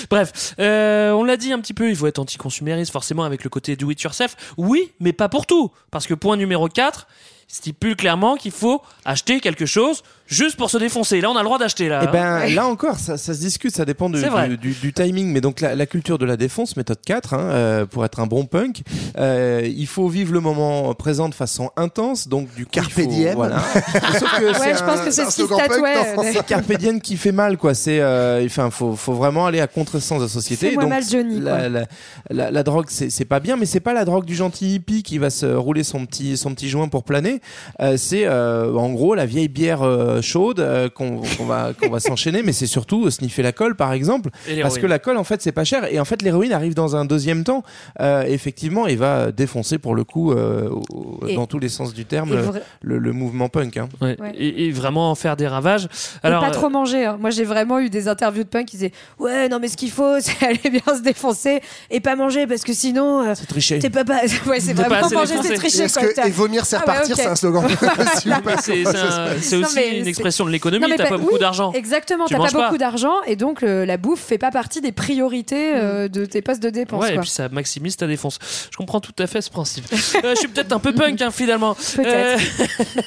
Bref, 0.10 0.56
euh, 0.60 1.12
on 1.12 1.24
l'a 1.24 1.38
dit 1.38 1.52
un 1.52 1.60
petit 1.60 1.74
peu, 1.74 1.90
il 1.90 1.96
faut 1.96 2.08
être 2.08 2.20
anticonsumériste 2.60 2.92
forcément 2.92 3.24
avec 3.24 3.44
le 3.44 3.50
côté 3.50 3.76
do 3.76 3.90
it 3.92 4.02
yourself. 4.02 4.36
Oui, 4.58 4.92
mais 5.00 5.14
pas 5.14 5.30
pour 5.30 5.46
tout. 5.46 5.72
Parce 5.92 6.08
que 6.08 6.14
point 6.14 6.38
numéro 6.38 6.68
4 6.68 7.08
stipule 7.48 7.96
clairement 7.96 8.36
qu'il 8.36 8.52
faut 8.52 8.82
acheter 9.06 9.40
quelque 9.40 9.66
chose 9.66 10.04
juste 10.30 10.56
pour 10.56 10.70
se 10.70 10.78
défoncer. 10.78 11.20
Là, 11.20 11.30
on 11.30 11.36
a 11.36 11.40
le 11.40 11.46
droit 11.46 11.58
d'acheter 11.58 11.90
là. 11.90 12.00
Eh 12.04 12.08
hein. 12.08 12.10
ben, 12.12 12.56
là 12.56 12.66
encore, 12.68 12.98
ça, 12.98 13.18
ça 13.18 13.34
se 13.34 13.40
discute, 13.40 13.76
ça 13.76 13.84
dépend 13.84 14.10
du, 14.10 14.22
du, 14.22 14.58
du- 14.58 14.74
du 14.74 14.94
timing. 14.94 15.32
Mais 15.34 15.42
donc, 15.42 15.60
la, 15.60 15.76
la 15.76 15.86
culture 15.86 16.18
de 16.18 16.26
la 16.26 16.38
défonce, 16.38 16.78
méthode 16.78 17.00
4, 17.06 17.34
hein, 17.34 17.40
euh, 17.42 17.86
pour 17.86 18.06
être 18.06 18.20
un 18.20 18.28
bon 18.28 18.46
punk, 18.46 18.84
euh, 19.18 19.68
il 19.76 19.88
faut 19.88 20.08
vivre 20.08 20.32
le 20.34 20.40
moment 20.40 20.94
présent 20.94 21.28
de 21.30 21.36
façon 21.36 21.72
intense. 21.76 22.28
Donc, 22.28 22.54
du 22.56 22.66
coup, 22.66 22.72
Carpe 22.72 22.92
faut, 22.92 23.06
diem. 23.06 23.34
Voilà. 23.36 23.60
Sauf 24.20 24.40
que 24.40 24.60
Ouais, 24.60 24.76
je 24.78 24.84
pense 24.84 25.02
que 25.02 25.12
c'est 25.12 25.26
ce 25.26 25.36
qui 25.36 25.48
se 25.48 26.34
c'est 26.34 26.46
Carpe 26.46 26.72
diem 26.78 27.02
qui 27.02 27.18
fait 27.18 27.32
mal, 27.32 27.58
quoi. 27.58 27.74
C'est, 27.74 28.00
euh, 28.00 28.46
enfin, 28.46 28.70
faut, 28.70 28.96
faut 28.96 29.14
vraiment 29.14 29.46
aller 29.48 29.60
à 29.60 29.68
contre-sens 29.68 30.20
de 30.20 30.24
la 30.24 30.30
société. 30.30 30.76
Donc, 30.76 30.88
mal, 30.90 31.04
Johnny, 31.10 31.40
La, 31.40 31.52
quoi. 31.58 31.70
la, 31.70 31.86
la- 32.30 32.52
la 32.52 32.64
drogue, 32.64 32.86
c'est 32.90 33.10
c'est 33.10 33.26
pas 33.26 33.40
bien, 33.40 33.56
mais 33.58 33.66
c'est 33.66 33.80
pas 33.80 33.94
la 33.94 34.06
drogue 34.06 34.26
du 34.26 34.36
gentil 34.36 34.76
hippie 34.76 35.04
qui 35.04 35.18
va 35.18 35.30
se 35.30 35.46
rouler 35.46 35.84
son 35.84 36.06
petit, 36.06 36.38
son 36.38 36.54
petit 36.54 36.70
joint 36.70 36.88
pour 36.88 37.04
planer. 37.04 37.42
Euh, 37.82 37.98
c'est, 37.98 38.26
euh, 38.26 38.74
en 38.76 38.90
gros, 38.92 39.16
la 39.16 39.26
vieille 39.26 39.48
bière 39.48 39.80
euh, 40.20 40.22
chaude 40.22 40.60
euh, 40.60 40.90
qu'on 40.90 41.22
qu'on 41.38 41.46
va 41.46 41.72
qu'on 41.74 41.90
va 41.90 42.00
s'enchaîner, 42.00 42.44
mais 42.44 42.52
c'est 42.54 42.68
surtout 42.68 43.06
euh, 43.08 43.10
sniffer 43.12 43.42
la 43.42 43.52
colle 43.52 43.76
par 43.76 43.94
exemple, 43.94 44.30
parce 44.62 44.78
que 44.78 44.86
la 44.86 45.00
colle 45.00 45.18
en 45.18 45.24
fait 45.24 45.42
c'est 45.42 45.52
pas 45.52 45.64
cher 45.64 45.86
et 45.92 46.00
en 46.00 46.06
fait 46.06 46.22
l'héroïne 46.22 46.54
arrive 46.54 46.74
dans 46.76 46.96
un 46.96 47.06
deuxième 47.06 47.44
temps 47.44 47.64
euh, 48.00 48.24
effectivement 48.24 48.88
et 48.88 48.96
va 48.96 49.32
défoncer 49.32 49.78
pour 49.78 49.96
le 49.96 50.04
coup 50.04 50.32
euh, 50.32 50.70
au- 50.70 51.20
Et- 51.28 51.36
dans 51.36 51.48
tous 51.48 51.60
les 51.60 51.70
sens 51.70 51.94
du 51.94 52.06
terme 52.06 52.30
et 52.34 52.36
le, 52.36 52.42
vra- 52.44 52.62
le- 52.82 52.98
le 53.00 53.12
mouvement 53.14 53.50
punk. 53.50 53.78
Hein. 53.78 53.90
Ouais. 54.02 54.16
Ouais. 54.20 54.32
Et, 54.36 54.66
et 54.68 54.72
vraiment 54.72 55.14
faire 55.16 55.36
des 55.36 55.48
ravages. 55.48 55.86
Et 55.86 56.28
Alors, 56.28 56.44
pas 56.44 56.52
trop 56.52 56.70
manger. 56.70 57.06
hein. 57.06 57.18
Moi, 57.20 57.30
j'ai 57.30 57.44
vraiment 57.44 57.80
eu 57.80 57.90
des 57.90 58.08
interviews 58.08 58.44
de 58.44 58.50
punk 58.50 58.66
qui 58.68 58.78
disaient 58.78 58.92
Ouais, 59.20 59.48
non, 59.50 59.60
mais 59.60 59.68
ce 59.68 59.78
qu'il 59.78 59.92
faut, 59.92 60.16
c'est 60.20 60.46
aller 60.46 60.70
bien 60.70 60.96
se 60.96 61.02
défoncer 61.02 61.62
et 61.90 62.00
pas 62.00 62.16
manger 62.16 62.48
parce 62.48 62.64
que 62.64 62.74
sinon. 62.74 63.22
euh, 63.28 63.34
C'est 63.36 63.46
tricher. 63.48 63.80
T'es 63.80 63.90
pas. 63.90 64.04
pas... 64.06 64.20
Ouais, 64.48 64.60
c'est 64.60 64.74
T'es 64.74 64.82
pas 64.84 64.90
vraiment 64.90 65.06
assez 65.06 65.16
manger, 65.16 65.32
défoncé. 65.34 65.50
c'est 65.50 65.56
tricher. 65.56 65.84
Est-ce 65.84 66.00
quoi. 66.00 66.08
que 66.08 66.14
T'as- 66.14 66.28
et 66.28 66.32
vomir 66.32 66.66
c'est 66.66 66.76
Ah 66.78 66.80
ouais, 66.86 66.92
repartir 66.94 67.16
ok. 67.16 67.22
c'est 67.24 67.30
un 67.30 67.36
slogan 67.36 67.68
Super. 68.22 68.62
c'est 68.62 68.84
c'est 68.84 68.88
un- 68.98 69.28
c'est 69.42 69.58
Non, 69.58 69.66
aussi 69.68 69.76
mais 69.76 70.00
une 70.00 70.08
expression 70.10 70.46
de 70.46 70.52
l'économie. 70.52 70.86
T'as 70.98 71.04
pas- 71.04 71.10
pas 71.10 71.18
beaucoup 71.18 71.34
oui, 71.34 71.40
d'argent. 71.40 71.72
Exactement, 71.74 72.26
t'as 72.28 72.38
pas 72.38 72.52
pas. 72.52 72.64
beaucoup 72.66 72.78
d'argent 72.78 73.16
et 73.26 73.36
donc 73.36 73.62
la 73.62 73.98
bouffe 73.98 74.22
fait 74.22 74.38
pas 74.38 74.52
partie 74.52 74.82
des 74.82 74.92
priorités 74.92 75.76
euh, 75.76 76.08
de 76.08 76.26
tes 76.26 76.42
postes 76.42 76.62
de 76.62 76.70
dépenses. 76.70 77.04
Ouais, 77.04 77.16
et 77.16 77.20
puis 77.20 77.30
ça 77.30 77.50
maximise 77.50 77.98
ta 77.98 78.08
défense. 78.08 78.40
Je 78.72 78.78
comprends 78.78 79.00
tout 79.00 79.14
à 79.20 79.28
fait 79.28 79.42
ce 79.42 79.50
principe. 79.50 79.86
Euh, 80.24 80.34
je 80.34 80.40
suis 80.40 80.48
peut-être 80.48 80.74
un 80.74 80.80
peu 80.80 80.92
punk 80.92 81.22
hein, 81.22 81.32
finalement. 81.32 81.76
Peut-être. 81.76 82.42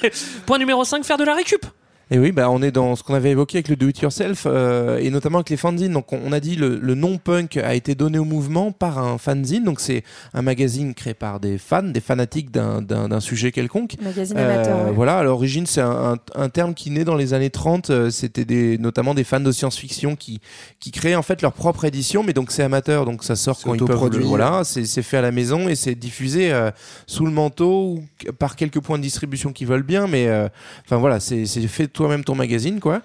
Euh, 0.05 0.09
Point 0.47 0.59
numéro 0.59 0.85
5, 0.85 1.05
faire 1.05 1.19
de 1.19 1.25
la 1.25 1.35
récup. 1.35 1.67
Et 2.11 2.19
oui, 2.19 2.31
bah, 2.31 2.51
on 2.51 2.61
est 2.63 2.73
dans 2.73 2.95
ce 2.95 3.03
qu'on 3.03 3.15
avait 3.15 3.31
évoqué 3.31 3.57
avec 3.59 3.69
le 3.69 3.77
do-it-yourself 3.77 4.43
euh, 4.47 4.99
et 4.99 5.09
notamment 5.09 5.39
avec 5.39 5.49
les 5.49 5.57
fanzines. 5.57 5.93
Donc, 5.93 6.13
on, 6.13 6.31
a 6.33 6.41
dit 6.41 6.57
le, 6.57 6.79
le 6.79 6.95
nom 6.95 7.17
punk 7.17 7.57
a 7.57 7.75
été 7.75 7.95
donné 7.95 8.19
au 8.19 8.25
mouvement 8.25 8.71
par 8.71 8.99
un 8.99 9.17
fanzine. 9.17 9.65
Donc, 9.65 9.81
c'est 9.81 10.03
un 10.35 10.43
magazine 10.43 10.93
créé 10.93 11.15
par 11.15 11.41
des 11.41 11.57
fans, 11.57 11.83
des 11.83 12.01
fanatiques 12.03 12.51
d'un- 12.51 13.21
sujet 13.21 13.51
quelconque. 13.53 13.95
Magazine 14.03 14.37
Euh, 14.37 14.55
amateur. 14.55 14.87
ouais. 14.87 14.93
Voilà, 14.93 15.19
à 15.19 15.23
l'origine, 15.23 15.65
c'est 15.65 15.81
un, 15.81 16.15
un- 16.15 16.19
un 16.43 16.49
terme 16.51 16.75
qui 16.75 16.91
naît 16.91 17.05
dans 17.05 17.15
les 17.15 17.33
années 17.35 17.51
30. 17.51 17.89
euh, 17.91 18.11
C'était 18.11 18.45
des, 18.45 18.77
notamment 18.79 19.15
des 19.15 19.25
fans 19.25 19.41
de 19.41 19.53
science-fiction 19.53 20.17
qui, 20.17 20.41
qui 20.81 20.91
créaient 20.91 21.15
en 21.15 21.23
fait 21.23 21.41
leur 21.41 21.53
propre 21.55 21.85
édition, 21.87 22.23
mais 22.23 22.33
donc 22.35 22.51
c'est 22.51 22.63
amateur, 22.63 23.07
donc 23.07 23.25
ça 23.25 23.37
sort 23.37 23.59
quand 23.63 23.73
ils 23.75 23.79
peuvent. 23.85 24.11
le- 24.19 24.25
Voilà, 24.25 24.63
c'est 24.65 24.85
fait 25.03 25.17
à 25.17 25.23
la 25.23 25.31
maison 25.33 25.69
et 25.69 25.77
c'est 25.77 25.95
diffusé 25.95 26.53
euh, 26.53 26.71
sous 27.07 27.25
le 27.25 27.33
manteau 27.33 27.95
ou 27.95 28.05
par 28.39 28.57
quelques 28.57 28.81
points 28.81 28.99
de 28.99 29.03
distribution 29.03 29.53
qui 29.53 29.65
veulent 29.65 29.83
bien, 29.83 30.07
mais 30.09 30.27
euh, 30.29 30.49
enfin 30.85 30.97
voilà, 30.97 31.21
c'est 31.21 31.47
fait 31.69 31.87
toi-même 31.93 32.25
ton 32.25 32.35
magazine, 32.35 32.81
quoi. 32.81 33.03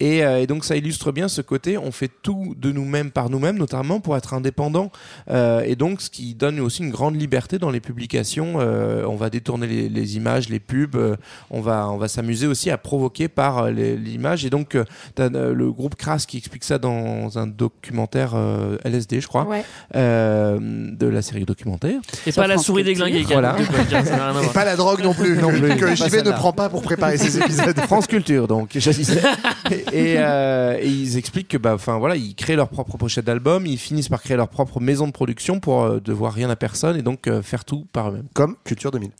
Et, 0.00 0.24
euh, 0.24 0.40
et 0.40 0.46
donc 0.46 0.64
ça 0.64 0.76
illustre 0.76 1.12
bien 1.12 1.28
ce 1.28 1.42
côté, 1.42 1.76
on 1.78 1.92
fait 1.92 2.10
tout 2.22 2.54
de 2.58 2.72
nous-mêmes 2.72 3.10
par 3.10 3.28
nous-mêmes, 3.30 3.58
notamment 3.58 4.00
pour 4.00 4.16
être 4.16 4.32
indépendant. 4.34 4.90
Euh, 5.30 5.62
et 5.66 5.76
donc 5.76 6.00
ce 6.00 6.08
qui 6.10 6.34
donne 6.34 6.58
aussi 6.60 6.82
une 6.82 6.90
grande 6.90 7.20
liberté 7.20 7.58
dans 7.58 7.70
les 7.70 7.80
publications. 7.80 8.54
Euh, 8.58 9.04
on 9.06 9.16
va 9.16 9.28
détourner 9.30 9.66
les, 9.66 9.88
les 9.88 10.16
images, 10.16 10.48
les 10.48 10.58
pubs. 10.60 10.96
euh, 10.96 11.16
on 11.50 11.60
va 11.60 11.88
on 11.90 11.98
va 11.98 12.08
s'amuser 12.08 12.46
aussi 12.46 12.70
à 12.70 12.78
provoquer 12.78 13.28
par 13.28 13.58
euh, 13.58 13.70
les- 13.70 13.96
l'image. 13.96 14.44
Et 14.44 14.50
donc 14.50 14.74
euh, 14.74 14.84
euh, 15.20 15.52
le 15.54 15.70
groupe 15.70 15.96
Crass 15.96 16.24
qui 16.26 16.38
explique 16.38 16.64
ça 16.64 16.78
dans 16.78 17.36
un 17.38 17.46
documentaire 17.46 18.32
euh, 18.34 18.78
LSD, 18.84 19.20
je 19.20 19.28
crois, 19.28 19.44
Ouais. 19.46 19.64
euh, 19.96 20.58
de 20.60 21.06
la 21.06 21.20
série 21.22 21.44
documentaire. 21.44 22.00
Et 22.26 22.32
pas 22.32 22.46
la 22.46 22.56
souris 22.58 22.84
déglinguée. 22.84 23.24
Voilà. 23.30 23.56
Et 23.60 24.48
pas 24.54 24.64
la 24.64 24.76
drogue 24.76 25.02
non 25.02 25.12
plus, 25.14 25.36
non 25.36 25.50
plus 25.50 25.76
que 25.76 25.94
JV 25.94 26.22
ne 26.22 26.30
prend 26.32 26.52
pas 26.52 26.68
pour 26.68 26.82
préparer 26.82 27.18
ses 27.18 27.38
épisodes. 27.38 27.78
France 27.80 28.06
Culture, 28.06 28.48
donc. 28.48 28.76
et, 29.92 30.14
euh, 30.18 30.76
et 30.80 30.86
ils 30.88 31.16
expliquent 31.16 31.48
que, 31.48 31.56
bah, 31.56 31.72
enfin 31.74 31.98
voilà, 31.98 32.16
ils 32.16 32.34
créent 32.34 32.56
leur 32.56 32.68
propre 32.68 32.96
pochette 32.96 33.24
d'album, 33.24 33.66
ils 33.66 33.78
finissent 33.78 34.08
par 34.08 34.22
créer 34.22 34.36
leur 34.36 34.48
propre 34.48 34.80
maison 34.80 35.06
de 35.06 35.12
production 35.12 35.60
pour 35.60 35.82
euh, 35.82 36.00
devoir 36.00 36.32
rien 36.32 36.50
à 36.50 36.56
personne 36.56 36.96
et 36.96 37.02
donc 37.02 37.26
euh, 37.26 37.42
faire 37.42 37.64
tout 37.64 37.86
par 37.92 38.08
eux-mêmes. 38.10 38.26
Comme 38.34 38.56
Culture 38.64 38.90
2000. 38.90 39.10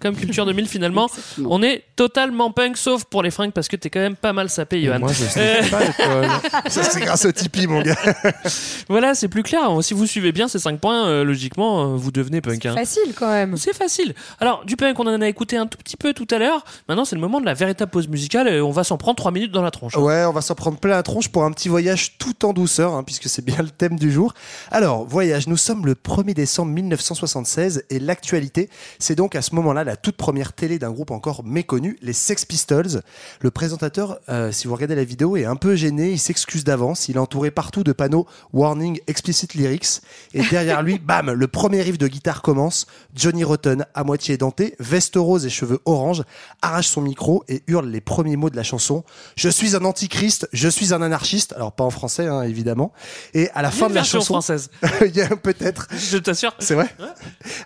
Comme 0.00 0.16
Culture 0.16 0.46
2000 0.46 0.66
finalement, 0.68 1.06
Exactement. 1.08 1.48
on 1.52 1.62
est 1.62 1.84
totalement 1.96 2.50
punk 2.52 2.76
sauf 2.76 3.04
pour 3.04 3.22
les 3.22 3.30
fringues 3.30 3.52
parce 3.52 3.68
que 3.68 3.76
t'es 3.76 3.90
quand 3.90 4.00
même 4.00 4.16
pas 4.16 4.32
mal 4.32 4.48
sapé, 4.48 4.82
Johan. 4.82 4.98
Moi, 5.00 5.12
je 5.12 5.24
sais 5.24 5.60
pas 5.70 5.80
quoi. 5.92 6.40
Ça, 6.68 6.82
c'est 6.84 7.00
grâce 7.00 7.24
au 7.24 7.32
Tipeee, 7.32 7.66
mon 7.66 7.82
gars. 7.82 7.96
Voilà, 8.88 9.14
c'est 9.14 9.28
plus 9.28 9.42
clair. 9.42 9.68
Si 9.82 9.94
vous 9.94 10.06
suivez 10.06 10.32
bien 10.32 10.48
ces 10.48 10.58
5 10.58 10.80
points, 10.80 11.06
euh, 11.08 11.24
logiquement, 11.24 11.94
vous 11.96 12.10
devenez 12.10 12.40
punk. 12.40 12.64
hein. 12.66 12.74
Facile 12.74 13.12
quand 13.16 13.30
même. 13.30 13.56
C'est 13.56 13.74
facile. 13.74 14.14
Alors, 14.40 14.64
du 14.64 14.76
punk, 14.76 14.98
on 14.98 15.06
en 15.06 15.20
a 15.20 15.28
écouté 15.28 15.56
un 15.56 15.66
tout 15.66 15.78
petit 15.78 15.96
peu 15.96 16.12
tout 16.12 16.26
à 16.30 16.38
l'heure. 16.38 16.64
Maintenant, 16.88 17.04
c'est 17.04 17.14
le 17.16 17.20
moment 17.20 17.40
de 17.40 17.46
la 17.46 17.54
véritable 17.54 17.90
pause 17.90 18.08
musicale 18.08 18.48
et 18.48 18.60
on 18.60 18.70
va 18.70 18.84
s'en 18.84 18.96
prendre 18.96 19.16
3 19.16 19.30
minutes 19.32 19.52
dans 19.52 19.62
la 19.62 19.70
tronche. 19.70 19.96
Ouais, 19.96 20.17
on 20.26 20.32
va 20.32 20.40
s'en 20.40 20.54
prendre 20.54 20.78
plein 20.78 20.94
la 20.94 21.02
tronche 21.02 21.28
pour 21.28 21.44
un 21.44 21.52
petit 21.52 21.68
voyage 21.68 22.18
tout 22.18 22.44
en 22.44 22.52
douceur, 22.52 22.94
hein, 22.94 23.02
puisque 23.02 23.28
c'est 23.28 23.44
bien 23.44 23.62
le 23.62 23.70
thème 23.70 23.98
du 23.98 24.10
jour. 24.10 24.34
Alors, 24.70 25.04
voyage, 25.04 25.46
nous 25.46 25.56
sommes 25.56 25.86
le 25.86 25.94
1er 25.94 26.34
décembre 26.34 26.72
1976 26.72 27.84
et 27.90 27.98
l'actualité, 27.98 28.70
c'est 28.98 29.14
donc 29.14 29.34
à 29.34 29.42
ce 29.42 29.54
moment-là 29.54 29.84
la 29.84 29.96
toute 29.96 30.16
première 30.16 30.52
télé 30.52 30.78
d'un 30.78 30.90
groupe 30.90 31.10
encore 31.10 31.44
méconnu, 31.44 31.98
les 32.02 32.12
Sex 32.12 32.44
Pistols. 32.44 33.02
Le 33.40 33.50
présentateur, 33.50 34.18
euh, 34.28 34.52
si 34.52 34.66
vous 34.66 34.74
regardez 34.74 34.94
la 34.94 35.04
vidéo, 35.04 35.36
est 35.36 35.44
un 35.44 35.56
peu 35.56 35.76
gêné, 35.76 36.10
il 36.10 36.18
s'excuse 36.18 36.64
d'avance, 36.64 37.08
il 37.08 37.16
est 37.16 37.20
entouré 37.20 37.50
partout 37.50 37.84
de 37.84 37.92
panneaux 37.92 38.26
Warning 38.52 39.00
Explicit 39.06 39.54
Lyrics, 39.54 40.00
et 40.34 40.42
derrière 40.42 40.82
lui, 40.82 40.98
bam, 41.02 41.30
le 41.30 41.48
premier 41.48 41.82
riff 41.82 41.98
de 41.98 42.08
guitare 42.08 42.42
commence, 42.42 42.86
Johnny 43.14 43.44
Rotten, 43.44 43.84
à 43.94 44.04
moitié 44.04 44.36
denté, 44.36 44.74
veste 44.78 45.16
rose 45.16 45.46
et 45.46 45.50
cheveux 45.50 45.80
orange, 45.84 46.22
arrache 46.62 46.88
son 46.88 47.02
micro 47.02 47.44
et 47.48 47.62
hurle 47.66 47.88
les 47.88 48.00
premiers 48.00 48.36
mots 48.36 48.50
de 48.50 48.56
la 48.56 48.62
chanson. 48.62 49.04
Je 49.36 49.48
suis 49.48 49.76
un 49.76 49.84
antichrist, 49.98 50.48
je 50.52 50.68
suis 50.68 50.94
un 50.94 51.02
anarchiste. 51.02 51.52
Alors 51.54 51.72
pas 51.72 51.82
en 51.82 51.90
français, 51.90 52.26
hein, 52.26 52.42
évidemment. 52.42 52.92
Et 53.34 53.50
à 53.54 53.62
la 53.62 53.72
fin 53.72 53.88
de 53.88 53.94
la 53.94 54.04
chanson, 54.04 54.34
française. 54.34 54.70
il 55.04 55.16
y 55.16 55.20
a 55.20 55.28
peut-être. 55.36 55.88
Je 55.92 56.18
t'assure. 56.18 56.54
C'est 56.60 56.74
vrai. 56.74 56.88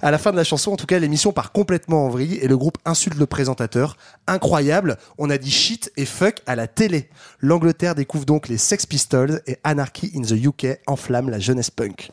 À 0.01 0.11
la 0.11 0.17
fin 0.17 0.33
de 0.33 0.37
la 0.37 0.45
chanson, 0.45 0.73
en 0.73 0.77
tout 0.77 0.87
cas, 0.87 0.99
l'émission 0.99 1.33
part 1.33 1.53
complètement 1.53 2.07
en 2.07 2.09
vrille 2.09 2.37
et 2.37 2.49
le 2.49 2.57
groupe 2.57 2.79
insulte 2.87 3.19
le 3.19 3.27
présentateur. 3.27 3.99
Incroyable. 4.27 4.97
On 5.19 5.29
a 5.29 5.37
dit 5.37 5.51
shit 5.51 5.93
et 5.99 6.07
fuck 6.07 6.37
à 6.47 6.57
la 6.57 6.69
télé. 6.69 7.11
L'Angleterre 7.41 7.95
découvre 7.95 8.25
donc 8.25 8.49
les 8.49 8.59
Sex 8.59 8.87
Pistols 8.87 9.43
et 9.47 9.59
Anarchy 9.63 10.11
in 10.17 10.23
the 10.23 10.33
UK 10.33 10.79
enflamme 10.87 11.29
la 11.29 11.39
jeunesse 11.39 11.71
punk. 11.71 12.11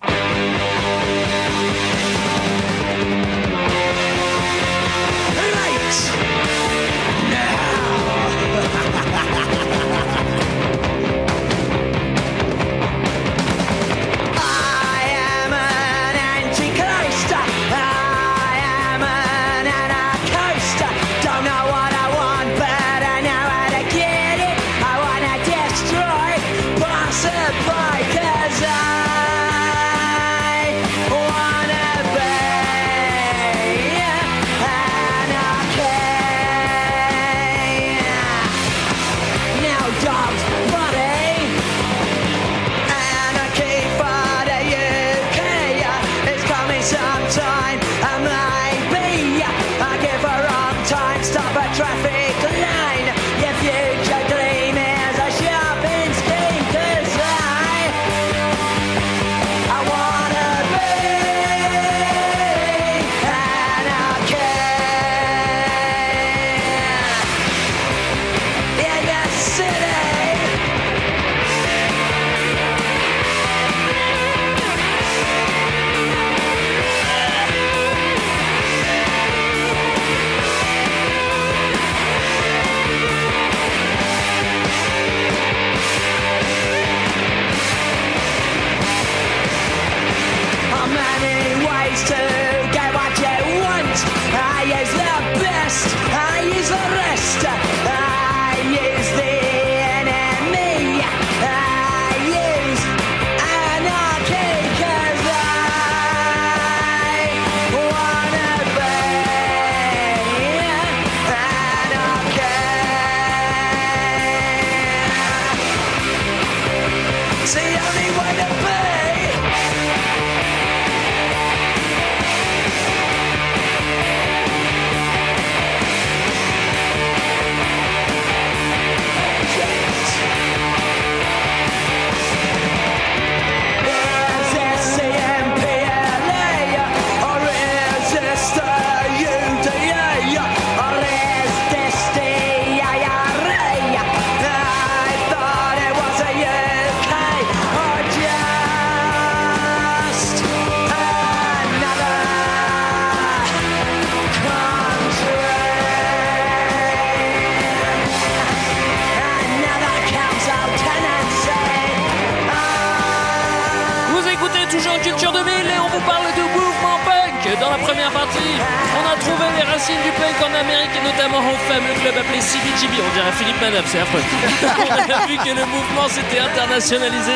Fameux 171.68 171.94
club 172.02 172.16
appelé 172.18 172.42
CBGB. 172.42 172.94
On 173.00 173.14
dirait 173.14 173.32
Philippe 173.38 173.62
Manœuvre, 173.62 173.88
c'est 173.88 174.00
affreux. 174.00 174.20
on 174.90 175.14
a 175.14 175.26
vu 175.26 175.38
que 175.38 175.50
le 175.50 175.66
mouvement 175.66 176.08
s'était 176.10 176.40
internationalisé 176.40 177.34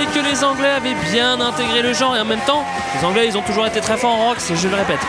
et 0.00 0.06
que 0.06 0.24
les 0.24 0.42
Anglais 0.42 0.70
avaient 0.70 0.96
bien 1.12 1.40
intégré 1.40 1.82
le 1.82 1.92
genre 1.92 2.16
et 2.16 2.20
en 2.20 2.24
même 2.24 2.40
temps, 2.40 2.64
les 2.98 3.06
Anglais 3.06 3.26
ils 3.28 3.36
ont 3.36 3.42
toujours 3.42 3.66
été 3.66 3.80
très 3.80 3.96
forts 3.96 4.14
en 4.14 4.28
rock, 4.28 4.38
je 4.40 4.68
le 4.68 4.74
répète. 4.74 5.00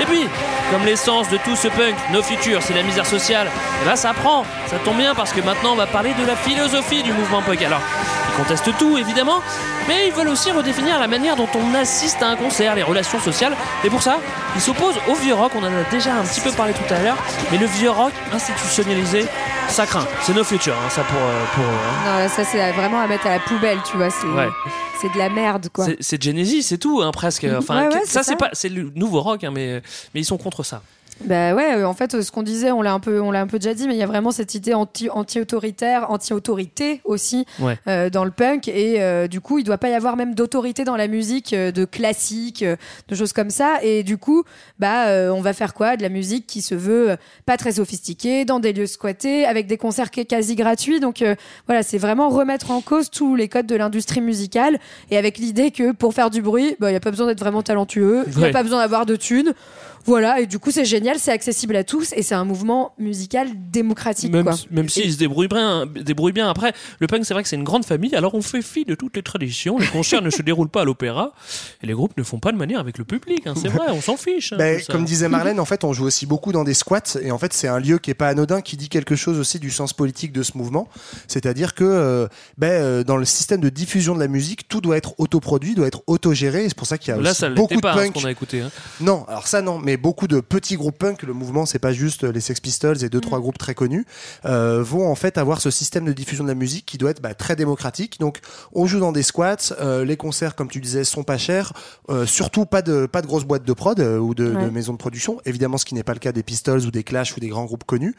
Et 0.00 0.04
puis, 0.04 0.26
comme 0.72 0.84
l'essence 0.84 1.28
de 1.28 1.36
tout 1.38 1.56
ce 1.56 1.68
punk, 1.68 1.94
nos 2.12 2.22
futurs, 2.22 2.62
c'est 2.62 2.74
la 2.74 2.82
misère 2.82 3.06
sociale, 3.06 3.48
et 3.82 3.86
là 3.86 3.96
ça 3.96 4.12
prend, 4.14 4.44
ça 4.66 4.76
tombe 4.84 4.96
bien 4.96 5.14
parce 5.14 5.32
que 5.32 5.40
maintenant 5.40 5.72
on 5.72 5.76
va 5.76 5.86
parler 5.86 6.14
de 6.14 6.26
la 6.26 6.36
philosophie 6.36 7.02
du 7.02 7.12
mouvement 7.12 7.42
punk. 7.42 7.62
Alors, 7.62 7.82
ils 8.32 8.36
contestent 8.42 8.76
tout 8.78 8.96
évidemment, 8.98 9.40
mais 9.88 10.06
ils 10.08 10.12
veulent 10.12 10.28
aussi 10.28 10.50
redéfinir 10.52 10.98
la 10.98 11.06
manière 11.08 11.36
dont 11.36 11.48
on 11.54 11.74
assiste 11.74 12.22
à 12.22 12.28
un 12.28 12.36
concert, 12.36 12.74
les 12.74 12.82
relations 12.82 13.20
sociales, 13.20 13.56
et 13.84 13.90
pour 13.90 14.02
ça, 14.02 14.18
ils 14.54 14.60
s'opposent 14.60 14.98
au 15.08 15.14
vieux 15.14 15.34
rock, 15.34 15.52
on 15.56 15.62
en 15.62 15.66
a 15.66 15.90
déjà 15.90 16.14
un 16.14 16.22
petit 16.22 16.40
peu 16.40 16.50
parlé 16.52 16.72
tout 16.72 16.94
à 16.94 16.98
l'heure, 17.00 17.16
mais 17.50 17.58
le 17.58 17.66
vieux 17.66 17.90
rock 17.90 18.12
institutionnalisé, 18.32 19.26
ça 19.68 19.86
craint. 19.86 20.06
C'est 20.22 20.34
nos 20.34 20.44
futurs, 20.44 20.74
hein, 20.74 20.90
ça 20.90 21.02
pour, 21.02 21.20
euh, 21.20 21.44
pour 21.54 21.64
hein. 21.64 22.22
Non, 22.22 22.28
ça 22.28 22.44
c'est 22.44 22.72
vraiment 22.72 23.00
à 23.00 23.06
mettre 23.06 23.26
à 23.26 23.30
la 23.30 23.38
poubelle, 23.40 23.78
tu 23.88 23.96
vois. 23.96 24.10
C'est 24.10 24.26
Ouais. 24.26 24.48
de 25.14 25.18
la 25.18 25.30
merde, 25.30 25.68
quoi. 25.72 25.86
C'est- 26.00 26.22
Genesis, 26.22 26.62
c'est 26.64 26.78
tout, 26.78 27.00
hein, 27.02 27.10
presque. 27.12 27.46
Enfin, 27.56 27.80
Ouais, 27.82 27.86
ouais, 27.86 27.92
ça, 28.00 28.00
c'est 28.04 28.18
c'est 28.22 28.30
ça. 28.32 28.36
pas, 28.36 28.50
c'est 28.52 28.68
le 28.68 28.90
nouveau 28.94 29.20
rock, 29.22 29.40
mais, 29.52 29.80
mais 30.14 30.20
ils 30.20 30.24
sont 30.26 30.36
contre 30.36 30.62
ça. 30.62 30.82
Bah 31.24 31.54
ouais, 31.54 31.74
euh, 31.74 31.84
en 31.86 31.92
fait, 31.92 32.22
ce 32.22 32.30
qu'on 32.32 32.42
disait, 32.42 32.70
on 32.72 32.80
l'a 32.80 32.92
un 32.94 33.00
peu, 33.00 33.20
on 33.20 33.30
l'a 33.30 33.40
un 33.42 33.46
peu 33.46 33.58
déjà 33.58 33.74
dit, 33.74 33.86
mais 33.86 33.94
il 33.94 33.98
y 33.98 34.02
a 34.02 34.06
vraiment 34.06 34.30
cette 34.30 34.54
idée 34.54 34.72
anti, 34.72 35.10
anti-autoritaire, 35.10 36.10
anti-autorité 36.10 37.02
aussi 37.04 37.44
Ouais. 37.58 37.76
euh, 37.88 38.08
dans 38.08 38.24
le 38.24 38.30
punk, 38.30 38.68
et 38.68 39.02
euh, 39.02 39.28
du 39.28 39.40
coup, 39.40 39.58
il 39.58 39.64
doit 39.64 39.76
pas 39.78 39.90
y 39.90 39.94
avoir 39.94 40.16
même 40.16 40.34
d'autorité 40.34 40.84
dans 40.84 40.96
la 40.96 41.08
musique, 41.08 41.52
euh, 41.52 41.72
de 41.72 41.84
classique, 41.84 42.62
euh, 42.62 42.76
de 43.08 43.14
choses 43.14 43.32
comme 43.34 43.50
ça, 43.50 43.78
et 43.82 44.02
du 44.02 44.16
coup, 44.16 44.44
bah, 44.78 45.08
euh, 45.08 45.30
on 45.30 45.42
va 45.42 45.52
faire 45.52 45.74
quoi? 45.74 45.96
De 45.96 46.02
la 46.02 46.08
musique 46.08 46.46
qui 46.46 46.62
se 46.62 46.74
veut 46.74 47.16
pas 47.44 47.56
très 47.58 47.72
sophistiquée, 47.72 48.44
dans 48.46 48.58
des 48.58 48.72
lieux 48.72 48.86
squattés, 48.86 49.44
avec 49.44 49.66
des 49.66 49.76
concerts 49.76 50.10
qui- 50.10 50.24
quasi 50.24 50.56
gratuits, 50.56 51.00
donc 51.00 51.20
euh, 51.22 51.34
voilà, 51.66 51.82
c'est 51.82 51.98
vraiment 51.98 52.30
remettre 52.30 52.70
en 52.70 52.80
cause 52.80 53.10
tous 53.10 53.36
les 53.36 53.48
codes 53.48 53.66
de 53.66 53.76
l'industrie 53.76 54.22
musicale, 54.22 54.78
et 55.10 55.18
avec 55.18 55.36
l'idée 55.36 55.70
que 55.70 55.92
pour 55.92 56.14
faire 56.14 56.30
du 56.30 56.40
bruit, 56.40 56.76
bah, 56.80 56.90
il 56.90 56.94
y 56.94 56.96
a 56.96 57.00
pas 57.00 57.10
besoin 57.10 57.26
d'être 57.26 57.40
vraiment 57.40 57.62
talentueux, 57.62 58.24
il 58.26 58.40
y 58.40 58.44
a 58.46 58.50
pas 58.50 58.62
besoin 58.62 58.78
d'avoir 58.80 59.04
de 59.04 59.16
thunes. 59.16 59.52
Voilà, 60.10 60.40
et 60.40 60.46
du 60.46 60.58
coup, 60.58 60.72
c'est 60.72 60.84
génial, 60.84 61.20
c'est 61.20 61.30
accessible 61.30 61.76
à 61.76 61.84
tous 61.84 62.12
et 62.16 62.22
c'est 62.24 62.34
un 62.34 62.44
mouvement 62.44 62.94
musical 62.98 63.46
démocratique. 63.70 64.32
Même, 64.32 64.42
quoi. 64.44 64.56
même 64.72 64.88
s'ils 64.88 65.12
se 65.12 65.18
débrouillent 65.18 66.32
bien. 66.32 66.48
Après, 66.50 66.72
le 66.98 67.06
punk, 67.06 67.24
c'est 67.24 67.32
vrai 67.32 67.44
que 67.44 67.48
c'est 67.48 67.54
une 67.54 67.62
grande 67.62 67.84
famille, 67.84 68.16
alors 68.16 68.34
on 68.34 68.42
fait 68.42 68.60
fi 68.60 68.84
de 68.84 68.96
toutes 68.96 69.14
les 69.14 69.22
traditions. 69.22 69.78
Les 69.78 69.86
concerts 69.86 70.20
ne 70.28 70.30
se 70.30 70.42
déroulent 70.42 70.68
pas 70.68 70.80
à 70.80 70.84
l'opéra, 70.84 71.32
et 71.80 71.86
les 71.86 71.92
groupes 71.92 72.16
ne 72.18 72.24
font 72.24 72.40
pas 72.40 72.50
de 72.50 72.56
manière 72.56 72.80
avec 72.80 72.98
le 72.98 73.04
public. 73.04 73.46
hein, 73.46 73.54
c'est 73.56 73.68
vrai, 73.68 73.86
on 73.90 74.00
s'en 74.00 74.16
fiche. 74.16 74.52
hein, 74.52 74.56
Ben, 74.58 74.80
comme 74.90 75.04
disait 75.04 75.28
Marlène, 75.28 75.60
en 75.60 75.64
fait, 75.64 75.84
on 75.84 75.92
joue 75.92 76.06
aussi 76.06 76.26
beaucoup 76.26 76.50
dans 76.50 76.64
des 76.64 76.74
squats, 76.74 77.16
et 77.22 77.30
en 77.30 77.38
fait, 77.38 77.52
c'est 77.52 77.68
un 77.68 77.78
lieu 77.78 77.98
qui 77.98 78.10
est 78.10 78.14
pas 78.14 78.26
anodin, 78.30 78.62
qui 78.62 78.76
dit 78.76 78.88
quelque 78.88 79.14
chose 79.14 79.38
aussi 79.38 79.60
du 79.60 79.70
sens 79.70 79.92
politique 79.92 80.32
de 80.32 80.42
ce 80.42 80.58
mouvement. 80.58 80.88
C'est-à-dire 81.28 81.72
que, 81.74 81.84
euh, 81.84 82.26
ben, 82.58 82.66
euh, 82.82 83.04
dans 83.04 83.16
le 83.16 83.24
système 83.24 83.60
de 83.60 83.68
diffusion 83.68 84.16
de 84.16 84.20
la 84.20 84.26
musique, 84.28 84.66
tout 84.66 84.80
doit 84.80 84.96
être 84.96 85.14
autoproduit, 85.18 85.76
doit 85.76 85.86
être 85.86 86.02
autogéré, 86.08 86.64
et 86.64 86.68
c'est 86.68 86.76
pour 86.76 86.88
ça 86.88 86.98
qu'il 86.98 87.14
y 87.14 87.16
a 87.16 87.20
Là, 87.20 87.30
aussi 87.30 87.38
ça 87.42 87.50
beaucoup 87.50 87.76
de 87.76 87.80
pas, 87.80 87.92
hein, 87.92 87.96
ce 87.98 88.02
punk. 88.06 88.14
qu'on 88.14 88.24
a 88.24 88.30
écouté. 88.32 88.60
hein. 88.62 88.70
Non, 89.00 89.24
alors 89.28 89.46
ça 89.46 89.62
non, 89.62 89.78
mais 89.78 89.99
beaucoup 90.00 90.26
de 90.26 90.40
petits 90.40 90.76
groupes 90.76 90.98
punk, 90.98 91.22
le 91.22 91.32
mouvement 91.32 91.66
c'est 91.66 91.78
pas 91.78 91.92
juste 91.92 92.24
les 92.24 92.40
Sex 92.40 92.60
Pistols 92.60 93.04
et 93.04 93.08
deux 93.08 93.20
trois 93.20 93.38
groupes 93.40 93.58
très 93.58 93.74
connus, 93.74 94.06
euh, 94.44 94.82
vont 94.82 95.08
en 95.08 95.14
fait 95.14 95.38
avoir 95.38 95.60
ce 95.60 95.70
système 95.70 96.04
de 96.04 96.12
diffusion 96.12 96.44
de 96.44 96.48
la 96.48 96.54
musique 96.54 96.86
qui 96.86 96.98
doit 96.98 97.10
être 97.10 97.20
bah, 97.22 97.34
très 97.34 97.56
démocratique. 97.56 98.18
Donc 98.20 98.38
on 98.72 98.86
joue 98.86 99.00
dans 99.00 99.12
des 99.12 99.22
squats, 99.22 99.56
euh, 99.80 100.04
les 100.04 100.16
concerts 100.16 100.54
comme 100.56 100.68
tu 100.68 100.80
disais 100.80 101.04
sont 101.04 101.22
pas 101.22 101.38
chers, 101.38 101.72
euh, 102.08 102.26
surtout 102.26 102.66
pas 102.66 102.82
de 102.82 103.06
pas 103.06 103.22
de 103.22 103.26
grosses 103.26 103.44
boîtes 103.44 103.64
de 103.64 103.72
prod 103.72 103.98
euh, 104.00 104.18
ou 104.18 104.34
de, 104.34 104.46
de 104.52 104.70
maisons 104.70 104.92
de 104.92 104.98
production. 104.98 105.40
Évidemment 105.44 105.78
ce 105.78 105.84
qui 105.84 105.94
n'est 105.94 106.02
pas 106.02 106.14
le 106.14 106.18
cas 106.18 106.32
des 106.32 106.42
Pistols 106.42 106.86
ou 106.86 106.90
des 106.90 107.04
Clash 107.04 107.36
ou 107.36 107.40
des 107.40 107.48
grands 107.48 107.64
groupes 107.64 107.84
connus. 107.84 108.14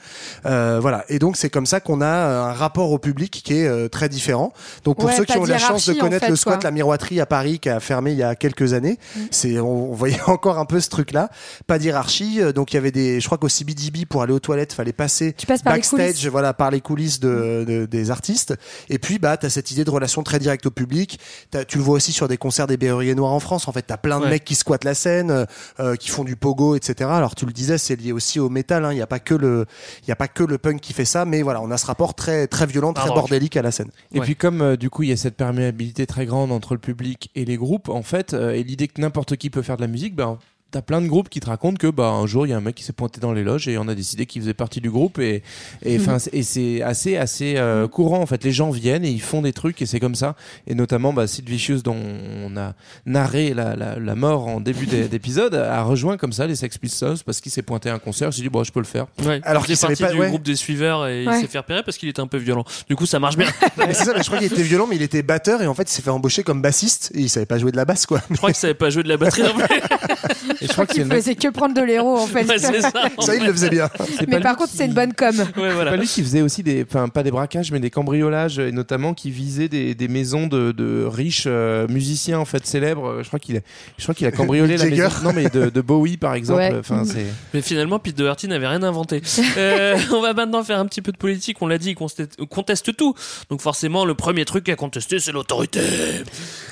Euh, 0.46 0.80
voilà, 0.82 1.04
et 1.10 1.20
donc 1.20 1.38
c'est 1.38 1.50
comme 1.50 1.66
ça 1.66 1.80
qu'on 1.80 2.02
a 2.02 2.08
un 2.50 2.54
rapport 2.54 2.92
au 2.92 3.00
public 3.00 3.42
qui 3.44 3.54
est 3.54 3.68
euh, 3.68 3.88
très 3.90 4.10
différent. 4.10 4.54
Donc 4.84 4.98
pour 4.98 5.06
Ouais, 5.10 5.16
ceux 5.16 5.26
qui 5.26 5.38
ont 5.38 5.46
la 5.46 5.58
chance 5.58 5.88
de 5.90 5.94
en 5.94 5.98
connaître 6.00 6.26
fait, 6.26 6.32
le 6.32 6.36
squat, 6.36 6.56
quoi. 6.60 6.64
la 6.64 6.72
miroiterie 6.72 7.20
à 7.20 7.26
Paris 7.26 7.60
qui 7.60 7.70
a 7.70 7.80
fermé 7.80 8.12
il 8.12 8.18
y 8.18 8.24
a 8.24 8.36
quelques 8.36 8.74
années, 8.74 9.00
Mm. 9.16 9.20
c'est 9.32 9.60
on, 9.60 9.92
on 9.92 9.94
voyait 9.94 10.22
encore 10.28 10.58
un 10.60 10.66
peu 10.66 10.80
ce 10.80 10.90
truc 10.90 11.12
là 11.12 11.30
pas 11.72 11.80
d'hierarchie 11.80 12.42
euh, 12.42 12.52
donc 12.52 12.74
il 12.74 12.76
y 12.76 12.78
avait 12.78 12.92
des 12.92 13.20
je 13.22 13.26
crois 13.26 13.38
qu'au 13.38 13.48
CBDB 13.48 14.06
pour 14.06 14.22
aller 14.24 14.34
aux 14.34 14.40
toilettes 14.40 14.74
fallait 14.74 14.92
passer 14.94 15.34
Tu 15.34 15.46
passes 15.46 15.62
par 15.62 15.74
les 15.74 15.80
backstage 15.80 16.00
coulisses. 16.16 16.26
voilà 16.28 16.54
par 16.54 16.70
les 16.72 16.82
coulisses 16.82 17.20
de, 17.20 17.64
de- 17.68 17.86
des 17.86 18.12
artistes 18.12 18.54
et 18.90 19.00
puis 19.00 19.20
bah 19.20 19.38
tu 19.38 19.46
as 19.46 19.50
cette 19.50 19.72
idée 19.72 19.86
de 19.86 19.90
relation 19.90 20.22
très 20.24 20.38
directe 20.40 20.66
au 20.66 20.72
public 20.72 21.20
T'as- 21.50 21.64
tu 21.64 21.78
le 21.78 21.84
vois 21.84 21.96
aussi 21.96 22.12
sur 22.12 22.28
des 22.28 22.38
concerts 22.38 22.68
des 22.68 22.78
Berruriers 22.78 23.16
Noirs 23.16 23.32
en 23.32 23.40
France 23.40 23.68
en 23.68 23.72
fait 23.72 23.86
tu 23.88 23.94
as 23.94 23.98
plein 23.98 24.20
de 24.20 24.26
Ouais. 24.26 24.32
mecs 24.32 24.44
qui 24.44 24.56
squattent 24.56 24.84
la 24.84 24.94
scène 24.96 25.32
euh, 25.32 25.46
euh, 25.80 25.96
qui 25.96 26.10
font 26.10 26.24
du 26.26 26.36
pogo 26.36 26.76
etc 26.76 27.10
alors 27.12 27.36
tu 27.36 27.46
le 27.46 27.54
disais 27.54 27.78
c'est 27.78 27.96
lié 27.96 28.12
aussi 28.12 28.40
au 28.40 28.50
métal 28.50 28.84
hein. 28.86 28.92
il 28.92 28.96
n'y 28.96 29.02
a 29.02 29.08
pas 29.08 29.20
que 29.20 29.34
le 29.34 29.66
il 30.04 30.10
y 30.10 30.12
a 30.12 30.16
pas 30.18 30.28
que 30.28 30.44
le 30.44 30.58
punk 30.58 30.82
qui 30.82 30.92
fait 30.94 31.06
ça 31.06 31.24
mais 31.26 31.42
voilà 31.42 31.62
on 31.62 31.72
a 31.72 31.78
ce 31.78 31.86
rapport 31.86 32.14
très 32.16 32.48
très 32.48 32.66
violent 32.66 32.92
très 32.94 33.08
rock. 33.08 33.16
bordélique 33.16 33.56
à 33.58 33.62
la 33.62 33.72
scène 33.72 33.90
Et 34.14 34.20
Ouais. 34.20 34.26
puis 34.26 34.36
comme 34.36 34.62
euh, 34.62 34.76
du 34.76 34.90
coup 34.90 35.04
il 35.04 35.10
y 35.10 35.14
a 35.14 35.18
cette 35.18 35.38
perméabilité 35.38 36.06
très 36.06 36.26
grande 36.26 36.52
entre 36.52 36.74
le 36.74 36.80
public 36.80 37.30
et 37.36 37.46
les 37.46 37.56
groupes, 37.58 37.90
en 37.90 38.04
fait, 38.04 38.34
euh, 38.34 38.52
et 38.52 38.64
l'idée 38.64 38.88
que 38.88 39.00
n'importe 39.00 39.36
qui 39.38 39.50
peut 39.50 39.62
faire 39.62 39.78
de 39.78 39.82
la 39.82 39.88
musique, 39.88 40.16
ben 40.16 40.38
T'as 40.72 40.82
plein 40.82 41.02
de 41.02 41.08
groupes 41.08 41.28
qui 41.28 41.42
te 41.42 41.48
racontent 41.48 41.76
que 41.78 41.88
bah 41.88 42.08
un 42.08 42.26
jour 42.26 42.48
il 42.48 42.52
y 42.52 42.54
a 42.54 42.58
un 42.58 42.62
mec 42.62 42.76
qui 42.76 42.84
s'est 42.84 42.94
pointé 42.94 43.20
dans 43.20 43.34
les 43.34 43.44
loges 43.44 43.68
et 43.68 43.78
on 43.78 43.90
a 43.90 43.94
décidé 43.96 44.26
qu'il 44.26 44.42
faisait 44.42 44.54
partie 44.54 44.80
du 44.80 44.90
groupe 44.90 45.20
et 45.20 45.44
et 45.84 46.00
enfin 46.00 46.18
c'est- 46.18 46.34
et 46.34 46.44
c'est 46.44 46.82
assez 46.82 47.18
assez 47.18 47.56
euh, 47.58 47.90
courant 47.90 48.20
en 48.22 48.26
fait 48.26 48.42
les 48.46 48.54
gens 48.54 48.70
viennent 48.72 49.04
et 49.04 49.10
ils 49.10 49.22
font 49.22 49.42
des 49.42 49.52
trucs 49.52 49.82
et 49.82 49.86
c'est 49.86 50.00
comme 50.00 50.16
ça 50.16 50.36
et 50.68 50.74
notamment 50.74 51.12
bah 51.12 51.28
Sid 51.28 51.50
Vicious 51.50 51.82
dont 51.82 51.98
on 51.98 52.56
a 52.56 52.74
narré 53.06 53.54
la, 53.54 53.76
la, 53.76 54.00
la 54.00 54.16
mort 54.16 54.48
en 54.48 54.62
début 54.62 54.86
d'é- 54.86 55.08
d'épisode 55.10 55.56
a 55.56 55.84
rejoint 55.84 56.16
comme 56.16 56.32
ça 56.32 56.48
les 56.48 56.56
Sex 56.56 56.78
Pistols 56.78 57.18
parce 57.26 57.42
qu'il 57.42 57.52
s'est 57.52 57.64
pointé 57.64 57.90
à 57.90 57.94
un 57.96 58.00
concert 58.00 58.32
j'ai 58.32 58.42
dit 58.44 58.50
bon 58.50 58.64
je 58.64 58.72
peux 58.72 58.80
le 58.80 58.86
faire 58.86 59.08
Ouais, 59.26 59.42
Alors 59.44 59.64
il 59.68 59.76
qu'il 59.76 59.78
partie 59.78 60.02
pas- 60.04 60.12
du 60.14 60.20
ouais. 60.20 60.30
groupe 60.30 60.44
des 60.44 60.56
suiveurs 60.56 61.06
et 61.08 61.26
Ouais. 61.28 61.38
il 61.38 61.42
s'est 61.42 61.48
fait 61.48 61.58
repérer 61.58 61.84
parce 61.84 61.98
qu'il 61.98 62.08
était 62.08 62.22
un 62.22 62.28
peu 62.28 62.38
violent. 62.38 62.64
Du 62.88 62.96
coup, 62.96 63.06
ça 63.06 63.20
marche 63.20 63.36
bien. 63.38 63.48
Mais 63.78 63.94
c'est 63.94 64.06
ça, 64.06 64.14
mais 64.16 64.22
je 64.22 64.28
crois 64.28 64.38
qu'il 64.40 64.52
était 64.52 64.64
violent 64.64 64.88
mais 64.90 64.96
il 64.96 65.02
était 65.02 65.22
batteur 65.22 65.62
et 65.62 65.68
en 65.68 65.74
fait 65.74 65.84
il 65.84 65.94
s'est 65.94 66.02
fait 66.02 66.10
embaucher 66.10 66.44
comme 66.44 66.62
bassiste 66.62 67.12
et 67.14 67.20
il 67.20 67.30
savait 67.30 67.46
pas 67.46 67.58
jouer 67.60 67.72
de 67.72 67.78
la 67.78 67.84
basse 67.86 68.06
quoi 68.06 68.22
Je 68.30 68.38
crois 68.38 68.50
qu'il 68.52 68.58
savait 68.60 68.74
pas 68.74 68.90
jouer 68.90 69.04
de 69.04 69.10
la 69.10 69.18
batterie 69.18 69.44
non 69.44 69.54
plus. 69.54 69.66
je 70.62 70.68
crois 70.68 70.86
que 70.86 70.94
c'est 70.94 71.02
Il 71.02 71.06
une- 71.08 71.12
faisait 71.14 71.36
que 71.36 71.48
prendre 71.50 71.74
de 71.76 71.82
l'héros 71.82 72.18
en 72.18 72.28
fait. 72.28 72.44
Ouais, 72.48 72.58
c'est 72.58 72.82
ça. 72.82 72.92
ça 73.20 73.36
il 73.36 73.46
le 73.46 73.52
faisait 73.52 73.70
bien 73.70 73.90
mais 74.28 74.40
par 74.40 74.56
contre, 74.56 74.72
qui- 74.72 74.78
c'est 74.78 74.86
une 74.86 74.94
bonne 74.94 75.14
com. 75.14 75.36
Ouais, 75.38 75.46
C'est 75.56 75.70
voilà. 75.74 75.92
pas 75.92 75.98
lui 75.98 76.08
qui 76.08 76.22
faisait 76.24 76.42
aussi 76.42 76.64
des, 76.64 76.84
enfin 76.88 77.10
pas 77.10 77.24
des 77.24 77.32
braquages, 77.32 77.72
mais 77.72 77.80
des 77.80 77.90
cambriolages, 77.90 78.60
et 78.60 78.72
notamment 78.72 79.14
qui 79.14 79.32
visait 79.32 79.68
des, 79.68 79.96
des 79.96 80.08
maisons 80.08 80.48
de, 80.48 80.72
de 80.72 81.06
riches 81.06 81.46
euh, 81.48 81.88
musiciens 81.88 82.40
en 82.40 82.46
fait 82.46 82.66
célèbres. 82.66 83.22
Je 83.22 83.28
crois 83.28 83.40
qu'il, 83.40 83.58
a, 83.58 83.62
je 83.98 84.04
crois 84.04 84.14
qu'il 84.16 84.28
a 84.28 84.32
cambriolé 84.32 84.78
la 84.78 84.86
maison. 84.86 85.10
Non 85.24 85.34
mais 85.34 85.50
de, 85.50 85.70
de 85.70 85.82
Bowie 85.82 86.18
par 86.18 86.34
exemple. 86.36 86.60
Ouais. 86.60 86.74
Enfin 86.80 87.04
c'est. 87.06 87.26
Mais 87.54 87.62
finalement, 87.62 88.00
Pete 88.00 88.18
Doherty 88.18 88.48
n'avait 88.48 88.68
rien 88.68 88.84
inventé. 88.84 89.22
Euh, 89.58 89.98
on 90.14 90.22
va 90.22 90.34
maintenant 90.34 90.64
faire 90.64 90.80
un 90.80 90.86
petit 90.86 91.02
peu 91.02 91.12
de 91.12 91.18
politique. 91.18 91.58
On 91.62 91.68
l'a 91.68 91.78
dit, 91.78 91.90
il 92.40 92.48
conteste, 92.48 92.96
tout. 92.96 93.16
Donc 93.50 93.62
forcément, 93.62 94.06
le 94.06 94.14
premier 94.16 94.46
truc 94.46 94.68
à 94.70 94.76
contester, 94.76 95.20
c'est 95.20 95.32
l'autorité. 95.32 95.82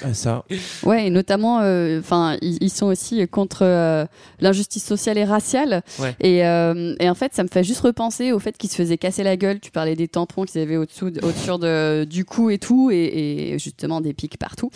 Ah, 0.03 0.13
ça. 0.13 0.43
Ouais, 0.83 1.07
et 1.07 1.09
notamment, 1.09 1.59
euh, 1.61 1.99
enfin, 1.99 2.37
ils 2.41 2.69
sont 2.69 2.87
aussi 2.87 3.27
contre 3.27 3.63
euh, 3.79 4.05
l'injustice 4.39 4.83
sociale 4.85 5.17
et 5.17 5.23
raciale. 5.23 5.81
Ouais. 5.99 6.15
Et, 6.19 6.45
euh, 6.45 6.95
et 6.99 7.09
en 7.09 7.15
fait, 7.15 7.33
ça 7.33 7.43
me 7.43 7.47
fait 7.47 7.63
juste 7.63 7.81
repenser 7.81 8.31
au 8.31 8.39
fait 8.39 8.57
qu'ils 8.57 8.69
se 8.69 8.75
faisaient 8.75 8.97
casser 8.97 9.23
la 9.23 9.37
gueule. 9.37 9.59
Tu 9.59 9.71
parlais 9.71 9.95
des 9.95 10.07
tampons 10.07 10.43
qu'ils 10.43 10.61
avaient 10.61 10.77
au-dessous, 10.77 11.07
au-dessus 11.07 11.59
de, 11.59 12.03
du 12.03 12.25
cou 12.25 12.49
et 12.49 12.57
tout, 12.57 12.91
et, 12.91 13.53
et 13.53 13.59
justement 13.59 14.01
des 14.01 14.13
pics 14.13 14.37
partout. 14.37 14.69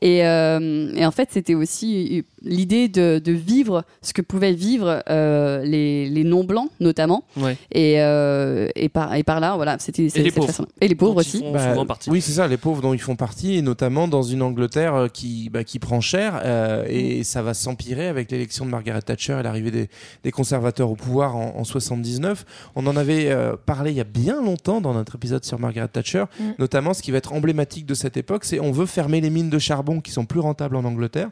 Et, 0.00 0.26
euh, 0.26 0.92
et 0.94 1.04
en 1.04 1.10
fait, 1.10 1.28
c'était 1.32 1.54
aussi 1.54 2.24
l'idée 2.42 2.88
de, 2.88 3.20
de 3.24 3.32
vivre 3.32 3.84
ce 4.02 4.12
que 4.12 4.22
pouvaient 4.22 4.52
vivre 4.52 5.02
euh, 5.10 5.64
les, 5.64 6.08
les 6.08 6.24
non 6.24 6.44
blancs, 6.44 6.70
notamment. 6.80 7.24
Ouais. 7.36 7.56
Et, 7.72 8.00
euh, 8.00 8.68
et 8.76 8.88
par 8.88 9.14
et 9.14 9.22
par 9.22 9.40
là, 9.40 9.56
voilà, 9.56 9.76
c'était 9.78 10.02
les 10.02 10.10
cette 10.10 10.34
pauvres. 10.34 10.46
façon. 10.46 10.66
Et 10.80 10.88
les 10.88 10.94
pauvres 10.94 11.20
aussi. 11.20 11.42
Bah, 11.52 11.70
souvent 11.70 11.86
partie. 11.86 12.10
Oui, 12.10 12.20
c'est 12.20 12.32
ça, 12.32 12.46
les 12.48 12.56
pauvres 12.56 12.82
dont 12.82 12.94
ils 12.94 13.00
font 13.00 13.16
partie, 13.16 13.56
et 13.56 13.62
notamment 13.62 14.08
dans 14.08 14.22
une 14.22 14.42
Angleterre 14.42 15.08
qui, 15.12 15.50
bah, 15.50 15.64
qui 15.64 15.78
prend 15.78 16.00
cher, 16.00 16.40
euh, 16.44 16.84
et 16.88 17.24
ça 17.24 17.42
va 17.42 17.54
s'empirer 17.54 18.08
avec 18.08 18.28
l'élection 18.44 18.64
de 18.66 18.70
Margaret 18.70 19.02
Thatcher 19.02 19.38
et 19.40 19.42
l'arrivée 19.42 19.70
des, 19.70 19.88
des 20.22 20.30
conservateurs 20.30 20.90
au 20.90 20.96
pouvoir 20.96 21.36
en, 21.36 21.56
en 21.56 21.64
79. 21.64 22.44
On 22.76 22.86
en 22.86 22.96
avait 22.96 23.30
euh, 23.30 23.56
parlé 23.56 23.90
il 23.90 23.96
y 23.96 24.00
a 24.00 24.04
bien 24.04 24.42
longtemps 24.42 24.80
dans 24.80 24.94
notre 24.94 25.16
épisode 25.16 25.44
sur 25.44 25.58
Margaret 25.58 25.88
Thatcher, 25.88 26.24
Mm. 26.38 26.50
notamment 26.58 26.94
ce 26.94 27.02
qui 27.02 27.10
va 27.10 27.18
être 27.18 27.32
emblématique 27.32 27.86
de 27.86 27.94
cette 27.94 28.16
époque, 28.16 28.44
c'est 28.44 28.60
on 28.60 28.72
veut 28.72 28.86
fermer 28.86 29.20
les 29.20 29.30
mines 29.30 29.50
de 29.50 29.58
charbon 29.58 30.00
qui 30.00 30.10
sont 30.10 30.24
plus 30.26 30.40
rentables 30.40 30.76
en 30.76 30.84
Angleterre. 30.84 31.30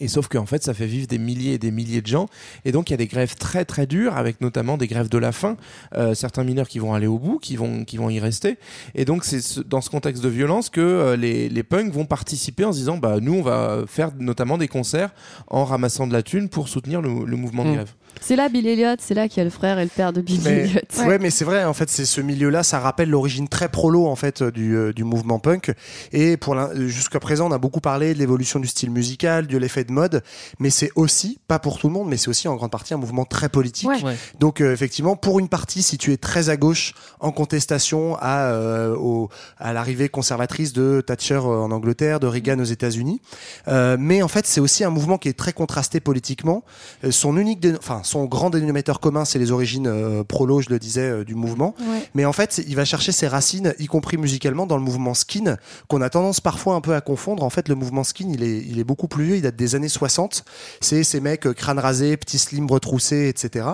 Et 0.00 0.08
sauf 0.08 0.28
qu'en 0.28 0.46
fait, 0.46 0.62
ça 0.62 0.74
fait 0.74 0.86
vivre 0.86 1.06
des 1.06 1.18
milliers 1.18 1.54
et 1.54 1.58
des 1.58 1.70
milliers 1.70 2.02
de 2.02 2.06
gens. 2.06 2.26
Et 2.64 2.72
donc, 2.72 2.90
il 2.90 2.92
y 2.92 2.94
a 2.94 2.96
des 2.98 3.06
grèves 3.06 3.36
très 3.36 3.64
très 3.64 3.86
dures, 3.86 4.16
avec 4.16 4.40
notamment 4.40 4.76
des 4.76 4.86
grèves 4.88 5.08
de 5.08 5.18
la 5.18 5.30
faim. 5.32 5.56
Euh, 5.96 6.14
certains 6.14 6.42
mineurs 6.44 6.68
qui 6.68 6.78
vont 6.80 6.94
aller 6.94 7.06
au 7.06 7.18
bout, 7.18 7.38
qui 7.38 7.56
vont, 7.56 7.84
qui 7.84 7.96
vont 7.96 8.10
y 8.10 8.18
rester. 8.18 8.58
Et 8.94 9.04
donc, 9.04 9.24
c'est 9.24 9.40
ce- 9.40 9.60
dans 9.60 9.80
ce 9.80 9.90
contexte 9.90 10.22
de 10.22 10.28
violence 10.28 10.68
que 10.70 10.80
euh, 10.80 11.16
les, 11.16 11.48
les 11.48 11.62
punks 11.62 11.92
vont 11.92 12.06
participer 12.06 12.64
en 12.64 12.72
se 12.72 12.78
disant, 12.78 12.96
bah, 12.98 13.18
nous, 13.20 13.34
on 13.34 13.42
va 13.42 13.84
faire 13.86 14.10
notamment 14.18 14.58
des 14.58 14.68
concerts 14.68 15.10
en 15.48 15.64
ramassant 15.64 16.06
de 16.06 16.12
la 16.12 16.22
thune 16.22 16.48
pour 16.48 16.68
soutenir 16.68 17.00
le, 17.00 17.24
le 17.24 17.36
mouvement 17.36 17.64
de 17.64 17.70
Mm. 17.70 17.74
grève. 17.74 17.92
C'est 18.20 18.36
là 18.36 18.48
Bill 18.48 18.66
Elliott, 18.66 18.98
c'est 19.02 19.14
là 19.14 19.28
qu'il 19.28 19.38
y 19.38 19.40
a 19.40 19.44
le 19.44 19.50
frère 19.50 19.78
et 19.78 19.84
le 19.84 19.90
père 19.90 20.12
de 20.12 20.20
Bill 20.20 20.40
Mais, 20.44 20.50
Elliott. 20.60 20.84
ouais. 21.06 21.18
mais 21.18 21.30
c'est 21.30 21.44
vrai, 21.44 21.64
en 21.64 21.74
fait, 21.74 21.90
c'est 21.90 22.04
ce 22.06 22.20
milieu-là, 22.20 22.62
ça 22.62 22.78
rappelle 22.80 23.10
l'origine 23.10 23.48
très 23.48 23.68
prolo 23.68 24.06
en 24.06 24.16
fait 24.16 24.42
du, 24.42 24.76
euh, 24.76 24.92
du 24.92 25.04
mouvement 25.04 25.38
punk. 25.38 25.72
Et 26.12 26.36
pour 26.36 26.54
euh, 26.58 26.86
jusqu'à 26.86 27.20
présent, 27.20 27.48
on 27.48 27.52
a 27.52 27.58
beaucoup 27.58 27.80
parlé 27.80 28.14
de 28.14 28.18
l'évolution 28.18 28.60
du 28.60 28.66
style 28.66 28.90
musical, 28.90 29.46
de 29.46 29.58
l'effet 29.58 29.84
de 29.84 29.92
mode, 29.92 30.22
mais 30.58 30.70
c'est 30.70 30.90
aussi, 30.96 31.38
pas 31.48 31.58
pour 31.58 31.78
tout 31.78 31.88
le 31.88 31.92
monde, 31.92 32.08
mais 32.08 32.16
c'est 32.16 32.28
aussi 32.28 32.48
en 32.48 32.54
grande 32.56 32.70
partie 32.70 32.94
un 32.94 32.98
mouvement 32.98 33.24
très 33.24 33.48
politique. 33.48 33.88
Ouais. 33.88 34.02
Ouais. 34.02 34.16
Donc 34.40 34.60
euh, 34.60 34.72
effectivement, 34.72 35.16
pour 35.16 35.38
une 35.38 35.48
partie, 35.48 35.82
si 35.82 35.98
tu 35.98 36.12
es 36.12 36.16
très 36.16 36.48
à 36.48 36.56
gauche 36.56 36.94
en 37.20 37.30
contestation 37.32 38.16
à, 38.20 38.46
euh, 38.52 38.96
au- 38.96 39.28
à 39.58 39.72
l'arrivée 39.72 40.08
conservatrice 40.08 40.72
de 40.72 41.02
Thatcher 41.06 41.34
euh, 41.34 41.40
en 41.60 41.70
Angleterre, 41.70 42.20
de 42.20 42.26
Reagan 42.26 42.58
aux 42.58 42.64
États-Unis, 42.64 43.20
euh, 43.68 43.96
mais 43.98 44.22
en 44.22 44.28
fait, 44.28 44.46
c'est 44.46 44.60
aussi 44.60 44.82
un 44.84 44.90
mouvement 44.90 45.18
qui 45.18 45.28
est 45.28 45.38
très 45.38 45.52
contrasté 45.52 46.00
politiquement. 46.00 46.64
Euh, 47.04 47.10
son 47.10 47.36
unique, 47.36 47.66
enfin 47.78 48.00
son 48.04 48.24
grand 48.26 48.50
dénominateur 48.50 49.00
commun, 49.00 49.24
c'est 49.24 49.38
les 49.38 49.50
origines 49.50 49.86
euh, 49.86 50.22
prolo, 50.24 50.60
je 50.60 50.70
le 50.70 50.78
disais, 50.78 51.00
euh, 51.10 51.24
du 51.24 51.34
mouvement. 51.34 51.74
Ouais. 51.80 52.08
Mais 52.14 52.24
en 52.24 52.32
fait, 52.32 52.62
il 52.66 52.76
va 52.76 52.84
chercher 52.84 53.12
ses 53.12 53.26
racines, 53.26 53.74
y 53.78 53.86
compris 53.86 54.16
musicalement, 54.16 54.66
dans 54.66 54.76
le 54.76 54.82
mouvement 54.82 55.14
skin, 55.14 55.56
qu'on 55.88 56.02
a 56.02 56.10
tendance 56.10 56.40
parfois 56.40 56.74
un 56.74 56.80
peu 56.80 56.94
à 56.94 57.00
confondre. 57.00 57.42
En 57.42 57.50
fait, 57.50 57.68
le 57.68 57.74
mouvement 57.74 58.04
skin, 58.04 58.28
il 58.32 58.42
est, 58.42 58.58
il 58.58 58.78
est 58.78 58.84
beaucoup 58.84 59.08
plus 59.08 59.24
vieux, 59.24 59.36
il 59.36 59.42
date 59.42 59.56
des 59.56 59.74
années 59.74 59.88
60. 59.88 60.44
C'est 60.80 61.02
ces 61.02 61.20
mecs 61.20 61.46
euh, 61.46 61.52
crâne 61.54 61.78
rasé, 61.78 62.16
petits 62.16 62.38
slims 62.38 62.70
retroussés, 62.70 63.28
etc. 63.28 63.66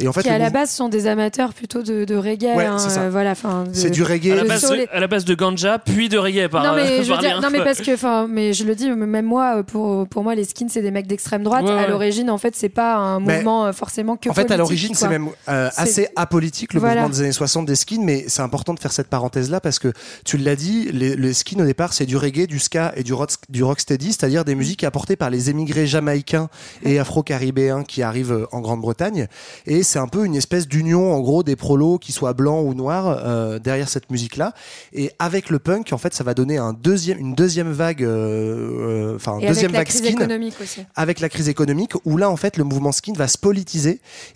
Et 0.00 0.08
en 0.08 0.12
fait, 0.12 0.22
qui 0.22 0.28
à 0.28 0.38
la 0.38 0.50
base 0.50 0.70
sont 0.70 0.88
des 0.88 1.06
amateurs 1.06 1.52
plutôt 1.54 1.82
de, 1.82 2.04
de 2.04 2.16
reggae. 2.16 2.56
Ouais, 2.56 2.64
hein, 2.66 2.78
c'est 2.78 2.98
euh, 2.98 3.10
voilà, 3.10 3.34
c'est 3.72 3.90
du 3.90 4.02
À 4.02 4.06
reggae. 4.06 4.34
la, 4.34 4.44
base 4.44 4.72
à 4.92 5.00
la 5.00 5.06
base 5.06 5.24
de 5.24 5.34
ganja, 5.34 5.78
puis 5.78 6.08
de 6.08 6.18
reggae 6.18 6.48
par 6.48 6.64
non 6.64 6.74
mais 6.74 7.02
je 7.04 7.12
veux 7.12 7.18
dire, 7.18 7.40
non 7.40 7.48
mais 7.50 7.62
parce 7.62 7.80
que 7.82 7.94
enfin 7.94 8.26
mais 8.28 8.52
je 8.52 8.64
le 8.64 8.74
dis 8.74 8.90
même 8.90 9.24
moi 9.26 9.62
pour 9.64 10.06
pour 10.08 10.22
moi 10.22 10.34
les 10.34 10.44
skins 10.44 10.68
c'est 10.68 10.82
des 10.82 10.90
mecs 10.90 11.06
d'extrême 11.06 11.42
droite 11.42 11.64
Ouais, 11.64 11.70
ouais. 11.74 11.78
à 11.84 11.86
l'origine 11.88 12.30
en 12.30 12.38
fait 12.38 12.54
c'est 12.56 12.68
pas 12.68 12.96
un 12.96 13.20
mouvement 13.20 13.72
forcément 13.74 14.16
que 14.16 14.28
En 14.28 14.34
fait, 14.34 14.50
à 14.50 14.56
l'origine, 14.56 14.94
c'est 14.94 15.08
même 15.08 15.28
euh, 15.48 15.70
assez 15.76 16.08
apolitique 16.16 16.74
le 16.74 16.80
Voilà. 16.80 17.02
mouvement 17.02 17.14
des 17.16 17.22
années 17.22 17.32
60 17.32 17.66
des 17.66 17.74
skins, 17.74 18.02
mais 18.04 18.24
c'est 18.28 18.42
important 18.42 18.74
de 18.74 18.80
faire 18.80 18.92
cette 18.92 19.08
parenthèse-là 19.08 19.60
parce 19.60 19.78
que 19.78 19.92
tu 20.24 20.38
l'as 20.38 20.56
dit, 20.56 20.90
les, 20.92 21.16
les 21.16 21.34
skins 21.34 21.60
au 21.60 21.64
départ, 21.66 21.92
c'est 21.92 22.06
du 22.06 22.16
reggae, 22.16 22.46
du 22.46 22.58
ska 22.58 22.92
et 22.96 23.02
du, 23.02 23.12
rock, 23.12 23.30
du 23.48 23.62
rocksteady, 23.62 24.12
c'est-à-dire 24.12 24.44
des 24.44 24.54
musiques 24.54 24.84
apportées 24.84 25.16
par 25.16 25.30
les 25.30 25.50
émigrés 25.50 25.86
jamaïcains 25.86 26.48
et 26.82 26.98
afro-caribéens 26.98 27.84
qui 27.84 28.02
arrivent 28.02 28.32
euh, 28.32 28.46
en 28.52 28.60
Grande-Bretagne. 28.60 29.26
Et 29.66 29.82
c'est 29.82 29.98
un 29.98 30.08
peu 30.08 30.24
une 30.24 30.36
espèce 30.36 30.68
d'union, 30.68 31.12
en 31.12 31.20
gros, 31.20 31.42
des 31.42 31.56
prolos, 31.56 31.98
qui 31.98 32.12
soient 32.12 32.32
blancs 32.32 32.64
ou 32.66 32.74
noirs, 32.74 33.20
euh, 33.24 33.58
derrière 33.58 33.88
cette 33.88 34.10
musique-là. 34.10 34.52
Et 34.92 35.10
avec 35.18 35.50
le 35.50 35.58
punk, 35.58 35.92
en 35.92 35.98
fait, 35.98 36.14
ça 36.14 36.24
va 36.24 36.34
donner 36.34 36.58
un 36.58 36.72
deuxième, 36.72 37.18
une 37.18 37.34
deuxième 37.34 37.72
vague, 37.72 38.02
euh, 38.02 39.12
euh, 39.12 39.16
enfin, 39.16 39.38
et 39.40 39.46
deuxième 39.46 39.70
avec 39.70 39.72
la 39.74 39.78
vague 39.80 39.88
crise 39.88 40.00
skin 40.00 40.10
économique 40.10 40.54
aussi. 40.62 40.80
avec 40.94 41.20
la 41.20 41.28
crise 41.28 41.48
économique 41.48 41.92
où 42.04 42.16
là 42.16 42.30
en 42.30 42.36
fait 42.36 42.56
le 42.56 42.64
mouvement 42.64 42.92
skin 42.92 43.12
va 43.14 43.28
se 43.28 43.38
politiser 43.38 43.63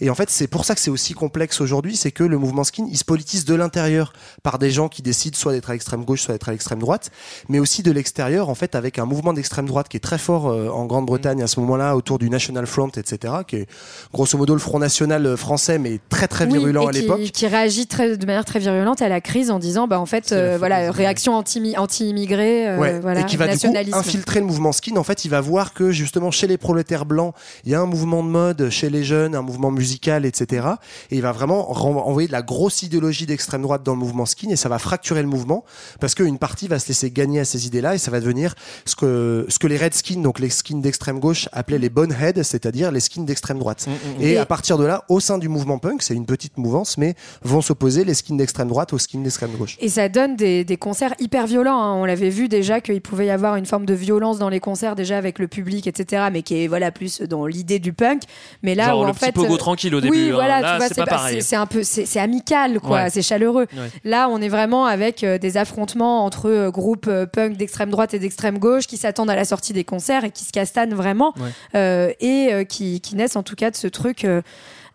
et 0.00 0.10
en 0.10 0.14
fait 0.14 0.30
c'est 0.30 0.46
pour 0.46 0.64
ça 0.64 0.74
que 0.74 0.80
c'est 0.80 0.90
aussi 0.90 1.14
complexe 1.14 1.60
aujourd'hui 1.60 1.96
c'est 1.96 2.10
que 2.10 2.24
le 2.24 2.38
mouvement 2.38 2.64
skin 2.64 2.86
il 2.90 2.96
se 2.96 3.04
politise 3.04 3.44
de 3.44 3.54
l'intérieur 3.54 4.12
par 4.42 4.58
des 4.58 4.70
gens 4.70 4.88
qui 4.88 5.02
décident 5.02 5.36
soit 5.36 5.52
d'être 5.52 5.70
à 5.70 5.72
l'extrême 5.72 6.04
gauche 6.04 6.22
soit 6.22 6.34
d'être 6.34 6.48
à 6.48 6.52
l'extrême 6.52 6.78
droite 6.78 7.10
mais 7.48 7.58
aussi 7.58 7.82
de 7.82 7.90
l'extérieur 7.90 8.48
en 8.48 8.54
fait 8.54 8.74
avec 8.74 8.98
un 8.98 9.04
mouvement 9.04 9.32
d'extrême 9.32 9.66
droite 9.66 9.88
qui 9.88 9.96
est 9.96 10.00
très 10.00 10.18
fort 10.18 10.48
euh, 10.48 10.68
en 10.68 10.86
Grande-Bretagne 10.86 11.42
à 11.42 11.46
ce 11.46 11.60
moment-là 11.60 11.96
autour 11.96 12.18
du 12.18 12.30
National 12.30 12.66
Front 12.66 12.90
etc 12.96 13.34
qui 13.46 13.56
est 13.56 13.66
grosso 14.12 14.36
modo 14.38 14.54
le 14.54 14.60
Front 14.60 14.78
National 14.78 15.26
euh, 15.26 15.36
français 15.36 15.78
mais 15.78 16.00
très 16.08 16.28
très 16.28 16.46
Oui, 16.46 16.58
virulent 16.58 16.86
et 16.86 16.88
à 16.88 16.92
l'époque. 16.92 17.20
qui 17.20 17.46
réagit 17.46 17.86
très, 17.86 18.16
de 18.16 18.26
manière 18.26 18.44
très 18.44 18.58
virulente 18.58 19.02
à 19.02 19.08
la 19.08 19.20
crise 19.20 19.50
en 19.50 19.58
disant 19.58 19.86
bah 19.86 20.00
en 20.00 20.06
fait 20.06 20.32
euh, 20.32 20.56
voilà 20.58 20.90
réaction 20.90 21.34
anti 21.34 21.74
anti-immigré 21.76 22.68
euh, 22.68 22.78
Ouais, 22.78 23.00
voilà 23.00 23.20
et 23.20 23.24
qui 23.24 23.36
va 23.36 23.48
du 23.48 23.58
coup 23.58 23.72
infiltrer 23.92 24.40
le 24.40 24.46
mouvement 24.46 24.72
skin. 24.72 24.96
En 24.96 25.04
fait, 25.04 25.24
il 25.24 25.28
va 25.30 25.40
voir 25.40 25.74
que 25.74 25.90
justement 25.90 26.30
chez 26.30 26.46
les 26.46 26.58
prolétaires 26.58 27.04
blancs, 27.04 27.34
il 27.64 27.72
y 27.72 27.74
a 27.74 27.80
un 27.80 27.86
mouvement 27.86 28.22
de 28.22 28.28
mode, 28.28 28.70
chez 28.70 28.90
les 28.90 29.04
jeunes, 29.04 29.17
un 29.26 29.42
mouvement 29.42 29.70
musical, 29.70 30.24
etc. 30.24 30.66
Et 31.10 31.16
il 31.16 31.22
va 31.22 31.32
vraiment 31.32 31.70
envoyer 31.70 32.26
de 32.28 32.32
la 32.32 32.42
grosse 32.42 32.82
idéologie 32.82 33.26
d'extrême 33.26 33.62
droite 33.62 33.82
dans 33.82 33.92
le 33.92 33.98
mouvement 33.98 34.26
skin 34.26 34.48
et 34.50 34.56
ça 34.56 34.68
va 34.68 34.78
fracturer 34.78 35.22
le 35.22 35.28
mouvement 35.28 35.64
parce 36.00 36.14
qu'une 36.14 36.38
partie 36.38 36.68
va 36.68 36.78
se 36.78 36.88
laisser 36.88 37.10
gagner 37.10 37.40
à 37.40 37.44
ces 37.44 37.66
idées-là 37.66 37.94
et 37.94 37.98
ça 37.98 38.10
va 38.10 38.20
devenir 38.20 38.54
ce 38.84 38.96
que, 38.96 39.46
ce 39.48 39.58
que 39.58 39.66
les 39.66 39.76
redskins, 39.76 40.22
donc 40.22 40.38
les 40.38 40.50
skins 40.50 40.80
d'extrême 40.80 41.18
gauche, 41.20 41.48
appelaient 41.52 41.78
les 41.78 41.90
boneheads, 41.90 42.42
c'est-à-dire 42.44 42.90
les 42.92 43.00
skins 43.00 43.24
d'extrême 43.24 43.58
droite. 43.58 43.86
mm. 43.88 44.22
Et 44.22 44.32
Et- 44.32 44.38
à 44.38 44.46
partir 44.46 44.78
de 44.78 44.84
là, 44.84 45.04
au 45.08 45.20
sein 45.20 45.38
du 45.38 45.48
mouvement 45.48 45.78
punk, 45.78 46.02
c'est 46.02 46.14
une 46.14 46.26
petite 46.26 46.58
mouvance, 46.58 46.96
mais 46.98 47.14
vont 47.42 47.60
s'opposer 47.60 48.04
les 48.04 48.14
skins 48.14 48.36
d'extrême 48.36 48.68
droite 48.68 48.92
aux 48.92 48.98
skins 48.98 49.22
d'extrême 49.22 49.50
gauche. 49.58 49.76
Et 49.80 49.88
ça 49.88 50.08
donne 50.08 50.36
des, 50.36 50.64
des 50.64 50.76
concerts 50.76 51.14
hyper 51.18 51.46
violents. 51.46 51.80
hein. 51.80 51.94
On 51.94 52.04
l'avait 52.04 52.28
vu 52.30 52.48
déjà 52.48 52.80
qu'il 52.80 53.00
pouvait 53.00 53.26
y 53.26 53.30
avoir 53.30 53.56
une 53.56 53.66
forme 53.66 53.86
de 53.86 53.94
violence 53.94 54.38
dans 54.38 54.48
les 54.48 54.60
concerts 54.60 54.94
déjà 54.96 55.16
avec 55.18 55.38
le 55.38 55.48
public, 55.48 55.86
etc. 55.86 56.26
Mais 56.32 56.42
qui 56.42 56.62
est 56.62 56.68
voilà 56.68 56.92
plus 56.92 57.20
dans 57.22 57.46
l'idée 57.46 57.78
du 57.78 57.92
punk. 57.92 58.22
Mais 58.62 58.74
là 58.74 58.96
Genre 58.98 59.04
le 59.06 59.10
en 59.10 59.14
petit 59.14 59.24
fait, 59.26 59.32
pogo 59.32 59.54
euh, 59.54 59.58
tranquille 59.58 59.94
au 59.94 59.98
oui, 60.00 60.10
début, 60.10 60.30
hein. 60.30 60.34
voilà, 60.34 60.60
Là, 60.60 60.78
c'est 60.88 60.94
pas 60.96 61.06
pareil. 61.06 61.42
c'est- 61.42 61.56
un 61.56 61.66
peu, 61.66 61.82
c'est 61.82 62.18
amical, 62.20 62.80
quoi. 62.80 63.04
Ouais. 63.04 63.10
C'est 63.10 63.22
chaleureux. 63.22 63.66
Ouais. 63.76 63.90
Là, 64.04 64.28
on 64.30 64.40
est 64.40 64.48
vraiment 64.48 64.86
avec 64.86 65.24
euh, 65.24 65.38
des 65.38 65.56
affrontements 65.56 66.24
entre 66.24 66.48
euh, 66.50 66.70
groupes 66.70 67.10
punk 67.32 67.56
d'extrême 67.56 67.90
droite 67.90 68.14
et 68.14 68.18
d'extrême 68.18 68.58
gauche 68.58 68.86
qui 68.86 68.96
s'attendent 68.96 69.30
à 69.30 69.36
la 69.36 69.44
sortie 69.44 69.72
des 69.72 69.84
concerts 69.84 70.24
et 70.24 70.30
qui 70.30 70.44
se 70.44 70.52
castanent 70.52 70.94
vraiment 70.94 71.34
Ouais. 71.38 71.50
euh, 71.74 72.12
et 72.20 72.66
qui, 72.68 73.00
qui 73.00 73.16
naissent 73.16 73.36
en 73.36 73.42
tout 73.42 73.56
cas 73.56 73.70
de 73.70 73.76
ce 73.76 73.86
truc. 73.88 74.24
euh, 74.24 74.42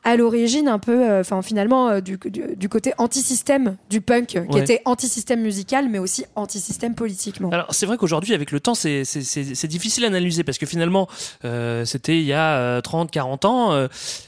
à 0.03 0.15
l'origine 0.17 0.67
un 0.67 0.79
peu, 0.79 1.09
euh, 1.09 1.21
enfin 1.21 1.41
finalement 1.41 1.89
euh, 1.89 2.01
du, 2.01 2.17
du, 2.17 2.55
du 2.55 2.69
côté 2.69 2.93
anti-système 2.97 3.77
du 3.89 4.01
punk, 4.01 4.39
qui 4.51 4.57
était 4.57 4.81
anti-système 4.85 5.41
musical, 5.41 5.89
mais 5.89 5.99
aussi 5.99 6.25
anti-système 6.35 6.93
politiquement. 6.95 7.49
Alors 7.49 7.67
c'est 7.73 7.85
vrai 7.85 7.97
qu'aujourd'hui 7.97 8.33
avec 8.33 8.51
le 8.51 8.59
temps 8.59 8.75
c'est 8.75 9.67
difficile 9.67 10.03
à 10.03 10.07
analyser 10.07 10.43
parce 10.43 10.57
que 10.57 10.65
finalement 10.65 11.07
euh, 11.45 11.85
c'était 11.85 12.17
il 12.17 12.25
y 12.25 12.33
a 12.33 12.57
euh, 12.57 12.81
30 12.81 13.11
40 13.11 13.45
ans 13.45 13.87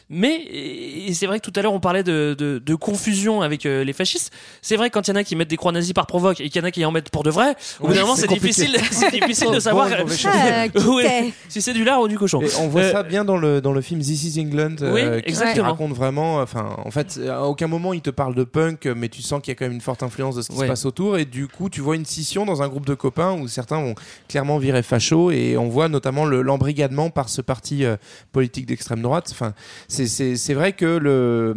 mais 0.10 0.36
et 0.36 1.14
c'est 1.14 1.26
vrai 1.26 1.40
que 1.40 1.50
tout 1.50 1.58
à 1.60 1.62
l'heure 1.64 1.74
on 1.74 1.80
parlait 1.80 2.04
de, 2.04 2.36
de, 2.38 2.60
de 2.64 2.76
confusion 2.76 3.42
avec 3.42 3.66
euh, 3.66 3.84
les 3.84 3.94
fascistes 3.94 4.32
c'est 4.62 4.76
vrai 4.76 4.90
quand 4.90 5.08
il 5.08 5.12
y 5.12 5.14
en 5.14 5.16
a 5.18 5.24
qui 5.24 5.36
mettent 5.36 5.48
des 5.50 5.58
croix 5.58 5.72
nazies 5.72 5.94
par 5.94 6.06
provoque 6.06 6.40
et 6.42 6.50
qu'il 6.50 6.62
y 6.62 6.64
en 6.64 6.68
a 6.68 6.72
qui 6.72 6.86
en 6.86 6.92
mettent 6.92 7.10
pour 7.10 7.24
de 7.24 7.32
vrai 7.32 7.56
au 7.80 7.88
bout 7.88 7.94
d'un 7.94 8.02
moment 8.02 8.16
c'est 8.16 8.28
difficile 8.28 8.76
c'est 8.92 9.12
difficile 9.12 9.52
de 9.52 9.60
savoir 9.60 9.90
choix. 10.10 10.32
Ah, 10.34 10.66
Ouais, 10.88 11.34
si 11.50 11.62
c'est 11.62 11.74
du 11.74 11.84
lard 11.84 12.02
ou 12.02 12.08
du 12.08 12.18
cochon 12.20 12.42
Et 12.42 12.50
on 12.60 12.68
voit 12.68 12.82
Euh, 12.82 12.92
ça 12.92 13.04
bien 13.04 13.26
dans 13.26 13.38
le, 13.38 13.62
dans 13.62 13.74
le 13.74 13.82
film 13.82 14.00
This 14.00 14.24
is 14.36 14.40
England, 14.42 14.76
Oui, 14.82 15.02
euh, 15.02 15.22
qui, 15.22 15.60
raconte 15.60 15.94
vraiment. 15.94 16.38
Enfin, 16.38 16.76
en 16.84 16.92
fait, 16.92 17.20
à 17.28 17.44
aucun 17.46 17.68
moment 17.68 17.94
il 17.94 18.02
te 18.02 18.10
parle 18.12 18.36
de 18.36 18.44
punk, 18.44 18.86
mais 18.86 19.10
tu 19.10 19.22
sens 19.22 19.42
qu'il 19.42 19.52
y 19.52 19.54
a 19.54 19.56
quand 19.56 19.66
même 19.66 19.74
une 19.74 19.82
forte 19.82 20.04
influence 20.04 20.36
de 20.36 20.42
ce 20.42 20.50
qui 20.50 20.56
Ouais. 20.56 20.66
se 20.66 20.68
passe 20.72 20.86
autour. 20.86 21.18
Et 21.18 21.26
du 21.26 21.48
coup, 21.48 21.70
tu 21.70 21.82
vois 21.82 21.96
une 21.96 22.06
scission 22.06 22.46
dans 22.46 22.62
un 22.62 22.68
groupe 22.68 22.86
de 22.86 22.94
copains 22.94 23.34
où 23.34 23.48
certains 23.48 23.82
vont 23.82 23.96
clairement 24.30 24.58
virer 24.60 24.84
facho. 24.84 25.32
Et 25.32 25.58
on 25.58 25.68
voit 25.68 25.88
notamment 25.90 26.26
le- 26.26 26.42
l'embrigadement 26.44 27.10
par 27.10 27.30
ce 27.30 27.42
parti 27.42 27.84
euh, 27.86 27.98
politique 28.32 28.66
d'extrême 28.68 29.02
droite. 29.02 29.30
Enfin, 29.32 29.54
c'est- 30.06 30.54
vrai 30.54 30.74
que 30.74 30.86
le, 30.86 31.54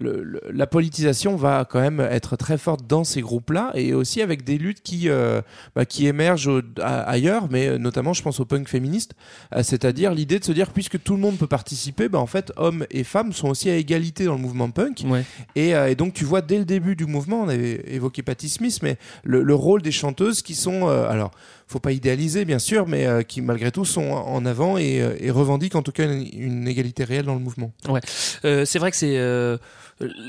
le- 0.00 0.22
le- 0.22 0.40
la 0.52 0.66
politisation 0.66 1.36
va 1.36 1.66
quand 1.68 1.80
même 1.80 2.00
être 2.00 2.36
très 2.36 2.58
forte 2.58 2.86
dans 2.86 3.04
ces 3.04 3.20
groupes-là 3.20 3.70
et 3.74 3.94
aussi 3.94 4.22
avec 4.22 4.44
des 4.44 4.58
luttes 4.58 4.82
qui, 4.82 5.08
euh, 5.08 5.40
bah, 5.74 5.84
qui 5.84 6.06
émergent 6.06 6.48
au- 6.48 6.60
ailleurs, 6.80 7.48
mais 7.50 7.68
euh, 7.68 7.78
notamment, 7.78 8.12
je 8.12 8.22
pense 8.22 8.40
au 8.40 8.44
punk 8.44 8.68
féministe, 8.68 9.12
euh, 9.54 9.62
c'est-à-dire 9.62 10.14
l'idée 10.14 10.38
de 10.38 10.44
se 10.44 10.52
dire 10.52 10.70
puisque 10.70 11.02
tout 11.02 11.14
le 11.14 11.20
monde 11.20 11.36
peut 11.38 11.46
participer, 11.46 12.08
bah, 12.08 12.18
en 12.18 12.26
fait, 12.26 12.52
hommes 12.56 12.86
et 12.90 13.04
femmes 13.04 13.32
sont 13.32 13.48
aussi 13.48 13.70
à 13.70 13.76
égalité 13.76 14.24
dans 14.24 14.34
le 14.34 14.40
mouvement 14.40 14.70
punk. 14.70 15.02
Ouais. 15.06 15.24
Et, 15.56 15.74
euh, 15.74 15.88
et 15.90 15.94
donc, 15.94 16.14
tu 16.14 16.24
vois 16.24 16.42
dès 16.42 16.58
le 16.58 16.64
début 16.64 16.96
du 16.96 17.06
mouvement, 17.06 17.42
on 17.42 17.48
avait 17.48 17.82
évoqué 17.88 18.22
Patti 18.22 18.48
Smith, 18.48 18.78
mais 18.82 18.96
le, 19.24 19.42
le 19.42 19.54
rôle 19.54 19.82
des 19.82 19.92
chanteuses 19.92 20.42
qui 20.42 20.54
sont, 20.54 20.88
euh, 20.88 21.08
alors, 21.08 21.30
faut 21.72 21.80
pas 21.80 21.92
idéaliser 21.92 22.44
bien 22.44 22.58
sûr, 22.58 22.86
mais 22.86 23.06
euh, 23.06 23.22
qui 23.22 23.40
malgré 23.40 23.70
tout 23.72 23.84
sont 23.84 24.10
en 24.10 24.44
avant 24.46 24.78
et, 24.78 25.00
euh, 25.00 25.16
et 25.18 25.30
revendiquent 25.30 25.74
en 25.76 25.82
tout 25.82 25.92
cas 25.92 26.04
une, 26.04 26.26
une 26.32 26.68
égalité 26.68 27.04
réelle 27.04 27.24
dans 27.24 27.34
le 27.34 27.40
mouvement. 27.40 27.72
Ouais, 27.88 28.00
Euh, 28.44 28.64
c'est 28.64 28.78
vrai 28.78 28.90
que 28.90 28.96
c'est 28.96 29.16
euh, 29.18 29.56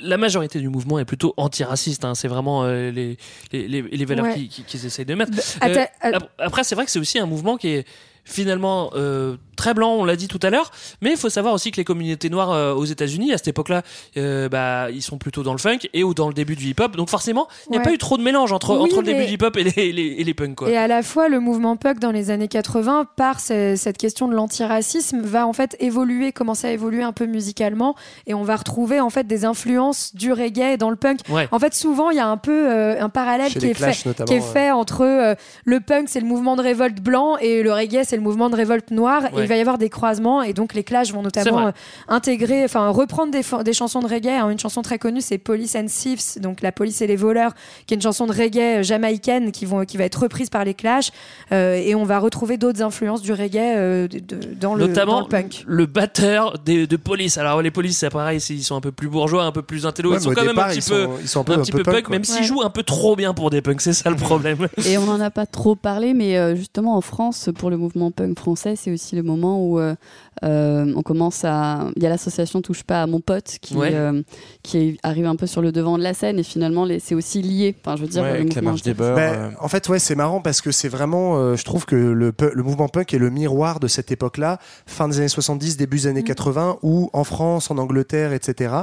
la 0.03 0.17
majorité 0.17 0.59
du 0.59 0.69
mouvement 0.69 0.99
est 0.99 1.05
plutôt 1.05 1.33
antiraciste. 1.37 2.05
Hein. 2.05 2.15
C'est 2.15 2.27
vraiment 2.27 2.63
euh, 2.63 2.91
les, 2.91 3.17
les, 3.51 3.67
les, 3.67 3.81
les 3.81 4.05
valeurs 4.05 4.25
Ouais. 4.25 4.33
qu'ils 4.35 4.49
qui, 4.49 4.63
qu'ils 4.63 4.85
essayent 4.85 5.05
de 5.05 5.15
mettre. 5.15 5.31
Euh, 5.63 5.85
ap- 6.01 6.29
après, 6.37 6.63
c'est 6.63 6.75
vrai 6.75 6.85
que 6.85 6.91
c'est 6.91 6.99
aussi 6.99 7.19
un 7.19 7.25
mouvement 7.25 7.57
qui 7.57 7.69
est 7.69 7.85
finalement 8.25 8.91
euh, 8.95 9.35
très 9.55 9.73
blanc, 9.73 9.93
on 9.93 10.05
l'a 10.05 10.15
dit 10.15 10.27
tout 10.27 10.39
à 10.43 10.49
l'heure, 10.49 10.71
mais 11.01 11.11
il 11.11 11.17
faut 11.17 11.29
savoir 11.29 11.53
aussi 11.53 11.71
que 11.71 11.77
les 11.77 11.83
communautés 11.83 12.29
noires 12.29 12.51
euh, 12.51 12.73
aux 12.73 12.85
États-Unis 12.85 13.33
à 13.33 13.37
cette 13.37 13.49
époque-là, 13.49 13.81
euh, 14.17 14.49
bah 14.49 14.89
ils 14.91 15.01
sont 15.01 15.17
plutôt 15.17 15.43
dans 15.43 15.53
le 15.53 15.57
funk 15.59 15.79
et 15.93 16.03
ou 16.03 16.13
dans 16.13 16.27
le 16.27 16.33
début 16.33 16.55
du 16.55 16.65
hip-hop, 16.67 16.95
donc 16.95 17.09
forcément 17.09 17.47
il 17.67 17.71
n'y 17.71 17.77
a 17.77 17.79
Ouais. 17.79 17.85
pas 17.85 17.93
eu 17.93 17.97
trop 17.97 18.17
de 18.17 18.23
mélange 18.23 18.51
entre 18.51 18.75
Oui, 18.75 18.81
entre 18.83 18.97
le 19.01 19.05
début 19.05 19.25
du 19.25 19.33
hip-hop 19.33 19.55
et 19.57 19.63
les, 19.63 19.91
les, 19.91 20.07
et 20.19 20.23
les 20.23 20.33
punks 20.33 20.55
quoi. 20.55 20.69
Et 20.69 20.77
à 20.77 20.87
la 20.87 21.01
fois, 21.03 21.27
le 21.29 21.39
mouvement 21.39 21.75
punk 21.77 21.99
dans 21.99 22.11
les 22.11 22.29
années 22.31 22.47
80, 22.47 23.05
par 23.15 23.39
ce- 23.39 23.75
cette 23.75 23.97
question 23.97 24.27
de 24.27 24.33
l'antiracisme, 24.35 25.21
va 25.21 25.45
en 25.47 25.53
fait 25.53 25.75
évoluer, 25.79 26.31
commencer 26.31 26.67
à 26.67 26.71
évoluer 26.71 27.03
un 27.03 27.11
peu 27.13 27.25
musicalement, 27.25 27.95
et 28.27 28.33
on 28.33 28.43
va 28.43 28.55
retrouver 28.55 28.99
en 28.99 29.09
fait 29.09 29.27
des 29.27 29.45
influences 29.45 30.15
du 30.15 30.31
reggae 30.31 30.77
dans 30.77 30.89
le 30.89 30.95
punk. 30.95 31.19
Ouais. 31.29 31.47
En 31.51 31.59
fait, 31.59 31.73
souvent, 31.73 32.09
il 32.11 32.17
y 32.17 32.19
a 32.19 32.27
un 32.27 32.37
peu 32.37 32.71
euh, 32.71 33.01
un 33.01 33.09
parallèle 33.09 33.51
qui 33.53 33.65
est, 33.67 33.73
Clash, 33.73 34.03
fait, 34.03 34.09
notamment, 34.09 34.25
qui 34.27 34.33
est 34.33 34.39
ouais. 34.39 34.53
fait 34.53 34.71
entre 34.71 35.01
euh, 35.01 35.35
le 35.65 35.79
punk, 35.79 36.07
c'est 36.09 36.19
le 36.19 36.25
mouvement 36.27 36.55
de 36.55 36.61
révolte 36.61 36.99
blanc, 37.01 37.37
et 37.37 37.63
le 37.63 37.73
reggae, 37.73 38.03
c'est 38.05 38.15
le 38.15 38.21
mouvement 38.21 38.49
de 38.49 38.55
révolte 38.55 38.91
noire. 38.91 39.23
Et 39.37 39.42
Ouais. 39.43 39.45
il 39.45 39.49
va 39.49 39.57
y 39.57 39.61
avoir 39.61 39.77
des 39.77 39.89
croisements. 39.89 40.41
Et 40.41 40.53
donc, 40.53 40.73
les 40.73 40.83
Clash 40.83 41.11
vont 41.13 41.21
notamment 41.21 41.67
euh, 41.67 41.71
intégrer, 42.07 42.63
enfin, 42.63 42.89
reprendre 42.89 43.31
des, 43.31 43.73
chansons 43.73 43.99
de 44.01 44.07
reggae. 44.07 44.27
Alors, 44.29 44.49
une 44.49 44.59
chanson 44.59 44.81
très 44.81 44.97
connue, 44.99 45.21
c'est 45.21 45.37
Police 45.37 45.75
and 45.75 45.85
Thieves, 45.87 46.39
donc 46.41 46.61
la 46.61 46.71
police 46.71 47.01
et 47.01 47.07
les 47.07 47.15
voleurs, 47.15 47.53
qui 47.85 47.93
est 47.93 47.97
une 47.97 48.01
chanson 48.01 48.25
de 48.27 48.33
reggae 48.33 48.79
euh, 48.79 48.83
jamaïcaine 48.83 49.51
qui, 49.51 49.65
vont, 49.65 49.85
qui 49.85 49.97
va 49.97 50.05
être 50.05 50.21
reprise 50.21 50.49
par 50.49 50.63
les 50.65 50.73
Clash. 50.73 51.11
Euh, 51.51 51.75
et 51.75 51.95
on 51.95 52.03
va 52.03 52.19
retrouver 52.19 52.57
d'autres 52.57 52.81
influences 52.81 53.21
du 53.21 53.31
reggae 53.33 53.57
euh, 53.57 54.07
de- 54.07 54.19
de- 54.19 54.53
dans, 54.53 54.75
le, 54.75 54.87
Notamment 54.87 55.13
dans 55.13 55.21
le 55.21 55.27
punk. 55.27 55.63
le 55.67 55.85
batteur 55.85 56.57
des, 56.59 56.87
de 56.87 56.95
police. 56.97 57.37
Alors 57.37 57.61
les 57.61 57.71
polices, 57.71 57.97
c'est 57.99 58.09
pareil, 58.09 58.39
ils 58.49 58.63
sont 58.63 58.75
un 58.75 58.81
peu 58.81 58.91
plus 58.91 59.07
bourgeois, 59.07 59.43
un 59.43 59.51
peu 59.51 59.61
plus 59.61 59.85
intello. 59.85 60.11
Ouais, 60.11 60.17
ils 60.17 60.23
sont 60.23 60.31
quand 60.33 60.43
même 60.45 60.57
un 60.59 60.67
petit 60.69 60.79
ils 60.79 60.83
peu, 60.93 61.03
sont- 61.05 61.11
ils 61.21 61.27
sont 61.27 61.41
un 61.41 61.43
peu- 61.43 61.53
un 61.53 61.59
petit 61.59 61.71
peu 61.71 61.83
peu 61.83 61.91
punk, 61.91 62.09
même 62.09 62.23
s'ils 62.23 62.37
Ouais. 62.37 62.43
jouent 62.43 62.61
un 62.63 62.69
peu 62.69 62.83
trop 62.83 63.15
bien 63.15 63.33
pour 63.33 63.49
des 63.49 63.61
punks. 63.61 63.81
C'est 63.81 63.93
ça 63.93 64.09
le 64.09 64.15
problème. 64.15 64.67
Et 64.85 64.97
on 64.97 65.05
n'en 65.05 65.19
a 65.19 65.29
pas 65.29 65.45
trop 65.45 65.75
parlé, 65.75 66.13
mais 66.13 66.37
euh, 66.37 66.55
justement 66.55 66.95
en 66.95 67.01
France, 67.01 67.49
pour 67.57 67.69
le 67.69 67.77
mouvement 67.77 68.11
punk 68.11 68.37
français, 68.37 68.75
c'est 68.75 68.91
aussi 68.91 69.15
le 69.15 69.23
moment 69.35 69.63
où 69.65 69.79
euh, 69.79 69.95
euh, 70.43 70.91
on 70.95 71.01
commence 71.03 71.43
à. 71.45 71.89
Il 71.95 72.03
y 72.03 72.05
a 72.05 72.09
l'association 72.09 72.61
Touche 72.61 72.83
pas 72.83 73.01
à 73.03 73.07
mon 73.07 73.19
pote 73.21 73.57
qui, 73.61 73.75
Ouais. 73.75 73.91
euh, 73.93 74.21
qui 74.63 74.97
arrive 75.03 75.25
un 75.25 75.35
peu 75.35 75.47
sur 75.47 75.61
le 75.61 75.71
devant 75.71 75.97
de 75.97 76.03
la 76.03 76.13
scène 76.13 76.39
et 76.39 76.43
finalement 76.43 76.85
les- 76.85 76.99
c'est 76.99 77.15
aussi 77.15 77.41
lié. 77.41 77.75
Enfin, 77.83 77.95
je 77.95 78.01
veux 78.01 78.07
dire, 78.07 78.23
Ouais, 78.23 78.29
le 78.29 78.35
avec 78.39 78.49
la 78.55 78.61
mouvement 78.61 78.71
marche 78.71 78.81
des 78.83 78.93
beurs. 78.93 79.15
Ben, 79.15 79.33
euh, 79.33 79.49
En 79.59 79.67
fait, 79.67 79.87
ouais, 79.89 79.99
c'est 79.99 80.15
marrant 80.15 80.41
parce 80.41 80.61
que 80.61 80.71
c'est 80.71 80.89
vraiment, 80.89 81.37
euh, 81.37 81.55
je 81.55 81.63
trouve 81.63 81.85
que 81.85 81.95
le, 81.95 82.33
le 82.53 82.63
mouvement 82.63 82.87
punk 82.89 83.13
est 83.13 83.17
le 83.19 83.29
miroir 83.29 83.79
de 83.79 83.87
cette 83.87 84.11
époque-là, 84.11 84.59
fin 84.85 85.07
des 85.07 85.19
années 85.19 85.27
70, 85.27 85.77
début 85.77 85.97
des 85.97 86.07
années 86.07 86.23
80, 86.23 86.77
où 86.81 87.09
en 87.13 87.23
France, 87.23 87.71
en 87.71 87.77
Angleterre, 87.77 88.33
etc., 88.33 88.73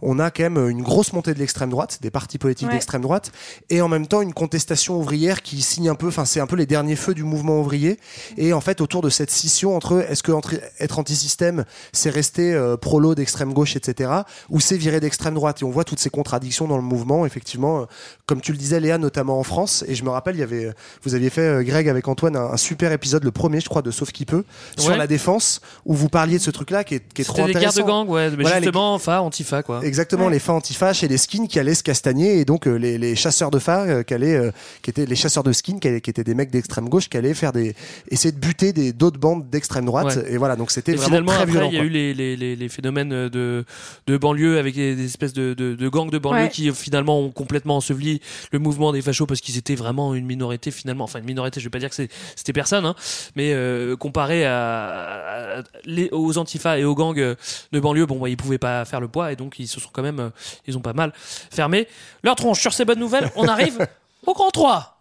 on 0.00 0.18
a 0.18 0.30
quand 0.30 0.42
même 0.44 0.68
une 0.70 0.82
grosse 0.82 1.12
montée 1.12 1.34
de 1.34 1.38
l'extrême 1.38 1.70
droite, 1.70 1.98
des 2.00 2.10
partis 2.10 2.38
politiques 2.38 2.68
Ouais. 2.68 2.74
d'extrême 2.74 3.02
droite, 3.02 3.32
et 3.70 3.80
en 3.82 3.88
même 3.88 4.06
temps 4.06 4.22
une 4.22 4.32
contestation 4.34 4.98
ouvrière 4.98 5.42
qui 5.42 5.60
signe 5.62 5.88
un 5.88 5.94
peu, 5.94 6.08
enfin, 6.08 6.24
c'est 6.24 6.40
un 6.40 6.46
peu 6.46 6.56
les 6.56 6.66
derniers 6.66 6.96
feux 6.96 7.14
du 7.14 7.24
mouvement 7.24 7.60
ouvrier, 7.60 7.98
et 8.36 8.52
en 8.52 8.60
fait, 8.60 8.80
autour 8.80 9.02
de 9.02 9.10
cette 9.10 9.30
scission 9.30 9.74
entre 9.76 9.91
est-ce 10.00 10.22
que 10.22 10.32
être 10.80 10.98
anti-système, 10.98 11.64
c'est 11.92 12.10
rester 12.10 12.52
euh, 12.54 12.76
prolo 12.76 13.14
d'extrême 13.14 13.52
gauche, 13.52 13.76
etc., 13.76 14.10
ou 14.50 14.60
c'est 14.60 14.76
virer 14.76 15.00
d'extrême 15.00 15.34
droite, 15.34 15.62
et 15.62 15.64
on 15.64 15.70
voit 15.70 15.84
toutes 15.84 15.98
ces 16.00 16.10
contradictions 16.10 16.66
dans 16.66 16.76
le 16.76 16.82
mouvement, 16.82 17.26
effectivement, 17.26 17.82
euh, 17.82 17.84
comme 18.26 18.40
tu 18.40 18.52
le 18.52 18.58
disais, 18.58 18.80
Léa, 18.80 18.98
notamment 18.98 19.38
en 19.38 19.42
France, 19.42 19.84
et 19.88 19.94
je 19.94 20.04
me 20.04 20.10
rappelle, 20.10 20.36
il 20.36 20.40
y 20.40 20.42
avait, 20.42 20.70
vous 21.04 21.14
aviez 21.14 21.30
fait, 21.30 21.40
euh, 21.42 21.62
Greg, 21.62 21.88
avec 21.88 22.08
Antoine, 22.08 22.36
un, 22.36 22.50
un 22.52 22.56
super 22.56 22.92
épisode, 22.92 23.24
le 23.24 23.30
premier, 23.30 23.60
je 23.60 23.68
crois, 23.68 23.82
de 23.82 23.90
Sauf 23.90 24.12
qui 24.12 24.24
peut, 24.24 24.44
sur 24.78 24.90
Ouais. 24.90 24.96
la 24.98 25.06
défense, 25.06 25.60
où 25.84 25.94
vous 25.94 26.08
parliez 26.08 26.38
de 26.38 26.42
ce 26.42 26.50
truc-là 26.50 26.84
qui 26.84 26.96
est, 26.96 27.12
qui 27.14 27.22
est 27.22 27.24
trop 27.24 27.36
C'était 27.36 27.48
des 27.48 27.52
guerres 27.54 27.68
intéressant. 27.70 27.82
de 27.82 27.86
gang, 28.06 28.08
ouais, 28.08 28.30
mais 28.30 28.42
Voilà, 28.42 28.60
les- 28.60 28.64
justement, 28.66 28.98
fa, 28.98 29.22
antifa, 29.22 29.62
quoi. 29.62 29.84
Exactement, 29.84 30.28
les 30.28 30.38
fins 30.38 30.54
antifaches 30.54 31.02
et 31.02 31.08
les 31.08 31.18
skins 31.18 31.46
qui 31.48 31.58
allaient 31.58 31.74
se 31.74 31.82
castagner 31.82 32.38
et 32.38 32.44
donc 32.44 32.66
euh, 32.66 32.74
les, 32.76 32.98
les 32.98 33.14
chasseurs 33.16 33.50
de 33.50 33.58
euh, 33.88 34.02
qui 34.02 34.14
allaient, 34.14 34.34
euh, 34.36 34.50
qui 34.82 34.90
étaient 34.90 35.06
les 35.06 35.14
chasseurs 35.16 35.42
de 35.42 35.52
skins 35.52 35.78
qui, 35.80 35.88
allaient- 35.88 36.00
qui 36.00 36.10
étaient 36.10 36.24
des 36.24 36.34
mecs 36.34 36.50
d'extrême 36.50 36.88
gauche 36.88 37.08
qui 37.08 37.16
allaient 37.16 37.34
faire 37.34 37.52
des 37.52 37.74
essayer 38.10 38.32
de 38.32 38.38
buter 38.38 38.72
d'autres 38.92 39.18
bandes 39.18 39.48
d'extrême 39.50 39.81
droite 39.86 40.16
Ouais. 40.16 40.32
et 40.32 40.36
voilà 40.36 40.56
donc 40.56 40.70
c'était 40.70 40.92
vraiment 40.92 41.06
finalement, 41.08 41.32
très 41.32 41.40
après, 41.42 41.52
violent. 41.52 41.68
il 41.68 41.74
y 41.74 41.76
a 41.76 41.80
quoi. 41.80 41.86
eu 41.86 41.90
les, 41.90 42.14
les, 42.14 42.36
les, 42.36 42.56
les 42.56 42.68
phénomènes 42.68 43.28
de, 43.28 43.64
de 44.06 44.16
banlieue 44.16 44.58
avec 44.58 44.74
des, 44.74 44.94
des 44.96 45.04
espèces 45.04 45.32
de, 45.32 45.54
de, 45.54 45.74
de 45.74 45.88
gangs 45.88 46.10
de 46.10 46.18
banlieue 46.18 46.42
Ouais. 46.42 46.48
qui 46.48 46.70
finalement 46.72 47.20
ont 47.20 47.30
complètement 47.30 47.76
enseveli 47.76 48.20
le 48.52 48.58
mouvement 48.58 48.92
des 48.92 49.02
fachos 49.02 49.26
parce 49.26 49.40
qu'ils 49.40 49.58
étaient 49.58 49.74
vraiment 49.74 50.14
une 50.14 50.26
minorité 50.26 50.70
finalement. 50.70 51.04
Enfin, 51.04 51.18
une 51.20 51.24
minorité, 51.26 51.60
je 51.60 51.66
vais 51.66 51.70
pas 51.70 51.78
dire 51.78 51.90
que 51.90 51.96
c'était 52.36 52.52
personne, 52.52 52.84
hein, 52.86 52.94
mais 53.36 53.52
euh, 53.52 53.96
comparé 53.96 54.44
à, 54.44 55.58
à- 55.58 55.62
les, 55.84 56.08
aux 56.12 56.38
antifas 56.38 56.78
et 56.78 56.84
aux 56.84 56.94
gangs 56.94 57.14
de 57.14 57.80
banlieue, 57.80 58.06
bon, 58.06 58.18
bah, 58.18 58.28
ils 58.28 58.36
pouvaient 58.36 58.58
pas 58.58 58.84
faire 58.84 59.00
le 59.00 59.08
poids 59.08 59.30
et 59.32 59.36
donc 59.36 59.58
ils 59.58 59.68
se 59.68 59.78
sont 59.80 59.90
quand 59.92 60.02
même, 60.02 60.20
euh, 60.20 60.30
ils 60.66 60.76
ont 60.76 60.80
pas 60.82 60.92
mal 60.94 61.12
fermé 61.50 61.86
leur 62.22 62.34
tronche. 62.36 62.60
Sur 62.60 62.72
ces 62.72 62.84
bonnes 62.84 62.98
nouvelles, 63.00 63.30
on 63.36 63.46
arrive 63.48 63.86
au 64.26 64.32
grand 64.34 64.50
3. 64.50 64.98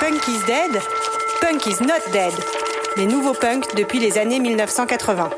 Punk 0.00 0.28
is 0.28 0.44
dead, 0.46 0.80
punk 1.40 1.66
is 1.66 1.80
not 1.82 2.12
dead. 2.12 2.32
Les 2.96 3.06
nouveaux 3.06 3.32
punks 3.32 3.74
depuis 3.74 3.98
les 3.98 4.18
années 4.18 4.38
1980. 4.38 5.30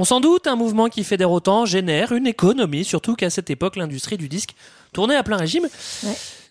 On 0.00 0.04
s'en 0.04 0.18
doute, 0.18 0.48
un 0.48 0.56
mouvement 0.56 0.88
qui 0.88 1.04
fédère 1.04 1.30
autant 1.30 1.66
génère 1.66 2.10
une 2.10 2.26
économie, 2.26 2.84
surtout 2.84 3.14
qu'à 3.14 3.30
cette 3.30 3.50
époque, 3.50 3.76
l'industrie 3.76 4.16
du 4.16 4.28
disque 4.28 4.54
tournait 4.92 5.14
à 5.14 5.22
plein 5.22 5.36
régime. 5.36 5.68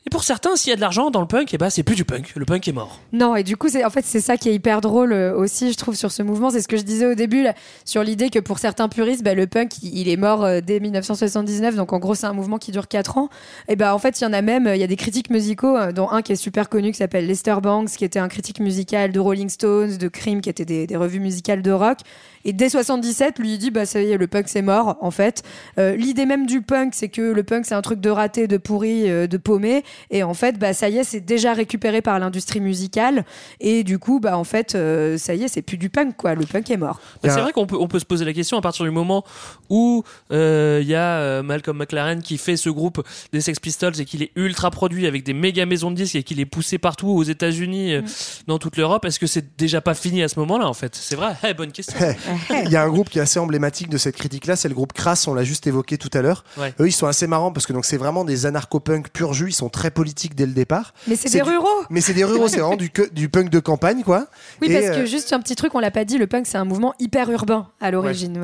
Et 0.07 0.09
pour 0.09 0.23
certains, 0.23 0.55
s'il 0.55 0.71
y 0.71 0.73
a 0.73 0.75
de 0.75 0.81
l'argent 0.81 1.11
dans 1.11 1.21
le 1.21 1.27
punk, 1.27 1.53
eh 1.53 1.59
ben, 1.59 1.69
c'est 1.69 1.83
plus 1.83 1.95
du 1.95 2.05
punk. 2.05 2.33
Le 2.35 2.43
punk 2.43 2.67
est 2.67 2.71
mort. 2.71 2.99
Non, 3.13 3.35
et 3.35 3.43
du 3.43 3.55
coup, 3.55 3.69
c'est 3.69 3.85
en 3.85 3.91
fait 3.91 4.03
c'est 4.03 4.19
ça 4.19 4.35
qui 4.35 4.49
est 4.49 4.55
hyper 4.55 4.81
drôle 4.81 5.13
euh, 5.13 5.35
aussi, 5.35 5.71
je 5.71 5.77
trouve, 5.77 5.95
sur 5.95 6.11
ce 6.11 6.23
mouvement. 6.23 6.49
C'est 6.49 6.61
ce 6.61 6.67
que 6.67 6.75
je 6.75 6.81
disais 6.81 7.05
au 7.05 7.13
début 7.13 7.45
sur 7.85 8.01
l'idée 8.01 8.31
que 8.31 8.39
pour 8.39 8.57
certains 8.57 8.89
puristes, 8.89 9.23
bah, 9.23 9.35
le 9.35 9.45
punk, 9.45 9.73
il, 9.83 10.09
est 10.09 10.17
mort 10.17 10.43
euh, 10.43 10.59
dès 10.59 10.79
1979, 10.79 11.75
donc 11.75 11.93
en 11.93 11.99
gros, 11.99 12.15
c'est 12.15 12.25
un 12.25 12.33
mouvement 12.33 12.57
qui 12.57 12.71
dure 12.71 12.87
4 12.87 13.19
ans. 13.19 13.29
Et 13.67 13.75
ben 13.75 13.93
en 13.93 13.99
fait, 13.99 14.19
il 14.19 14.23
y 14.23 14.27
en 14.27 14.33
a 14.33 14.41
même, 14.41 14.65
euh, 14.65 14.75
il 14.75 14.81
y 14.81 14.83
a 14.83 14.87
des 14.87 14.95
critiques 14.95 15.29
musicaux, 15.29 15.77
dont 15.93 16.09
un 16.09 16.23
qui 16.23 16.31
est 16.31 16.35
super 16.35 16.67
connu, 16.67 16.91
qui 16.91 16.97
s'appelle 16.97 17.27
Lester 17.27 17.57
Banks, 17.61 17.89
qui 17.89 18.03
était 18.03 18.19
un 18.19 18.27
critique 18.27 18.59
musical 18.59 19.11
de 19.11 19.19
Rolling 19.19 19.49
Stones, 19.49 19.97
de 19.97 20.07
Cream, 20.07 20.41
qui 20.41 20.49
étaient 20.49 20.65
des 20.65 20.97
revues 20.97 21.19
musicales 21.19 21.61
de 21.61 21.71
rock. 21.71 21.99
Et 22.45 22.53
dès 22.53 22.69
77, 22.69 23.39
lui, 23.39 23.53
il 23.53 23.57
dit, 23.57 23.71
bah 23.71 23.85
ça 23.85 24.01
y 24.01 24.11
est, 24.11 24.17
le 24.17 24.27
punk 24.27 24.47
c'est 24.47 24.61
mort, 24.61 24.97
en 25.01 25.11
fait. 25.11 25.43
Euh, 25.77 25.95
L'idée 25.95 26.25
même 26.25 26.45
du 26.45 26.61
punk, 26.61 26.93
c'est 26.95 27.09
que 27.09 27.21
le 27.21 27.43
punk 27.43 27.65
c'est 27.65 27.75
un 27.75 27.81
truc 27.81 27.99
de 27.99 28.09
raté, 28.09 28.47
de 28.47 28.57
pourri, 28.57 29.09
euh, 29.09 29.27
de 29.27 29.37
paumé. 29.37 29.83
Et 30.09 30.23
en 30.23 30.33
fait, 30.33 30.57
bah 30.57 30.73
ça 30.73 30.89
y 30.89 30.97
est, 30.97 31.03
c'est 31.03 31.19
déjà 31.19 31.53
récupéré 31.53 32.01
par 32.01 32.17
l'industrie 32.19 32.59
musicale. 32.61 33.25
Et 33.59 33.83
du 33.83 33.99
coup, 33.99 34.19
bah 34.19 34.37
en 34.37 34.43
fait, 34.43 34.75
euh, 34.75 35.17
ça 35.17 35.35
y 35.35 35.43
est, 35.43 35.47
c'est 35.47 35.61
plus 35.61 35.77
du 35.77 35.89
punk, 35.89 36.15
quoi. 36.17 36.35
Le 36.35 36.45
punk 36.45 36.69
est 36.71 36.77
mort. 36.77 36.99
Mais 37.23 37.29
C'est 37.29 37.41
vrai 37.41 37.51
qu'on 37.51 37.65
peut, 37.67 37.77
on 37.79 37.87
peut 37.87 37.99
se 37.99 38.05
poser 38.05 38.25
la 38.25 38.33
question 38.33 38.57
à 38.57 38.61
partir 38.61 38.85
du 38.85 38.91
moment 38.91 39.23
où 39.69 40.03
euh, 40.31 40.79
il 40.81 40.87
y 40.87 40.95
a 40.95 41.17
euh, 41.19 41.43
Malcolm 41.43 41.77
McLaren 41.77 42.21
qui 42.21 42.37
fait 42.37 42.57
ce 42.57 42.69
groupe 42.69 43.01
des 43.33 43.41
Sex 43.41 43.59
Pistols 43.59 43.99
et 43.99 44.05
qu'il 44.05 44.23
est 44.23 44.31
ultra 44.35 44.71
produit 44.71 45.07
avec 45.07 45.23
des 45.23 45.33
méga 45.33 45.65
maisons 45.65 45.91
de 45.91 45.95
disques 45.95 46.15
et 46.15 46.23
qu'il 46.23 46.39
est 46.39 46.45
poussé 46.45 46.77
partout 46.77 47.09
aux 47.09 47.23
États-Unis, 47.23 47.93
euh, 47.95 48.01
dans 48.47 48.57
toute 48.59 48.77
l'Europe. 48.77 49.05
Est-ce 49.05 49.19
que 49.19 49.27
c'est 49.27 49.57
déjà 49.57 49.81
pas 49.81 49.93
fini 49.93 50.23
à 50.23 50.27
ce 50.27 50.39
moment-là 50.39 50.67
en 50.67 50.73
fait? 50.73 50.95
C'est 50.95 51.15
vrai? 51.15 51.33
Eh, 51.47 51.53
Bonne 51.53 51.71
question. 51.71 51.97
Il 52.65 52.71
y 52.71 52.75
a 52.75 52.83
un 52.83 52.89
groupe 52.89 53.09
qui 53.09 53.19
est 53.19 53.21
assez 53.21 53.39
emblématique 53.39 53.89
de 53.89 53.97
cette 53.97 54.15
critique-là, 54.15 54.55
c'est 54.55 54.67
le 54.69 54.75
groupe 54.75 54.93
Crass, 54.93 55.27
on 55.27 55.33
l'a 55.33 55.43
juste 55.43 55.67
évoqué 55.67 55.97
tout 55.97 56.09
à 56.13 56.21
l'heure. 56.21 56.43
Ouais. 56.57 56.73
Eux, 56.79 56.87
ils 56.87 56.91
sont 56.93 57.07
assez 57.07 57.27
marrants 57.27 57.51
parce 57.51 57.65
que 57.65 57.73
donc 57.73 57.85
c'est 57.85 57.97
vraiment 57.97 58.23
des 58.25 58.45
anarcho-punk 58.45 59.09
pur 59.11 59.33
jus, 59.33 59.49
ils 59.49 59.53
sont 59.53 59.69
très 59.69 59.91
politiques 59.91 60.35
dès 60.35 60.45
le 60.45 60.53
départ. 60.53 60.93
Mais 61.07 61.15
c'est 61.15 61.29
des 61.29 61.41
du- 61.41 61.43
ruraux. 61.49 61.67
Mais 61.89 62.01
c'est 62.01 62.13
des 62.13 62.23
ruraux, 62.23 62.47
c'est 62.47 62.59
vraiment 62.59 62.75
du, 62.75 62.89
que- 62.89 63.09
du 63.11 63.29
punk 63.29 63.49
de 63.49 63.59
campagne, 63.59 64.03
quoi. 64.03 64.27
Oui, 64.61 64.69
Et, 64.69 64.73
parce 64.73 64.95
que 64.97 65.01
euh, 65.01 65.05
juste 65.05 65.33
un 65.33 65.39
petit 65.39 65.55
truc, 65.55 65.73
on 65.75 65.79
l'a 65.79 65.91
pas 65.91 66.05
dit, 66.05 66.17
le 66.17 66.27
punk 66.27 66.45
c'est 66.47 66.57
un 66.57 66.65
mouvement 66.65 66.93
hyper 66.99 67.29
urbain 67.29 67.67
à 67.79 67.91
l'origine. 67.91 68.39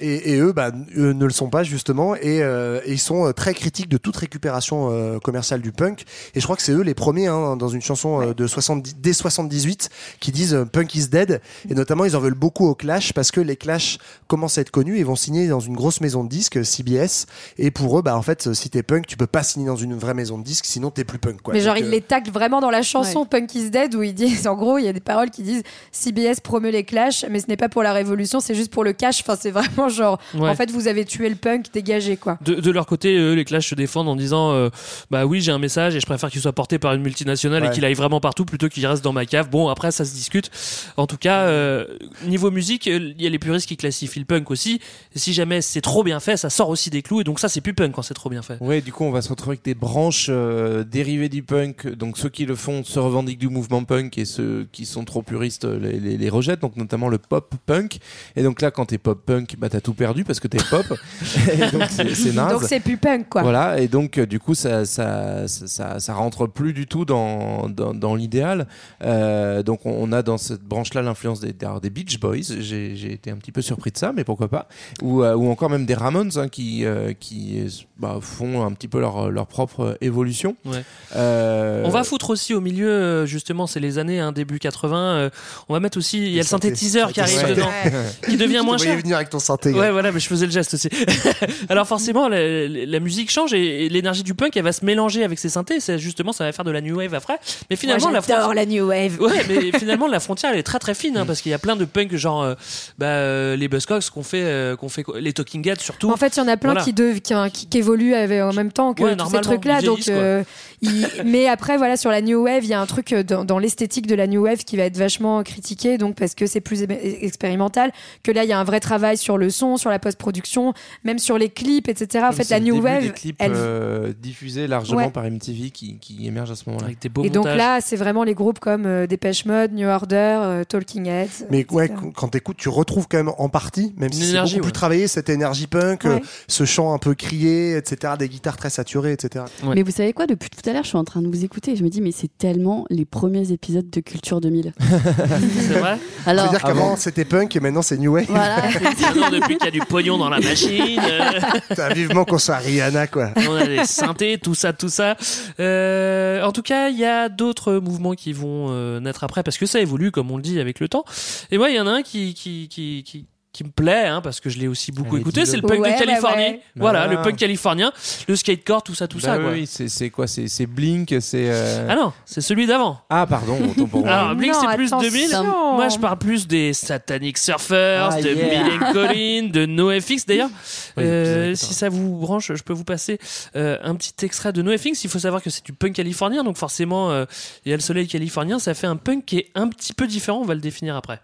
Et, 0.00 0.34
et 0.34 0.38
eux, 0.38 0.52
bah, 0.52 0.70
eux 0.96 1.12
ne 1.12 1.24
le 1.24 1.32
sont 1.32 1.50
pas 1.50 1.62
justement, 1.64 2.14
et, 2.14 2.42
euh, 2.42 2.80
et 2.84 2.92
ils 2.92 2.98
sont 2.98 3.26
euh, 3.26 3.32
très 3.32 3.54
critiques 3.54 3.88
de 3.88 3.98
toute 3.98 4.16
récupération 4.16 4.90
euh, 4.90 5.18
commerciale 5.18 5.60
du 5.60 5.72
punk. 5.72 6.04
Et 6.34 6.40
je 6.40 6.44
crois 6.44 6.56
que 6.56 6.62
c'est 6.62 6.72
eux 6.72 6.82
les 6.82 6.94
premiers 6.94 7.26
hein, 7.26 7.56
dans 7.56 7.68
une 7.68 7.82
chanson 7.82 8.20
euh, 8.22 8.34
de 8.34 8.46
70, 8.46 8.96
dès 8.98 9.12
78 9.12 9.90
qui 10.20 10.32
disent 10.32 10.54
euh, 10.54 10.64
Punk 10.64 10.94
is 10.94 11.08
dead. 11.08 11.40
Et 11.68 11.74
notamment, 11.74 12.04
ils 12.04 12.16
en 12.16 12.20
veulent 12.20 12.34
beaucoup 12.34 12.66
aux 12.66 12.74
Clash 12.74 13.12
parce 13.12 13.30
que 13.30 13.40
les 13.40 13.56
Clash 13.56 13.98
commencent 14.26 14.58
à 14.58 14.60
être 14.60 14.70
connus 14.70 14.98
et 14.98 15.04
vont 15.04 15.16
signer 15.16 15.48
dans 15.48 15.60
une 15.60 15.74
grosse 15.74 16.00
maison 16.00 16.24
de 16.24 16.28
disques, 16.28 16.64
CBS. 16.64 17.26
Et 17.58 17.70
pour 17.70 17.98
eux, 17.98 18.02
bah 18.02 18.16
en 18.16 18.22
fait, 18.22 18.54
si 18.54 18.70
t'es 18.70 18.82
punk, 18.82 19.06
tu 19.06 19.16
peux 19.16 19.26
pas 19.26 19.42
signer 19.42 19.66
dans 19.66 19.76
une 19.76 19.96
vraie 19.96 20.14
maison 20.14 20.38
de 20.38 20.44
disques, 20.44 20.66
sinon 20.66 20.90
t'es 20.90 21.04
plus 21.04 21.18
punk. 21.18 21.42
Quoi. 21.42 21.54
Mais 21.54 21.60
genre, 21.60 21.74
Donc, 21.74 21.82
il 21.82 21.88
euh, 21.88 21.90
les 21.90 22.00
tacle 22.00 22.30
vraiment 22.30 22.60
dans 22.60 22.70
la 22.70 22.82
chanson 22.82 23.26
Punk 23.26 23.54
is 23.54 23.70
Dead 23.70 23.94
où 23.94 24.02
ils 24.02 24.14
disent, 24.14 24.46
en 24.46 24.54
gros, 24.54 24.78
il 24.78 24.84
y 24.84 24.88
a 24.88 24.92
des 24.92 25.00
paroles 25.00 25.30
qui 25.30 25.42
disent 25.42 25.62
CBS 25.92 26.40
promeut 26.42 26.70
les 26.70 26.84
clashs, 26.84 27.24
mais 27.28 27.40
ce 27.40 27.46
n'est 27.48 27.56
pas 27.56 27.68
pour 27.68 27.82
la 27.82 27.92
révolution, 27.92 28.40
c'est 28.40 28.54
juste 28.54 28.72
pour 28.72 28.84
le 28.84 28.92
cash. 28.92 29.20
Enfin, 29.20 29.36
c'est 29.40 29.50
vraiment 29.50 29.87
genre, 29.88 30.18
Ouais. 30.34 30.48
en 30.48 30.54
fait, 30.54 30.70
vous 30.70 30.88
avez 30.88 31.04
tué 31.04 31.28
le 31.28 31.34
punk, 31.36 31.66
dégagez 31.72 32.16
quoi. 32.16 32.38
De, 32.42 32.54
de 32.56 32.70
leur 32.70 32.86
côté, 32.86 33.16
eux, 33.16 33.34
les 33.34 33.44
Clash 33.44 33.68
se 33.68 33.74
défendent 33.74 34.08
en 34.08 34.16
disant 34.16 34.52
euh, 34.52 34.68
Bah 35.10 35.26
oui, 35.26 35.40
j'ai 35.40 35.52
un 35.52 35.58
message 35.58 35.94
et 35.96 36.00
je 36.00 36.06
préfère 36.06 36.30
qu'il 36.30 36.40
soit 36.40 36.52
porté 36.52 36.78
par 36.78 36.94
une 36.94 37.02
multinationale 37.02 37.64
et 37.66 37.70
qu'il 37.70 37.84
aille 37.84 37.94
vraiment 37.94 38.20
partout 38.20 38.44
plutôt 38.44 38.68
qu'il 38.68 38.86
reste 38.86 39.02
dans 39.04 39.12
ma 39.12 39.26
cave. 39.26 39.48
Bon, 39.50 39.68
après, 39.68 39.90
ça 39.90 40.04
se 40.04 40.12
discute. 40.14 40.50
En 40.96 41.06
tout 41.06 41.16
cas, 41.16 41.42
euh, 41.42 41.86
niveau 42.26 42.50
musique, 42.50 42.86
euh, 42.88 43.12
il 43.16 43.22
y 43.22 43.26
a 43.26 43.30
les 43.30 43.38
puristes 43.38 43.68
qui 43.68 43.76
classifient 43.76 44.18
le 44.20 44.24
punk 44.24 44.50
aussi. 44.50 44.80
Et 45.14 45.18
si 45.18 45.32
jamais 45.32 45.60
c'est 45.62 45.80
trop 45.80 46.02
bien 46.04 46.20
fait, 46.20 46.36
ça 46.36 46.50
sort 46.50 46.68
aussi 46.68 46.90
des 46.90 47.02
clous 47.02 47.20
et 47.20 47.24
donc 47.24 47.40
ça, 47.40 47.48
c'est 47.48 47.60
plus 47.60 47.74
punk 47.74 47.92
quand 47.92 48.02
c'est 48.02 48.14
trop 48.14 48.30
bien 48.30 48.42
fait. 48.42 48.58
Ouais, 48.60 48.80
du 48.80 48.92
coup, 48.92 49.04
on 49.04 49.10
va 49.10 49.22
se 49.22 49.28
retrouver 49.28 49.52
avec 49.54 49.64
des 49.64 49.74
branches 49.74 50.26
euh, 50.28 50.84
dérivées 50.84 51.28
du 51.28 51.42
punk. 51.42 51.86
Donc, 51.88 52.18
ceux 52.18 52.28
qui 52.28 52.44
le 52.46 52.54
font 52.54 52.84
se 52.84 52.98
revendiquent 52.98 53.38
du 53.38 53.48
mouvement 53.48 53.84
punk 53.84 54.18
et 54.18 54.24
ceux 54.24 54.66
qui 54.72 54.86
sont 54.86 55.04
trop 55.04 55.22
puristes 55.22 55.64
les, 55.64 55.98
les- 55.98 56.16
les 56.16 56.28
rejettent. 56.28 56.60
Donc, 56.60 56.76
notamment 56.76 57.08
le 57.08 57.18
pop 57.18 57.54
punk. 57.66 57.98
Et 58.36 58.42
donc 58.42 58.60
là, 58.60 58.70
quand 58.70 58.86
t'es 58.86 58.98
pop 58.98 59.20
punk, 59.24 59.56
bah 59.58 59.68
t'as 59.68 59.77
tout 59.80 59.94
perdu 59.94 60.24
parce 60.24 60.40
que 60.40 60.48
t'es 60.48 60.58
pop. 60.70 60.86
Et 61.52 61.56
donc, 61.70 61.82
c'est 61.88 62.32
naze. 62.34 62.52
Donc 62.52 62.62
c'est 62.64 62.80
plus 62.80 62.96
punk 62.96 63.28
quoi. 63.28 63.42
Voilà, 63.42 63.80
et 63.80 63.88
donc 63.88 64.18
euh, 64.18 64.26
du 64.26 64.38
coup 64.40 64.54
ça 64.54 64.84
ça, 64.84 65.46
ça 65.48 65.66
ça 65.66 66.00
ça 66.00 66.14
rentre 66.14 66.46
plus 66.46 66.72
du 66.72 66.86
tout 66.86 67.04
dans 67.04 67.68
dans, 67.68 67.94
dans 67.94 68.14
l'idéal. 68.14 68.66
Euh, 69.04 69.62
donc 69.62 69.86
on- 69.86 69.96
on 69.98 70.12
a 70.12 70.22
dans 70.22 70.38
cette 70.38 70.62
branche-là 70.62 71.02
l'influence 71.02 71.40
des 71.40 71.52
des 71.82 71.90
Beach 71.90 72.18
Boys. 72.20 72.36
J'ai 72.60 72.94
j'ai 72.96 73.12
été 73.12 73.30
un 73.30 73.36
petit 73.36 73.52
peu 73.52 73.62
surpris 73.62 73.90
de 73.90 73.98
ça, 73.98 74.12
mais 74.14 74.24
pourquoi 74.24 74.48
pas. 74.48 74.68
Ou 75.02 75.22
euh, 75.22 75.34
ou 75.34 75.50
encore 75.50 75.70
même 75.70 75.86
des 75.86 75.94
Ramones 75.94 76.30
hein, 76.36 76.48
qui 76.48 76.84
euh, 76.84 77.12
qui 77.18 77.62
bah, 77.98 78.18
font 78.20 78.64
un 78.64 78.72
petit 78.72 78.88
peu 78.88 79.00
leur 79.00 79.30
leur 79.30 79.46
propre 79.46 79.96
évolution. 80.00 80.56
Ouais. 80.64 80.82
Euh, 81.16 81.82
On 81.84 81.90
va 81.90 82.04
foutre 82.04 82.30
aussi 82.30 82.54
au 82.54 82.60
milieu, 82.60 83.26
justement, 83.26 83.66
c'est 83.66 83.80
les 83.80 83.98
années 83.98 84.20
hein, 84.20 84.32
début 84.32 84.58
80. 84.58 84.98
euh, 84.98 85.30
on 85.68 85.74
va 85.74 85.80
mettre 85.80 85.98
aussi, 85.98 86.18
il 86.18 86.30
y 86.32 86.34
a 86.34 86.42
le 86.42 86.42
synthé- 86.42 86.48
synthétiseur 86.68 87.12
qui 87.12 87.20
arrive 87.20 87.48
dedans, 87.48 87.68
Ouais. 87.84 87.92
qui 88.28 88.36
devient 88.36 88.62
moins 88.64 88.78
cher. 88.78 88.96
venir 88.98 89.16
avec 89.16 89.30
ton 89.30 89.38
synthé. 89.38 89.67
Chanter. 89.72 89.80
Ouais, 89.86 89.90
voilà, 89.92 90.12
mais 90.12 90.20
je 90.20 90.28
faisais 90.28 90.46
le 90.46 90.52
geste 90.52 90.74
aussi. 90.74 90.88
Alors 91.68 91.86
forcément, 91.86 92.28
la, 92.28 92.68
la 92.68 93.00
musique 93.00 93.30
change 93.30 93.52
et, 93.54 93.86
et 93.86 93.88
l'énergie 93.88 94.22
du 94.22 94.34
punk, 94.34 94.56
elle 94.56 94.64
va 94.64 94.72
se 94.72 94.84
mélanger 94.84 95.24
avec 95.24 95.38
ses 95.38 95.48
synthés. 95.48 95.80
C'est 95.80 95.98
justement, 95.98 96.32
ça 96.32 96.44
va 96.44 96.52
faire 96.52 96.64
de 96.64 96.70
la 96.70 96.80
new 96.80 96.96
wave 96.96 97.14
après. 97.14 97.38
Mais 97.70 97.76
finalement, 97.76 98.10
la 98.10 98.20
j'adore 98.20 98.54
la 98.54 98.66
new 98.66 98.86
wave. 98.88 99.20
Ouais, 99.20 99.44
mais 99.48 99.72
finalement, 99.78 100.06
la 100.06 100.20
frontière, 100.20 100.52
elle 100.52 100.58
est 100.58 100.62
très 100.62 100.78
très 100.78 100.94
fine, 100.94 101.16
hein, 101.16 101.26
parce 101.26 101.40
qu'il 101.40 101.50
y 101.50 101.54
a 101.54 101.58
plein 101.58 101.76
de 101.76 101.84
punk, 101.84 102.14
genre 102.16 102.42
euh, 102.42 102.54
bah, 102.98 103.06
euh, 103.06 103.56
les 103.56 103.68
Buzzcocks 103.68 104.10
qu'on 104.10 104.22
fait, 104.22 104.42
euh, 104.44 104.76
qu'on 104.76 104.88
fait, 104.88 105.04
les 105.20 105.32
Talking 105.32 105.66
Heads 105.68 105.80
surtout. 105.80 106.10
En 106.10 106.16
fait, 106.16 106.36
il 106.36 106.40
y 106.40 106.42
en 106.42 106.48
a 106.48 106.56
plein 106.56 106.70
Voilà. 106.72 106.84
qui, 106.84 106.92
dev- 106.92 107.20
qui, 107.20 107.34
qui, 107.52 107.66
qui 107.68 107.78
évoluent 107.78 108.14
avec- 108.14 108.42
en 108.42 108.52
même 108.52 108.72
temps 108.72 108.94
que 108.94 109.02
Ouais, 109.02 109.16
tous 109.16 109.30
ces 109.30 109.40
trucs-là. 109.40 109.80
Donc, 109.82 110.04
quoi. 110.04 110.12
euh, 110.14 110.42
il- 110.82 111.06
mais 111.24 111.48
après, 111.48 111.76
voilà, 111.76 111.96
sur 111.96 112.10
la 112.10 112.20
new 112.20 112.42
wave, 112.44 112.64
il 112.64 112.70
y 112.70 112.74
a 112.74 112.80
un 112.80 112.86
truc 112.86 113.12
euh, 113.12 113.22
dans, 113.22 113.44
dans 113.44 113.58
l'esthétique 113.58 114.06
de 114.06 114.14
la 114.14 114.26
new 114.26 114.42
wave 114.44 114.64
qui 114.64 114.76
va 114.76 114.84
être 114.84 114.96
vachement 114.96 115.42
critiqué, 115.42 115.98
donc 115.98 116.16
parce 116.16 116.34
que 116.34 116.46
c'est 116.46 116.60
plus 116.60 116.82
expérimental. 117.22 117.92
Que 118.22 118.32
là, 118.32 118.44
il 118.44 118.50
y 118.50 118.52
a 118.52 118.58
un 118.58 118.64
vrai 118.64 118.80
travail 118.80 119.16
sur 119.16 119.38
le 119.38 119.50
son, 119.58 119.76
sur 119.76 119.90
la 119.90 119.98
post-production, 119.98 120.72
même 121.04 121.18
sur 121.18 121.38
les 121.38 121.48
clips, 121.48 121.88
etc. 121.88 122.24
En 122.28 122.32
fait, 122.32 122.48
la 122.50 122.58
le 122.58 122.64
new 122.66 122.74
début 122.74 122.84
wave, 122.86 123.02
des 123.02 123.10
clips 123.10 123.36
elle 123.38 123.52
euh, 123.54 124.12
diffusés 124.20 124.66
largement 124.66 124.98
Ouais. 124.98 125.10
par 125.10 125.24
MTV 125.24 125.70
qui, 125.70 125.98
qui 125.98 126.26
émergent 126.26 126.50
à 126.52 126.56
ce 126.56 126.64
moment-là. 126.68 126.86
Avec 126.86 127.00
des 127.00 127.08
beaux 127.08 127.24
Et 127.24 127.30
donc 127.30 127.44
là, 127.46 127.80
c'est 127.80 127.96
vraiment 127.96 128.24
les 128.24 128.34
groupes 128.34 128.58
comme 128.60 128.86
euh, 128.86 129.06
Dépêche 129.06 129.44
Mode, 129.44 129.72
New 129.72 129.86
Order, 129.88 130.16
euh, 130.42 130.64
Talking 130.64 131.06
Heads. 131.06 131.46
Mais 131.50 131.60
etc. 131.60 131.74
ouais, 131.76 131.88
qu- 131.88 132.12
quand 132.14 132.28
t'écoutes, 132.28 132.56
tu 132.56 132.68
retrouves 132.68 133.06
quand 133.08 133.18
même 133.18 133.32
en 133.38 133.48
partie, 133.48 133.92
même 133.96 134.12
si 134.12 134.24
c'est 134.24 134.38
beaucoup 134.40 134.48
plus 134.56 134.60
ouais. 134.66 134.70
travaillé, 134.72 135.08
cette 135.08 135.28
énergie 135.28 135.66
punk, 135.66 136.04
euh, 136.04 136.14
Ouais. 136.16 136.22
ce 136.48 136.64
chant 136.64 136.92
un 136.94 136.98
peu 136.98 137.14
crié, 137.14 137.76
etc., 137.76 138.14
des 138.18 138.28
guitares 138.28 138.56
très 138.56 138.70
saturées, 138.70 139.12
etc. 139.12 139.44
Ouais. 139.64 139.74
Mais 139.74 139.82
vous 139.82 139.90
savez 139.90 140.12
quoi, 140.12 140.26
depuis 140.26 140.48
tout 140.50 140.68
à 140.68 140.72
l'heure, 140.72 140.82
je 140.84 140.88
suis 140.88 140.96
en 140.98 141.04
train 141.04 141.22
de 141.22 141.28
vous 141.28 141.44
écouter 141.44 141.72
et 141.72 141.76
je 141.76 141.84
me 141.84 141.88
dis, 141.88 142.00
mais 142.00 142.12
c'est 142.12 142.30
tellement 142.38 142.84
les 142.90 143.04
premiers 143.04 143.50
épisodes 143.52 143.88
de 143.90 144.00
Culture 144.00 144.40
2000. 144.40 144.72
C'est 144.80 145.78
vrai? 145.78 145.98
Alors, 146.26 146.44
C'est-à-dire 146.46 146.62
qu'avant 146.62 146.96
c'était 146.96 147.24
punk 147.24 147.54
et 147.56 147.60
maintenant 147.60 147.82
c'est 147.82 147.96
new 147.98 148.12
wave. 148.14 148.26
voilà. 148.28 148.56
Depuis 149.40 149.56
qu'il 149.56 149.64
y 149.64 149.68
a 149.68 149.72
du 149.72 149.80
pognon 149.80 150.18
dans 150.18 150.30
la 150.30 150.40
machine, 150.40 151.00
T'as 151.74 151.92
vivement 151.92 152.24
qu'on 152.24 152.38
soit 152.38 152.56
Rihanna, 152.56 153.06
quoi. 153.06 153.30
on 153.36 153.54
a 153.54 153.66
des 153.66 153.84
synthés, 153.84 154.38
tout 154.38 154.54
ça, 154.54 154.72
tout 154.72 154.88
ça. 154.88 155.16
Euh, 155.60 156.42
en 156.42 156.52
tout 156.52 156.62
cas, 156.62 156.88
il 156.88 156.98
y 156.98 157.04
a 157.04 157.28
d'autres 157.28 157.74
mouvements 157.74 158.14
qui 158.14 158.32
vont 158.32 158.68
euh, 158.70 159.00
naître 159.00 159.24
après 159.24 159.42
parce 159.42 159.58
que 159.58 159.66
ça 159.66 159.80
évolue, 159.80 160.10
comme 160.10 160.30
on 160.30 160.36
le 160.36 160.42
dit, 160.42 160.60
avec 160.60 160.80
le 160.80 160.88
temps. 160.88 161.04
Et 161.50 161.58
moi, 161.58 161.70
il 161.70 161.76
y 161.76 161.80
en 161.80 161.86
a 161.86 161.90
un 161.90 162.02
qui, 162.02 162.34
qui, 162.34 162.68
qui, 162.68 163.04
qui, 163.04 163.26
qui 163.52 163.64
me 163.64 163.70
plaît, 163.70 164.06
hein, 164.06 164.20
parce 164.20 164.40
que 164.40 164.50
je 164.50 164.58
l'ai 164.58 164.68
aussi 164.68 164.92
beaucoup 164.92 165.14
Allez, 165.16 165.22
écouté, 165.22 165.46
c'est 165.46 165.56
le 165.56 165.62
punk 165.62 165.80
Ouais, 165.80 165.94
de 165.94 165.98
Californie. 165.98 166.42
ouais. 166.42 166.60
Voilà, 166.76 167.02
Ah. 167.02 167.06
le 167.08 167.22
punk 167.22 167.36
californien, 167.36 167.92
le 168.28 168.36
skatecore, 168.36 168.82
tout 168.82 168.94
ça, 168.94 169.08
tout 169.08 169.18
Bah 169.18 169.36
ça. 169.36 169.38
oui, 169.38 169.66
c'est 169.66 169.88
c'est 169.88 170.10
quoi 170.10 170.26
C'est 170.26 170.66
Blink, 170.66 171.14
c'est. 171.20 171.48
euh, 171.50 171.86
Ah 171.88 171.96
non, 171.96 172.12
c'est 172.24 172.40
celui 172.40 172.66
d'avant. 172.66 173.00
Ah, 173.10 173.26
pardon, 173.26 173.56
pour. 173.90 174.06
Alors, 174.06 174.34
Blink, 174.36 174.54
c'est 174.54 174.74
plus 174.76 174.86
attention. 174.88 175.10
2000. 175.10 175.30
Moi, 175.74 175.88
je 175.88 175.98
parle 175.98 176.18
plus 176.18 176.46
des 176.46 176.72
Satanic 176.72 177.38
Surfers, 177.38 178.10
Ah, 178.12 178.20
de 178.22 178.28
yeah. 178.28 178.64
Bill 178.64 178.80
Collin, 178.92 179.48
de 179.50 179.66
NoFX. 179.66 180.26
D'ailleurs, 180.26 180.50
Oui, 180.96 181.04
euh, 181.04 181.54
si 181.54 181.74
ça 181.74 181.88
vous 181.88 182.16
branche, 182.18 182.52
je 182.54 182.62
peux 182.62 182.72
vous 182.74 182.84
passer 182.84 183.18
euh, 183.56 183.78
un 183.82 183.94
petit 183.94 184.24
extrait 184.24 184.52
de 184.52 184.62
NoFX. 184.62 185.04
Il 185.04 185.10
faut 185.10 185.18
savoir 185.18 185.42
que 185.42 185.50
c'est 185.50 185.64
du 185.64 185.72
punk 185.72 185.94
californien, 185.94 186.44
donc 186.44 186.56
forcément, 186.58 187.10
euh, 187.10 187.24
il 187.64 187.70
y 187.70 187.72
a 187.72 187.76
le 187.76 187.82
soleil 187.82 188.06
californien. 188.06 188.58
Ça 188.58 188.74
fait 188.74 188.86
un 188.86 188.96
punk 188.96 189.24
qui 189.24 189.38
est 189.38 189.50
un 189.54 189.68
petit 189.68 189.92
peu 189.94 190.06
différent. 190.06 190.38
On 190.40 190.44
va 190.44 190.54
le 190.54 190.60
définir 190.60 190.96
après. 190.96 191.20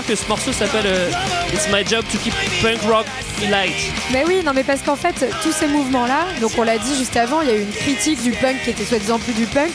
Savoir 0.00 0.06
que 0.06 0.14
ce 0.14 0.28
morceau 0.28 0.52
s'appelle 0.52 0.86
euh, 0.86 1.10
It's 1.52 1.68
My 1.68 1.84
Job 1.86 2.04
to 2.10 2.18
Keep 2.18 2.34
Punk 2.62 2.80
Rock 2.90 3.06
Light. 3.50 3.74
Mais 4.12 4.24
oui, 4.26 4.42
non, 4.44 4.52
mais 4.54 4.62
parce 4.64 4.80
qu'en 4.82 4.96
fait, 4.96 5.26
tous 5.42 5.52
ces 5.52 5.66
mouvements-là, 5.66 6.26
donc 6.40 6.52
on 6.58 6.62
l'a 6.62 6.78
dit 6.78 6.96
juste 6.96 7.16
avant, 7.16 7.42
il 7.42 7.48
y 7.48 7.50
a 7.50 7.56
eu 7.56 7.62
une 7.62 7.72
critique 7.72 8.22
du 8.22 8.30
punk 8.32 8.62
qui 8.64 8.70
était 8.70 8.84
soi-disant 8.84 9.18
plus 9.18 9.32
du 9.34 9.46
punk. 9.46 9.70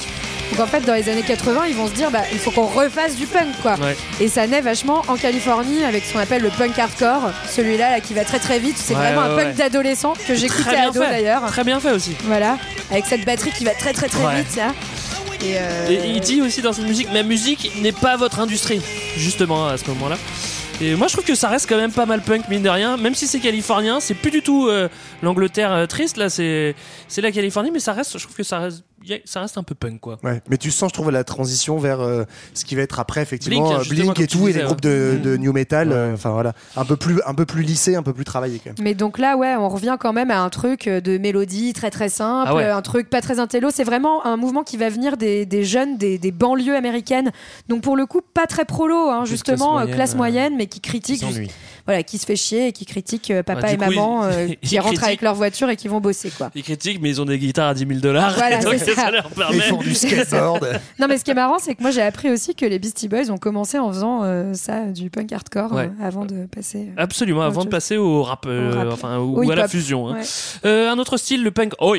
Donc 0.51 0.59
en 0.59 0.67
fait, 0.67 0.81
dans 0.81 0.93
les 0.93 1.09
années 1.09 1.23
80, 1.23 1.65
ils 1.69 1.75
vont 1.75 1.87
se 1.87 1.93
dire, 1.93 2.09
bah, 2.11 2.21
il 2.31 2.39
faut 2.39 2.51
qu'on 2.51 2.65
refasse 2.67 3.15
du 3.15 3.25
punk, 3.27 3.47
quoi. 3.61 3.73
Ouais. 3.75 3.95
Et 4.19 4.27
ça 4.27 4.47
naît 4.47 4.61
vachement 4.61 5.03
en 5.07 5.15
Californie 5.15 5.83
avec 5.83 6.03
ce 6.05 6.13
qu'on 6.13 6.19
appelle 6.19 6.41
le 6.43 6.49
punk 6.49 6.77
hardcore. 6.77 7.31
Celui-là, 7.49 7.91
là, 7.91 7.99
qui 7.99 8.13
va 8.13 8.23
très 8.25 8.39
très 8.39 8.59
vite. 8.59 8.77
C'est 8.77 8.95
Ouais, 8.95 9.01
vraiment 9.11 9.35
ouais, 9.35 9.41
un 9.43 9.45
punk 9.47 9.55
d'adolescent 9.55 10.13
que 10.27 10.33
j'écoutais 10.35 10.77
ado 10.77 10.99
d'ailleurs. 10.99 11.45
Très 11.47 11.63
bien 11.63 11.79
fait 11.79 11.91
aussi. 11.91 12.15
Voilà, 12.25 12.57
avec 12.91 13.05
cette 13.05 13.25
batterie 13.25 13.51
qui 13.51 13.65
va 13.65 13.71
très 13.71 13.93
très 13.93 14.07
très 14.07 14.35
vite, 14.37 14.55
là. 14.55 14.73
Et, 15.43 15.55
euh, 15.57 15.89
Et 15.89 16.09
il 16.15 16.19
dit 16.21 16.41
aussi 16.41 16.61
dans 16.61 16.73
cette 16.73 16.85
musique, 16.85 17.11
ma 17.11 17.23
musique 17.23 17.71
n'est 17.81 17.91
pas 17.91 18.15
votre 18.17 18.39
industrie, 18.39 18.81
justement 19.17 19.67
à 19.67 19.77
ce 19.77 19.87
moment-là. 19.89 20.17
Et 20.81 20.95
moi 20.95 21.07
je 21.07 21.13
trouve 21.13 21.25
que 21.25 21.35
ça 21.35 21.47
reste 21.47 21.69
quand 21.69 21.77
même 21.77 21.91
pas 21.91 22.05
mal 22.05 22.21
punk 22.21 22.49
mine 22.49 22.61
de 22.61 22.69
rien, 22.69 22.97
même 22.97 23.15
si 23.15 23.27
c'est 23.27 23.39
californien, 23.39 23.99
c'est 24.01 24.13
plus 24.13 24.31
du 24.31 24.41
tout 24.41 24.67
euh, 24.67 24.89
l'Angleterre 25.21 25.71
euh, 25.71 25.85
triste 25.85 26.17
là, 26.17 26.29
c'est 26.29 26.75
c'est 27.07 27.21
la 27.21 27.31
Californie, 27.31 27.71
mais 27.71 27.79
ça 27.79 27.93
reste, 27.93 28.17
je 28.17 28.23
trouve 28.23 28.35
que 28.35 28.43
ça 28.43 28.59
reste, 28.59 28.83
ça 29.25 29.41
reste 29.41 29.57
un 29.57 29.63
peu 29.63 29.75
punk 29.75 29.99
quoi. 29.99 30.17
Ouais, 30.23 30.41
mais 30.49 30.57
tu 30.57 30.71
sens, 30.71 30.89
je 30.89 30.93
trouve, 30.93 31.11
la 31.11 31.23
transition 31.23 31.77
vers 31.77 32.01
euh, 32.01 32.23
ce 32.53 32.65
qui 32.65 32.75
va 32.75 32.81
être 32.81 32.99
après, 32.99 33.21
effectivement, 33.21 33.69
Blink, 33.69 33.81
euh, 33.81 33.89
Blink 33.89 34.19
et 34.19 34.27
tout, 34.27 34.47
et 34.47 34.53
les 34.53 34.61
groupes 34.63 34.81
de, 34.81 35.19
de 35.21 35.37
new 35.37 35.51
metal. 35.53 35.91
euh, 35.91 36.13
Enfin 36.13 36.31
voilà, 36.31 36.53
un 36.75 36.85
peu 36.85 36.95
plus, 36.95 37.21
un 37.25 37.33
peu 37.33 37.45
plus 37.45 37.63
lissé, 37.63 37.95
un 37.95 38.03
peu 38.03 38.13
plus 38.13 38.25
travaillé 38.25 38.59
quand 38.59 38.69
même. 38.71 38.75
Mais 38.83 38.93
donc 38.93 39.17
là, 39.19 39.37
ouais, 39.37 39.55
on 39.55 39.69
revient 39.69 39.97
quand 39.99 40.13
même 40.13 40.31
à 40.31 40.41
un 40.41 40.49
truc 40.49 40.87
de 40.89 41.17
mélodie 41.17 41.73
très 41.73 41.91
très 41.91 42.09
simple, 42.09 42.49
Ah 42.51 42.55
ouais. 42.55 42.69
un 42.69 42.81
truc 42.81 43.09
pas 43.09 43.21
très 43.21 43.39
intello. 43.39 43.69
C'est 43.71 43.83
vraiment 43.83 44.25
un 44.25 44.37
mouvement 44.37 44.63
qui 44.63 44.77
va 44.77 44.89
venir 44.89 45.17
des, 45.17 45.45
des 45.45 45.63
jeunes 45.63 45.97
des, 45.97 46.17
des 46.17 46.31
banlieues 46.31 46.75
américaines. 46.75 47.31
Donc 47.69 47.81
pour 47.81 47.95
le 47.95 48.05
coup, 48.05 48.21
pas 48.21 48.45
très 48.47 48.65
prolo, 48.65 49.09
hein, 49.09 49.25
justement, 49.25 49.77
classe 49.83 49.95
classe 49.95 50.15
moyenne, 50.15 50.55
mais 50.57 50.67
qui 50.67 50.81
critique, 50.81 51.19
qui 51.21 51.49
voilà, 51.85 52.03
qui 52.03 52.17
se 52.17 52.25
fait 52.25 52.35
chier 52.35 52.67
et 52.67 52.71
qui 52.71 52.85
critique 52.85 53.29
euh, 53.31 53.43
papa 53.43 53.71
et 53.71 53.77
du 53.77 53.83
coup, 53.83 53.89
maman, 53.91 54.27
ils- 54.29 54.33
euh, 54.33 54.47
ils 54.63 54.67
qui 54.69 54.77
rentrent 54.79 54.89
critiquent. 54.93 55.07
avec 55.07 55.21
leur 55.21 55.35
voiture 55.35 55.69
et 55.69 55.75
qui 55.75 55.87
vont 55.87 55.99
bosser, 55.99 56.31
quoi. 56.35 56.49
Ils 56.55 56.63
critiquent, 56.63 56.99
mais 57.01 57.09
ils 57.09 57.21
ont 57.21 57.25
des 57.25 57.37
guitares 57.37 57.69
à 57.69 57.73
10 57.73 57.85
000 57.87 57.99
dollars, 57.99 58.33
Voilà, 58.35 58.57
donc 58.63 58.73
c'est 58.77 58.93
ça. 58.95 59.11
leur 59.11 59.29
permet. 59.29 59.59
Non, 60.99 61.07
mais 61.07 61.17
ce 61.17 61.23
qui 61.23 61.31
est 61.31 61.35
marrant, 61.35 61.59
c'est 61.59 61.75
que 61.75 61.81
moi 61.81 61.91
j'ai 61.91 62.01
appris 62.01 62.29
aussi 62.31 62.55
que 62.55 62.65
les 62.65 62.79
Beastie 62.79 63.07
Boys 63.07 63.29
ont 63.29 63.37
commencé 63.37 63.77
en 63.79 63.89
faisant 63.91 64.23
euh, 64.23 64.53
ça, 64.53 64.81
du 64.85 65.09
punk 65.09 65.31
hardcore, 65.31 65.73
Ouais. 65.73 65.89
euh, 66.01 66.05
avant 66.07 66.25
de 66.25 66.45
passer. 66.45 66.87
euh, 66.89 66.93
Absolument, 67.03 67.41
avant 67.41 67.63
de 67.65 67.69
passer 67.69 67.97
au 67.97 68.23
rap, 68.23 68.45
euh, 68.47 68.73
Au 68.73 68.77
rap. 68.77 68.87
enfin 68.91 69.19
ou, 69.19 69.49
à 69.51 69.55
la 69.55 69.67
fusion. 69.67 70.07
hein. 70.09 70.15
Ouais. 70.19 70.21
Euh, 70.65 70.89
un 70.91 70.97
autre 70.99 71.17
style, 71.17 71.43
le 71.43 71.51
punk 71.51 71.73
oi. 71.81 71.97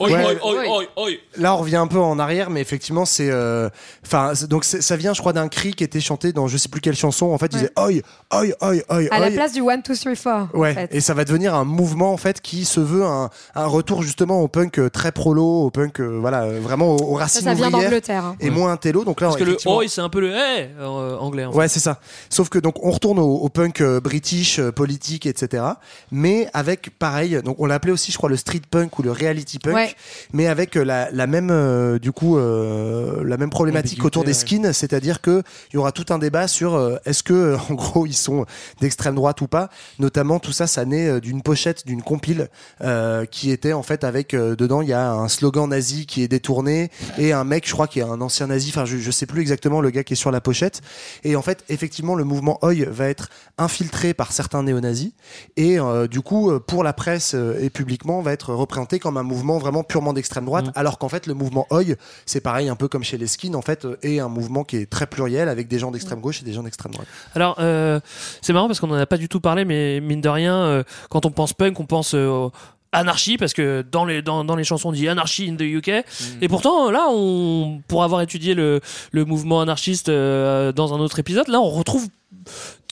Oi, 0.00 0.10
Ouais. 0.10 0.24
oi, 0.24 0.34
oi, 0.42 0.64
oi, 0.68 0.84
oi. 0.96 1.10
Là, 1.36 1.54
on 1.54 1.58
revient 1.58 1.76
un 1.76 1.86
peu 1.86 1.98
en 1.98 2.18
arrière, 2.18 2.50
mais 2.50 2.60
effectivement, 2.60 3.04
c'est, 3.04 3.30
euh, 3.30 3.68
enfin, 4.04 4.32
donc 4.48 4.64
ça 4.64 4.96
vient, 4.96 5.14
je 5.14 5.20
crois, 5.20 5.32
d'un 5.32 5.48
cri 5.48 5.72
qui 5.74 5.84
était 5.84 6.00
chanté 6.00 6.32
dans 6.32 6.46
je 6.48 6.56
sais 6.56 6.68
plus 6.68 6.80
quelle 6.80 6.96
chanson. 6.96 7.26
En 7.26 7.38
fait, 7.38 7.46
il 7.46 7.56
disait 7.58 7.72
oi, 7.76 7.90
oi, 8.32 8.44
oi, 8.60 8.74
oi. 8.88 9.02
À 9.10 9.18
la 9.20 9.30
place 9.30 9.52
du 9.52 9.60
1, 9.60 9.76
2, 9.78 9.82
3, 9.82 9.96
4. 10.14 10.54
Ouais, 10.56 10.70
en 10.70 10.74
fait. 10.74 10.94
et 10.94 11.00
ça 11.00 11.14
va 11.14 11.24
devenir 11.24 11.54
un 11.54 11.64
mouvement 11.64 12.12
en 12.12 12.16
fait 12.16 12.40
qui 12.40 12.64
se 12.64 12.80
veut 12.80 13.04
un, 13.04 13.30
un 13.54 13.66
retour 13.66 14.02
justement 14.02 14.40
au 14.42 14.48
punk 14.48 14.78
euh, 14.78 14.90
très 14.90 15.12
prolo, 15.12 15.62
au 15.64 15.70
punk 15.70 16.00
euh, 16.00 16.18
voilà 16.20 16.46
vraiment 16.60 16.96
aux, 16.96 17.02
aux 17.02 17.14
racines 17.14 17.42
ça 17.42 17.54
vient 17.54 17.70
d'Angleterre, 17.70 18.24
hein. 18.24 18.36
et 18.40 18.50
moins 18.50 18.72
un 18.72 18.76
télo. 18.76 19.04
Donc 19.04 19.20
là, 19.20 19.28
Parce 19.28 19.38
que 19.38 19.44
le 19.44 19.56
oi, 19.66 19.84
c'est 19.88 20.00
un 20.00 20.08
peu 20.08 20.20
le 20.20 20.32
hey 20.32 20.70
euh, 20.80 21.16
anglais. 21.18 21.44
En 21.44 21.52
fait. 21.52 21.58
Ouais, 21.58 21.68
c'est 21.68 21.80
ça. 21.80 21.98
Sauf 22.30 22.48
que 22.48 22.58
donc 22.58 22.76
on 22.84 22.90
retourne 22.90 23.18
au, 23.18 23.34
au 23.36 23.48
punk 23.48 23.80
euh, 23.80 24.00
british, 24.00 24.58
euh, 24.58 24.72
politique, 24.72 25.26
etc. 25.26 25.62
Mais 26.10 26.48
avec 26.52 26.98
pareil, 26.98 27.40
donc 27.44 27.56
on 27.58 27.66
l'appelait 27.66 27.92
aussi, 27.92 28.12
je 28.12 28.16
crois, 28.16 28.28
le 28.30 28.36
street 28.36 28.62
punk 28.70 28.98
ou 28.98 29.02
le 29.02 29.12
reality 29.12 29.58
punk, 29.58 29.74
Ouais. 29.74 29.83
Mais 30.32 30.46
avec 30.46 30.76
euh, 30.76 30.84
la, 30.84 31.10
la 31.10 31.26
même 31.26 31.50
euh, 31.50 31.98
du 31.98 32.12
coup 32.12 32.38
euh, 32.38 33.22
la 33.24 33.36
même 33.36 33.50
problématique 33.50 34.04
autour 34.04 34.24
des 34.24 34.28
ouais. 34.28 34.34
skins, 34.34 34.72
c'est-à-dire 34.72 35.20
que 35.20 35.42
il 35.72 35.74
y 35.74 35.78
aura 35.78 35.92
tout 35.92 36.06
un 36.10 36.18
débat 36.18 36.48
sur 36.48 36.74
euh, 36.74 36.96
est-ce 37.04 37.22
que 37.22 37.56
en 37.70 37.74
gros 37.74 38.06
ils 38.06 38.14
sont 38.14 38.46
d'extrême 38.80 39.14
droite 39.14 39.40
ou 39.40 39.46
pas. 39.46 39.68
Notamment 39.98 40.38
tout 40.38 40.52
ça, 40.52 40.66
ça 40.66 40.84
naît 40.84 41.20
d'une 41.20 41.42
pochette 41.42 41.86
d'une 41.86 42.02
compile 42.02 42.48
euh, 42.82 43.24
qui 43.26 43.50
était 43.50 43.72
en 43.72 43.82
fait 43.82 44.04
avec 44.04 44.34
euh, 44.34 44.56
dedans 44.56 44.82
il 44.82 44.88
y 44.88 44.92
a 44.92 45.12
un 45.12 45.28
slogan 45.28 45.68
nazi 45.68 46.06
qui 46.06 46.22
est 46.22 46.28
détourné 46.28 46.90
et 47.18 47.32
un 47.32 47.44
mec, 47.44 47.66
je 47.66 47.72
crois, 47.72 47.86
qui 47.86 48.00
est 48.00 48.02
un 48.02 48.20
ancien 48.20 48.46
nazi. 48.46 48.70
Enfin, 48.70 48.84
je, 48.84 48.98
je 48.98 49.10
sais 49.10 49.26
plus 49.26 49.40
exactement 49.40 49.80
le 49.80 49.90
gars 49.90 50.04
qui 50.04 50.12
est 50.14 50.16
sur 50.16 50.30
la 50.30 50.40
pochette. 50.40 50.80
Et 51.22 51.36
en 51.36 51.42
fait, 51.42 51.64
effectivement, 51.68 52.14
le 52.14 52.24
mouvement 52.24 52.58
Oi 52.62 52.84
va 52.88 53.08
être 53.08 53.28
infiltré 53.58 54.14
par 54.14 54.32
certains 54.32 54.62
néo-nazis 54.62 55.12
et 55.56 55.78
euh, 55.78 56.06
du 56.06 56.20
coup, 56.20 56.52
pour 56.66 56.84
la 56.84 56.92
presse 56.92 57.34
euh, 57.34 57.58
et 57.60 57.70
publiquement, 57.70 58.20
va 58.20 58.32
être 58.32 58.54
représenté 58.54 58.98
comme 58.98 59.16
un 59.16 59.22
mouvement 59.22 59.58
vraiment 59.58 59.73
purement 59.82 60.12
d'extrême 60.12 60.44
droite, 60.44 60.66
alors 60.74 60.98
qu'en 60.98 61.08
fait, 61.08 61.26
le 61.26 61.34
mouvement 61.34 61.66
Oi, 61.70 61.96
c'est 62.26 62.40
pareil, 62.40 62.68
un 62.68 62.76
peu 62.76 62.88
comme 62.88 63.02
chez 63.02 63.18
les 63.18 63.26
skins, 63.26 63.56
en 63.56 63.62
fait, 63.62 63.84
euh, 63.84 63.98
est 64.02 64.20
un 64.20 64.28
mouvement 64.28 64.64
qui 64.64 64.76
est 64.76 64.88
très 64.88 65.06
pluriel 65.06 65.48
avec 65.48 65.68
des 65.68 65.78
gens 65.78 65.90
d'extrême 65.90 66.20
gauche 66.20 66.40
et 66.42 66.44
des 66.44 66.52
gens 66.52 66.62
d'extrême 66.62 66.92
droite. 66.92 67.08
Alors, 67.34 67.56
euh, 67.58 68.00
c'est 68.42 68.52
marrant 68.52 68.66
parce 68.66 68.80
qu'on 68.80 68.90
en 68.90 68.94
a 68.94 69.06
pas 69.06 69.16
du 69.16 69.28
tout 69.28 69.40
parlé, 69.40 69.64
mais 69.64 70.00
mine 70.00 70.20
de 70.20 70.28
rien, 70.28 70.56
euh, 70.56 70.82
quand 71.10 71.26
on 71.26 71.30
pense 71.30 71.52
punk, 71.52 71.80
on 71.80 71.86
pense 71.86 72.14
euh, 72.14 72.48
anarchie 72.92 73.36
parce 73.36 73.52
que 73.52 73.84
dans 73.90 74.04
les 74.04 74.22
dans, 74.22 74.44
dans 74.44 74.56
les 74.56 74.64
chansons 74.64 74.90
on 74.90 74.92
dit 74.92 75.08
anarchie 75.08 75.48
in 75.50 75.56
the 75.56 75.62
UK 75.62 75.88
Mm. 75.88 76.42
et 76.42 76.48
pourtant 76.48 76.90
là 76.90 77.06
on 77.10 77.80
pour 77.88 78.04
avoir 78.04 78.20
étudié 78.20 78.54
le 78.54 78.80
le 79.12 79.24
mouvement 79.24 79.60
anarchiste 79.60 80.08
euh, 80.08 80.72
dans 80.72 80.94
un 80.94 81.00
autre 81.00 81.18
épisode 81.18 81.48
là 81.48 81.60
on 81.60 81.70
retrouve 81.70 82.08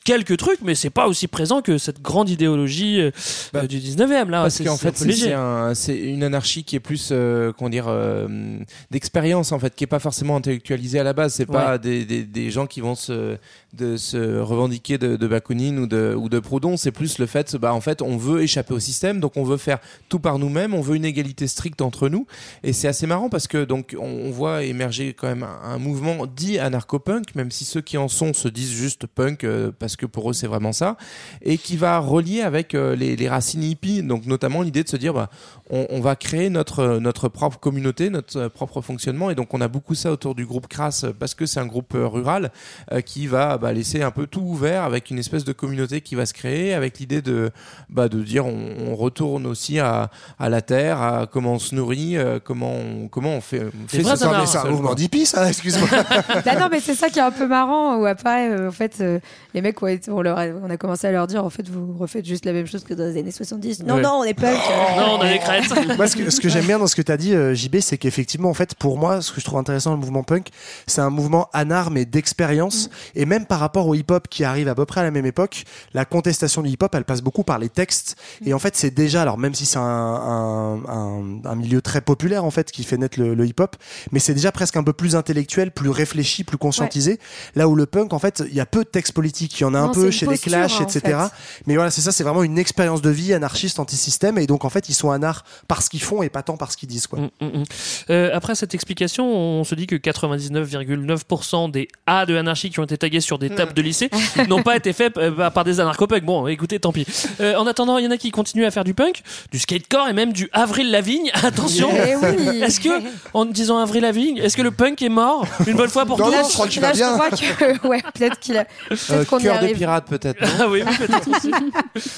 quelques 0.05 0.37
trucs 0.37 0.61
mais 0.63 0.75
c'est 0.75 0.91
pas 0.91 1.07
aussi 1.07 1.29
présent 1.29 1.63
que 1.63 1.79
cette 1.79 2.03
grande 2.03 2.29
idéologie 2.29 3.01
euh, 3.01 3.11
euh, 3.55 3.67
du 3.67 3.79
19e 3.79 4.29
là 4.31 4.43
Parce 4.43 4.61
qu'en 4.61 4.77
fait, 4.77 4.97
c'est 4.97 5.33
un- 5.33 5.73
une 5.89 6.23
anarchie 6.25 6.65
qui 6.65 6.77
est 6.77 6.81
plus, 6.81 7.11
euh, 7.13 7.53
comment 7.57 7.69
dire, 7.71 7.87
euh, 7.89 8.59
d'expérience 8.91 9.53
en 9.53 9.59
fait, 9.59 9.75
qui 9.75 9.85
est 9.85 9.89
pas 9.89 9.99
forcément 9.99 10.37
intellectualisée 10.37 10.99
à 10.99 11.05
la 11.05 11.13
base. 11.13 11.35
C'est 11.35 11.47
pas 11.47 11.73
Ouais. 11.73 11.79
des, 11.79 12.05
des, 12.05 12.23
des 12.25 12.51
gens 12.51 12.67
qui 12.67 12.81
vont 12.81 12.95
se, 12.95 13.37
de 13.73 13.97
se 13.97 14.39
revendiquer 14.39 14.99
de, 14.99 15.17
de 15.17 15.27
Bakounine 15.27 15.79
ou 15.79 15.87
de, 15.87 16.15
ou 16.17 16.29
de 16.29 16.39
Proudhon. 16.39 16.77
C'est 16.77 16.91
plus 16.93 17.19
le 17.19 17.27
fait, 17.27 17.57
bah 17.57 17.73
en 17.75 17.81
fait, 17.81 18.03
on 18.03 18.17
veut 18.17 18.43
échapper 18.43 18.75
au 18.75 18.81
système, 18.81 19.21
donc 19.21 19.37
on 19.37 19.45
veut 19.45 19.57
faire 19.57 19.79
tout 20.09 20.19
par 20.19 20.39
nous-mêmes. 20.39 20.75
On 20.75 20.81
veut 20.81 20.97
une 20.97 21.05
égalité 21.05 21.47
stricte 21.47 21.81
entre 21.83 22.09
nous. 22.09 22.27
Et 22.63 22.73
c'est 22.73 22.89
assez 22.89 23.07
marrant 23.07 23.29
parce 23.29 23.47
que 23.47 23.65
donc 23.65 23.97
on, 23.99 24.05
on 24.05 24.31
voit 24.31 24.65
émerger 24.65 25.15
quand 25.15 25.29
même 25.29 25.43
un, 25.45 25.61
un 25.75 25.79
mouvement 25.79 26.27
dit 26.27 26.59
anarcho-punk, 26.59 27.35
même 27.35 27.51
si 27.51 27.65
ceux 27.65 27.81
qui 27.81 27.97
en 27.99 28.09
sont 28.09 28.33
se 28.35 28.49
disent 28.49 28.73
juste 28.73 29.07
punk 29.07 29.45
euh, 29.45 29.71
parce 29.93 29.97
que 29.97 30.07
pour 30.07 30.31
eux 30.31 30.33
c'est 30.33 30.47
vraiment 30.47 30.73
ça, 30.73 30.97
et 31.43 31.59
qui 31.59 31.77
va 31.77 31.99
relier 31.99 32.41
avec 32.41 32.75
euh, 32.75 32.97
les, 32.97 33.29
racines 33.29 33.63
hippies, 33.63 34.03
donc 34.03 34.25
notamment 34.27 34.63
l'idée 34.63 34.83
de 34.83 34.89
se 34.89 34.97
dire 34.97 35.13
bah, 35.13 35.29
on, 35.71 35.87
on 35.91 36.01
va 36.01 36.17
créer 36.17 36.51
notre, 36.51 36.99
notre 36.99 37.29
propre 37.29 37.59
communauté, 37.59 38.11
notre 38.11 38.37
euh, 38.39 38.49
propre 38.49 38.81
fonctionnement, 38.81 39.31
et 39.31 39.35
donc 39.35 39.55
on 39.55 39.61
a 39.61 39.69
beaucoup 39.69 39.95
ça 39.95 40.11
autour 40.11 40.35
du 40.35 40.45
groupe 40.47 40.67
Crass 40.69 41.05
euh, 41.05 41.13
parce 41.19 41.35
que 41.35 41.47
c'est 41.47 41.61
un 41.61 41.67
groupe 41.67 41.95
euh, 41.95 42.07
rural 42.07 42.51
euh, 42.93 43.01
qui 43.01 43.27
va 43.27 43.59
bah, 43.59 43.73
laisser 43.73 44.03
un 44.03 44.11
peu 44.11 44.27
tout 44.27 44.41
ouvert 44.43 44.83
avec 44.85 45.11
une 45.11 45.19
espèce 45.19 45.45
de 45.45 45.53
communauté 45.53 46.01
qui 46.01 46.15
va 46.15 46.27
se 46.27 46.35
créer, 46.35 46.75
avec 46.75 46.99
l'idée 46.99 47.23
de, 47.23 47.51
bah, 47.89 48.09
de 48.09 48.21
dire 48.23 48.47
on, 48.47 48.69
on 48.91 48.95
retourne 48.97 49.47
aussi 49.47 49.79
à, 49.79 50.11
à 50.39 50.49
la 50.49 50.63
terre, 50.63 51.01
à 51.01 51.27
comment 51.27 51.53
on 51.55 51.59
se 51.59 51.75
nourrit, 51.75 52.17
euh, 52.17 52.39
comment, 52.43 52.73
on, 52.73 53.09
comment 53.09 53.31
on 53.37 53.41
fait. 53.41 53.63
on 53.65 53.89
fait 53.89 54.01
anards. 54.01 54.47
ce- 54.49 54.53
C'est 54.53 54.59
un 54.67 54.71
mouvement 54.71 54.95
d'hippies, 54.95 55.27
ça, 55.27 55.49
excuse-moi. 55.49 55.89
Bah 56.45 56.57
non, 56.59 56.69
mais 56.71 56.81
c'est 56.81 56.95
ça 56.95 57.09
qui 57.09 57.19
est 57.19 57.23
un 57.23 57.31
peu 57.31 57.47
marrant. 57.47 57.97
Où 57.97 58.07
après, 58.07 58.51
euh, 58.51 58.69
en 58.69 58.73
fait, 58.73 58.97
euh, 59.01 59.19
les 59.55 59.63
mecs, 59.63 59.77
on, 59.83 60.23
leur 60.23 60.39
a, 60.39 60.47
on 60.47 60.69
a 60.71 60.77
commencé 60.77 61.07
à 61.07 61.13
leur 61.13 61.27
dire, 61.27 61.45
en 61.45 61.51
fait, 61.51 61.69
vous 61.69 61.97
refaites 61.99 62.25
juste 62.27 62.45
la 62.45 62.53
même 62.53 62.67
chose 62.67 62.85
que 62.85 62.95
dans 62.95 63.05
les 63.05 63.19
années 63.19 63.31
70. 63.31 63.85
Non, 63.85 63.95
Ouais. 63.97 64.03
non, 64.03 64.19
on 64.21 64.25
est 64.25 64.35
punk. 64.35 64.59
non, 64.97 65.19
on 65.19 65.21
a 65.21 65.27
Moi, 65.97 66.07
ce 66.09 66.17
que, 66.17 66.31
ce 66.31 66.41
que 66.41 66.49
j'aime 66.49 66.67
bien 66.67 66.79
dans 66.79 66.87
ce 66.87 66.97
que 66.97 67.03
tu 67.03 67.13
as 67.13 67.17
dit, 67.17 67.35
euh, 67.35 67.55
JB, 67.55 67.77
c'est 67.81 67.99
qu'effectivement, 67.99 68.51
en 68.51 68.55
fait, 68.55 68.75
pour 68.75 68.99
moi, 68.99 69.21
ce 69.23 69.33
que 69.33 69.41
je 69.41 69.45
trouve 69.45 69.59
intéressant 69.59 69.91
dans 69.91 69.97
le 69.97 70.01
mouvement 70.01 70.23
punk, 70.23 70.49
c'est 70.87 71.01
un 71.01 71.11
mouvement 71.11 71.49
anar, 71.53 71.91
mais 71.91 72.05
d'expérience. 72.05 72.91
Et 73.15 73.27
même 73.27 73.47
par 73.47 73.61
rapport 73.61 73.87
au 73.87 73.95
hip-hop 73.95 74.29
qui 74.29 74.45
arrive 74.45 74.69
à 74.69 74.75
peu 74.75 74.85
près 74.85 75.01
à 75.01 75.05
la 75.05 75.11
même 75.11 75.27
époque, 75.27 75.65
la 75.95 76.05
contestation 76.05 76.63
du 76.63 76.71
hip-hop, 76.71 76.95
elle 76.95 77.05
passe 77.05 77.21
beaucoup 77.23 77.45
par 77.45 77.59
les 77.59 77.69
textes. 77.69 78.17
Et 78.45 78.55
en 78.55 78.59
fait, 78.59 78.77
c'est 78.77 78.91
déjà, 78.91 79.23
alors 79.23 79.39
même 79.39 79.55
si 79.55 79.67
c'est 79.67 79.79
un, 79.79 79.83
un, 79.83 80.75
un- 80.89 81.41
un 81.45 81.55
milieu 81.55 81.81
très 81.83 82.01
populaire, 82.01 82.45
en 82.45 82.51
fait, 82.51 82.71
qui 82.71 82.85
fait 82.85 82.97
naître 82.97 83.19
le, 83.21 83.35
le 83.35 83.47
hip-hop, 83.47 83.77
mais 84.13 84.19
c'est 84.19 84.35
déjà 84.35 84.53
presque 84.53 84.77
un 84.77 84.83
peu 84.83 84.93
plus 84.93 85.17
intellectuel, 85.17 85.71
plus 85.71 85.91
réfléchi, 85.91 86.45
plus 86.45 86.59
conscientisé. 86.59 87.19
Là 87.55 87.69
où 87.69 87.75
le 87.75 87.87
punk, 87.87 88.13
en 88.13 88.19
fait, 88.19 88.43
il 88.49 88.55
y 88.55 88.61
a 88.61 88.67
peu 88.67 88.85
de 88.85 88.89
textes 88.89 89.13
politiques. 89.13 89.59
Il 89.61 89.63
y 89.63 89.67
en 89.67 89.75
a 89.75 89.79
un 89.79 89.87
Non, 89.89 89.93
peu 89.93 90.11
chez 90.11 90.27
posture, 90.27 90.51
les 90.53 90.57
Clash, 90.59 90.81
en 90.81 90.85
etc. 90.85 91.01
fait. 91.05 91.63
Mais 91.67 91.75
voilà, 91.75 91.91
c'est 91.91 92.01
ça, 92.01 92.13
c'est 92.13 92.25
vraiment 92.25 92.43
une 92.43 92.59
expérience 92.59 93.03
de 93.03 93.11
vie 93.11 93.33
anarchiste, 93.35 93.79
anti-système. 93.79 94.39
Et 94.39 94.47
donc, 94.47 94.65
en 94.65 94.71
fait, 94.71 94.89
ils 94.89 94.95
sont 94.95 95.11
anards 95.11 95.42
parce 95.69 95.89
qu'ils 95.89 96.03
font 96.03 96.23
et 96.23 96.29
pas 96.29 96.43
tant 96.43 96.57
parce 96.57 96.77
qu'ils 96.77 96.89
disent, 96.89 97.07
quoi. 97.07 97.21
Mm, 97.21 97.31
mm, 97.41 97.47
mm. 97.47 97.65
Euh, 98.11 98.31
après 98.33 98.55
cette 98.55 98.75
explication, 98.75 99.27
on 99.27 99.65
se 99.65 99.75
dit 99.75 99.87
que 99.87 99.97
99,9% 99.97 101.71
des 101.71 101.89
A 102.07 102.27
de 102.27 102.37
anarchie 102.37 102.71
qui 102.71 102.81
ont 102.81 102.85
été 102.85 102.99
tagués 102.99 103.21
sur 103.21 103.39
des 103.39 103.51
tables 103.51 103.75
de 103.75 103.83
lycée 103.83 104.11
n'ont 104.49 104.63
pas 104.63 104.77
été 104.77 104.93
faits 104.93 105.17
euh, 105.17 105.51
par 105.51 105.65
des 105.65 105.81
anarcho-punks. 105.81 106.25
Bon, 106.25 106.47
écoutez, 106.47 106.81
tant 106.81 106.93
pis. 106.93 107.07
Euh, 107.41 107.57
en 107.57 107.67
attendant, 107.67 107.99
il 107.99 108.05
y 108.05 108.09
en 108.09 108.11
a 108.11 108.17
qui 108.17 108.31
continuent 108.31 108.67
à 108.67 108.71
faire 108.71 108.85
du 108.85 108.95
punk, 108.95 109.23
du 109.51 109.59
skatecore 109.59 110.09
et 110.09 110.13
même 110.13 110.33
du 110.33 110.49
Avril 110.53 110.91
Lavigne. 110.91 111.31
Attention. 111.43 111.91
Eh 111.93 112.17
oui. 112.17 112.63
Est-ce 112.63 112.81
que, 112.81 112.89
en 113.35 113.45
disant 113.45 113.79
Avril 113.79 114.03
Lavigne, 114.03 114.39
est-ce 114.39 114.57
que 114.57 114.63
le 114.63 114.71
punk 114.71 115.03
est 115.03 115.09
mort 115.09 115.47
une 115.67 115.77
bonne 115.77 115.91
fois 115.91 116.07
pour 116.07 116.19
non, 116.33 116.49
je 116.49 116.53
crois 116.53 116.69
qu'il 116.69 116.81
va 116.81 116.93
bien. 116.93 117.19
que, 117.19 117.87
ouais, 117.89 118.03
peut-être 118.15 118.39
qu'il 118.39 118.57
a. 118.57 118.67
Euh, 119.11 119.25
qu'on 119.25 119.39
y 119.39 119.43
Cœur 119.43 119.59
de 119.59 119.65
arrive. 119.65 119.77
pirate 119.77 120.07
peut-être. 120.09 120.43
Ah 120.43 120.69
oui, 120.69 120.83
oui, 120.87 120.97
peut-être 120.99 121.29
aussi. 121.29 121.51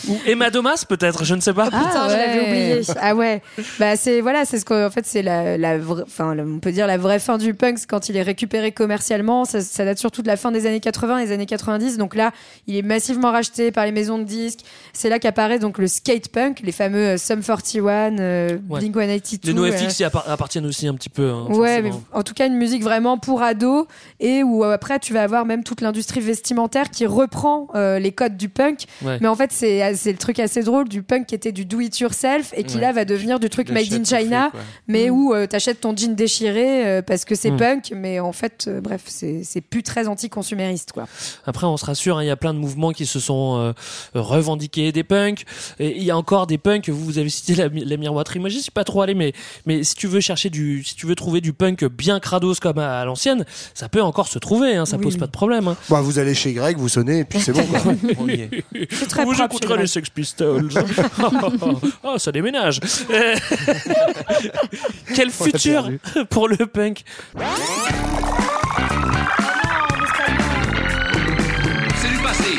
Ou 0.08 0.18
Emma 0.26 0.50
Domas, 0.50 0.84
peut-être, 0.88 1.24
je 1.24 1.34
ne 1.34 1.40
sais 1.40 1.52
pas. 1.52 1.68
Ah, 1.72 1.78
putain, 1.78 2.08
je 2.08 2.16
l'avais 2.16 2.40
ouais. 2.40 2.46
oublié. 2.48 2.82
Ah 3.14 3.18
ouais. 3.18 3.42
Bah 3.78 3.96
c'est 3.96 4.20
voilà, 4.20 4.44
c'est 4.44 4.58
ce 4.58 4.64
qu'en 4.64 4.90
fait 4.90 5.06
c'est 5.06 5.22
la, 5.22 5.56
la 5.56 5.76
enfin 6.02 6.36
on 6.38 6.58
peut 6.58 6.72
dire 6.72 6.86
la 6.86 6.96
vraie 6.98 7.18
fin 7.18 7.38
du 7.38 7.54
punk 7.54 7.78
c'est 7.78 7.88
quand 7.88 8.08
il 8.08 8.16
est 8.16 8.22
récupéré 8.22 8.72
commercialement. 8.72 9.44
Ça, 9.44 9.60
ça 9.60 9.84
date 9.84 9.98
surtout 9.98 10.22
de 10.22 10.26
la 10.28 10.36
fin 10.36 10.50
des 10.52 10.66
années 10.66 10.80
80 10.80 11.18
et 11.18 11.26
des 11.26 11.32
années 11.32 11.46
90. 11.46 11.96
Donc 11.98 12.14
là, 12.14 12.32
il 12.66 12.76
est 12.76 12.82
massivement 12.82 13.30
racheté 13.32 13.70
par 13.72 13.84
les 13.84 13.92
maisons 13.92 14.18
de 14.18 14.24
disques. 14.24 14.60
C'est 14.92 15.08
là 15.08 15.18
qu'apparaît 15.18 15.58
donc 15.58 15.78
le 15.78 15.86
skate 15.86 16.28
punk, 16.28 16.60
les 16.62 16.72
fameux 16.72 17.14
euh, 17.14 17.16
Sum 17.16 17.42
41, 17.42 18.18
euh, 18.18 18.58
Ouais. 18.68 18.80
Blink 18.80 18.94
182. 18.94 19.48
Les 19.48 19.54
NoFX 19.54 20.00
euh, 20.00 20.08
appartiennent 20.26 20.66
aussi 20.66 20.86
un 20.88 20.94
petit 20.94 21.08
peu. 21.08 21.30
hein, 21.30 21.46
Ouais, 21.50 21.82
mais 21.82 21.90
en 22.12 22.22
tout 22.22 22.34
cas 22.34 22.46
une 22.46 22.56
musique 22.56 22.82
vraiment 22.82 23.18
pour 23.18 23.42
ados 23.42 23.86
et 24.20 24.42
où 24.42 24.64
euh, 24.64 24.72
après 24.74 24.98
tu 24.98 25.12
vas 25.12 25.22
avoir 25.22 25.44
même 25.44 25.62
toute 25.64 25.80
l'industrie 25.80 26.20
vestimentaire 26.20 26.90
qui 26.90 27.06
reprend 27.06 27.68
euh, 27.74 27.98
les 27.98 28.12
codes 28.12 28.36
du 28.36 28.48
punk. 28.48 28.84
Ouais. 29.02 29.18
Mais 29.20 29.28
en 29.28 29.34
fait 29.34 29.52
c'est 29.52 29.94
c'est 29.94 30.12
le 30.12 30.18
truc 30.18 30.38
assez 30.38 30.62
drôle 30.62 30.88
du 30.88 31.02
punk 31.02 31.26
qui 31.26 31.34
était 31.34 31.52
du 31.52 31.64
do 31.64 31.80
it 31.80 31.98
yourself 31.98 32.52
et 32.56 32.64
qui 32.64 32.76
Ouais. 32.76 32.80
là 32.80 32.92
va 32.92 33.03
devenir 33.04 33.40
du 33.40 33.48
truc 33.48 33.70
made 33.70 33.92
in 33.92 34.04
China, 34.04 34.50
mais 34.88 35.10
où 35.10 35.34
euh, 35.34 35.46
t'achètes 35.46 35.80
ton 35.80 35.96
jean 35.96 36.14
déchiré 36.14 36.86
euh, 36.86 37.02
parce 37.02 37.24
que 37.24 37.34
c'est 37.34 37.50
Mm. 37.50 37.56
punk, 37.56 37.92
mais 37.94 38.20
en 38.20 38.32
fait 38.32 38.66
euh, 38.68 38.80
bref 38.80 39.02
c'est 39.06 39.42
c'est 39.44 39.60
plus 39.60 39.82
très 39.82 40.08
anti-consumériste 40.08 40.92
quoi. 40.92 41.06
Après, 41.46 41.66
on 41.66 41.76
se 41.76 41.84
rassure, 41.84 42.18
hein, 42.18 42.24
il 42.24 42.26
y 42.26 42.30
a 42.30 42.36
plein 42.36 42.54
de 42.54 42.58
mouvements 42.58 42.92
qui 42.92 43.06
se 43.06 43.20
sont 43.20 43.56
euh, 43.58 43.72
revendiqués 44.14 44.92
des 44.92 45.04
punks. 45.04 45.44
Il 45.78 46.02
y 46.02 46.10
a 46.10 46.16
encore 46.16 46.46
des 46.46 46.58
punks. 46.58 46.88
Vous, 46.88 47.04
vous 47.04 47.18
avez 47.18 47.28
cité 47.28 47.54
la, 47.54 47.68
la 47.68 47.96
miroiterie. 47.96 48.38
Moi, 48.40 48.48
j'y 48.48 48.62
suis 48.62 48.70
pas 48.70 48.84
trop 48.84 49.02
allé, 49.02 49.14
mais 49.14 49.32
mais 49.66 49.84
si 49.84 49.94
tu 49.94 50.06
veux 50.06 50.20
chercher 50.20 50.50
du, 50.50 50.82
si 50.84 50.94
tu 50.96 51.06
veux 51.06 51.14
trouver 51.14 51.40
du 51.40 51.52
punk 51.52 51.84
bien 51.84 52.20
crados 52.20 52.54
comme 52.60 52.78
à, 52.78 53.00
à 53.00 53.04
l'ancienne, 53.04 53.44
ça 53.74 53.88
peut 53.88 54.02
encore 54.02 54.28
se 54.28 54.38
trouver. 54.38 54.76
Hein, 54.76 54.86
ça 54.86 54.96
Oui, 54.96 55.02
pose 55.04 55.16
pas 55.16 55.26
de 55.26 55.32
problème. 55.32 55.68
Hein. 55.68 55.76
Bah, 55.88 56.00
vous 56.00 56.18
allez 56.18 56.34
chez 56.34 56.52
Greg, 56.52 56.76
vous 56.76 56.88
sonnez, 56.88 57.20
et 57.20 57.24
puis 57.24 57.40
c'est 57.40 57.52
bon, 57.52 57.64
quoi. 57.64 57.80
On 58.18 58.28
y 58.28 58.32
est. 58.42 58.50
C'est 58.90 59.08
très 59.08 59.24
les. 59.24 59.86
Sex 59.86 60.08
Pistols. 60.10 60.68
oh, 62.02 62.18
ça 62.18 62.32
déménage. 62.32 62.80
Euh, 63.10 63.36
Quel 65.14 65.28
On 65.40 65.44
futur 65.44 65.90
pour 66.30 66.48
le 66.48 66.66
punk 66.66 67.02
C'est 71.96 72.08
du 72.10 72.18
passé. 72.18 72.58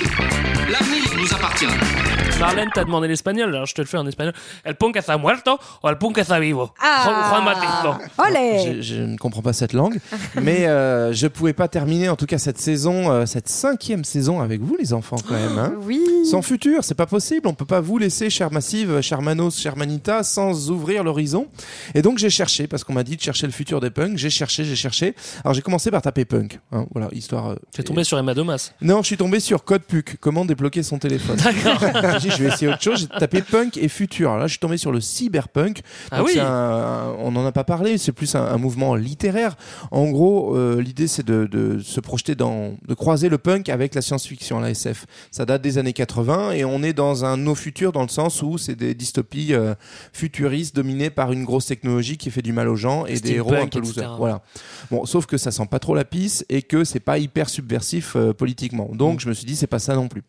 L'avenir 0.69 1.03
nous 1.17 1.33
appartient. 1.33 2.24
Marlène 2.39 2.69
t'a 2.73 2.83
demandé 2.83 3.07
l'espagnol, 3.07 3.49
alors 3.49 3.65
je 3.65 3.73
te 3.73 3.81
le 3.81 3.87
fais 3.87 3.97
en 3.97 4.05
espagnol. 4.05 4.33
El 4.63 4.75
punk 4.75 4.97
está 4.97 5.17
muerto 5.17 5.57
o 5.81 5.89
el 5.89 5.97
punk 5.97 6.17
está 6.17 6.37
vivo? 6.39 6.73
Juan- 6.79 7.29
Juan 7.29 7.43
Matito. 7.45 7.95
Olé 8.17 8.75
Je, 8.77 8.81
je 8.81 9.01
ne 9.01 9.17
comprends 9.17 9.41
pas 9.41 9.53
cette 9.53 9.73
langue, 9.73 9.99
mais 10.41 10.67
euh, 10.67 11.13
je 11.13 11.27
pouvais 11.27 11.53
pas 11.53 11.67
terminer 11.67 12.09
en 12.09 12.15
tout 12.15 12.25
cas 12.25 12.37
cette 12.37 12.59
saison, 12.59 13.09
euh, 13.11 13.25
cette 13.25 13.47
cinquième 13.47 14.03
saison 14.03 14.41
avec 14.41 14.61
vous 14.61 14.75
les 14.77 14.93
enfants 14.93 15.15
quand 15.27 15.33
même. 15.33 15.57
Hein 15.57 15.73
Oui. 15.83 16.01
sans 16.29 16.41
futur, 16.41 16.83
c'est 16.83 16.93
pas 16.95 17.05
possible. 17.05 17.47
On 17.47 17.53
peut 17.53 17.65
pas 17.65 17.79
vous 17.79 17.97
laisser, 17.97 18.29
cher 18.29 18.51
Massive, 18.51 19.01
cher 19.01 19.21
Manos, 19.21 19.57
cher 19.59 19.75
Manita, 19.77 20.23
sans 20.23 20.69
ouvrir 20.69 21.03
l'horizon. 21.03 21.47
Et 21.95 22.01
donc 22.01 22.17
j'ai 22.17 22.29
cherché 22.29 22.67
parce 22.67 22.83
qu'on 22.83 22.93
m'a 22.93 23.03
dit 23.03 23.15
de 23.15 23.21
chercher 23.21 23.47
le 23.47 23.53
futur 23.53 23.79
des 23.79 23.89
punks. 23.91 24.17
J'ai 24.17 24.29
cherché, 24.29 24.65
j'ai 24.65 24.75
cherché. 24.75 25.15
Alors 25.43 25.53
j'ai 25.53 25.61
commencé 25.61 25.89
par 25.89 26.01
taper 26.01 26.25
punk. 26.25 26.59
hein, 26.73 26.85
voilà, 26.93 27.07
histoire. 27.13 27.51
euh, 27.51 27.55
T'es 27.71 27.83
tombé 27.83 28.03
sur 28.03 28.19
Emma 28.19 28.33
Domas. 28.33 28.71
Non, 28.81 29.01
je 29.01 29.07
suis 29.07 29.17
tombé 29.17 29.39
sur 29.39 29.63
code 29.63 29.83
PUC. 29.83 30.17
Comment 30.19 30.43
débloquer 30.45 30.83
son 30.83 30.99
téléphone 30.99 31.37
D'accord. 31.37 32.19
Dit, 32.29 32.35
je 32.35 32.43
vais 32.43 32.49
essayer 32.49 32.67
autre 32.71 32.81
chose. 32.81 32.99
J'ai 32.99 33.19
tapé 33.19 33.41
punk 33.41 33.77
et 33.77 33.87
futur. 33.87 34.35
Là, 34.37 34.47
je 34.47 34.51
suis 34.51 34.59
tombé 34.59 34.77
sur 34.77 34.91
le 34.91 35.01
cyberpunk. 35.01 35.81
Ah 36.11 36.23
oui. 36.23 36.39
un- 36.39 36.45
un- 36.45 37.09
on 37.19 37.31
n'en 37.31 37.45
a 37.45 37.51
pas 37.51 37.63
parlé. 37.63 37.97
C'est 37.97 38.11
plus 38.11 38.35
un, 38.35 38.43
un 38.43 38.57
mouvement 38.57 38.95
littéraire. 38.95 39.55
En 39.91 40.09
gros, 40.09 40.55
euh, 40.55 40.81
l'idée 40.81 41.07
c'est 41.07 41.25
de, 41.25 41.45
de 41.45 41.79
se 41.79 41.99
projeter 41.99 42.35
dans, 42.35 42.75
de 42.87 42.93
croiser 42.93 43.29
le 43.29 43.37
punk 43.37 43.69
avec 43.69 43.95
la 43.95 44.01
science-fiction, 44.01 44.59
la 44.59 44.71
SF. 44.71 45.05
Ça 45.31 45.45
date 45.45 45.61
des 45.61 45.77
années 45.77 45.93
80 45.93 46.51
et 46.51 46.65
on 46.65 46.81
est 46.83 46.93
dans 46.93 47.25
un 47.25 47.37
no 47.37 47.55
futur 47.55 47.91
dans 47.91 48.01
le 48.03 48.07
sens 48.09 48.41
où 48.41 48.57
c'est 48.57 48.75
des 48.75 48.93
dystopies 48.95 49.53
euh, 49.53 49.75
futuristes 50.13 50.75
dominées 50.75 51.09
par 51.09 51.31
une 51.31 51.43
grosse 51.43 51.65
technologie 51.67 52.17
qui 52.17 52.31
fait 52.31 52.41
du 52.41 52.53
mal 52.53 52.67
aux 52.69 52.75
gens 52.75 53.05
et 53.05 53.19
des 53.19 53.33
héros 53.33 53.51
un 53.53 53.57
Steampunk, 53.67 53.73
peu 53.73 53.79
losers. 53.79 54.17
Voilà. 54.17 54.41
Bon, 54.91 55.05
sauf 55.05 55.25
que 55.25 55.37
ça 55.37 55.51
sent 55.51 55.65
pas 55.69 55.79
trop 55.79 55.95
la 55.95 56.05
pisse 56.05 56.45
et 56.49 56.61
que 56.61 56.83
c'est 56.83 56.99
pas 56.99 57.17
hyper 57.17 57.49
subversif 57.49 58.15
euh, 58.15 58.33
politiquement. 58.33 58.89
Mm. 58.91 58.97
Donc 58.97 59.19
je 59.19 59.27
me 59.29 59.33
suis 59.33 59.45
dit 59.45 59.55
c'est 59.55 59.67
pas 59.67 59.79
ça 59.79 59.95
non 59.95 60.07
plus. 60.07 60.23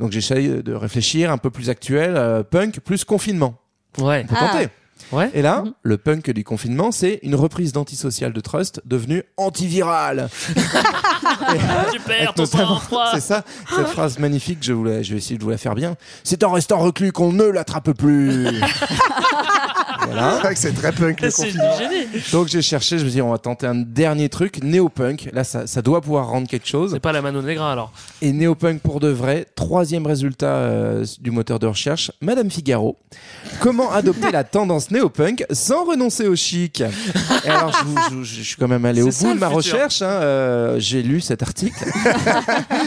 Donc 0.00 0.12
j'essaye 0.12 0.62
de 0.62 0.72
réfléchir 0.74 1.30
un 1.30 1.38
peu 1.38 1.50
plus 1.50 1.70
actuel, 1.70 2.14
euh, 2.16 2.42
punk 2.42 2.80
plus 2.80 3.04
confinement. 3.04 3.54
Ouais. 3.98 4.24
On 4.24 4.28
peut 4.28 4.34
Ah. 4.38 4.48
tenter. 4.52 4.68
Ouais. 5.12 5.30
Et 5.34 5.42
là, 5.42 5.62
le 5.82 5.98
punk 5.98 6.30
du 6.30 6.42
confinement, 6.42 6.90
c'est 6.90 7.20
une 7.22 7.34
reprise 7.34 7.72
d'antisocial 7.72 8.32
de 8.32 8.40
Trust 8.40 8.80
devenue 8.86 9.22
antivirale. 9.36 10.28
Tu 11.92 12.00
perds 12.00 12.34
ton. 12.34 12.44
C'est 12.46 13.20
ça, 13.20 13.44
cette 13.74 13.88
phrase 13.88 14.18
magnifique, 14.18 14.58
je, 14.62 14.72
voulais, 14.72 15.04
je 15.04 15.12
vais 15.12 15.18
essayer 15.18 15.36
de 15.38 15.44
vous 15.44 15.50
la 15.50 15.58
faire 15.58 15.74
bien. 15.74 15.96
C'est 16.24 16.42
en 16.44 16.50
restant 16.50 16.78
reclus 16.78 17.12
qu'on 17.12 17.32
ne 17.32 17.44
l'attrape 17.44 17.92
plus. 17.92 18.46
Voilà. 20.04 20.40
C'est 20.54 20.72
très 20.74 20.92
punk 20.92 21.20
le 21.20 21.30
C'est 21.30 21.44
du 21.50 21.58
confinement. 21.58 21.78
génie. 21.78 22.22
Donc 22.32 22.48
j'ai 22.48 22.62
cherché, 22.62 22.98
je 22.98 23.04
me 23.04 23.08
suis 23.10 23.16
dit 23.16 23.22
on 23.22 23.30
va 23.30 23.38
tenter 23.38 23.66
un 23.66 23.74
dernier 23.74 24.28
truc, 24.28 24.62
néo-punk. 24.62 25.30
Là 25.32 25.44
ça, 25.44 25.66
ça 25.66 25.82
doit 25.82 26.00
pouvoir 26.00 26.28
rendre 26.28 26.48
quelque 26.48 26.66
chose. 26.68 26.92
C'est 26.92 27.00
pas 27.00 27.12
la 27.12 27.22
Mano 27.22 27.42
Negra 27.42 27.72
alors. 27.72 27.92
Et 28.22 28.32
néo-punk 28.32 28.80
pour 28.80 29.00
de 29.00 29.08
vrai, 29.08 29.46
troisième 29.54 30.06
résultat 30.06 30.46
euh, 30.46 31.04
du 31.20 31.30
moteur 31.30 31.58
de 31.58 31.66
recherche, 31.66 32.10
Madame 32.20 32.50
Figaro. 32.50 32.96
Comment 33.60 33.90
adopter 33.92 34.30
la 34.30 34.44
tendance 34.44 34.90
néo-punk 34.90 35.44
sans 35.50 35.84
renoncer 35.84 36.26
au 36.28 36.36
chic? 36.36 36.82
Et 37.44 37.48
alors 37.48 37.72
je, 37.72 37.84
vous- 37.84 37.96
je 38.10 38.14
vous- 38.16 38.24
je 38.24 38.42
suis 38.42 38.56
quand 38.56 38.68
même 38.68 38.84
allé 38.84 39.02
au 39.02 39.06
C'est 39.10 39.22
ça, 39.22 39.24
bout 39.24 39.30
de 39.30 39.34
le 39.34 39.40
ma 39.40 39.46
futur. 39.48 39.56
recherche, 39.74 40.02
hein, 40.02 40.06
euh, 40.06 40.76
j'ai 40.78 41.02
lu 41.02 41.20
cet 41.20 41.42
article. 41.42 41.84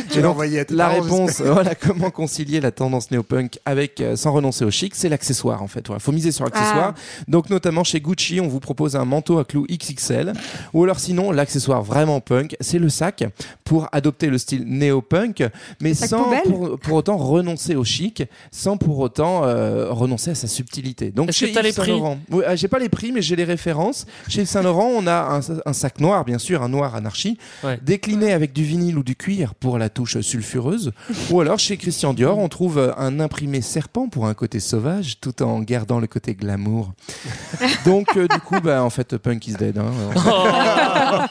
Tu 0.09 0.13
Et 0.13 0.15
l'as 0.17 0.21
donc, 0.23 0.31
envoyé 0.31 0.59
à 0.59 0.65
tes 0.65 0.73
la 0.75 0.85
parents, 0.87 1.01
réponse, 1.01 1.41
voilà, 1.41 1.75
comment 1.75 2.09
concilier 2.09 2.59
la 2.61 2.71
tendance 2.71 3.11
néo-punk 3.11 3.59
avec 3.65 4.01
euh, 4.01 4.15
sans 4.15 4.31
renoncer 4.31 4.65
au 4.65 4.71
chic, 4.71 4.93
c'est 4.95 5.09
l'accessoire 5.09 5.61
en 5.61 5.67
fait. 5.67 5.85
Voilà, 5.87 5.99
faut 5.99 6.11
miser 6.11 6.31
sur 6.31 6.45
l'accessoire. 6.45 6.93
Donc 7.27 7.49
notamment 7.49 7.83
chez 7.83 7.99
Gucci, 8.01 8.39
on 8.39 8.47
vous 8.47 8.59
propose 8.59 8.95
un 8.95 9.05
manteau 9.05 9.39
à 9.39 9.45
clous 9.45 9.65
XXL, 9.69 10.33
ou 10.73 10.83
alors 10.83 10.99
sinon 10.99 11.31
l'accessoire 11.31 11.83
vraiment 11.83 12.19
punk, 12.21 12.55
c'est 12.59 12.79
le 12.79 12.89
sac 12.89 13.23
pour 13.63 13.87
adopter 13.91 14.27
le 14.27 14.37
style 14.37 14.63
néo-punk, 14.65 15.43
mais 15.81 15.93
sans 15.93 16.31
pour, 16.43 16.79
pour 16.79 16.93
autant 16.97 17.17
renoncer 17.17 17.75
au 17.75 17.83
chic, 17.83 18.23
sans 18.51 18.77
pour 18.77 18.99
autant 18.99 19.43
euh, 19.45 19.91
renoncer 19.91 20.31
à 20.31 20.35
sa 20.35 20.47
subtilité. 20.47 21.11
Donc 21.11 21.31
chez 21.31 21.49
que 21.49 21.53
t'as 21.53 21.59
Yves 21.61 21.65
les 21.67 21.73
prix 21.73 21.85
Saint-Laurent, 21.91 22.17
oui, 22.31 22.43
euh, 22.47 22.55
j'ai 22.55 22.67
pas 22.67 22.79
les 22.79 22.89
prix, 22.89 23.11
mais 23.11 23.21
j'ai 23.21 23.35
les 23.35 23.43
références. 23.43 24.05
Chez 24.27 24.45
Saint 24.45 24.61
Laurent, 24.63 24.89
on 24.95 25.05
a 25.07 25.37
un, 25.37 25.39
un 25.65 25.73
sac 25.73 25.99
noir, 25.99 26.25
bien 26.25 26.37
sûr, 26.39 26.63
un 26.63 26.69
noir 26.69 26.95
anarchie, 26.95 27.37
Ouais. 27.63 27.79
décliné 27.83 28.31
avec 28.33 28.53
du 28.53 28.63
vinyle 28.63 28.97
ou 28.97 29.03
du 29.03 29.15
cuir 29.15 29.53
pour 29.55 29.77
la 29.77 29.89
touche 29.89 30.19
sulfureuse. 30.21 30.91
ou 31.29 31.41
alors 31.41 31.59
chez 31.59 31.77
Christian 31.77 32.13
Dior, 32.13 32.37
on 32.37 32.47
trouve 32.49 32.93
un 32.97 33.19
imprimé 33.19 33.61
serpent 33.61 34.07
pour 34.07 34.25
un 34.27 34.33
côté 34.33 34.59
sauvage, 34.59 35.19
tout 35.19 35.43
en 35.43 35.59
gardant 35.61 35.99
le 35.99 36.07
côté 36.07 36.33
glamour. 36.35 36.88
Donc 37.85 38.07
euh, 38.17 38.27
du 38.27 38.39
coup, 38.39 38.59
bah 38.61 38.83
en 38.83 38.89
fait, 38.89 39.17
punk 39.17 39.47
is 39.47 39.53
dead. 39.53 39.77
hein. 39.77 39.91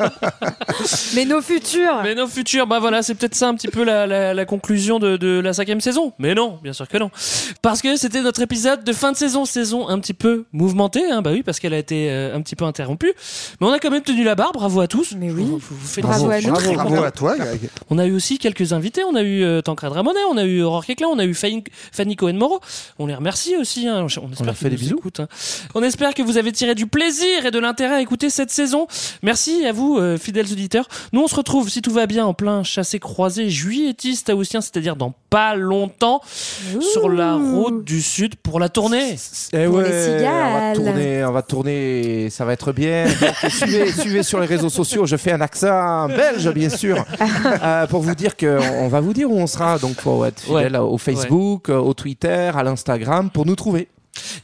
Mais 1.15 1.25
nos 1.25 1.41
futurs. 1.41 2.01
Mais 2.03 2.15
nos 2.15 2.27
futurs, 2.27 2.67
bah 2.67 2.79
voilà, 2.81 3.03
c'est 3.03 3.15
peut-être 3.15 3.35
ça 3.35 3.49
un 3.49 3.55
petit 3.55 3.69
peu 3.69 3.85
la, 3.85 4.07
la- 4.07 4.35
la 4.35 4.45
conclusion 4.45 4.99
de, 4.99 5.17
de 5.17 5.41
la 5.41 5.53
cinquième 5.53 5.81
saison. 5.81 6.13
Mais 6.19 6.35
non, 6.35 6.59
bien 6.63 6.73
sûr 6.73 6.89
que 6.89 6.99
non. 6.99 7.11
Parce 7.63 7.83
que 7.83 7.97
c'était 7.97 8.23
notre 8.23 8.41
épisode 8.43 8.85
de 8.85 8.93
fin 8.93 9.13
de 9.13 9.17
saison, 9.17 9.45
saison 9.45 9.89
un 9.89 9.99
petit 9.99 10.15
peu 10.15 10.45
mouvementée, 10.53 11.11
hein, 11.11 11.23
bah 11.23 11.31
oui, 11.33 11.43
parce 11.43 11.59
qu'elle 11.61 11.75
a 11.75 11.79
été 11.79 12.11
euh, 12.11 12.35
un 12.37 12.41
petit 12.43 12.57
peu 12.57 12.65
interrompue. 12.65 13.13
Mais 13.61 13.67
on 13.67 13.73
a 13.73 13.79
quand 13.79 13.91
même 13.91 14.03
tenu 14.03 14.25
la 14.25 14.35
barre, 14.35 14.53
bravo 14.53 14.81
à 14.81 14.87
tous. 14.87 15.15
Mais 15.17 15.31
oui. 15.31 15.43
Vous- 15.45 15.59
vous- 15.59 15.77
vous 15.77 15.87
faites 15.87 16.05
Bravo 16.05 16.31
à 16.31 16.41
Bravo 16.41 16.73
content. 16.75 17.03
à 17.03 17.11
toi, 17.11 17.37
Greg. 17.37 17.71
On 17.91 17.99
a 17.99 18.07
eu 18.07 18.13
aussi 18.13 18.39
quelques 18.39 18.73
invités. 18.73 19.03
On 19.05 19.15
a 19.15 19.23
eu 19.23 19.43
euh, 19.43 19.61
Tancred 19.63 19.93
Ramonet, 19.93 20.21
on 20.31 20.37
a 20.37 20.45
eu 20.45 20.63
Aurore 20.63 20.85
Keklin, 20.85 21.09
on 21.09 21.19
a 21.19 21.25
eu 21.25 21.35
Fanny, 21.35 22.17
Cohen-Moreau. 22.17 22.61
On 22.99 23.07
les 23.07 23.15
remercie 23.15 23.57
aussi. 23.57 23.87
hein. 23.89 24.07
On 24.23 24.31
espère 24.31 24.47
leur 24.47 24.57
fait 24.57 24.71
des 24.71 24.77
bisous. 24.77 24.99
écoutent, 24.99 25.21
hein. 25.21 25.29
On 25.75 25.83
espère 25.83 26.15
que 26.15 26.23
vous 26.23 26.37
avez 26.37 26.53
tiré 26.53 26.75
du 26.75 26.87
plaisir 26.87 27.47
et 27.47 27.51
de 27.51 27.59
l'intérêt 27.59 27.97
à 27.97 28.01
écouter 28.01 28.31
cette 28.31 28.51
saison. 28.51 28.87
Merci 29.23 29.65
à 29.67 29.73
vous, 29.73 29.99
euh, 29.99 30.17
fidèles 30.17 30.51
auditeurs. 30.53 30.89
Nous, 31.13 31.21
on 31.23 31.27
se 31.29 31.35
retrouve, 31.35 31.69
si 31.69 31.83
tout 31.83 31.93
va 31.93 32.07
bien, 32.07 32.25
en 32.27 32.35
plein 32.35 32.63
chassé-croisé 32.63 33.49
juilletiste 33.51 34.31
haussien, 34.31 34.61
c'est-à-dire 34.61 34.97
dans 34.97 35.15
pas 35.31 35.55
longtemps, 35.55 36.23
sur 36.81 37.09
la 37.11 37.35
route 37.35 37.85
du 37.85 38.01
Sud 38.01 38.37
pour 38.37 38.59
la 38.61 38.69
tournée. 38.71 39.17
Eh 39.53 39.67
Pour 39.67 39.81
les 39.81 40.03
cigales. 40.03 40.25
on 40.49 40.59
va 40.61 40.75
tourner, 40.75 41.25
on 41.25 41.33
va 41.33 41.43
tourner, 41.43 42.31
ça 42.31 42.45
va 42.47 42.55
être 42.55 42.73
bien. 42.73 43.05
Donc, 43.07 43.51
suivez, 43.51 43.93
suivez 43.93 44.23
sur 44.23 44.41
les 44.41 44.47
réseaux 44.47 44.71
sociaux, 44.71 45.05
je 45.07 45.17
fais 45.17 45.33
un 45.33 45.41
accent 45.43 46.09
belge 46.09 46.49
bien 46.55 46.71
sûr, 46.71 47.05
euh, 47.63 47.87
pour 47.87 48.01
vous 48.01 48.15
dire 48.15 48.37
que 48.37 48.59
on 48.81 48.89
va 48.89 49.01
vous 49.01 49.13
dire 49.13 49.31
où 49.31 49.39
on 49.39 49.47
sera. 49.47 49.79
Donc 49.79 50.01
faut 50.01 50.25
être 50.25 50.41
fidèle 50.41 50.73
Ouais. 50.73 50.79
au 50.79 50.97
Facebook, 50.99 51.69
au 51.69 51.93
Twitter, 51.95 52.51
à 52.55 52.63
l'Instagram 52.63 53.31
pour 53.31 53.45
nous 53.45 53.57
trouver. 53.57 53.89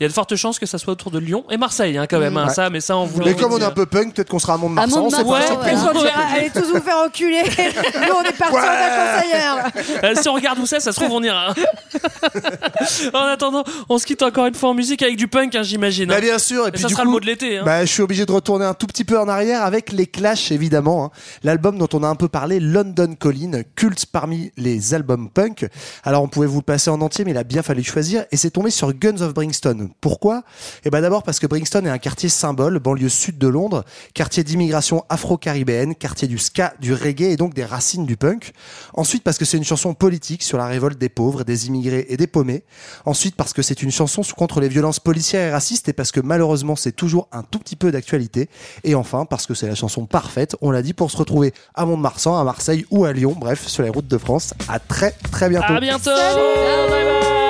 Il 0.01 0.03
y 0.03 0.07
a 0.07 0.09
de 0.09 0.13
fortes 0.13 0.35
chances 0.37 0.59
que 0.59 0.67
ça 0.67 0.79
soit 0.79 0.93
autour 0.93 1.11
de 1.11 1.19
Lyon 1.19 1.45
et 1.51 1.57
Marseille, 1.57 1.97
hein, 1.99 2.07
quand 2.09 2.19
même. 2.19 2.37
hein, 2.37 2.47
Ouais. 2.47 2.55
ça, 2.55 2.71
mais 2.71 2.81
ça, 2.81 2.97
on 2.97 3.05
vous 3.07 3.21
Mais 3.23 3.35
comme 3.35 3.53
on 3.53 3.59
est 3.59 3.65
un 3.65 3.71
peu 3.71 3.87
punk, 3.87 4.15
peut-être 4.15 4.29
qu'on 4.31 4.39
sera 4.39 4.55
à 4.55 4.57
Mont-de-Marsan. 4.59 4.99
À 4.99 5.03
on 5.03 5.11
sait 5.11 5.17
pas, 5.17 5.23
Mont-de-Marsan, 5.25 5.47
surprise. 5.55 5.79
ouais. 5.83 5.89
On 5.95 6.01
dira, 6.01 6.23
allez 6.35 6.51
tous 6.51 6.71
vous 6.73 6.81
faire 6.81 6.97
enculer. 7.07 7.43
Nous, 7.95 8.15
on 8.19 8.23
est 8.23 8.33
partis 8.37 8.57
en 8.57 8.61
vacances 8.61 9.25
ailleurs. 9.25 9.67
Euh, 10.05 10.15
si 10.21 10.29
on 10.29 10.35
regarde 10.35 10.59
où 10.59 10.67
c'est, 10.67 10.81
ça 10.81 10.93
se 10.93 11.01
trouve, 11.01 11.13
on 11.13 11.23
ira. 11.23 11.55
en 13.15 13.19
attendant, 13.27 13.65
on 13.89 13.99
se 13.99 14.07
quitte 14.07 14.23
encore 14.23 14.47
une 14.47 14.55
fois 14.55 14.71
en 14.71 14.75
musique 14.75 15.03
avec 15.03 15.17
du 15.17 15.29
punk, 15.29 15.55
hein, 15.55 15.63
j'imagine. 15.63 16.07
Bah 16.07 16.17
hein. 16.17 16.21
bien 16.21 16.39
sûr, 16.39 16.65
et 16.67 16.69
Et 16.69 16.73
puis 16.73 16.83
ça 16.83 16.89
du 16.89 16.95
sera 16.95 17.03
coup, 17.05 17.09
le 17.09 17.13
mot 17.13 17.21
de 17.21 17.27
l'été. 17.27 17.59
hein. 17.59 17.63
Bah, 17.65 17.85
je 17.85 17.91
suis 17.91 18.03
obligé 18.03 18.27
de 18.27 18.33
retourner 18.33 18.65
un 18.65 18.75
tout 18.75 18.87
petit 18.87 19.05
peu 19.05 19.19
en 19.19 19.29
arrière 19.29 19.63
avec 19.63 19.93
les 19.93 20.07
Clash, 20.07 20.51
évidemment. 20.53 21.05
hein. 21.07 21.11
L'album 21.43 21.79
dont 21.79 21.89
on 21.93 22.03
a 22.03 22.09
un 22.09 22.15
peu 22.15 22.29
parlé, 22.29 22.61
London 22.61 23.15
Calling, 23.19 23.65
culte 23.77 24.07
parmi 24.07 24.51
les 24.57 24.95
albums 24.95 25.29
punk. 25.31 25.67
Alors, 26.05 26.23
on 26.23 26.29
pouvait 26.29 26.47
vous 26.47 26.59
le 26.59 26.63
passer 26.65 26.91
en 26.91 27.01
entier, 27.01 27.25
mais 27.25 27.33
il 27.33 27.37
a 27.39 27.45
bien 27.45 27.63
fallu 27.63 27.83
choisir. 27.83 28.25
Et 28.33 28.37
c'est 28.37 28.51
tombé 28.51 28.71
sur 28.71 28.93
Guns 28.93 29.21
of 29.21 29.35
Brixton. 29.65 29.91
Pourquoi? 30.01 30.43
Eh 30.85 30.91
ben 30.91 31.01
d'abord 31.01 31.23
parce 31.23 31.39
que 31.39 31.47
Brixton 31.47 31.85
est 31.87 31.91
un 31.91 31.99
quartier 31.99 32.29
symbole, 32.29 32.79
banlieue 32.79 33.09
sud 33.09 33.39
de 33.39 33.49
Londres, 33.49 33.85
quartier 34.13 34.45
d'immigration 34.45 35.05
afro-caribéenne, 35.09 35.95
quartier 35.95 36.29
du 36.29 36.39
ska, 36.39 36.75
du 36.81 36.93
reggae 36.93 37.33
et 37.33 37.37
donc 37.37 37.55
des 37.55 37.65
racines 37.65 38.07
du 38.07 38.17
punk. 38.17 38.53
Ensuite 38.95 39.23
parce 39.23 39.39
que 39.39 39.45
c'est 39.45 39.57
une 39.57 39.65
chanson 39.65 39.95
politique 39.95 40.43
sur 40.43 40.59
la 40.59 40.67
révolte 40.67 40.99
des 40.99 41.09
pauvres, 41.09 41.45
des 41.45 41.67
immigrés 41.67 42.07
et 42.09 42.17
des 42.17 42.27
paumés. 42.27 42.65
Ensuite 43.05 43.37
parce 43.37 43.53
que 43.53 43.63
c'est 43.63 43.83
une 43.83 43.91
chanson 43.91 44.23
contre 44.37 44.61
les 44.61 44.69
violences 44.69 45.01
policières 45.01 45.49
et 45.49 45.51
racistes 45.51 45.89
et 45.89 45.93
parce 45.93 46.13
que 46.13 46.21
malheureusement 46.21 46.77
c'est 46.77 46.93
toujours 46.93 47.29
un 47.33 47.43
tout 47.43 47.59
petit 47.59 47.77
peu 47.77 47.91
d'actualité. 47.91 48.49
Et 48.85 48.95
enfin 48.95 49.25
parce 49.25 49.47
que 49.47 49.55
c'est 49.55 49.67
la 49.67 49.75
chanson 49.75 50.07
parfaite, 50.07 50.57
on 50.61 50.71
l'a 50.71 50.83
dit, 50.83 50.93
pour 50.93 51.11
se 51.11 51.17
retrouver 51.17 51.55
à 51.75 51.87
Mont-de-Marsan, 51.87 52.39
à 52.39 52.45
Marseille 52.45 52.85
ou 52.91 53.05
à 53.05 53.13
Lyon, 53.13 53.35
bref, 53.39 53.67
sur 53.67 53.83
les 53.83 53.89
routes 53.91 54.09
de 54.09 54.19
France. 54.19 54.55
À 54.69 54.79
très 54.79 55.13
très 55.13 55.49
bientôt. 55.49 55.73
À 55.73 55.81
bientôt. 55.81 56.11
Bye 56.11 56.89
bye. 56.89 57.44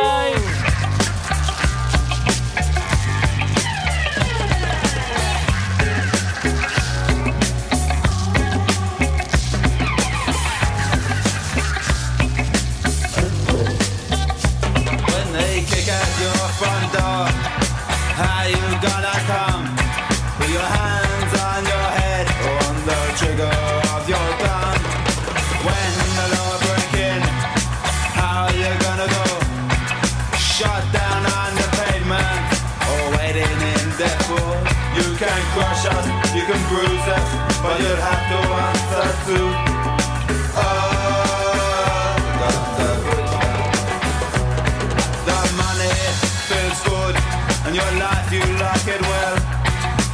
You 48.46 48.56
like 48.58 48.86
it 48.86 49.00
well. 49.00 49.36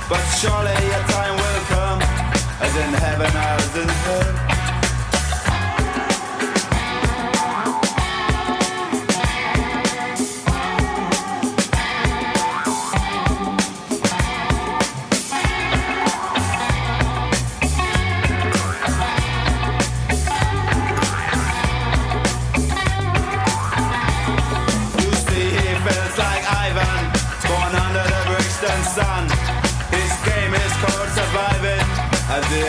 But 0.09 0.22
surely 0.39 0.74
your 0.93 1.05
time 1.14 1.37
will 1.37 1.62
come, 1.74 2.01
as 2.61 2.74
in 2.76 2.93
heaven 2.95 3.31
as 3.35 3.76
in 3.76 3.89
hell. 3.89 4.60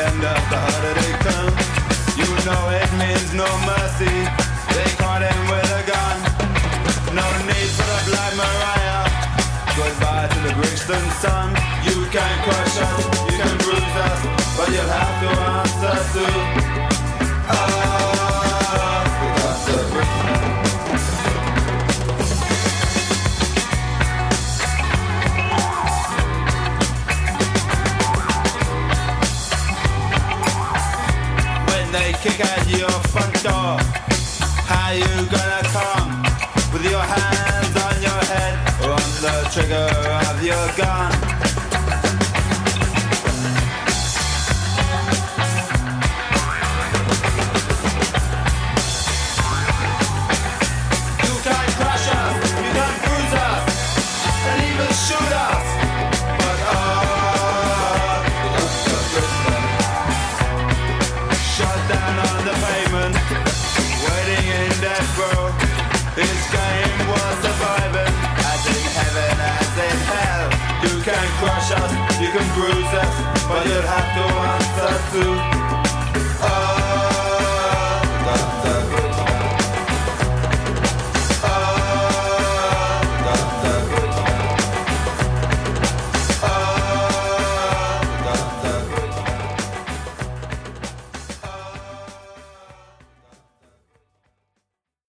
End 0.02 0.24
of 0.24 0.42
the 0.50 0.58
holiday 0.58 1.14
come, 1.22 1.54
you 2.18 2.30
know 2.48 2.64
it 2.74 2.90
means 2.98 3.30
no 3.34 3.50
mercy. 3.70 4.18
They 4.74 4.90
caught 4.98 5.22
him 5.22 5.40
with 5.52 5.80
a 5.82 5.84
gun. 5.86 6.18
No 7.14 7.28
need 7.46 7.70
for 7.78 7.86
the 7.86 8.00
Black 8.10 8.34
Mariah. 8.42 9.06
Goodbye 9.78 10.28
to 10.34 10.40
the 10.48 10.54
Brixton 10.58 11.06
sun. 11.22 11.54
You 11.86 11.98
can 12.10 12.34
crush 12.46 12.76
us, 12.82 12.98
you 13.30 13.38
can 13.38 13.56
bruise 13.62 13.96
us, 14.10 14.20
but 14.58 14.68
you'll 14.74 14.94
have 15.00 15.16
to 15.24 15.30
answer 15.58 15.98
to. 16.16 16.91
hands 37.14 37.76
on 37.88 37.96
your 38.02 38.22
head, 38.32 38.56
run 38.88 39.08
the 39.26 39.36
trigger 39.54 39.90
of 40.30 40.44
your 40.44 40.68
gun. 40.78 41.61
bruises, 72.54 73.16
but 73.48 73.66
you'll 73.68 73.82
have 73.82 74.08
to 74.18 74.24
answer 74.52 74.94
to 75.14 75.61